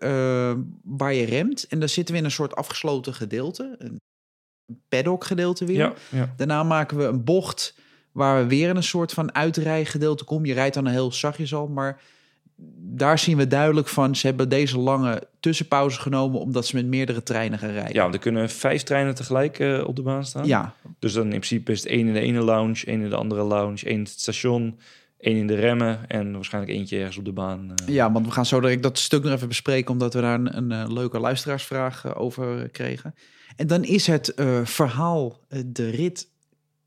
waar 0.85 1.15
je 1.15 1.25
remt. 1.25 1.67
En 1.69 1.79
dan 1.79 1.89
zitten 1.89 2.15
we 2.15 2.21
in 2.21 2.27
een 2.27 2.33
soort 2.33 2.55
afgesloten 2.57 3.15
gedeelte. 3.15 3.75
Een 3.79 4.01
paddock 4.89 5.25
gedeelte 5.25 5.65
weer. 5.65 5.77
ja, 5.77 5.93
ja. 6.11 6.33
Daarna 6.37 6.63
maken 6.63 6.97
we 6.97 7.05
een 7.05 7.25
bocht 7.25 7.75
waar 8.19 8.43
we 8.43 8.49
weer 8.49 8.69
in 8.69 8.77
een 8.77 8.83
soort 8.83 9.13
van 9.13 9.35
uitrijgedeelte 9.35 10.25
komen. 10.25 10.49
Je 10.49 10.55
rijdt 10.55 10.75
dan 10.75 10.87
een 10.87 10.93
heel 10.93 11.13
zachtjes 11.13 11.55
al, 11.55 11.69
maar 11.69 12.01
daar 12.81 13.19
zien 13.19 13.37
we 13.37 13.47
duidelijk 13.47 13.89
van... 13.89 14.17
ze 14.17 14.27
hebben 14.27 14.49
deze 14.49 14.79
lange 14.79 15.23
tussenpauze 15.41 16.01
genomen... 16.01 16.41
omdat 16.41 16.67
ze 16.67 16.77
met 16.77 16.87
meerdere 16.87 17.23
treinen 17.23 17.59
gaan 17.59 17.71
rijden. 17.71 17.95
ja, 17.95 18.03
want 18.03 18.15
er 18.15 18.21
kunnen 18.21 18.51
vijf 18.51 18.83
treinen 18.83 19.15
tegelijk 19.15 19.59
eh, 19.59 19.85
op 19.87 19.97
de 19.97 20.03
baan 20.03 20.25
staan. 20.25 20.47
ja, 20.47 20.75
Dus 20.99 21.13
dan 21.13 21.23
in 21.23 21.29
principe 21.29 21.73
is 21.73 21.79
het 21.83 21.89
één 21.89 22.07
in 22.07 22.13
de 22.13 22.21
ene 22.21 22.41
lounge, 22.41 22.85
één 22.85 23.01
in 23.01 23.11
de 23.11 23.17
andere 23.17 23.43
lounge, 23.43 23.85
één 23.85 23.95
in 23.95 24.01
het 24.01 24.09
station, 24.09 24.79
één 25.19 25.37
in 25.37 25.47
de 25.47 25.55
remmen 25.55 26.09
en 26.09 26.33
waarschijnlijk 26.33 26.75
eentje 26.75 26.99
ergens 26.99 27.17
op 27.17 27.25
de 27.25 27.33
baan. 27.33 27.73
eh. 27.87 27.95
ja, 27.95 28.13
want 28.13 28.27
we 28.27 28.33
gaan 28.33 28.47
zo 28.47 28.61
direct 28.61 28.83
dat 28.83 28.99
stuk 28.99 29.23
nog 29.23 29.33
even 29.33 29.49
bespreken... 29.49 29.91
omdat 29.93 30.15
we 30.15 30.21
daar 30.21 30.35
een, 30.35 30.57
een 30.57 30.73
eh, 30.73 30.91
leuke 30.93 31.19
luisteraarsvraag 31.19 32.17
over 32.17 32.69
kregen. 32.69 33.15
En 33.57 33.67
dan 33.67 33.85
is 33.85 34.07
het 34.07 34.33
verhaal, 34.65 35.41
de 35.67 35.91
rit, 35.91 36.29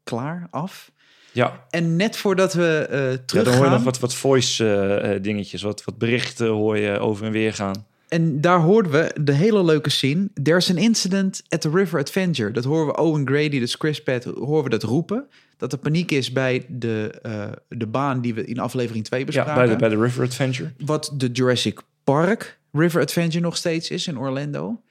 klaar, 0.04 0.48
af. 0.50 0.92
Ja, 1.32 1.66
En 1.70 1.96
net 1.96 2.18
voordat 2.18 2.54
we 2.54 2.88
eh 2.90 3.12
ja, 3.12 3.18
teruggaan... 3.26 3.44
dan 3.44 3.54
hoor 3.54 3.66
je 3.66 3.72
nog 3.72 3.84
wat, 3.84 4.00
wat 4.00 4.14
voice 4.14 4.66
eh, 4.66 5.16
eh, 5.16 5.24
dingetjes, 5.24 5.62
wat, 5.62 5.84
wat 5.84 5.98
berichten 5.98 6.48
hoor 6.48 6.78
je 6.78 7.00
over 7.00 7.26
en 7.26 7.32
weer 7.32 7.54
gaan. 7.54 7.86
En 8.08 8.42
daar 8.42 8.60
hoorden 8.60 8.92
we 8.92 9.16
de 9.22 9.32
hele 9.32 9.64
leuke 9.64 9.90
scene. 9.90 10.30
There's 10.44 10.70
an 10.70 10.78
incident 10.78 11.42
at 11.50 11.62
the 11.62 11.70
River 11.70 12.00
Adventure. 12.00 12.52
Dat 12.52 12.64
horen 12.64 12.86
we 12.86 12.98
Owen 12.98 13.28
Grady, 13.28 13.60
dus 13.60 13.76
Chris 13.76 14.04
Pratt, 14.04 14.24
horen 14.24 14.64
we 14.64 14.70
dat 14.70 14.84
roepen. 14.84 15.28
Dat 15.58 15.72
er 15.72 15.78
paniek 15.78 16.12
is 16.12 16.32
bij 16.32 16.66
de, 16.70 17.20
eh, 17.22 17.44
de 17.68 17.88
baan 17.88 18.22
die 18.22 18.34
we 18.34 18.46
in 18.46 18.60
aflevering 18.60 19.06
2 19.06 19.20
Ja, 19.20 19.26
bespraken. 19.26 19.56
bij 19.56 19.68
de, 19.68 19.76
bij 19.76 19.90
de 19.90 19.98
River 19.98 20.24
Adventure. 20.24 20.72
Wat 20.86 21.12
de 21.16 21.28
Jurassic 21.28 21.80
Park 22.04 22.60
River 22.72 23.02
Adventure 23.02 23.44
nog 23.44 23.58
steeds 23.58 23.90
is 23.90 24.08
in 24.08 24.18
Orlando. 24.18 24.82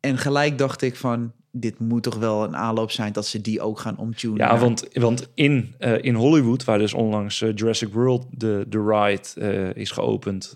En 0.00 0.18
gelijk 0.18 0.58
dacht 0.58 0.82
ik 0.82 0.96
van, 0.96 1.32
dit 1.60 1.78
moet 1.78 2.02
toch 2.02 2.16
wel 2.16 2.44
een 2.44 2.56
aanloop 2.56 2.90
zijn 2.90 3.12
dat 3.12 3.26
ze 3.26 3.40
die 3.40 3.60
ook 3.60 3.78
gaan 3.78 3.96
omtunen. 3.96 4.36
Ja, 4.36 4.58
want, 4.58 4.88
want 4.92 5.28
in, 5.34 5.74
eh, 5.78 6.02
in 6.02 6.14
Hollywood, 6.14 6.64
waar 6.64 6.78
dus 6.78 6.94
onlangs 6.94 7.42
eh, 7.42 7.50
Jurassic 7.54 7.92
World 7.92 8.26
de, 8.30 8.64
de 8.68 8.82
ride 8.82 9.40
eh, 9.40 9.82
is 9.82 9.90
geopend 9.90 10.54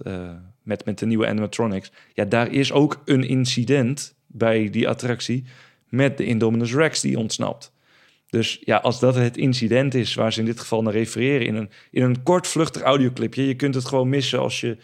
met, 0.62 0.84
met 0.84 0.98
de 0.98 1.06
nieuwe 1.06 1.26
animatronics. 1.26 1.92
Ja, 2.14 2.24
daar 2.24 2.52
is 2.52 2.72
ook 2.72 3.02
een 3.04 3.24
incident 3.24 4.14
bij 4.26 4.70
die 4.70 4.88
attractie 4.88 5.44
met 5.88 6.18
de 6.18 6.24
Indominus 6.24 6.74
Rex 6.74 7.00
die 7.00 7.18
ontsnapt. 7.18 7.72
Dus 8.30 8.58
ja, 8.64 8.76
als 8.76 9.00
dat 9.00 9.14
het 9.14 9.36
incident 9.36 9.94
is 9.94 10.14
waar 10.14 10.32
ze 10.32 10.40
in 10.40 10.46
dit 10.46 10.60
geval 10.60 10.82
naar 10.82 10.92
refereren 10.92 11.46
in 11.46 11.54
een, 11.54 11.70
in 11.90 12.02
een 12.02 12.22
kort 12.22 12.46
vluchtig 12.46 12.82
audioclipje. 12.82 13.46
Je 13.46 13.54
kunt 13.54 13.74
het 13.74 13.84
gewoon 13.84 14.08
missen 14.08 14.38
als 14.38 14.60
je 14.60 14.76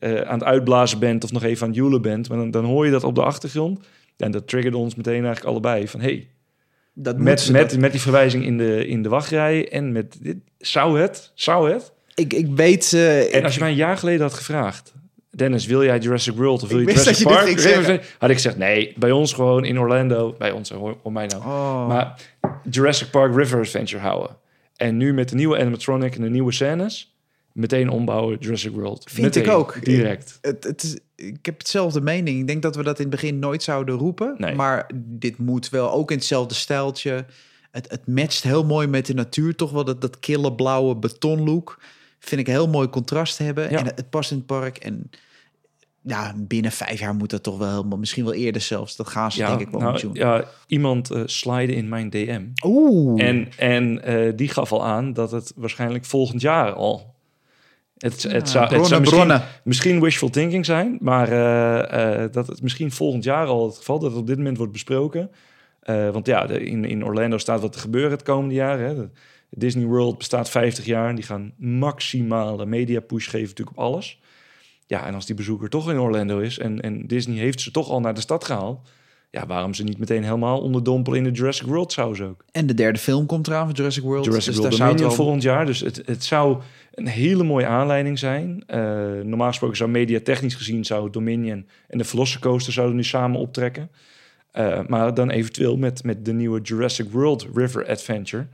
aan 0.00 0.38
het 0.38 0.44
uitblazen 0.44 0.98
bent 0.98 1.24
of 1.24 1.32
nog 1.32 1.42
even 1.42 1.62
aan 1.62 1.68
het 1.68 1.78
joelen 1.78 2.02
bent. 2.02 2.28
Maar 2.28 2.50
dan 2.50 2.64
hoor 2.64 2.84
je 2.84 2.90
dat 2.90 3.04
op 3.04 3.14
de 3.14 3.22
achtergrond. 3.22 3.86
En 4.22 4.30
dat 4.30 4.48
triggerde 4.48 4.76
ons 4.76 4.94
meteen 4.94 5.12
eigenlijk 5.24 5.44
allebei 5.44 5.88
van... 5.88 6.00
hey, 6.00 6.28
dat 6.94 7.18
met, 7.18 7.50
met, 7.50 7.70
dat- 7.70 7.78
met 7.80 7.92
die 7.92 8.00
verwijzing 8.00 8.44
in 8.44 8.58
de, 8.58 8.86
in 8.86 9.02
de 9.02 9.08
wachtrij 9.08 9.68
en 9.70 9.92
met 9.92 10.18
dit. 10.20 10.36
Zou 10.58 11.00
het? 11.00 11.30
Zou 11.34 11.70
het? 11.72 11.92
ik, 12.14 12.32
ik 12.32 12.46
weet... 12.54 12.92
eh, 12.92 13.34
En 13.34 13.44
als 13.44 13.54
je 13.54 13.60
mij 13.60 13.70
een 13.70 13.76
jaar 13.76 13.96
geleden 13.96 14.20
had 14.20 14.34
gevraagd... 14.34 14.92
Dennis, 15.36 15.66
wil 15.66 15.84
jij 15.84 15.98
Jurassic 15.98 16.34
World 16.34 16.62
of 16.62 16.68
wil 16.68 16.78
Ik 16.80 16.88
je 16.88 16.92
wist 16.94 17.04
Jurassic 17.04 17.26
dat 17.28 17.36
je 17.38 17.44
Park? 17.44 17.58
zeggen. 17.58 18.00
Had 18.18 18.28
ik 18.30 18.36
gezegd, 18.36 18.56
nee, 18.56 18.92
bij 18.96 19.10
ons 19.10 19.32
gewoon 19.32 19.64
in 19.64 19.78
Orlando. 19.78 20.34
Bij 20.38 20.50
ons, 20.50 20.70
hoor, 20.70 20.96
hoor 21.02 21.12
mij 21.12 21.26
nou. 21.26 21.42
oh. 21.42 21.88
Maar 21.88 22.20
Jurassic 22.70 23.10
Park 23.10 23.34
River 23.36 23.58
Adventure 23.58 24.02
houden. 24.02 24.36
En 24.76 24.96
nu 24.96 25.12
met 25.14 25.28
de 25.28 25.34
nieuwe 25.34 25.58
animatronic 25.58 26.14
en 26.14 26.22
de 26.22 26.30
nieuwe 26.30 26.52
scènes... 26.52 27.16
meteen 27.52 27.88
ombouwen 27.88 28.36
Jurassic 28.40 28.72
World. 28.72 29.06
Vind 29.10 29.36
ik 29.36 29.48
ook. 29.48 29.84
Direct. 29.84 30.38
Het, 30.42 30.64
het 30.64 30.82
is, 30.82 30.96
ik 31.22 31.46
heb 31.46 31.58
hetzelfde 31.58 32.00
mening. 32.00 32.40
Ik 32.40 32.46
denk 32.46 32.62
dat 32.62 32.76
we 32.76 32.82
dat 32.82 32.98
in 32.98 33.06
het 33.06 33.20
begin 33.20 33.38
nooit 33.38 33.62
zouden 33.62 33.94
roepen. 33.94 34.34
Nee. 34.38 34.54
Maar 34.54 34.90
dit 34.94 35.38
moet 35.38 35.68
wel 35.68 35.92
ook 35.92 36.10
in 36.10 36.16
hetzelfde 36.16 36.54
stijltje. 36.54 37.24
Het, 37.70 37.90
het 37.90 38.06
matcht 38.06 38.42
heel 38.42 38.64
mooi 38.64 38.86
met 38.86 39.06
de 39.06 39.14
natuur. 39.14 39.56
Toch 39.56 39.70
wel 39.70 39.84
dat, 39.84 40.00
dat 40.00 40.20
kille 40.20 40.54
blauwe 40.54 40.96
betonlook. 40.96 41.80
Vind 42.18 42.40
ik 42.40 42.46
een 42.46 42.52
heel 42.52 42.68
mooi 42.68 42.88
contrast 42.88 43.38
hebben. 43.38 43.70
Ja. 43.70 43.78
En 43.78 43.84
het, 43.84 43.96
het 43.96 44.10
past 44.10 44.30
in 44.30 44.36
het 44.36 44.46
park. 44.46 44.76
En 44.76 45.10
ja, 46.02 46.34
binnen 46.36 46.72
vijf 46.72 47.00
jaar 47.00 47.14
moet 47.14 47.30
dat 47.30 47.42
toch 47.42 47.58
wel 47.58 47.70
helemaal, 47.70 47.98
misschien 47.98 48.24
wel 48.24 48.34
eerder 48.34 48.60
zelfs. 48.60 48.96
Dat 48.96 49.08
gaan 49.08 49.32
ze 49.32 49.44
denk 49.44 49.60
ik 49.60 49.68
wel 49.68 49.80
nou, 49.80 50.00
doen. 50.00 50.14
ja, 50.14 50.44
iemand 50.66 51.10
eh 51.10 51.22
slide 51.26 51.74
in 51.74 51.88
mijn 51.88 52.10
DM. 52.10 52.46
Oeh. 52.64 53.22
En, 53.22 53.48
en 53.56 54.04
eh, 54.04 54.32
die 54.36 54.48
gaf 54.48 54.72
al 54.72 54.84
aan 54.84 55.12
dat 55.12 55.30
het 55.30 55.52
waarschijnlijk 55.56 56.04
volgend 56.04 56.40
jaar 56.40 56.72
al. 56.72 57.11
Het, 58.02 58.22
het, 58.22 58.48
zou, 58.48 58.64
het 58.64 58.68
bronnen, 58.68 58.88
zou 58.88 59.00
misschien, 59.00 59.26
bronnen. 59.26 59.42
misschien 59.64 60.00
wishful 60.00 60.28
thinking 60.30 60.64
zijn, 60.64 60.98
maar 61.00 61.28
eh, 61.28 62.22
eh, 62.22 62.32
dat 62.32 62.46
het 62.46 62.62
misschien 62.62 62.92
volgend 62.92 63.24
jaar 63.24 63.46
al 63.46 63.66
het 63.66 63.76
geval 63.76 63.98
dat 63.98 64.10
het 64.10 64.20
op 64.20 64.26
dit 64.26 64.36
moment 64.36 64.56
wordt 64.56 64.72
besproken. 64.72 65.30
Eh, 65.80 66.10
want 66.10 66.26
ja, 66.26 66.46
de- 66.46 66.64
in, 66.64 66.84
in 66.84 67.04
Orlando 67.04 67.38
staat 67.38 67.60
wat 67.60 67.72
te 67.72 67.78
gebeuren 67.78 68.10
het 68.10 68.22
komende 68.22 68.54
jaar. 68.54 68.78
Hè. 68.78 68.94
Disney 69.50 69.84
World 69.84 70.18
bestaat 70.18 70.50
50 70.50 70.84
jaar 70.84 71.08
en 71.08 71.14
die 71.14 71.24
gaan 71.24 71.52
maximale 71.56 72.66
media 72.66 73.00
push 73.00 73.24
geven 73.24 73.48
natuurlijk 73.48 73.78
op 73.78 73.84
alles. 73.84 74.20
Ja, 74.86 75.06
en 75.06 75.14
als 75.14 75.26
die 75.26 75.34
bezoeker 75.34 75.68
toch 75.68 75.90
in 75.90 75.98
Orlando 75.98 76.38
is 76.38 76.58
en, 76.58 76.80
en 76.80 77.06
Disney 77.06 77.36
heeft 77.38 77.60
ze 77.60 77.70
toch 77.70 77.90
al 77.90 78.00
naar 78.00 78.14
de 78.14 78.20
stad 78.20 78.44
gehaald. 78.44 78.88
Ja, 79.30 79.46
waarom 79.46 79.74
ze 79.74 79.82
niet 79.84 79.98
meteen 79.98 80.24
helemaal 80.24 80.60
onderdompelen 80.60 81.18
in 81.18 81.24
de 81.24 81.30
Jurassic 81.30 81.66
World 81.66 81.92
zou 81.92 82.14
ze 82.14 82.24
ook. 82.24 82.44
En 82.50 82.66
de 82.66 82.74
derde 82.74 82.98
film 82.98 83.26
komt 83.26 83.46
eraan 83.46 83.66
van 83.66 83.74
Jurassic 83.74 84.02
World. 84.02 84.24
Jurassic 84.24 84.52
dus 84.52 84.56
World 84.60 84.78
daar 84.78 84.88
zou 84.88 85.04
het 85.04 85.14
volgend 85.14 85.42
jaar. 85.42 85.66
Dus 85.66 85.80
het, 85.80 86.02
het 86.04 86.24
zou 86.24 86.60
een 86.94 87.06
hele 87.06 87.42
mooie 87.42 87.66
aanleiding 87.66 88.18
zijn. 88.18 88.62
Eh, 88.66 88.80
normaal 89.22 89.48
gesproken 89.48 89.76
zou 89.76 89.90
mediatechnisch 89.90 90.54
gezien... 90.54 90.84
zou 90.84 91.10
Dominion 91.10 91.66
en 91.88 91.98
de 91.98 92.04
Velocicoaster 92.04 92.72
zouden 92.72 92.96
nu 92.96 93.04
samen 93.04 93.40
optrekken. 93.40 93.90
Eh, 94.50 94.80
maar 94.86 95.14
dan 95.14 95.30
eventueel 95.30 95.76
met, 95.76 96.04
met 96.04 96.24
de 96.24 96.32
nieuwe 96.32 96.60
Jurassic 96.60 97.10
World 97.10 97.46
River 97.54 97.88
Adventure... 97.88 98.46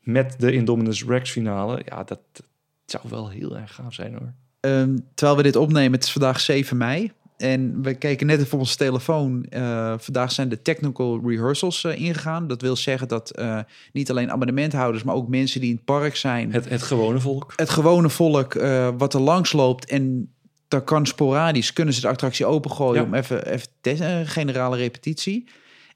met 0.00 0.34
de 0.38 0.52
Indominus 0.52 1.04
Rex 1.04 1.30
finale. 1.30 1.82
Ja, 1.84 1.96
dat, 1.96 2.20
dat 2.32 2.44
zou 2.84 3.04
wel 3.08 3.30
heel 3.30 3.56
erg 3.56 3.74
gaaf 3.74 3.94
zijn 3.94 4.12
hoor. 4.12 4.32
Ehm, 4.60 4.96
terwijl 5.14 5.36
we 5.36 5.42
dit 5.42 5.56
opnemen, 5.56 5.92
het 5.92 6.04
is 6.04 6.12
vandaag 6.12 6.40
7 6.40 6.76
mei. 6.76 7.12
En 7.36 7.82
we 7.82 7.94
keken 7.94 8.26
net 8.26 8.40
even 8.40 8.52
op 8.52 8.58
onze 8.58 8.76
telefoon. 8.76 9.44
Eh, 9.44 9.94
vandaag 9.98 10.32
zijn 10.32 10.48
de 10.48 10.62
technical 10.62 11.20
rehearsals 11.24 11.84
eh, 11.84 12.00
ingegaan. 12.00 12.46
Dat 12.46 12.60
wil 12.62 12.76
zeggen 12.76 13.08
dat 13.08 13.30
eh, 13.30 13.58
niet 13.92 14.10
alleen 14.10 14.30
abonnementhouders, 14.30 15.02
maar 15.04 15.14
ook 15.14 15.28
mensen 15.28 15.60
die 15.60 15.70
in 15.70 15.76
het 15.76 15.84
park 15.84 16.16
zijn. 16.16 16.52
Het, 16.52 16.64
Het, 16.64 16.72
het 16.72 16.82
gewone 16.82 17.20
volk. 17.20 17.52
gewone 17.56 18.08
volk 18.10 18.54
wat 18.98 19.14
er 19.14 19.20
langs 19.20 19.52
loopt. 19.52 19.84
En 19.90 20.30
daar 20.68 20.82
kan 20.82 21.06
sporadisch, 21.06 21.72
kunnen 21.72 21.94
ze 21.94 22.00
de 22.00 22.08
attractie 22.08 22.46
opengooien 22.46 23.00
Ja. 23.02 23.06
om 23.06 23.14
even, 23.14 23.46
even 23.52 23.68
te, 23.80 23.90
eh, 23.90 24.20
generale 24.24 24.76
repetitie. 24.76 25.48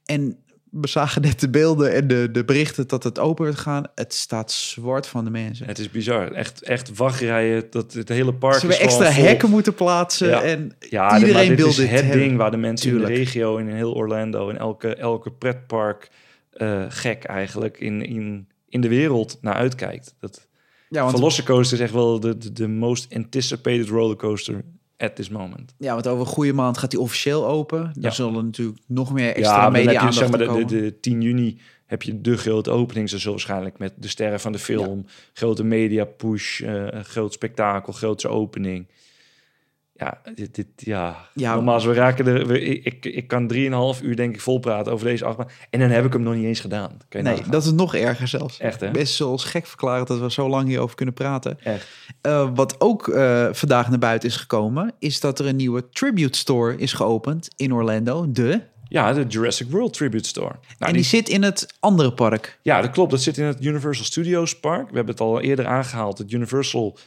En 0.05 0.37
we 0.71 0.89
zagen 0.89 1.23
net 1.23 1.41
de 1.41 1.49
beelden 1.51 1.93
en 1.95 2.07
de, 2.07 2.29
de 2.33 2.45
berichten 2.45 2.89
dat 2.89 3.03
het 3.05 3.19
open 3.19 3.45
werd 3.45 3.59
gaan. 3.59 3.85
Het 3.95 4.15
staat 4.15 4.53
zwart 4.53 5.07
van 5.07 5.25
de 5.25 5.31
mensen. 5.31 5.67
Het 5.67 5.79
is 5.79 5.91
bizar. 5.91 6.33
Echt, 6.33 6.63
echt 6.63 6.97
wachtrijen. 6.97 7.65
Dat, 7.71 7.93
het 7.93 8.09
hele 8.09 8.35
park 8.35 8.55
Ze 8.55 8.61
hebben 8.67 8.81
extra 8.81 9.13
vol. 9.13 9.23
hekken 9.25 9.51
moeten 9.51 9.75
plaatsen. 9.75 10.29
Ja. 10.29 10.43
En 10.43 10.73
Ja, 10.91 11.19
Iedereen 11.19 11.49
dit 11.49 11.59
wil 11.59 11.69
is 11.69 11.77
dit 11.77 11.91
het 11.91 12.01
hebben. 12.01 12.19
ding 12.19 12.37
waar 12.37 12.51
de 12.51 12.57
mensen 12.57 12.91
in 12.91 12.99
de 12.99 13.07
regio, 13.07 13.57
in 13.57 13.69
heel 13.69 13.95
Orlando, 13.95 14.49
in 14.49 14.57
elke, 14.59 14.95
elke 14.95 15.31
pretpark 15.31 16.11
eh, 16.51 16.85
gek 16.89 17.25
eigenlijk 17.25 17.79
in, 17.79 18.03
in, 18.07 18.49
in 18.69 18.81
de 18.81 18.89
wereld 18.89 19.39
naar 19.41 19.55
uitkijkt. 19.55 20.15
Dat 20.21 20.49
ja, 20.89 21.03
want 21.03 21.17
Velocicoaster 21.17 21.77
is 21.77 21.83
echt 21.85 21.93
wel 21.93 22.21
de, 22.21 22.39
de, 22.39 22.53
de 22.53 22.69
most 22.69 23.15
anticipated 23.15 23.89
rollercoaster 23.89 24.65
at 25.01 25.15
this 25.17 25.29
moment. 25.29 25.75
Ja, 25.79 25.93
want 25.93 26.07
over 26.07 26.21
een 26.21 26.33
goede 26.33 26.53
maand 26.53 26.79
gaat 26.79 26.91
die 26.91 27.01
officieel 27.01 27.47
open. 27.47 27.83
Dan 27.83 27.93
Ja. 28.03 28.11
zullen 28.11 28.45
natuurlijk 28.45 28.79
nog 28.87 29.13
meer 29.13 29.35
extra 29.35 29.63
ja, 29.63 29.71
media 29.71 30.05
je 30.07 30.13
zeg 30.13 30.29
maar 30.31 30.39
de, 30.39 30.47
komen. 30.47 30.67
de, 30.67 30.81
de 30.81 31.01
10 31.01 31.21
juni 31.23 31.59
heb 31.87 32.03
je 32.03 32.21
de 32.21 32.37
grote 32.37 32.71
opening. 32.71 33.09
Ze 33.09 33.17
zullen 33.19 33.33
waarschijnlijk 33.33 33.79
met 33.79 33.93
de 33.97 34.09
sterren 34.09 34.41
van 34.41 34.53
de 34.53 34.59
film, 34.59 35.07
grote 35.33 35.65
media 35.65 36.05
push, 36.05 36.61
een 36.61 37.05
groot 37.05 37.33
spektakel, 37.33 37.93
grootste 37.93 38.29
opening. 38.29 38.87
Ja, 40.01 40.21
dit, 40.35 40.55
dit, 40.55 40.67
ja. 40.77 41.17
Ja. 41.35 41.55
nogmaals, 41.55 41.85
we 41.85 41.93
raken 41.93 42.27
er. 42.27 42.47
We, 42.47 42.61
ik, 42.61 43.05
ik, 43.05 43.29
kan 43.29 43.47
drieënhalf 43.47 44.03
uur 44.03 44.17
denk 44.17 44.35
ik 44.35 44.41
vol 44.41 44.59
praten 44.59 44.93
over 44.93 45.07
deze 45.07 45.25
achtbaan. 45.25 45.49
En 45.71 45.81
dan 45.81 45.91
heb 45.91 46.05
ik 46.05 46.13
hem 46.13 46.23
nog 46.23 46.35
niet 46.35 46.45
eens 46.45 46.61
gedaan. 46.61 46.97
Nee, 47.11 47.23
nagaan. 47.23 47.51
dat 47.51 47.65
is 47.65 47.73
nog 47.73 47.95
erger 47.95 48.29
zelfs. 48.29 48.59
Echt, 48.59 48.81
hè? 48.81 48.91
Best 48.91 49.15
zoals 49.15 49.45
gek 49.45 49.67
verklaren 49.67 50.07
dat 50.07 50.19
we 50.19 50.31
zo 50.31 50.49
lang 50.49 50.69
hierover 50.69 50.97
kunnen 50.97 51.15
praten. 51.15 51.61
Echt. 51.63 51.87
Eh, 52.21 52.49
wat 52.55 52.81
ook 52.81 53.09
eh, 53.09 53.49
vandaag 53.53 53.89
naar 53.89 53.99
buiten 53.99 54.29
is 54.29 54.37
gekomen, 54.37 54.93
is 54.99 55.21
dat 55.21 55.39
er 55.39 55.47
een 55.47 55.57
nieuwe 55.57 55.89
tribute 55.89 56.39
store 56.39 56.77
is 56.77 56.93
geopend 56.93 57.49
in 57.57 57.75
Orlando. 57.75 58.31
De. 58.31 58.61
Ja, 58.89 59.13
de 59.13 59.25
Jurassic 59.27 59.71
World 59.71 59.93
Tribute 59.93 60.29
Store. 60.29 60.55
Nou, 60.79 60.91
en 60.91 60.93
die 60.93 61.03
zit 61.03 61.29
in 61.29 61.43
het 61.43 61.75
andere 61.81 62.13
park. 62.13 62.59
Ja, 62.63 62.81
dat 62.81 62.91
klopt. 62.91 63.11
Dat 63.11 63.23
zit 63.23 63.39
in 63.39 63.45
het 63.45 63.65
Universal 63.65 64.05
Studios 64.05 64.61
Park. 64.61 64.89
We 64.89 64.97
hebben 64.97 65.13
het 65.13 65.21
al 65.21 65.41
eerder 65.41 65.67
aangehaald. 65.67 66.19
Het 66.19 66.33
Universal 66.33 66.99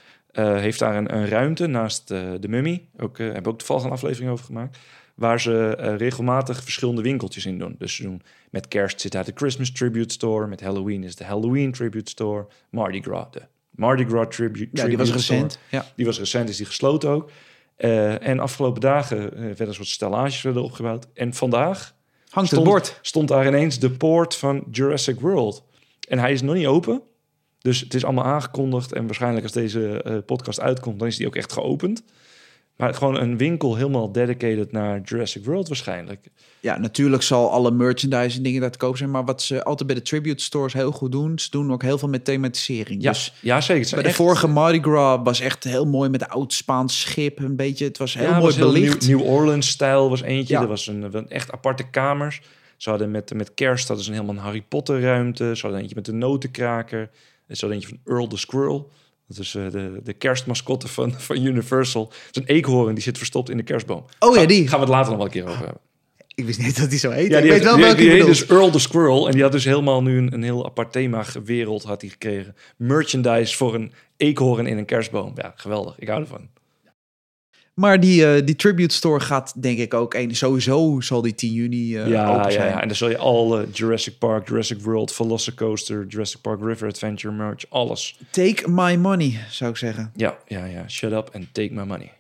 heeft 0.42 0.80
daar 0.80 0.96
een, 0.96 1.16
een 1.16 1.28
ruimte 1.28 1.68
naast 1.68 2.12
eh, 2.12 2.32
de 2.40 2.48
Mummy. 2.48 2.88
Ook, 2.98 3.20
eh 3.20 3.26
hebben 3.26 3.44
we 3.44 3.50
ook 3.50 3.58
toevallig 3.58 3.84
een 3.84 3.92
aflevering 3.92 4.32
over 4.32 4.46
gemaakt. 4.46 4.78
Waar 5.16 5.42
ze 5.42 5.76
eh, 5.76 5.96
regelmatig 5.96 6.64
verschillende 6.64 7.02
winkeltjes 7.02 7.46
in 7.46 7.58
doen. 7.60 7.76
Dus 7.78 7.96
ze 7.96 8.04
doen 8.04 8.22
met 8.50 8.68
kerst 8.68 9.02
zit 9.02 9.12
daar 9.12 9.26
de 9.26 9.32
Christmas 9.36 9.72
Tribute 9.72 10.14
Store. 10.14 10.48
Met 10.48 10.62
Halloween 10.62 11.04
is 11.04 11.16
de 11.16 11.24
Halloween 11.24 11.72
Tribute 11.72 12.10
Store. 12.10 12.48
Mardi 12.70 13.02
Gras, 13.02 13.26
de 13.32 13.42
Mardi 13.70 14.06
Gras 14.06 14.36
Tribute, 14.36 14.70
Ja, 14.72 14.86
die 14.88 14.98
was 14.98 15.12
recent. 15.12 15.60
Ja. 15.70 15.86
Die 15.96 16.06
was 16.06 16.20
recent, 16.20 16.50
is 16.50 16.58
die 16.58 16.66
gesloten 16.66 17.10
ook. 17.10 17.30
Eh, 17.76 18.28
en 18.28 18.40
afgelopen 18.40 18.82
dagen 18.82 19.34
eh, 19.34 19.40
werden 19.40 19.68
een 19.68 19.74
soort 19.74 19.88
stellages 19.88 20.42
werden 20.42 20.64
opgebouwd. 20.64 21.08
En 21.14 21.34
vandaag 21.34 21.96
Hangt 22.30 22.50
stond, 22.50 22.62
het 22.62 22.72
bord. 22.72 23.00
stond 23.02 23.28
daar 23.28 23.48
ineens 23.48 23.80
de 23.80 23.92
poort 23.92 24.36
van 24.36 24.64
Jurassic 24.72 25.20
World. 25.20 25.64
En 26.08 26.20
hij 26.20 26.32
is 26.32 26.42
nog 26.42 26.56
niet 26.56 26.66
open. 26.66 27.02
Dus 27.64 27.80
het 27.80 27.94
is 27.94 28.04
allemaal 28.04 28.24
aangekondigd. 28.26 28.92
En 28.94 29.06
waarschijnlijk 29.06 29.44
als 29.44 29.52
deze 29.54 30.02
eh, 30.04 30.18
podcast 30.26 30.60
uitkomt, 30.60 31.00
dan 31.00 31.08
is 31.08 31.18
die 31.18 31.28
ook 31.28 31.36
echt 31.36 31.54
geopend. 31.54 32.04
Maar 32.78 32.94
gewoon 32.94 33.20
een 33.20 33.38
winkel 33.38 33.76
helemaal 33.76 34.12
dedicated 34.12 34.72
naar 34.72 35.02
Jurassic 35.02 35.46
World 35.46 35.68
waarschijnlijk. 35.68 36.28
Ja, 36.60 36.78
natuurlijk 36.80 37.24
zal 37.24 37.52
alle 37.52 37.72
merchandise 37.72 38.38
en 38.38 38.44
dingen 38.44 38.62
daar 38.62 38.72
te 38.72 38.78
koop 38.78 38.98
zijn. 38.98 39.12
Maar 39.12 39.26
wat 39.26 39.42
ze 39.42 39.64
altijd 39.64 39.88
bij 39.88 39.98
de 39.98 40.02
tribute 40.02 40.44
stores 40.44 40.74
heel 40.74 40.92
goed 40.92 41.12
doen, 41.12 41.40
ze 41.40 41.50
doen 41.50 41.72
ook 41.72 41.82
heel 41.82 41.98
veel 41.98 42.10
met 42.10 42.26
thematisering. 42.26 43.02
Ja, 43.04 43.12
Dus 43.12 43.34
ja 43.42 43.62
zeker. 43.62 43.90
Bij 43.94 44.02
de 44.02 44.08
echt- 44.08 44.18
vorige 44.18 44.48
Mardi 44.48 44.80
Gras 44.82 45.20
was 45.24 45.40
echt 45.40 45.64
heel 45.64 45.86
mooi 45.86 46.10
met 46.10 46.22
een 46.22 46.28
oud 46.28 46.54
Spaans 46.54 47.00
schip. 47.00 47.40
Een 47.40 47.56
beetje, 47.56 47.86
het 47.86 47.98
was 47.98 48.14
heel 48.14 48.24
ja, 48.24 48.32
mooi 48.32 48.44
was 48.44 48.56
heel 48.56 48.72
belicht. 48.72 49.08
New, 49.08 49.20
New 49.20 49.28
Orleans-stijl 49.28 50.10
was 50.10 50.22
eentje. 50.22 50.54
Ja. 50.54 50.62
Er 50.62 50.68
was 50.68 50.88
een, 50.88 51.16
een 51.16 51.30
echt 51.30 51.52
aparte 51.52 51.90
kamers. 51.90 52.42
Ze 52.78 52.90
hadden 52.90 53.12
met, 53.12 53.34
met 53.34 53.54
kerst 53.54 53.88
hadden 53.88 54.06
ze 54.06 54.12
een 54.12 54.18
helemaal 54.18 54.38
een 54.38 54.44
Harry 54.48 54.62
Potter 54.68 55.02
ruimte. 55.02 55.52
Ze 55.56 55.62
hadden 55.62 55.80
eentje 55.82 55.96
met 55.96 56.06
de 56.06 56.14
notenkraker. 56.14 57.10
Ze 57.48 57.60
hadden 57.60 57.72
eentje 57.72 57.88
van 57.88 58.14
Earl 58.16 58.28
the 58.28 58.38
Squirrel. 58.38 58.92
Dat 59.28 59.38
is 59.38 59.56
eh, 59.56 59.70
de, 59.72 60.00
de 60.04 60.14
kerstmascotte 60.14 60.88
van, 60.88 61.14
van 61.30 61.46
Universal. 61.46 62.04
Het 62.28 62.36
is 62.36 62.42
een 62.42 62.48
eekhoorn 62.56 62.94
die 62.94 63.04
zit 63.04 63.18
verstopt 63.18 63.50
in 63.50 63.58
de 63.58 63.64
kerstboom. 63.64 64.06
Oh 64.20 64.36
ja, 64.36 64.46
die. 64.46 64.68
Gaan 64.68 64.80
we 64.80 64.86
het 64.86 64.94
later 64.94 65.08
nog 65.10 65.18
wel 65.18 65.26
een 65.26 65.32
keer 65.32 65.44
over 65.48 65.64
hebben. 65.64 65.82
Ik 66.36 66.46
wist 66.46 66.60
niet 66.60 66.78
dat 66.80 66.90
hij 66.90 66.98
zo 66.98 67.10
heet. 67.12 67.30
Ja, 67.32 67.38
ik 67.38 67.42
die 67.44 67.52
weet 67.52 67.52
heeft- 67.52 67.64
wel 67.64 67.74
die- 67.76 67.84
welke 67.84 68.00
die 68.00 68.10
je 68.10 68.16
heet 68.16 68.26
dus 68.26 68.46
Earl 68.46 68.70
the 68.72 68.80
Squirrel. 68.80 69.26
En 69.28 69.34
die 69.34 69.42
had 69.42 69.52
dus 69.52 69.66
helemaal 69.66 70.04
nu 70.04 70.18
een, 70.18 70.34
een 70.34 70.44
heel 70.44 70.66
apart 70.66 70.92
thema-wereld 70.92 71.84
had 71.84 72.02
hij 72.02 72.10
gekregen. 72.10 72.56
Merchandise 72.78 73.56
voor 73.58 73.74
een 73.76 73.92
eekhoorn 74.18 74.66
in 74.68 74.78
een 74.78 74.86
kerstboom. 74.86 75.32
Ja, 75.36 75.54
geweldig. 75.56 76.00
Ik 76.00 76.08
hou 76.08 76.22
ervan. 76.22 76.50
Maar 77.74 78.00
die, 78.00 78.26
eh, 78.26 78.46
die 78.46 78.56
tribute 78.56 78.94
store 78.94 79.20
gaat 79.20 79.62
denk 79.62 79.78
ik 79.78 79.94
ook... 79.94 80.14
een 80.14 80.36
Sowieso 80.36 81.00
zal 81.00 81.22
die 81.22 81.36
10 81.36 81.54
juni 81.54 81.98
eh, 81.98 82.08
ja, 82.08 82.30
open 82.30 82.44
ja, 82.44 82.52
zijn. 82.52 82.70
ja, 82.70 82.82
en 82.82 82.88
dan 82.88 82.98
zul 82.98 83.10
je 83.10 83.18
alle 83.18 83.68
Jurassic 83.72 84.18
Park, 84.18 84.48
Jurassic 84.48 84.82
World, 84.82 85.14
Velocicoaster, 85.14 86.06
Jurassic 86.08 86.42
Park 86.42 86.60
River 86.62 86.88
Adventure 86.88 87.34
merch, 87.34 87.66
alles. 87.70 88.18
Take 88.30 88.70
my 88.70 88.96
money, 88.96 89.40
zou 89.50 89.72
ik 89.72 89.78
zeggen. 89.78 90.12
Ja, 90.16 90.38
ja, 90.48 90.66
ja. 90.66 90.88
Shut 90.88 91.12
up 91.12 91.30
and 91.34 91.46
take 91.52 91.74
my 91.74 91.84
money. 91.84 92.12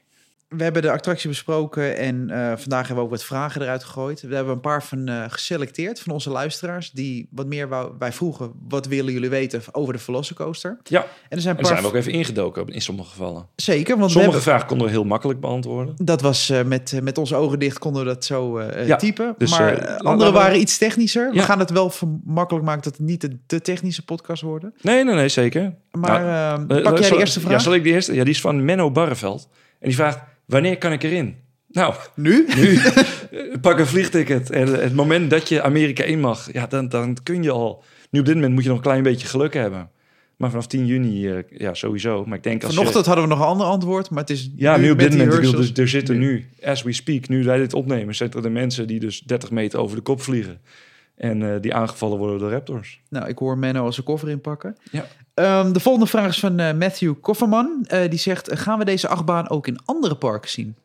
We 0.57 0.63
hebben 0.63 0.81
de 0.81 0.91
attractie 0.91 1.29
besproken 1.29 1.97
en 1.97 2.29
eh, 2.29 2.37
vandaag 2.57 2.87
hebben 2.87 2.95
we 2.95 3.01
ook 3.01 3.09
wat 3.09 3.23
vragen 3.23 3.61
eruit 3.61 3.83
gegooid. 3.83 4.21
We 4.21 4.35
hebben 4.35 4.53
een 4.53 4.59
paar 4.59 4.83
van 4.83 5.07
eh, 5.07 5.23
geselecteerd 5.27 5.99
van 5.99 6.13
onze 6.13 6.29
luisteraars... 6.29 6.91
die 6.91 7.27
wat 7.31 7.45
meer 7.47 7.69
wou, 7.69 7.91
wij 7.99 8.11
vroegen... 8.11 8.51
wat 8.67 8.85
willen 8.85 9.13
jullie 9.13 9.29
weten 9.29 9.61
over 9.71 9.93
de 9.93 9.99
Velocicoaster? 9.99 10.77
Ja, 10.83 11.01
En 11.01 11.07
er 11.29 11.41
zijn 11.41 11.57
en 11.57 11.65
zijn 11.65 11.81
we 11.81 11.87
ook 11.87 11.95
even 11.95 12.11
ingedoken 12.11 12.67
in 12.67 12.81
sommige 12.81 13.09
gevallen. 13.09 13.47
Zeker, 13.55 13.97
want 13.97 14.11
Sommige 14.11 14.21
hebben... 14.21 14.41
vragen 14.41 14.67
konden 14.67 14.87
we 14.87 14.93
heel 14.93 15.03
makkelijk 15.03 15.39
beantwoorden. 15.39 15.95
Dat 15.97 16.21
was 16.21 16.49
eh, 16.49 16.63
met, 16.63 16.99
met 17.01 17.17
onze 17.17 17.35
ogen 17.35 17.59
dicht 17.59 17.79
konden 17.79 18.03
we 18.03 18.07
dat 18.07 18.25
zo 18.25 18.61
Ja, 18.61 18.95
typen. 18.95 19.35
dus, 19.37 19.59
maar 19.59 19.97
andere 19.97 20.31
waren 20.31 20.59
iets 20.59 20.77
technischer. 20.77 21.31
We 21.31 21.39
gaan 21.41 21.59
het 21.59 21.69
wel 21.69 21.91
makkelijk 22.25 22.65
maken 22.65 22.83
dat 22.83 22.97
het 22.97 23.07
niet 23.07 23.21
de, 23.21 23.37
de 23.45 23.61
technische 23.61 24.05
podcast 24.05 24.41
worden. 24.41 24.73
Nee, 24.81 25.03
nee, 25.03 25.15
nee, 25.15 25.29
zeker. 25.29 25.73
Maar 25.91 26.21
Nou, 26.59 26.81
pak 26.81 26.97
jij 26.97 27.09
de 27.09 27.17
eerste 27.17 27.39
vraag? 27.39 27.51
Ja, 27.51 27.59
zal 27.59 27.73
ik 27.73 27.83
de 27.83 27.89
eerste? 27.89 28.13
Ja, 28.13 28.23
die 28.23 28.33
is 28.33 28.41
van 28.41 28.65
Menno 28.65 28.91
Barreveld. 28.91 29.47
En 29.79 29.89
die 29.89 29.97
vraagt, 29.97 30.19
wanneer 30.53 30.77
kan 30.77 30.91
ik 30.91 31.03
erin? 31.03 31.35
Nou, 31.67 31.93
Nu? 32.15 32.47
nu 32.57 32.79
pak 33.61 33.79
een 33.79 33.87
vliegticket. 33.87 34.49
En 34.49 34.67
het 34.67 34.93
moment 34.93 35.29
dat 35.29 35.49
je 35.49 35.61
Amerika 35.61 36.03
in 36.03 36.19
mag, 36.19 36.53
ja, 36.53 36.67
dan, 36.67 36.89
dan 36.89 37.17
kun 37.23 37.43
je 37.43 37.51
al. 37.51 37.83
Nu 38.09 38.19
op 38.19 38.25
dit 38.25 38.35
moment 38.35 38.53
moet 38.53 38.63
je 38.63 38.69
nog 38.69 38.77
een 38.77 38.83
klein 38.83 39.03
beetje 39.03 39.27
geluk 39.27 39.53
hebben. 39.53 39.89
Maar 40.37 40.49
vanaf 40.49 40.67
10 40.67 40.85
juni, 40.85 41.29
eh, 41.29 41.43
ja, 41.49 41.73
sowieso. 41.73 42.25
Maar 42.25 42.37
ik 42.37 42.43
denk 42.43 42.63
als 42.63 42.73
Vanochtend 42.73 43.05
je... 43.05 43.11
hadden 43.11 43.29
we 43.29 43.35
nog 43.35 43.43
een 43.43 43.51
ander 43.51 43.67
antwoord, 43.67 44.09
maar 44.09 44.19
het 44.19 44.29
is 44.29 44.51
Ja, 44.55 44.77
nu 44.77 44.91
op 44.91 44.99
dit 44.99 45.11
moment. 45.11 45.29
Bedoel, 45.29 45.51
dus, 45.51 45.73
er 45.73 45.87
zitten 45.87 46.17
nu, 46.17 46.49
as 46.63 46.83
we 46.83 46.93
speak, 46.93 47.27
nu 47.27 47.43
wij 47.43 47.57
dit 47.57 47.73
opnemen, 47.73 48.15
zitten 48.15 48.43
er 48.43 48.51
mensen 48.51 48.87
die 48.87 48.99
dus 48.99 49.19
30 49.19 49.51
meter 49.51 49.79
over 49.79 49.95
de 49.95 50.01
kop 50.01 50.21
vliegen. 50.21 50.61
En 51.15 51.53
eh, 51.53 51.61
die 51.61 51.73
aangevallen 51.73 52.17
worden 52.17 52.39
door 52.39 52.51
raptors. 52.51 53.01
Nou, 53.09 53.27
ik 53.27 53.37
hoor 53.37 53.57
Menno 53.57 53.85
als 53.85 53.95
zijn 53.95 54.05
koffer 54.07 54.29
inpakken. 54.29 54.77
Ja. 54.91 55.05
Ehm, 55.33 55.71
de 55.71 55.79
volgende 55.79 56.07
vraag 56.07 56.27
is 56.27 56.39
van 56.39 56.59
eh, 56.59 56.73
Matthew 56.73 57.13
Kofferman. 57.21 57.85
Eh, 57.87 58.09
die 58.09 58.19
zegt, 58.19 58.59
gaan 58.59 58.79
we 58.79 58.85
deze 58.85 59.07
achtbaan 59.07 59.49
ook 59.49 59.67
in 59.67 59.79
andere 59.85 60.15
parken 60.15 60.49
zien? 60.49 60.75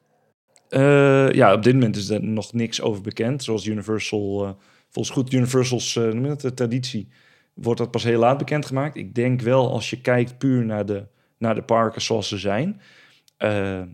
Eh, 0.69 1.31
ja, 1.31 1.53
op 1.53 1.63
dit 1.63 1.75
moment 1.75 1.97
is 1.97 2.11
er 2.11 2.25
nog 2.25 2.53
niks 2.53 2.81
over 2.81 3.03
bekend. 3.03 3.45
Zoals 3.45 3.67
Universal, 3.67 4.57
volgens 4.91 5.15
goed 5.15 5.33
Universal's 5.33 5.93
de 5.93 6.53
traditie, 6.55 7.09
wordt 7.55 7.79
dat 7.79 7.91
pas 7.91 8.03
heel 8.03 8.19
laat 8.19 8.39
bekendgemaakt. 8.39 8.97
Ik 8.97 9.15
denk 9.15 9.41
wel 9.41 9.73
als 9.73 9.91
je 9.91 10.01
kijkt 10.01 10.39
puur 10.39 10.65
naar 10.65 10.87
de, 10.87 11.07
naar 11.39 11.55
de 11.55 11.63
parken 11.63 12.03
zoals 12.03 12.29
ze 12.29 12.39
zijn. 12.39 12.81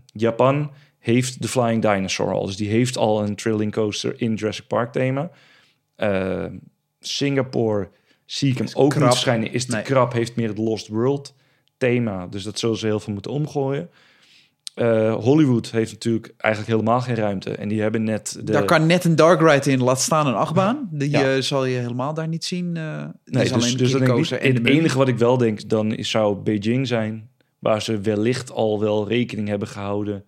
Japan 0.05 0.71
heeft 0.99 1.41
de 1.41 1.47
Flying 1.47 1.81
Dinosaur 1.81 2.33
al. 2.33 2.45
Dus 2.45 2.57
die 2.57 2.69
heeft 2.69 2.97
al 2.97 3.23
een 3.23 3.35
thrilling 3.35 3.71
coaster 3.71 4.21
in 4.21 4.33
Jurassic 4.33 4.67
Park 4.67 4.91
thema. 4.91 5.31
Singapore 6.99 7.89
zie 8.25 8.51
ik 8.51 8.57
hem 8.57 8.67
ook 8.73 8.89
krap. 8.89 9.01
niet 9.03 9.11
verschijnen. 9.11 9.51
Is 9.53 9.65
te 9.65 9.71
Nee. 9.75 9.83
krap, 9.83 10.13
heeft 10.13 10.35
meer 10.35 10.47
het 10.47 10.57
Lost 10.57 10.87
World 10.87 11.33
thema. 11.77 12.27
Dus 12.27 12.43
dat 12.43 12.59
zullen 12.59 12.77
ze 12.77 12.85
heel 12.85 12.99
veel 12.99 13.13
moeten 13.13 13.31
omgooien. 13.31 13.89
Eh, 14.73 15.13
Hollywood 15.15 15.71
heeft 15.71 15.91
natuurlijk 15.91 16.33
eigenlijk 16.37 16.73
helemaal 16.73 17.01
geen 17.01 17.15
ruimte. 17.15 17.51
En 17.51 17.67
die 17.67 17.81
hebben 17.81 18.03
net 18.03 18.37
de... 18.43 18.51
Daar 18.51 18.65
kan 18.65 18.85
net 18.85 19.03
een 19.03 19.15
dark 19.15 19.41
ride 19.41 19.71
in, 19.71 19.81
laat 19.83 20.01
staan 20.01 20.27
een 20.27 20.33
achtbaan. 20.35 20.87
Die 20.91 21.09
Ja. 21.09 21.35
eh, 21.35 21.41
zal 21.41 21.65
je 21.65 21.77
helemaal 21.77 22.13
daar 22.13 22.27
niet 22.27 22.45
zien. 22.45 22.77
eh 22.77 23.03
Nee, 23.25 23.43
is 23.43 23.51
alleen 23.51 23.61
dus, 23.63 23.71
de 23.71 23.77
dus 23.77 23.91
dat 23.91 23.99
niet. 24.01 24.09
Kiko's 24.09 24.31
en 24.31 24.53
de 24.53 24.59
Het 24.59 24.67
enige 24.69 24.97
wat 24.97 25.07
ik 25.07 25.17
wel 25.17 25.37
denk, 25.37 25.69
dan 25.69 25.93
is, 25.93 26.09
zou 26.09 26.35
Beijing 26.35 26.87
zijn. 26.87 27.29
Waar 27.59 27.81
ze 27.81 27.99
wellicht 28.01 28.51
al 28.51 28.79
wel 28.79 29.07
rekening 29.07 29.47
hebben 29.47 29.67
gehouden 29.67 30.25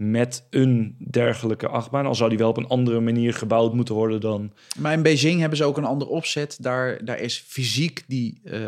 met 0.00 0.46
een 0.50 0.96
dergelijke 1.10 1.68
achtbaan. 1.68 2.06
Al 2.06 2.14
zou 2.14 2.28
die 2.28 2.38
wel 2.38 2.48
op 2.48 2.56
een 2.56 2.66
andere 2.68 3.00
manier 3.00 3.34
gebouwd 3.34 3.74
moeten 3.74 3.94
worden 3.94 4.20
dan... 4.20 4.52
Maar 4.78 4.92
in 4.92 5.02
Beijing 5.02 5.40
hebben 5.40 5.58
ze 5.58 5.64
ook 5.64 5.76
een 5.76 5.84
ander 5.84 6.08
opzet. 6.08 6.56
Daar, 6.60 7.04
daar 7.04 7.18
is 7.18 7.44
fysiek 7.46 8.04
die, 8.06 8.40
eh, 8.44 8.60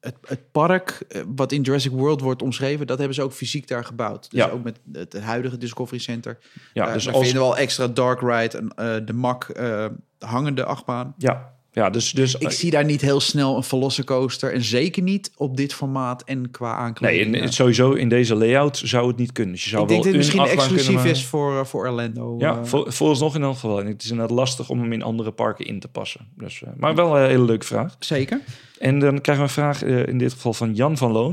het, 0.00 0.14
het 0.26 0.50
park, 0.52 1.04
eh, 1.08 1.22
wat 1.36 1.52
in 1.52 1.62
Jurassic 1.62 1.92
World 1.92 2.20
wordt 2.20 2.42
omschreven, 2.42 2.86
dat 2.86 2.98
hebben 2.98 3.14
ze 3.14 3.22
ook 3.22 3.32
fysiek 3.32 3.68
daar 3.68 3.84
gebouwd. 3.84 4.30
Dus 4.30 4.40
Ja. 4.40 4.48
ook 4.48 4.62
met 4.62 4.78
het 4.92 5.20
huidige 5.20 5.58
Discovery 5.58 6.00
Center. 6.00 6.38
Ja, 6.72 6.86
Ja, 6.86 6.92
dus 6.92 7.04
daar 7.04 7.14
als, 7.14 7.24
vinden 7.24 7.42
we 7.42 7.48
al 7.48 7.56
extra 7.56 7.86
dark 7.88 8.20
ride, 8.20 8.58
en, 8.58 8.68
eh, 8.74 9.06
de 9.06 9.12
mak, 9.12 9.44
eh, 9.44 9.86
hangende 10.18 10.64
achtbaan. 10.64 11.14
ja, 11.18 11.52
ja, 11.74 11.90
dus, 11.90 12.10
dus 12.12 12.34
Ik 12.34 12.50
zie 12.50 12.70
daar 12.70 12.84
niet 12.84 13.00
heel 13.00 13.20
snel 13.20 13.56
een 13.56 13.62
Velocicoaster. 13.62 14.52
En 14.52 14.62
zeker 14.62 15.02
niet 15.02 15.30
op 15.36 15.56
dit 15.56 15.74
formaat 15.74 16.22
en 16.24 16.50
qua 16.50 16.70
Nee, 16.72 16.76
aankleding. 16.84 17.34
en 17.36 17.42
Ja. 17.42 17.50
sowieso 17.50 17.92
in 17.92 18.08
deze 18.08 18.34
layout 18.34 18.80
zou 18.84 19.08
het 19.08 19.16
niet 19.16 19.32
kunnen. 19.32 19.52
Dus 19.54 19.64
je 19.64 19.70
zou 19.70 19.82
ik 19.82 19.88
denk 19.88 20.02
wel 20.04 20.12
dat 20.12 20.22
het 20.22 20.30
een 20.32 20.36
misschien 20.38 20.58
exclusief 20.58 20.86
kunnen 20.94 21.10
is 21.12 21.24
voor, 21.24 21.58
eh, 21.58 21.64
voor 21.64 21.80
Orlando. 21.86 22.34
Ja, 22.38 22.50
eh. 22.58 22.64
vol- 22.64 22.84
vooralsnog 22.90 23.34
in 23.34 23.42
elk 23.42 23.54
geval. 23.54 23.80
En 23.80 23.86
het 23.86 24.02
is 24.02 24.10
inderdaad 24.10 24.36
lastig 24.36 24.68
om 24.68 24.80
hem 24.80 24.92
in 24.92 25.02
andere 25.02 25.30
parken 25.32 25.66
in 25.66 25.80
te 25.80 25.88
passen. 25.88 26.26
Dus, 26.36 26.62
eh, 26.62 26.70
maar 26.76 26.94
wel 26.94 27.18
een 27.18 27.28
hele 27.28 27.44
leuke 27.44 27.66
vraag. 27.66 27.96
Zeker. 27.98 28.40
En 28.78 28.98
dan 28.98 29.20
krijgen 29.20 29.44
we 29.44 29.50
een 29.50 29.54
vraag 29.54 29.82
eh, 29.82 30.06
in 30.06 30.18
dit 30.18 30.32
geval 30.32 30.52
van 30.52 30.74
Jan 30.74 30.96
van 30.96 31.12
Loon. 31.12 31.32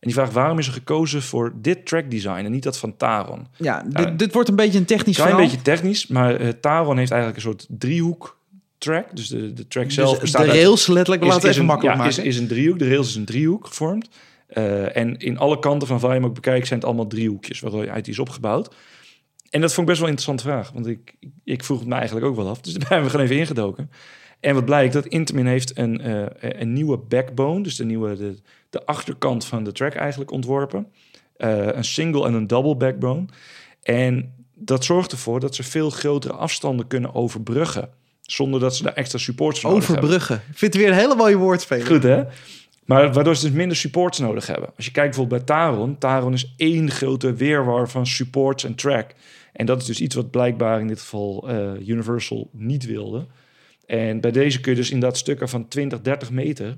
En 0.00 0.04
die 0.08 0.12
vraagt 0.14 0.32
waarom 0.32 0.58
is 0.58 0.66
er 0.66 0.72
gekozen 0.72 1.22
voor 1.22 1.52
dit 1.60 1.86
track 1.86 2.10
design 2.10 2.44
en 2.44 2.50
niet 2.50 2.62
dat 2.62 2.78
van 2.78 2.96
Taron? 2.96 3.46
Ja, 3.56 3.84
Ja. 3.90 4.04
dit, 4.04 4.18
dit 4.18 4.32
wordt 4.32 4.48
een 4.48 4.56
beetje 4.56 4.78
een 4.78 4.84
technisch 4.84 5.14
Klein 5.16 5.30
verhaal. 5.30 5.48
beetje 5.48 5.62
technisch, 5.62 6.06
maar 6.06 6.34
eh, 6.36 6.48
Taron 6.48 6.96
heeft 6.98 7.10
eigenlijk 7.10 7.44
een 7.44 7.50
soort 7.50 7.66
driehoek 7.68 8.37
track. 8.78 9.16
Dus 9.16 9.28
de, 9.28 9.52
de 9.52 9.68
track 9.68 9.84
Dus 9.84 9.94
zelf 9.94 10.14
de 10.14 10.20
bestaat 10.20 10.42
uit- 10.46 10.50
rails 10.50 10.86
letterlijk, 10.86 11.22
is- 11.24 11.28
laten 11.28 11.42
is 11.48 11.48
even 11.50 11.60
een, 11.60 11.66
makkelijk 11.68 11.96
ja, 11.96 12.02
maken. 12.04 12.22
Is, 12.22 12.28
is 12.28 12.38
een 12.38 12.48
driehoek. 12.48 12.78
De 12.78 12.88
rails 12.88 13.08
is 13.08 13.14
een 13.14 13.24
driehoek 13.24 13.66
gevormd. 13.66 14.08
Eh, 14.46 14.96
en 14.96 15.16
in 15.16 15.38
alle 15.38 15.58
kanten 15.58 15.88
van 15.88 15.98
waar 15.98 16.10
je 16.10 16.16
hem 16.16 16.28
ook 16.28 16.34
bekijkt 16.34 16.66
zijn 16.66 16.78
het 16.78 16.88
allemaal 16.88 17.06
driehoekjes 17.06 17.60
waaruit 17.60 18.04
die 18.04 18.12
is 18.12 18.18
opgebouwd. 18.18 18.74
En 19.50 19.60
dat 19.60 19.74
vond 19.74 19.80
ik 19.80 19.86
best 19.86 19.98
wel 19.98 20.08
een 20.08 20.16
interessante 20.16 20.42
vraag, 20.42 20.70
want 20.72 20.86
ik, 20.86 21.14
ik 21.44 21.64
vroeg 21.64 21.78
het 21.78 21.88
me 21.88 21.94
eigenlijk 21.94 22.26
ook 22.26 22.36
wel 22.36 22.48
af. 22.48 22.60
Dus 22.60 22.72
daar 22.78 22.88
hebben 22.88 23.04
we 23.06 23.10
gewoon 23.10 23.26
even 23.26 23.38
ingedoken. 23.38 23.90
En 24.40 24.54
wat 24.54 24.64
blijkt, 24.64 24.92
dat 24.92 25.06
Intamin 25.06 25.46
heeft 25.46 25.78
een, 25.78 26.00
eh, 26.00 26.26
een 26.60 26.72
nieuwe 26.72 26.98
backbone, 26.98 27.62
dus 27.62 27.76
de, 27.76 27.84
nieuwe, 27.84 28.16
de, 28.16 28.34
de 28.70 28.86
achterkant 28.86 29.44
van 29.44 29.64
de 29.64 29.72
track 29.72 29.94
eigenlijk 29.94 30.30
ontworpen. 30.30 30.86
Eh, 31.36 31.66
een 31.66 31.84
single 31.84 32.26
en 32.26 32.34
een 32.34 32.46
double 32.46 32.76
backbone. 32.76 33.24
En 33.82 34.34
dat 34.54 34.84
zorgt 34.84 35.12
ervoor 35.12 35.40
dat 35.40 35.54
ze 35.54 35.62
veel 35.62 35.90
grotere 35.90 36.32
afstanden 36.32 36.86
kunnen 36.86 37.14
overbruggen. 37.14 37.90
Zonder 38.30 38.60
dat 38.60 38.76
ze 38.76 38.82
daar 38.82 38.92
extra 38.92 39.18
supports 39.18 39.60
voor 39.60 39.70
nodig 39.70 39.86
hebben. 39.86 40.04
Overbruggen. 40.04 40.36
Ik 40.36 40.58
vind 40.58 40.72
het 40.72 40.82
weer 40.82 40.92
een 40.92 40.98
hele 40.98 41.14
mooie 41.14 41.36
woordspeling. 41.36 41.86
Goed 41.86 42.02
hè? 42.02 42.22
Maar 42.84 43.12
waardoor 43.12 43.36
ze 43.36 43.46
dus 43.46 43.56
minder 43.56 43.76
supports 43.76 44.18
nodig 44.18 44.46
hebben. 44.46 44.70
Als 44.76 44.84
je 44.84 44.90
kijkt 44.90 45.08
bijvoorbeeld 45.08 45.46
bij 45.46 45.56
Taron. 45.56 45.98
Taron 45.98 46.32
is 46.32 46.54
één 46.56 46.90
grote 46.90 47.34
weerwar 47.34 47.88
van 47.88 48.06
supports 48.06 48.64
en 48.64 48.74
track. 48.74 49.14
En 49.52 49.66
dat 49.66 49.80
is 49.80 49.86
dus 49.86 50.00
iets 50.00 50.14
wat 50.14 50.30
blijkbaar 50.30 50.80
in 50.80 50.86
dit 50.86 51.00
geval 51.00 51.48
eh, 51.48 51.88
Universal 51.88 52.48
niet 52.52 52.86
wilde. 52.86 53.26
En 53.86 54.20
bij 54.20 54.30
deze 54.30 54.60
kun 54.60 54.72
je 54.72 54.78
dus 54.78 54.90
in 54.90 55.00
dat 55.00 55.16
stukken 55.16 55.48
van 55.48 55.68
20, 55.68 56.00
30 56.00 56.30
meter... 56.30 56.76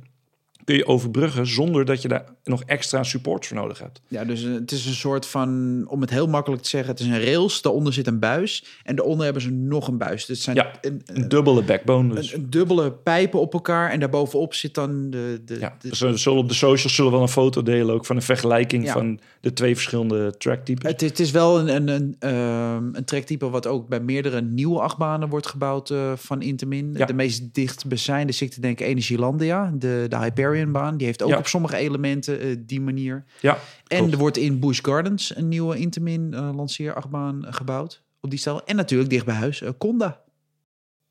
kun 0.71 0.79
je 0.79 0.87
overbruggen 0.87 1.47
zonder 1.47 1.85
dat 1.85 2.03
je 2.03 2.09
daar 2.09 2.25
nog 2.45 2.63
extra 2.67 3.03
supports 3.03 3.47
voor 3.49 3.57
nodig 3.57 3.79
hebt. 3.79 4.01
Ja, 4.09 4.25
dus 4.25 4.45
eh, 4.45 4.53
het 4.53 4.73
is 4.73 4.87
een 4.87 4.93
soort 4.95 5.27
van, 5.27 5.85
om 5.89 6.01
het 6.01 6.11
heel 6.11 6.27
makkelijk 6.27 6.63
te 6.63 6.69
zeggen, 6.69 6.91
het 6.91 7.01
is 7.01 7.07
een 7.07 7.25
rails. 7.25 7.63
Daaronder 7.63 7.93
zit 7.93 8.07
een 8.07 8.19
buis. 8.19 8.65
En 8.83 8.97
daaronder 8.97 9.25
hebben 9.25 9.43
ze 9.43 9.51
nog 9.51 9.89
een 9.89 9.99
buis. 9.99 10.27
Dus 10.27 10.37
het 10.37 10.45
zijn 10.45 10.57
Ja, 10.57 10.71
een, 10.81 11.29
dubbele 11.29 11.63
backbone 11.63 12.15
dus. 12.15 12.33
een- 12.33 12.41
een 12.41 12.51
dubbele 12.51 12.93
pijpen 12.93 13.41
op 13.41 13.53
elkaar. 13.53 13.91
En 13.91 14.01
daarbovenop 14.01 14.55
zit 14.55 14.75
dan 14.75 15.11
de... 15.11 15.43
de, 15.45 15.59
Ja, 15.59 15.77
dus 15.81 16.01
we 16.01 16.17
zullen 16.17 16.39
op 16.39 16.49
de 16.49 16.55
socials 16.55 16.95
zullen 16.95 17.11
we 17.11 17.17
wel 17.17 17.27
een 17.27 17.33
foto 17.33 17.63
delen 17.63 17.95
ook 17.95 18.07
van 18.07 18.17
een 18.17 18.23
vergelijking 18.23 18.85
Ja. 18.85 18.93
van 18.93 19.21
de 19.41 19.53
twee 19.53 19.75
verschillende 19.75 20.35
tracktypes. 20.39 20.91
het, 20.91 21.01
het 21.01 21.21
is 21.21 21.31
wel 21.31 21.59
een, 21.59 21.69
een, 21.77 21.89
een, 21.89 22.17
ehm, 22.19 22.89
een 22.93 23.05
trektype 23.05 23.51
wat 23.51 23.67
ook 23.67 23.89
bij 23.89 24.01
meerdere 24.01 24.41
nieuwe 24.43 24.81
achtbanen 24.81 25.29
wordt 25.29 25.47
gebouwd 25.47 25.91
eh, 25.91 26.13
van 26.17 26.43
Intamin. 26.43 26.91
Ja. 26.95 27.07
De 27.07 27.13
meest 27.15 27.55
dichtbijzijnde 27.55 28.33
zit 28.33 28.49
ik 28.49 28.55
te 28.55 28.61
denken 28.61 28.87
Energielandia, 28.87 29.73
de, 29.79 30.07
de 30.09 30.17
Hyperion-baan. 30.65 30.97
Die 30.97 31.07
heeft 31.07 31.23
ook 31.23 31.31
Ja. 31.31 31.39
op 31.39 31.47
sommige 31.47 31.77
elementen 31.77 32.41
eh, 32.41 32.57
die 32.59 32.81
manier. 32.81 33.25
Ja, 33.41 33.59
En 33.87 33.97
klopt. 33.99 34.13
er 34.13 34.19
wordt 34.19 34.37
in 34.37 34.59
Busch 34.61 34.81
Gardens 34.85 35.37
een 35.37 35.49
nieuwe 35.49 35.77
Intamin 35.77 36.35
eh 36.35 36.51
lanceerachtbaan 36.55 37.47
eh, 37.47 37.53
gebouwd. 37.53 38.03
Op 38.21 38.31
die 38.31 38.39
stijl. 38.39 38.65
En 38.65 38.77
natuurlijk 38.77 39.11
dicht 39.11 39.25
bij 39.25 39.35
huis, 39.35 39.63
eh, 39.63 39.71
Conda. 39.79 40.21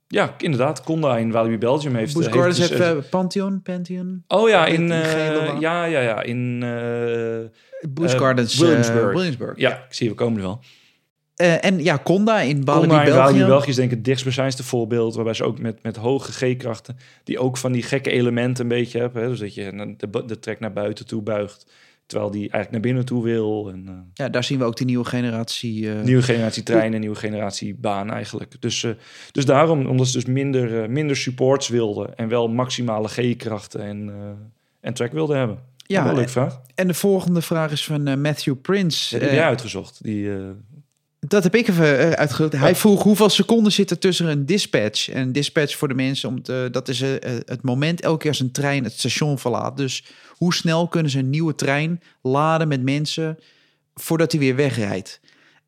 Ja, 0.07 0.35
inderdaad. 0.37 0.83
Conda 0.83 1.17
in 1.17 1.31
Walibi 1.31 1.57
Belgium 1.57 1.95
heeft... 1.95 2.13
Busch 2.13 2.27
eh, 2.27 2.33
Gardens 2.33 2.57
dus, 2.57 2.69
heeft 2.69 2.81
eh, 2.81 2.89
eh, 2.89 2.97
Pantheon, 3.09 3.61
Pantheon. 3.61 4.23
Oh 4.27 4.49
ja, 4.49 4.65
in... 4.65 4.91
eh, 4.91 5.37
baan. 5.45 5.59
ja, 5.59 5.83
ja, 5.85 5.99
ja. 5.99 6.21
In... 6.21 6.59
eh, 6.63 7.89
Busch 7.89 8.13
Eh, 8.13 8.19
Gardens, 8.19 8.53
eh, 8.53 8.59
Williamsburg. 8.59 9.13
Williamsburg. 9.13 9.57
ja, 9.59 9.71
ik 9.77 9.93
zie, 9.93 10.09
we 10.09 10.15
komen 10.15 10.35
er 10.37 10.41
wel. 10.45 10.59
Eh, 11.39 11.65
en 11.65 11.83
ja, 11.83 11.99
Conda 12.03 12.41
in 12.41 12.65
Walibi 12.65 12.87
België. 12.95 13.11
Walibi 13.11 13.45
België 13.45 13.69
is 13.69 13.75
denk 13.75 13.89
ik 13.91 13.95
het 13.95 14.05
dichtstbijzijnde 14.05 14.63
voorbeeld... 14.63 15.15
waarbij 15.15 15.33
ze 15.33 15.43
ook 15.43 15.59
met, 15.59 15.83
met 15.83 15.95
hoge 15.95 16.31
G-krachten... 16.31 16.97
die 17.23 17.39
ook 17.39 17.57
van 17.57 17.71
die 17.71 17.83
gekke 17.83 18.09
elementen 18.09 18.63
een 18.63 18.69
beetje 18.69 18.99
hebben. 18.99 19.21
Hè? 19.21 19.29
Dus 19.29 19.39
dat 19.39 19.53
je 19.53 19.95
de, 19.97 20.25
de 20.25 20.39
trek 20.39 20.59
naar 20.59 20.73
buiten 20.73 21.07
toe 21.07 21.21
buigt... 21.21 21.65
terwijl 22.05 22.31
die 22.31 22.39
eigenlijk 22.39 22.71
naar 22.71 22.81
binnen 22.81 23.05
toe 23.05 23.23
wil. 23.23 23.69
En, 23.69 23.83
eh, 23.87 23.93
Ja, 24.13 24.29
daar 24.29 24.43
zien 24.43 24.59
we 24.59 24.65
ook 24.65 24.77
die 24.77 24.85
nieuwe 24.85 25.05
generatie. 25.05 25.91
eh, 25.91 26.01
Nieuwe 26.03 26.21
generatie 26.23 26.63
treinen, 26.63 26.99
nieuwe 26.99 27.15
generatie 27.15 27.75
baan 27.75 28.11
eigenlijk. 28.11 28.55
Dus, 28.61 28.85
dus 29.31 29.45
daarom, 29.45 29.85
omdat 29.85 30.07
ze 30.07 30.13
dus 30.13 30.25
minder, 30.25 30.89
minder 30.89 31.15
supports 31.15 31.67
wilden... 31.67 32.15
en 32.17 32.27
wel 32.27 32.47
maximale 32.47 33.07
G-krachten 33.07 33.81
en, 33.81 34.11
en 34.81 34.93
track 34.93 35.11
wilden 35.11 35.37
hebben. 35.37 35.59
Ja, 35.77 36.13
leuke 36.13 36.29
vraag. 36.29 36.61
En 36.75 36.87
de 36.87 36.93
volgende 36.93 37.41
vraag 37.41 37.71
is 37.71 37.85
van 37.85 38.21
Matthew 38.21 38.55
Prince. 38.61 39.13
Dat 39.13 39.21
heb 39.27 39.31
jij 39.37 39.43
uitgezocht. 39.45 40.03
Die, 40.03 40.29
Dat 41.29 41.43
heb 41.43 41.55
ik 41.55 41.67
even 41.67 41.99
uh, 41.99 42.11
uitgezocht. 42.11 42.53
Hij 42.53 42.75
vroeg 42.75 43.03
hoeveel 43.03 43.29
seconden 43.29 43.71
zit 43.71 43.91
er 43.91 43.99
tussen 43.99 44.27
een 44.27 44.45
dispatch. 44.45 45.09
En 45.09 45.21
een 45.21 45.31
dispatch 45.31 45.77
voor 45.77 45.87
de 45.87 45.93
mensen, 45.93 46.29
om 46.29 46.41
te, 46.41 46.67
dat 46.71 46.87
is 46.87 47.01
eh, 47.01 47.33
het 47.45 47.61
moment 47.61 48.01
elke 48.01 48.17
keer 48.17 48.29
als 48.29 48.39
een 48.39 48.51
trein 48.51 48.83
het 48.83 48.93
station 48.93 49.39
verlaat. 49.39 49.77
Dus 49.77 50.05
hoe 50.27 50.53
snel 50.53 50.87
kunnen 50.87 51.11
ze 51.11 51.19
een 51.19 51.29
nieuwe 51.29 51.55
trein 51.55 52.01
laden 52.21 52.67
met 52.67 52.81
mensen 52.83 53.37
voordat 53.95 54.31
hij 54.31 54.41
weer 54.41 54.55
wegrijdt? 54.55 55.19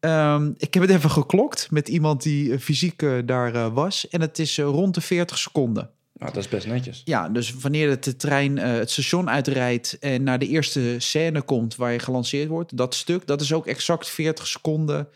Ehm, 0.01 0.51
ik 0.57 0.74
heb 0.74 0.84
het 0.84 0.91
even 0.91 1.09
geklokt 1.12 1.72
met 1.72 1.88
iemand 1.89 2.24
die 2.24 2.51
eh, 2.51 2.59
fysiek 2.59 3.01
eh, 3.01 3.14
daar 3.26 3.55
eh, 3.55 3.74
was. 3.74 4.07
En 4.07 4.22
het 4.22 4.39
is 4.39 4.57
eh, 4.57 4.66
rond 4.66 4.93
de 4.93 5.01
40 5.01 5.38
seconden. 5.38 5.89
nou, 6.14 6.34
dat 6.34 6.43
is 6.43 6.49
best 6.49 6.68
netjes. 6.68 7.01
Ja, 7.05 7.30
dus 7.30 7.53
wanneer 7.53 7.89
het 7.89 8.03
de 8.03 8.16
trein 8.16 8.57
eh, 8.57 8.72
het 8.72 8.91
station 8.91 9.30
uitrijdt 9.30 9.99
en 9.99 10.24
naar 10.24 10.39
de 10.39 10.47
eerste 10.47 10.95
scène 10.97 11.41
komt 11.41 11.76
waar 11.76 11.91
je 11.91 11.99
gelanceerd 11.99 12.47
wordt, 12.47 12.78
dat 12.78 12.95
stuk, 12.95 13.28
dat 13.28 13.41
is 13.41 13.53
ook 13.53 13.68
exact 13.68 14.09
40 14.09 14.47
seconden 14.47 15.07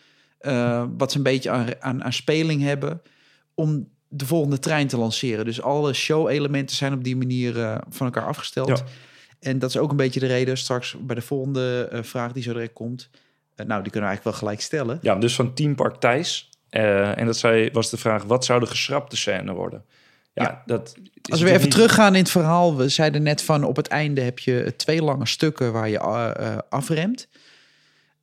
eh, 0.45 0.85
wat 0.97 1.11
ze 1.11 1.17
een 1.17 1.23
beetje 1.23 1.49
aan, 1.49 1.67
aan, 1.79 2.03
aan 2.03 2.13
speling 2.13 2.61
hebben 2.61 3.01
om 3.53 3.87
de 4.07 4.25
volgende 4.25 4.59
trein 4.59 4.87
te 4.87 4.97
lanceren. 4.97 5.45
Dus 5.45 5.61
alle 5.61 5.93
show-elementen 5.93 6.75
zijn 6.75 6.93
op 6.93 7.03
die 7.03 7.15
manier 7.15 7.59
eh, 7.61 7.77
van 7.89 8.05
elkaar 8.05 8.25
afgesteld. 8.25 8.67
Ja. 8.67 8.77
En 9.39 9.59
dat 9.59 9.69
is 9.69 9.77
ook 9.77 9.91
een 9.91 9.97
beetje 9.97 10.19
de 10.19 10.25
reden 10.25 10.57
straks 10.57 10.95
bij 11.01 11.15
de 11.15 11.21
volgende 11.21 11.87
eh, 11.91 12.03
vraag 12.03 12.31
die 12.31 12.43
zo 12.43 12.53
direct 12.53 12.73
komt. 12.73 13.09
Nou, 13.55 13.81
die 13.83 13.91
kunnen 13.91 14.09
we 14.09 14.15
eigenlijk 14.15 14.23
wel 14.23 14.33
gelijk 14.33 14.61
stellen. 14.61 14.99
Ja, 15.01 15.15
dus 15.15 15.35
van 15.35 15.53
Team 15.53 15.75
Park 15.75 15.95
Thijs. 15.95 16.49
En 16.69 17.25
dat 17.25 17.37
zei, 17.37 17.69
was 17.71 17.89
de 17.89 17.97
vraag, 17.97 18.23
wat 18.23 18.45
zou 18.45 18.59
de 18.59 18.65
geschrapte 18.65 19.15
scène 19.17 19.53
worden? 19.53 19.83
Ja, 20.33 20.43
Ja. 20.43 20.61
dat 20.65 20.95
is 21.21 21.31
Als 21.31 21.41
we 21.41 21.49
even 21.49 21.61
niet- 21.61 21.71
teruggaan 21.71 22.13
in 22.15 22.21
het 22.21 22.31
verhaal. 22.31 22.75
We 22.75 22.89
zeiden 22.89 23.23
net 23.23 23.41
van 23.41 23.63
op 23.63 23.75
het 23.75 23.87
einde 23.87 24.21
heb 24.21 24.39
je 24.39 24.73
twee 24.77 25.01
lange 25.01 25.27
stukken 25.27 25.71
waar 25.73 25.89
je 25.89 25.99
afremt. 26.69 27.27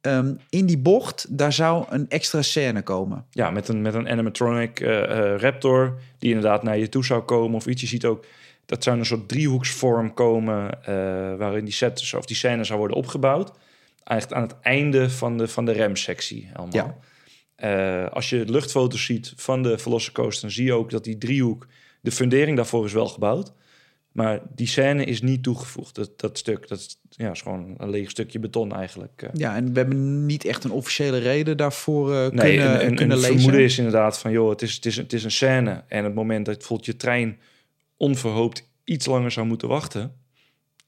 Ehm, 0.02 0.34
in 0.48 0.66
die 0.66 0.78
bocht, 0.78 1.26
daar 1.28 1.52
zou 1.52 1.84
een 1.88 2.08
extra 2.08 2.42
scène 2.42 2.82
komen. 2.82 3.26
Ja, 3.30 3.50
met 3.50 3.68
een, 3.68 3.82
met 3.82 3.94
een 3.94 4.08
animatronic 4.08 4.80
eh, 4.80 5.02
eh, 5.02 5.40
raptor 5.40 5.98
die 6.18 6.28
inderdaad 6.28 6.62
naar 6.62 6.78
je 6.78 6.88
toe 6.88 7.04
zou 7.04 7.22
komen 7.22 7.56
of 7.56 7.66
iets. 7.66 7.80
Je 7.80 7.86
ziet 7.86 8.04
ook, 8.04 8.26
dat 8.66 8.82
zou 8.82 8.98
een 8.98 9.06
soort 9.06 9.28
driehoeksvorm 9.28 10.14
komen 10.14 10.84
eh, 10.84 10.94
waarin 11.36 11.64
die 11.64 11.74
set 11.74 12.14
of 12.16 12.26
die 12.26 12.36
scène 12.36 12.64
zou 12.64 12.78
worden 12.78 12.96
opgebouwd. 12.96 13.52
Eigenlijk 14.04 14.40
aan 14.40 14.48
het 14.48 14.60
einde 14.60 15.10
van 15.10 15.38
de, 15.38 15.48
van 15.48 15.64
de 15.64 15.72
remsectie 15.72 16.50
allemaal. 16.54 17.02
Ja. 17.56 18.04
Als 18.04 18.30
je 18.30 18.44
luchtfoto's 18.44 19.04
ziet 19.04 19.32
van 19.36 19.62
de 19.62 19.78
Velocicoaster, 19.78 20.42
dan 20.42 20.50
zie 20.50 20.64
je 20.64 20.72
ook 20.72 20.90
dat 20.90 21.04
die 21.04 21.18
driehoek, 21.18 21.66
de 22.00 22.12
fundering 22.12 22.56
daarvoor 22.56 22.84
is 22.84 22.92
wel 22.92 23.08
gebouwd. 23.08 23.52
Maar 24.12 24.40
die 24.54 24.66
scène 24.66 25.04
is 25.04 25.22
niet 25.22 25.42
toegevoegd. 25.42 25.94
Dat, 25.94 26.20
dat 26.20 26.38
stuk, 26.38 26.68
dat 26.68 26.78
is, 26.78 26.98
ja, 27.10 27.30
is 27.30 27.40
gewoon 27.42 27.74
een 27.78 27.90
leeg 27.90 28.10
stukje 28.10 28.38
beton 28.38 28.72
eigenlijk. 28.74 29.22
eh. 29.22 29.28
Ja, 29.32 29.56
en 29.56 29.72
we 29.72 29.78
hebben 29.78 30.26
niet 30.26 30.44
echt 30.44 30.64
een 30.64 30.70
officiële 30.70 31.18
reden 31.18 31.56
daarvoor 31.56 32.14
eh, 32.14 32.18
Nee, 32.18 32.28
kunnen, 32.56 32.74
een, 32.74 32.86
een, 32.86 32.94
kunnen 32.94 33.16
een 33.16 33.22
lezen. 33.22 33.34
vermoeden 33.34 33.62
is 33.62 33.78
inderdaad 33.78 34.18
van, 34.18 34.32
joh, 34.32 34.50
het 34.50 34.62
is, 34.62 34.74
het, 34.74 34.86
is, 34.86 34.96
het 34.96 35.12
is 35.12 35.24
een 35.24 35.30
scène. 35.30 35.84
En 35.88 36.04
het 36.04 36.14
moment 36.14 36.46
dat 36.46 36.64
je 36.86 36.96
trein 36.96 37.38
onverhoopt 37.96 38.68
iets 38.84 39.06
langer 39.06 39.30
zou 39.30 39.46
moeten 39.46 39.68
wachten... 39.68 40.20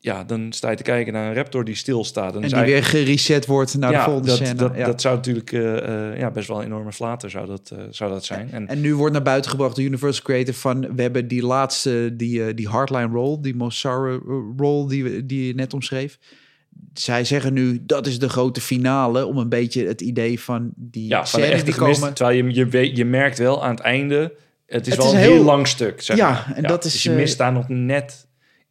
Ja, 0.05 0.25
dan 0.25 0.53
sta 0.53 0.71
je 0.71 0.77
te 0.77 0.83
kijken 0.83 1.13
naar 1.13 1.29
een 1.29 1.35
Raptor 1.35 1.65
die 1.65 1.75
stilstaat. 1.75 2.37
En 2.37 2.43
is 2.43 2.53
die 2.53 2.63
weer 2.63 2.85
gereset 2.85 3.47
wordt 3.47 3.79
naar 3.79 3.93
de 3.93 4.01
volgende 4.01 4.29
dat, 4.29 4.37
scène. 4.37 4.55
Dat, 4.55 4.77
ja. 4.77 4.87
dat 4.87 5.01
zou 5.01 5.15
natuurlijk 5.17 5.53
eh, 5.53 6.11
eh, 6.11 6.19
ja, 6.19 6.31
best 6.31 6.49
wel 6.49 6.59
een 6.59 6.65
enorme 6.65 6.93
flater 6.93 7.31
zou 7.31 7.47
dat, 7.47 7.71
eh, 7.71 7.79
zou 7.91 8.11
dat 8.11 8.25
zijn. 8.25 8.49
En, 8.53 8.69
En 8.69 8.81
nu 8.81 8.95
wordt 8.95 9.13
naar 9.13 9.23
buiten 9.23 9.51
gebracht 9.51 9.77
door 9.77 9.85
Universal 9.85 10.25
Creative 10.25 10.59
van... 10.59 10.95
we 10.97 11.03
hebben 11.03 11.29
die 11.29 11.43
laatste, 11.43 12.11
die, 12.17 12.55
die 12.55 12.69
hardline 12.69 13.07
roll, 13.07 13.39
die 13.41 13.55
Mossara 13.55 14.19
roll 14.57 14.89
die, 14.89 15.27
die 15.27 15.47
je 15.47 15.55
net 15.55 15.75
omschreef. 15.75 16.19
Zij 16.95 17.25
zeggen 17.25 17.53
nu, 17.53 17.83
dat 17.87 18.07
is 18.07 18.19
de 18.19 18.29
grote 18.29 18.61
finale... 18.61 19.27
om 19.27 19.39
een 19.39 19.49
beetje 19.49 19.87
het 19.87 20.01
idee 20.01 20.41
van 20.41 20.73
die 20.77 21.09
ja, 21.09 21.27
van 21.27 21.41
de 21.41 21.47
scènes 21.47 21.65
die 21.65 21.73
gemist, 21.73 22.01
komen... 22.01 22.15
Terwijl 22.15 22.45
je, 22.45 22.55
je, 22.55 22.67
weet, 22.67 22.97
je 22.97 23.05
merkt 23.05 23.39
wel 23.39 23.65
aan 23.65 23.71
het 23.75 23.81
einde... 23.81 24.35
Het 24.67 24.87
is 24.87 24.93
Het 24.93 25.03
wel 25.03 25.07
is 25.07 25.13
een 25.13 25.19
heel- 25.19 25.33
heel, 25.33 25.45
lang 25.45 25.67
stuk, 25.67 26.03
zeg 26.03 26.17
Ja, 26.17 26.31
maar. 26.31 26.53
en 26.57 26.63
dat 26.63 26.85
is, 26.85 26.93
Dus 26.93 27.03
je 27.03 27.11
mist 27.11 27.39
daar 27.39 27.53
nog 27.53 27.69
net 27.69 28.27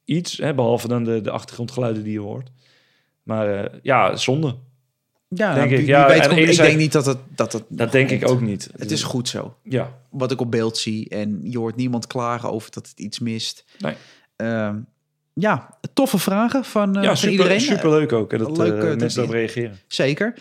iets, 0.06 0.38
hè, 0.38 0.54
behalve 0.54 0.88
dan 0.88 1.04
de, 1.04 1.22
de 1.22 1.32
achtergrondgeluiden 1.32 2.04
die 2.04 2.14
je 2.14 2.20
hoort. 2.20 2.50
Maar 3.24 3.64
eh, 3.64 3.80
ja, 3.82 4.16
zonde. 4.16 4.56
Ja, 5.28 5.54
denk 5.54 5.72
ik. 5.72 5.86
Ja, 5.86 6.10
en 6.10 6.28
komt- 6.28 6.40
ik 6.50 6.56
denk 6.56 6.78
niet 6.78 6.92
dat 6.92 7.06
het... 7.06 7.18
Dat, 7.36 7.54
het 7.54 7.64
Dat 7.70 7.92
denk 7.92 8.10
ik 8.10 8.30
ook 8.30 8.42
niet. 8.42 8.70
Het 8.78 8.92
is 8.92 9.04
goed 9.04 9.30
zo. 9.30 9.58
Ja, 9.64 10.00
Wat 10.10 10.32
ik 10.32 10.42
op 10.42 10.52
beeld 10.52 10.78
zie. 10.78 11.10
En 11.10 11.40
je 11.44 11.58
hoort 11.58 11.76
niemand 11.76 12.08
klagen 12.08 12.52
over 12.52 12.72
dat 12.72 12.88
het 12.88 13.00
iets 13.00 13.20
mist. 13.20 13.66
nee. 13.80 13.96
Ehm, 14.36 14.78
ja, 15.34 15.78
toffe 15.94 16.18
vragen 16.18 16.64
van, 16.66 16.96
eh, 16.96 17.02
ja 17.02 17.08
van 17.08 17.18
super, 17.18 17.32
iedereen. 17.32 17.62
superleuk 17.62 18.12
ook. 18.14 18.32
Hè, 18.32 18.38
dat 18.38 18.58
leuk, 18.58 18.82
dat 18.82 18.98
mensen 18.98 19.16
daarop 19.16 19.34
reageren. 19.34 19.80
Zeker. 19.88 20.34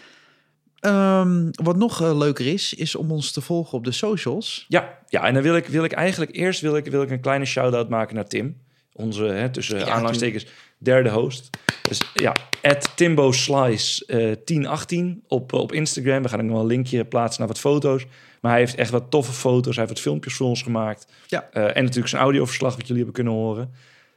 Ehm, 0.81 1.49
wat 1.51 1.77
nog 1.77 2.01
leuker 2.15 2.47
is, 2.47 2.75
is 2.75 2.95
om 2.95 3.11
ons 3.11 3.33
te 3.33 3.41
volgen 3.41 3.79
op 3.79 3.85
de 3.85 3.93
socials. 3.93 4.65
Ja, 4.69 4.99
ja 5.09 5.25
en 5.27 5.35
dan 5.35 5.43
wil 5.43 5.57
ik, 5.57 5.67
wil 5.67 5.85
ik 5.85 5.93
eigenlijk 5.93 6.37
eerst 6.37 6.61
wil 6.61 6.77
ik, 6.77 6.87
wil 6.87 7.03
ik 7.03 7.11
een 7.11 7.21
kleine 7.21 7.45
shout-out 7.45 7.89
maken 7.89 8.15
naar 8.15 8.27
Tim. 8.29 8.57
Onze, 8.93 9.25
hè, 9.25 9.49
tussen 9.51 9.79
Ja, 9.79 9.87
aanhalingstekens, 9.87 10.47
derde 10.79 11.11
host. 11.11 11.51
Dus 11.89 12.01
ja, 12.15 12.37
at 12.63 12.91
Timbo 12.97 13.33
Slice 13.33 14.05
eh, 14.07 14.17
1018 14.45 15.23
op, 15.29 15.53
op 15.53 15.73
Instagram. 15.73 16.23
We 16.23 16.29
gaan 16.29 16.39
ook 16.39 16.45
nog 16.45 16.53
wel 16.55 16.63
een 16.63 16.69
linkje 16.69 17.05
plaatsen 17.05 17.39
naar 17.41 17.49
wat 17.49 17.59
foto's. 17.59 18.07
Maar 18.41 18.51
hij 18.51 18.61
heeft 18.61 18.75
echt 18.75 18.91
wat 18.91 19.05
toffe 19.11 19.33
foto's. 19.33 19.77
Hij 19.77 19.85
heeft 19.85 19.89
wat 19.97 20.01
filmpjes 20.07 20.35
voor 20.35 20.47
ons 20.47 20.63
gemaakt. 20.63 21.07
Ja. 21.27 21.49
Eh, 21.53 21.63
en 21.77 21.83
natuurlijk 21.83 22.09
zijn 22.09 22.23
audioverslag 22.23 22.71
wat 22.77 22.87
jullie 22.87 22.97
hebben 23.05 23.15
kunnen 23.15 23.33
horen. 23.43 23.71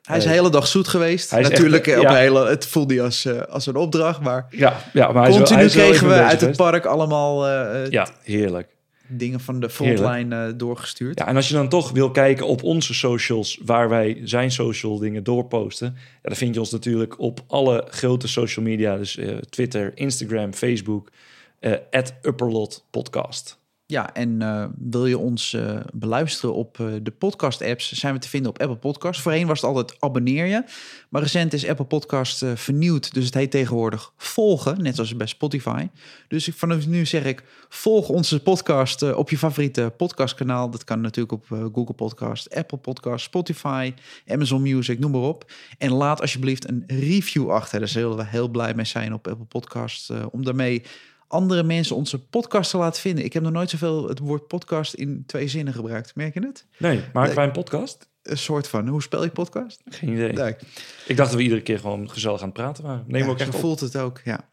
Hij 0.03 0.17
is 0.17 0.23
de 0.23 0.30
Eh, 0.30 0.36
hele 0.36 0.49
dag 0.49 0.67
zoet 0.67 0.88
geweest. 0.88 1.32
hij 1.32 1.41
Natuurlijk, 1.41 1.88
echt- 1.88 1.95
eh, 1.97 2.03
op 2.03 2.09
ja. 2.09 2.15
hele, 2.15 2.47
het 2.47 2.67
voelde 2.67 2.93
hij 2.93 3.03
als, 3.03 3.26
eh, 3.26 3.41
als 3.41 3.65
een 3.65 3.76
opdracht. 3.76 4.19
Maar 4.21 4.47
Ja, 4.49 4.78
ja 4.93 5.11
maar 5.11 5.21
hij 5.21 5.32
is 5.32 5.38
wel- 5.38 5.38
continu 5.38 5.57
hij 5.57 5.65
is 5.65 5.76
wel 5.76 5.86
kregen 5.88 6.07
we 6.07 6.13
uit 6.13 6.32
bezig 6.34 6.47
het 6.47 6.57
park 6.57 6.86
allemaal 6.86 7.47
eh, 7.47 7.84
eh, 7.86 7.91
Ja, 7.91 8.07
heerlijk. 8.23 8.67
Dingen 9.07 9.39
van 9.39 9.59
de 9.59 9.69
frontline 9.69 10.35
eh, 10.35 10.53
doorgestuurd. 10.57 11.19
Ja, 11.19 11.27
en 11.27 11.35
als 11.35 11.47
je 11.47 11.53
dan 11.53 11.69
toch 11.69 11.91
wil 11.91 12.11
kijken 12.11 12.47
op 12.47 12.63
onze 12.63 12.93
socials, 12.93 13.59
waar 13.65 13.89
wij 13.89 14.21
zijn 14.23 14.51
social 14.51 14.99
dingen 14.99 15.23
doorposten, 15.23 15.93
ja, 15.95 16.19
dan 16.21 16.35
vind 16.35 16.53
je 16.53 16.59
ons 16.59 16.71
natuurlijk 16.71 17.19
op 17.19 17.43
alle 17.47 17.87
grote 17.89 18.27
social 18.27 18.65
media, 18.65 18.97
dus 18.97 19.17
eh, 19.17 19.37
Twitter, 19.37 19.91
Instagram, 19.95 20.53
Facebook, 20.53 21.11
eh 21.59 21.73
Upperlot 22.21 22.85
Podcast. 22.89 23.63
Ja, 23.88 24.13
en 24.13 24.41
eh, 24.41 24.65
wil 24.77 25.05
je 25.05 25.17
ons 25.17 25.53
eh, 25.53 25.79
beluisteren 25.93 26.55
op 26.55 26.79
eh, 26.79 26.88
de 27.01 27.11
podcast-apps, 27.11 27.91
zijn 27.91 28.13
we 28.13 28.19
te 28.19 28.29
vinden 28.29 28.49
op 28.49 28.61
Apple 28.61 28.77
Podcast. 28.77 29.21
Voorheen 29.21 29.47
was 29.47 29.61
het 29.61 29.69
altijd 29.69 29.95
abonneer 29.99 30.45
je, 30.45 30.63
maar 31.09 31.21
recent 31.21 31.53
is 31.53 31.67
Apple 31.67 31.86
Podcast 31.86 32.45
vernieuwd, 32.55 33.13
dus 33.13 33.25
het 33.25 33.33
heet 33.33 33.51
tegenwoordig 33.51 34.13
volgen, 34.17 34.81
net 34.81 34.99
als 34.99 35.15
bij 35.15 35.27
Spotify. 35.27 35.88
Dus 36.27 36.49
vanaf 36.55 36.88
nu 36.88 37.05
zeg 37.05 37.23
ik, 37.23 37.43
volg 37.69 38.09
onze 38.09 38.41
podcast 38.41 39.13
op 39.13 39.29
je 39.29 39.38
favoriete 39.38 39.93
podcastkanaal. 39.97 40.69
Dat 40.69 40.83
kan 40.83 41.01
natuurlijk 41.01 41.33
op 41.33 41.45
Google 41.73 41.93
Podcast, 41.95 42.55
Apple 42.55 42.77
Podcast, 42.77 43.25
Spotify, 43.25 43.93
Amazon 44.27 44.61
Music, 44.61 44.99
noem 44.99 45.11
maar 45.11 45.21
op. 45.21 45.51
En 45.77 45.91
laat 45.91 46.21
alsjeblieft 46.21 46.69
een 46.69 46.83
review 46.88 47.51
achter, 47.51 47.79
daar 47.79 47.88
zullen 47.88 48.17
we 48.17 48.25
heel 48.25 48.47
blij 48.47 48.73
mee 48.73 48.86
zijn 48.86 49.13
op 49.13 49.27
Apple 49.27 49.45
Podcast, 49.45 50.11
om 50.31 50.43
daarmee 50.43 50.83
andere 51.28 51.63
mensen 51.63 51.95
onze 51.95 52.19
podcast 52.26 52.69
te 52.71 52.78
laten 52.78 53.01
vinden. 53.01 53.26
Ik 53.26 53.34
heb 53.34 53.43
nog 53.43 53.51
nooit 53.51 53.69
zoveel 53.69 54.07
het 54.07 54.19
woord 54.19 54.47
podcast 54.47 54.93
in 54.93 55.23
twee 55.28 55.47
zinnen 55.47 55.73
gebruikt. 55.73 56.15
Merk 56.15 56.34
je 56.34 56.39
het? 56.39 56.65
Nee, 56.78 56.95
maken 57.13 57.23
Nee. 57.23 57.34
wij 57.36 57.45
een 57.45 57.51
podcast? 57.51 58.09
Een 58.23 58.38
soort 58.38 58.67
van, 58.67 58.88
hoe 58.88 59.01
spel 59.01 59.23
je 59.23 59.30
podcast? 59.30 59.82
Geen 59.86 60.09
idee. 60.13 60.30
Ik 61.07 61.17
dacht 61.17 61.30
dat 61.30 61.34
we 61.34 61.41
iedere 61.43 61.61
keer 61.61 61.80
gewoon 61.80 62.09
gezellig 62.09 62.39
aan 62.39 62.45
het 62.45 62.53
praten 62.57 62.84
waren. 62.84 63.03
Neem 63.07 63.23
Ja, 63.23 63.30
ook 63.30 63.39
echt 63.39 63.55
voelt 63.55 63.80
het 63.80 63.97
ook, 63.97 64.21
ja. 64.23 64.49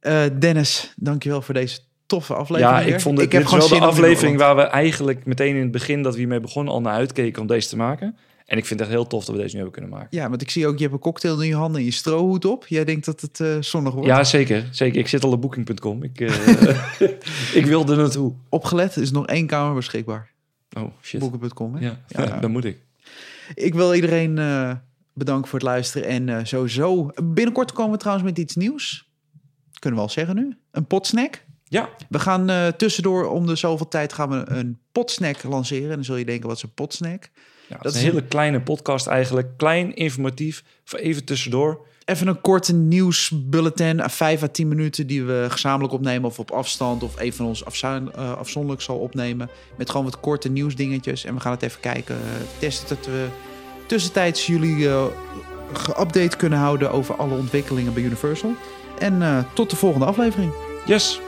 Eh, 0.00 0.22
Dennis, 0.38 0.92
dankjewel 0.96 1.42
voor 1.42 1.54
deze 1.54 1.78
toffe 2.06 2.34
aflevering. 2.34 2.78
Ja, 2.78 2.84
weer. 2.84 2.94
ik 2.94 3.00
vond 3.00 3.18
het, 3.18 3.32
heb 3.32 3.40
dit 3.42 3.50
is 3.50 3.56
wel 3.56 3.66
gewoon 3.68 3.80
de 3.80 3.86
aflevering 3.86 4.38
waar 4.38 4.56
we 4.56 4.62
eigenlijk 4.62 5.24
meteen 5.24 5.54
in 5.54 5.62
het 5.62 5.70
begin 5.70 6.02
dat 6.02 6.12
we 6.12 6.18
hiermee 6.18 6.40
begonnen 6.40 6.72
al 6.74 6.80
naar 6.80 6.92
uitkeken 6.94 7.40
om 7.40 7.46
deze 7.48 7.68
te 7.68 7.76
maken. 7.76 8.16
En 8.46 8.58
ik 8.58 8.66
vind 8.66 8.80
het 8.80 8.88
echt 8.88 8.98
heel 8.98 9.06
tof 9.06 9.24
dat 9.24 9.34
we 9.34 9.40
deze 9.40 9.56
nu 9.56 9.62
hebben 9.62 9.80
kunnen 9.80 9.98
maken. 9.98 10.18
Ja, 10.18 10.28
want 10.28 10.42
ik 10.42 10.50
zie 10.50 10.66
ook, 10.66 10.76
je 10.76 10.82
hebt 10.82 10.94
een 10.94 11.00
cocktail 11.00 11.42
in 11.42 11.48
je 11.48 11.54
handen 11.54 11.80
en 11.80 11.86
je 11.86 11.92
strohoed 11.92 12.44
op. 12.44 12.66
Jij 12.66 12.84
denkt 12.84 13.04
dat 13.04 13.20
het 13.20 13.40
eh, 13.40 13.56
zonnig 13.60 13.92
wordt. 13.92 14.08
Ja, 14.08 14.24
zeker. 14.24 14.68
zeker. 14.70 14.98
Ik 14.98 15.08
zit 15.08 15.24
al 15.24 15.32
op 15.32 15.40
booking.com. 15.40 16.02
Ik, 16.02 16.20
eh, 16.20 17.00
ik 17.60 17.66
wilde 17.66 17.92
er 17.92 17.98
naartoe. 17.98 18.34
Opgelet, 18.48 18.96
er 18.96 19.02
is 19.02 19.10
nog 19.10 19.26
één 19.26 19.46
kamer 19.46 19.74
beschikbaar. 19.74 20.30
Oh, 20.78 20.86
shit. 21.02 21.20
Boeken.com, 21.20 21.74
hè? 21.74 21.80
Ja, 21.80 22.00
Ja. 22.08 22.26
dan 22.40 22.50
moet 22.50 22.64
ik. 22.64 22.78
Ik 23.54 23.74
wil 23.74 23.94
iedereen 23.94 24.38
eh, 24.38 24.72
bedanken 25.12 25.48
voor 25.48 25.58
het 25.58 25.68
luisteren. 25.68 26.08
En 26.08 26.28
eh, 26.28 26.44
sowieso, 26.44 27.10
binnenkort 27.22 27.72
komen 27.72 27.92
we 27.92 27.98
trouwens 27.98 28.28
met 28.28 28.38
iets 28.38 28.56
nieuws. 28.56 29.10
Kunnen 29.78 29.98
we 29.98 30.04
al 30.06 30.12
zeggen 30.12 30.34
nu. 30.34 30.56
Een 30.70 30.86
potsnack. 30.86 31.44
Ja, 31.68 31.88
We 32.08 32.18
gaan 32.18 32.74
tussendoor 32.76 33.28
om 33.28 33.46
de 33.46 33.56
zoveel 33.56 33.88
tijd 33.88 34.12
gaan 34.12 34.28
we 34.28 34.50
een 34.50 34.78
potsnack 34.92 35.42
lanceren. 35.42 35.88
En 35.88 35.94
dan 35.94 36.04
zul 36.04 36.16
je 36.16 36.24
denken, 36.24 36.48
wat 36.48 36.56
is 36.56 36.62
een 36.62 36.74
potsnack? 36.74 37.30
Ja 37.68 37.76
dat 37.80 37.94
is 37.94 38.02
een 38.02 38.06
hele 38.06 38.22
kleine 38.22 38.60
podcast 38.60 39.06
eigenlijk. 39.06 39.48
Klein, 39.56 39.94
informatief, 39.94 40.64
voor 40.84 40.98
even 40.98 41.24
tussendoor. 41.24 41.86
Even 42.04 42.26
een 42.26 42.40
korte 42.40 42.74
nieuwsbulletin, 42.74 44.00
eh, 44.00 44.08
vijf 44.08 44.42
à 44.42 44.48
tien 44.48 44.68
minuten 44.68 45.06
die 45.06 45.24
we 45.24 45.46
gezamenlijk 45.48 45.92
opnemen 45.92 46.28
of 46.28 46.38
op 46.38 46.50
afstand 46.50 47.02
of 47.02 47.20
een 47.20 47.32
van 47.32 47.46
ons 47.46 47.64
eh, 47.64 48.36
afzonderlijk 48.38 48.82
zal 48.82 48.98
opnemen. 48.98 49.50
Met 49.76 49.90
gewoon 49.90 50.06
wat 50.06 50.20
korte 50.20 50.48
nieuwsdingetjes. 50.48 51.24
En 51.24 51.34
we 51.34 51.40
gaan 51.40 51.52
het 51.52 51.62
even 51.62 51.80
kijken, 51.80 52.14
eh, 52.14 52.58
testen 52.58 52.96
dat 52.96 53.06
we 53.06 53.26
tussentijds 53.86 54.46
jullie 54.46 54.88
eh 54.88 55.06
geupdate 55.72 56.36
kunnen 56.36 56.58
houden 56.58 56.90
over 56.90 57.16
alle 57.16 57.34
ontwikkelingen 57.34 57.94
bij 57.94 58.02
Universal. 58.02 58.54
En 58.98 59.22
eh, 59.22 59.38
tot 59.54 59.70
de 59.70 59.76
volgende 59.76 60.06
aflevering. 60.06 60.52
Yes, 60.86 61.20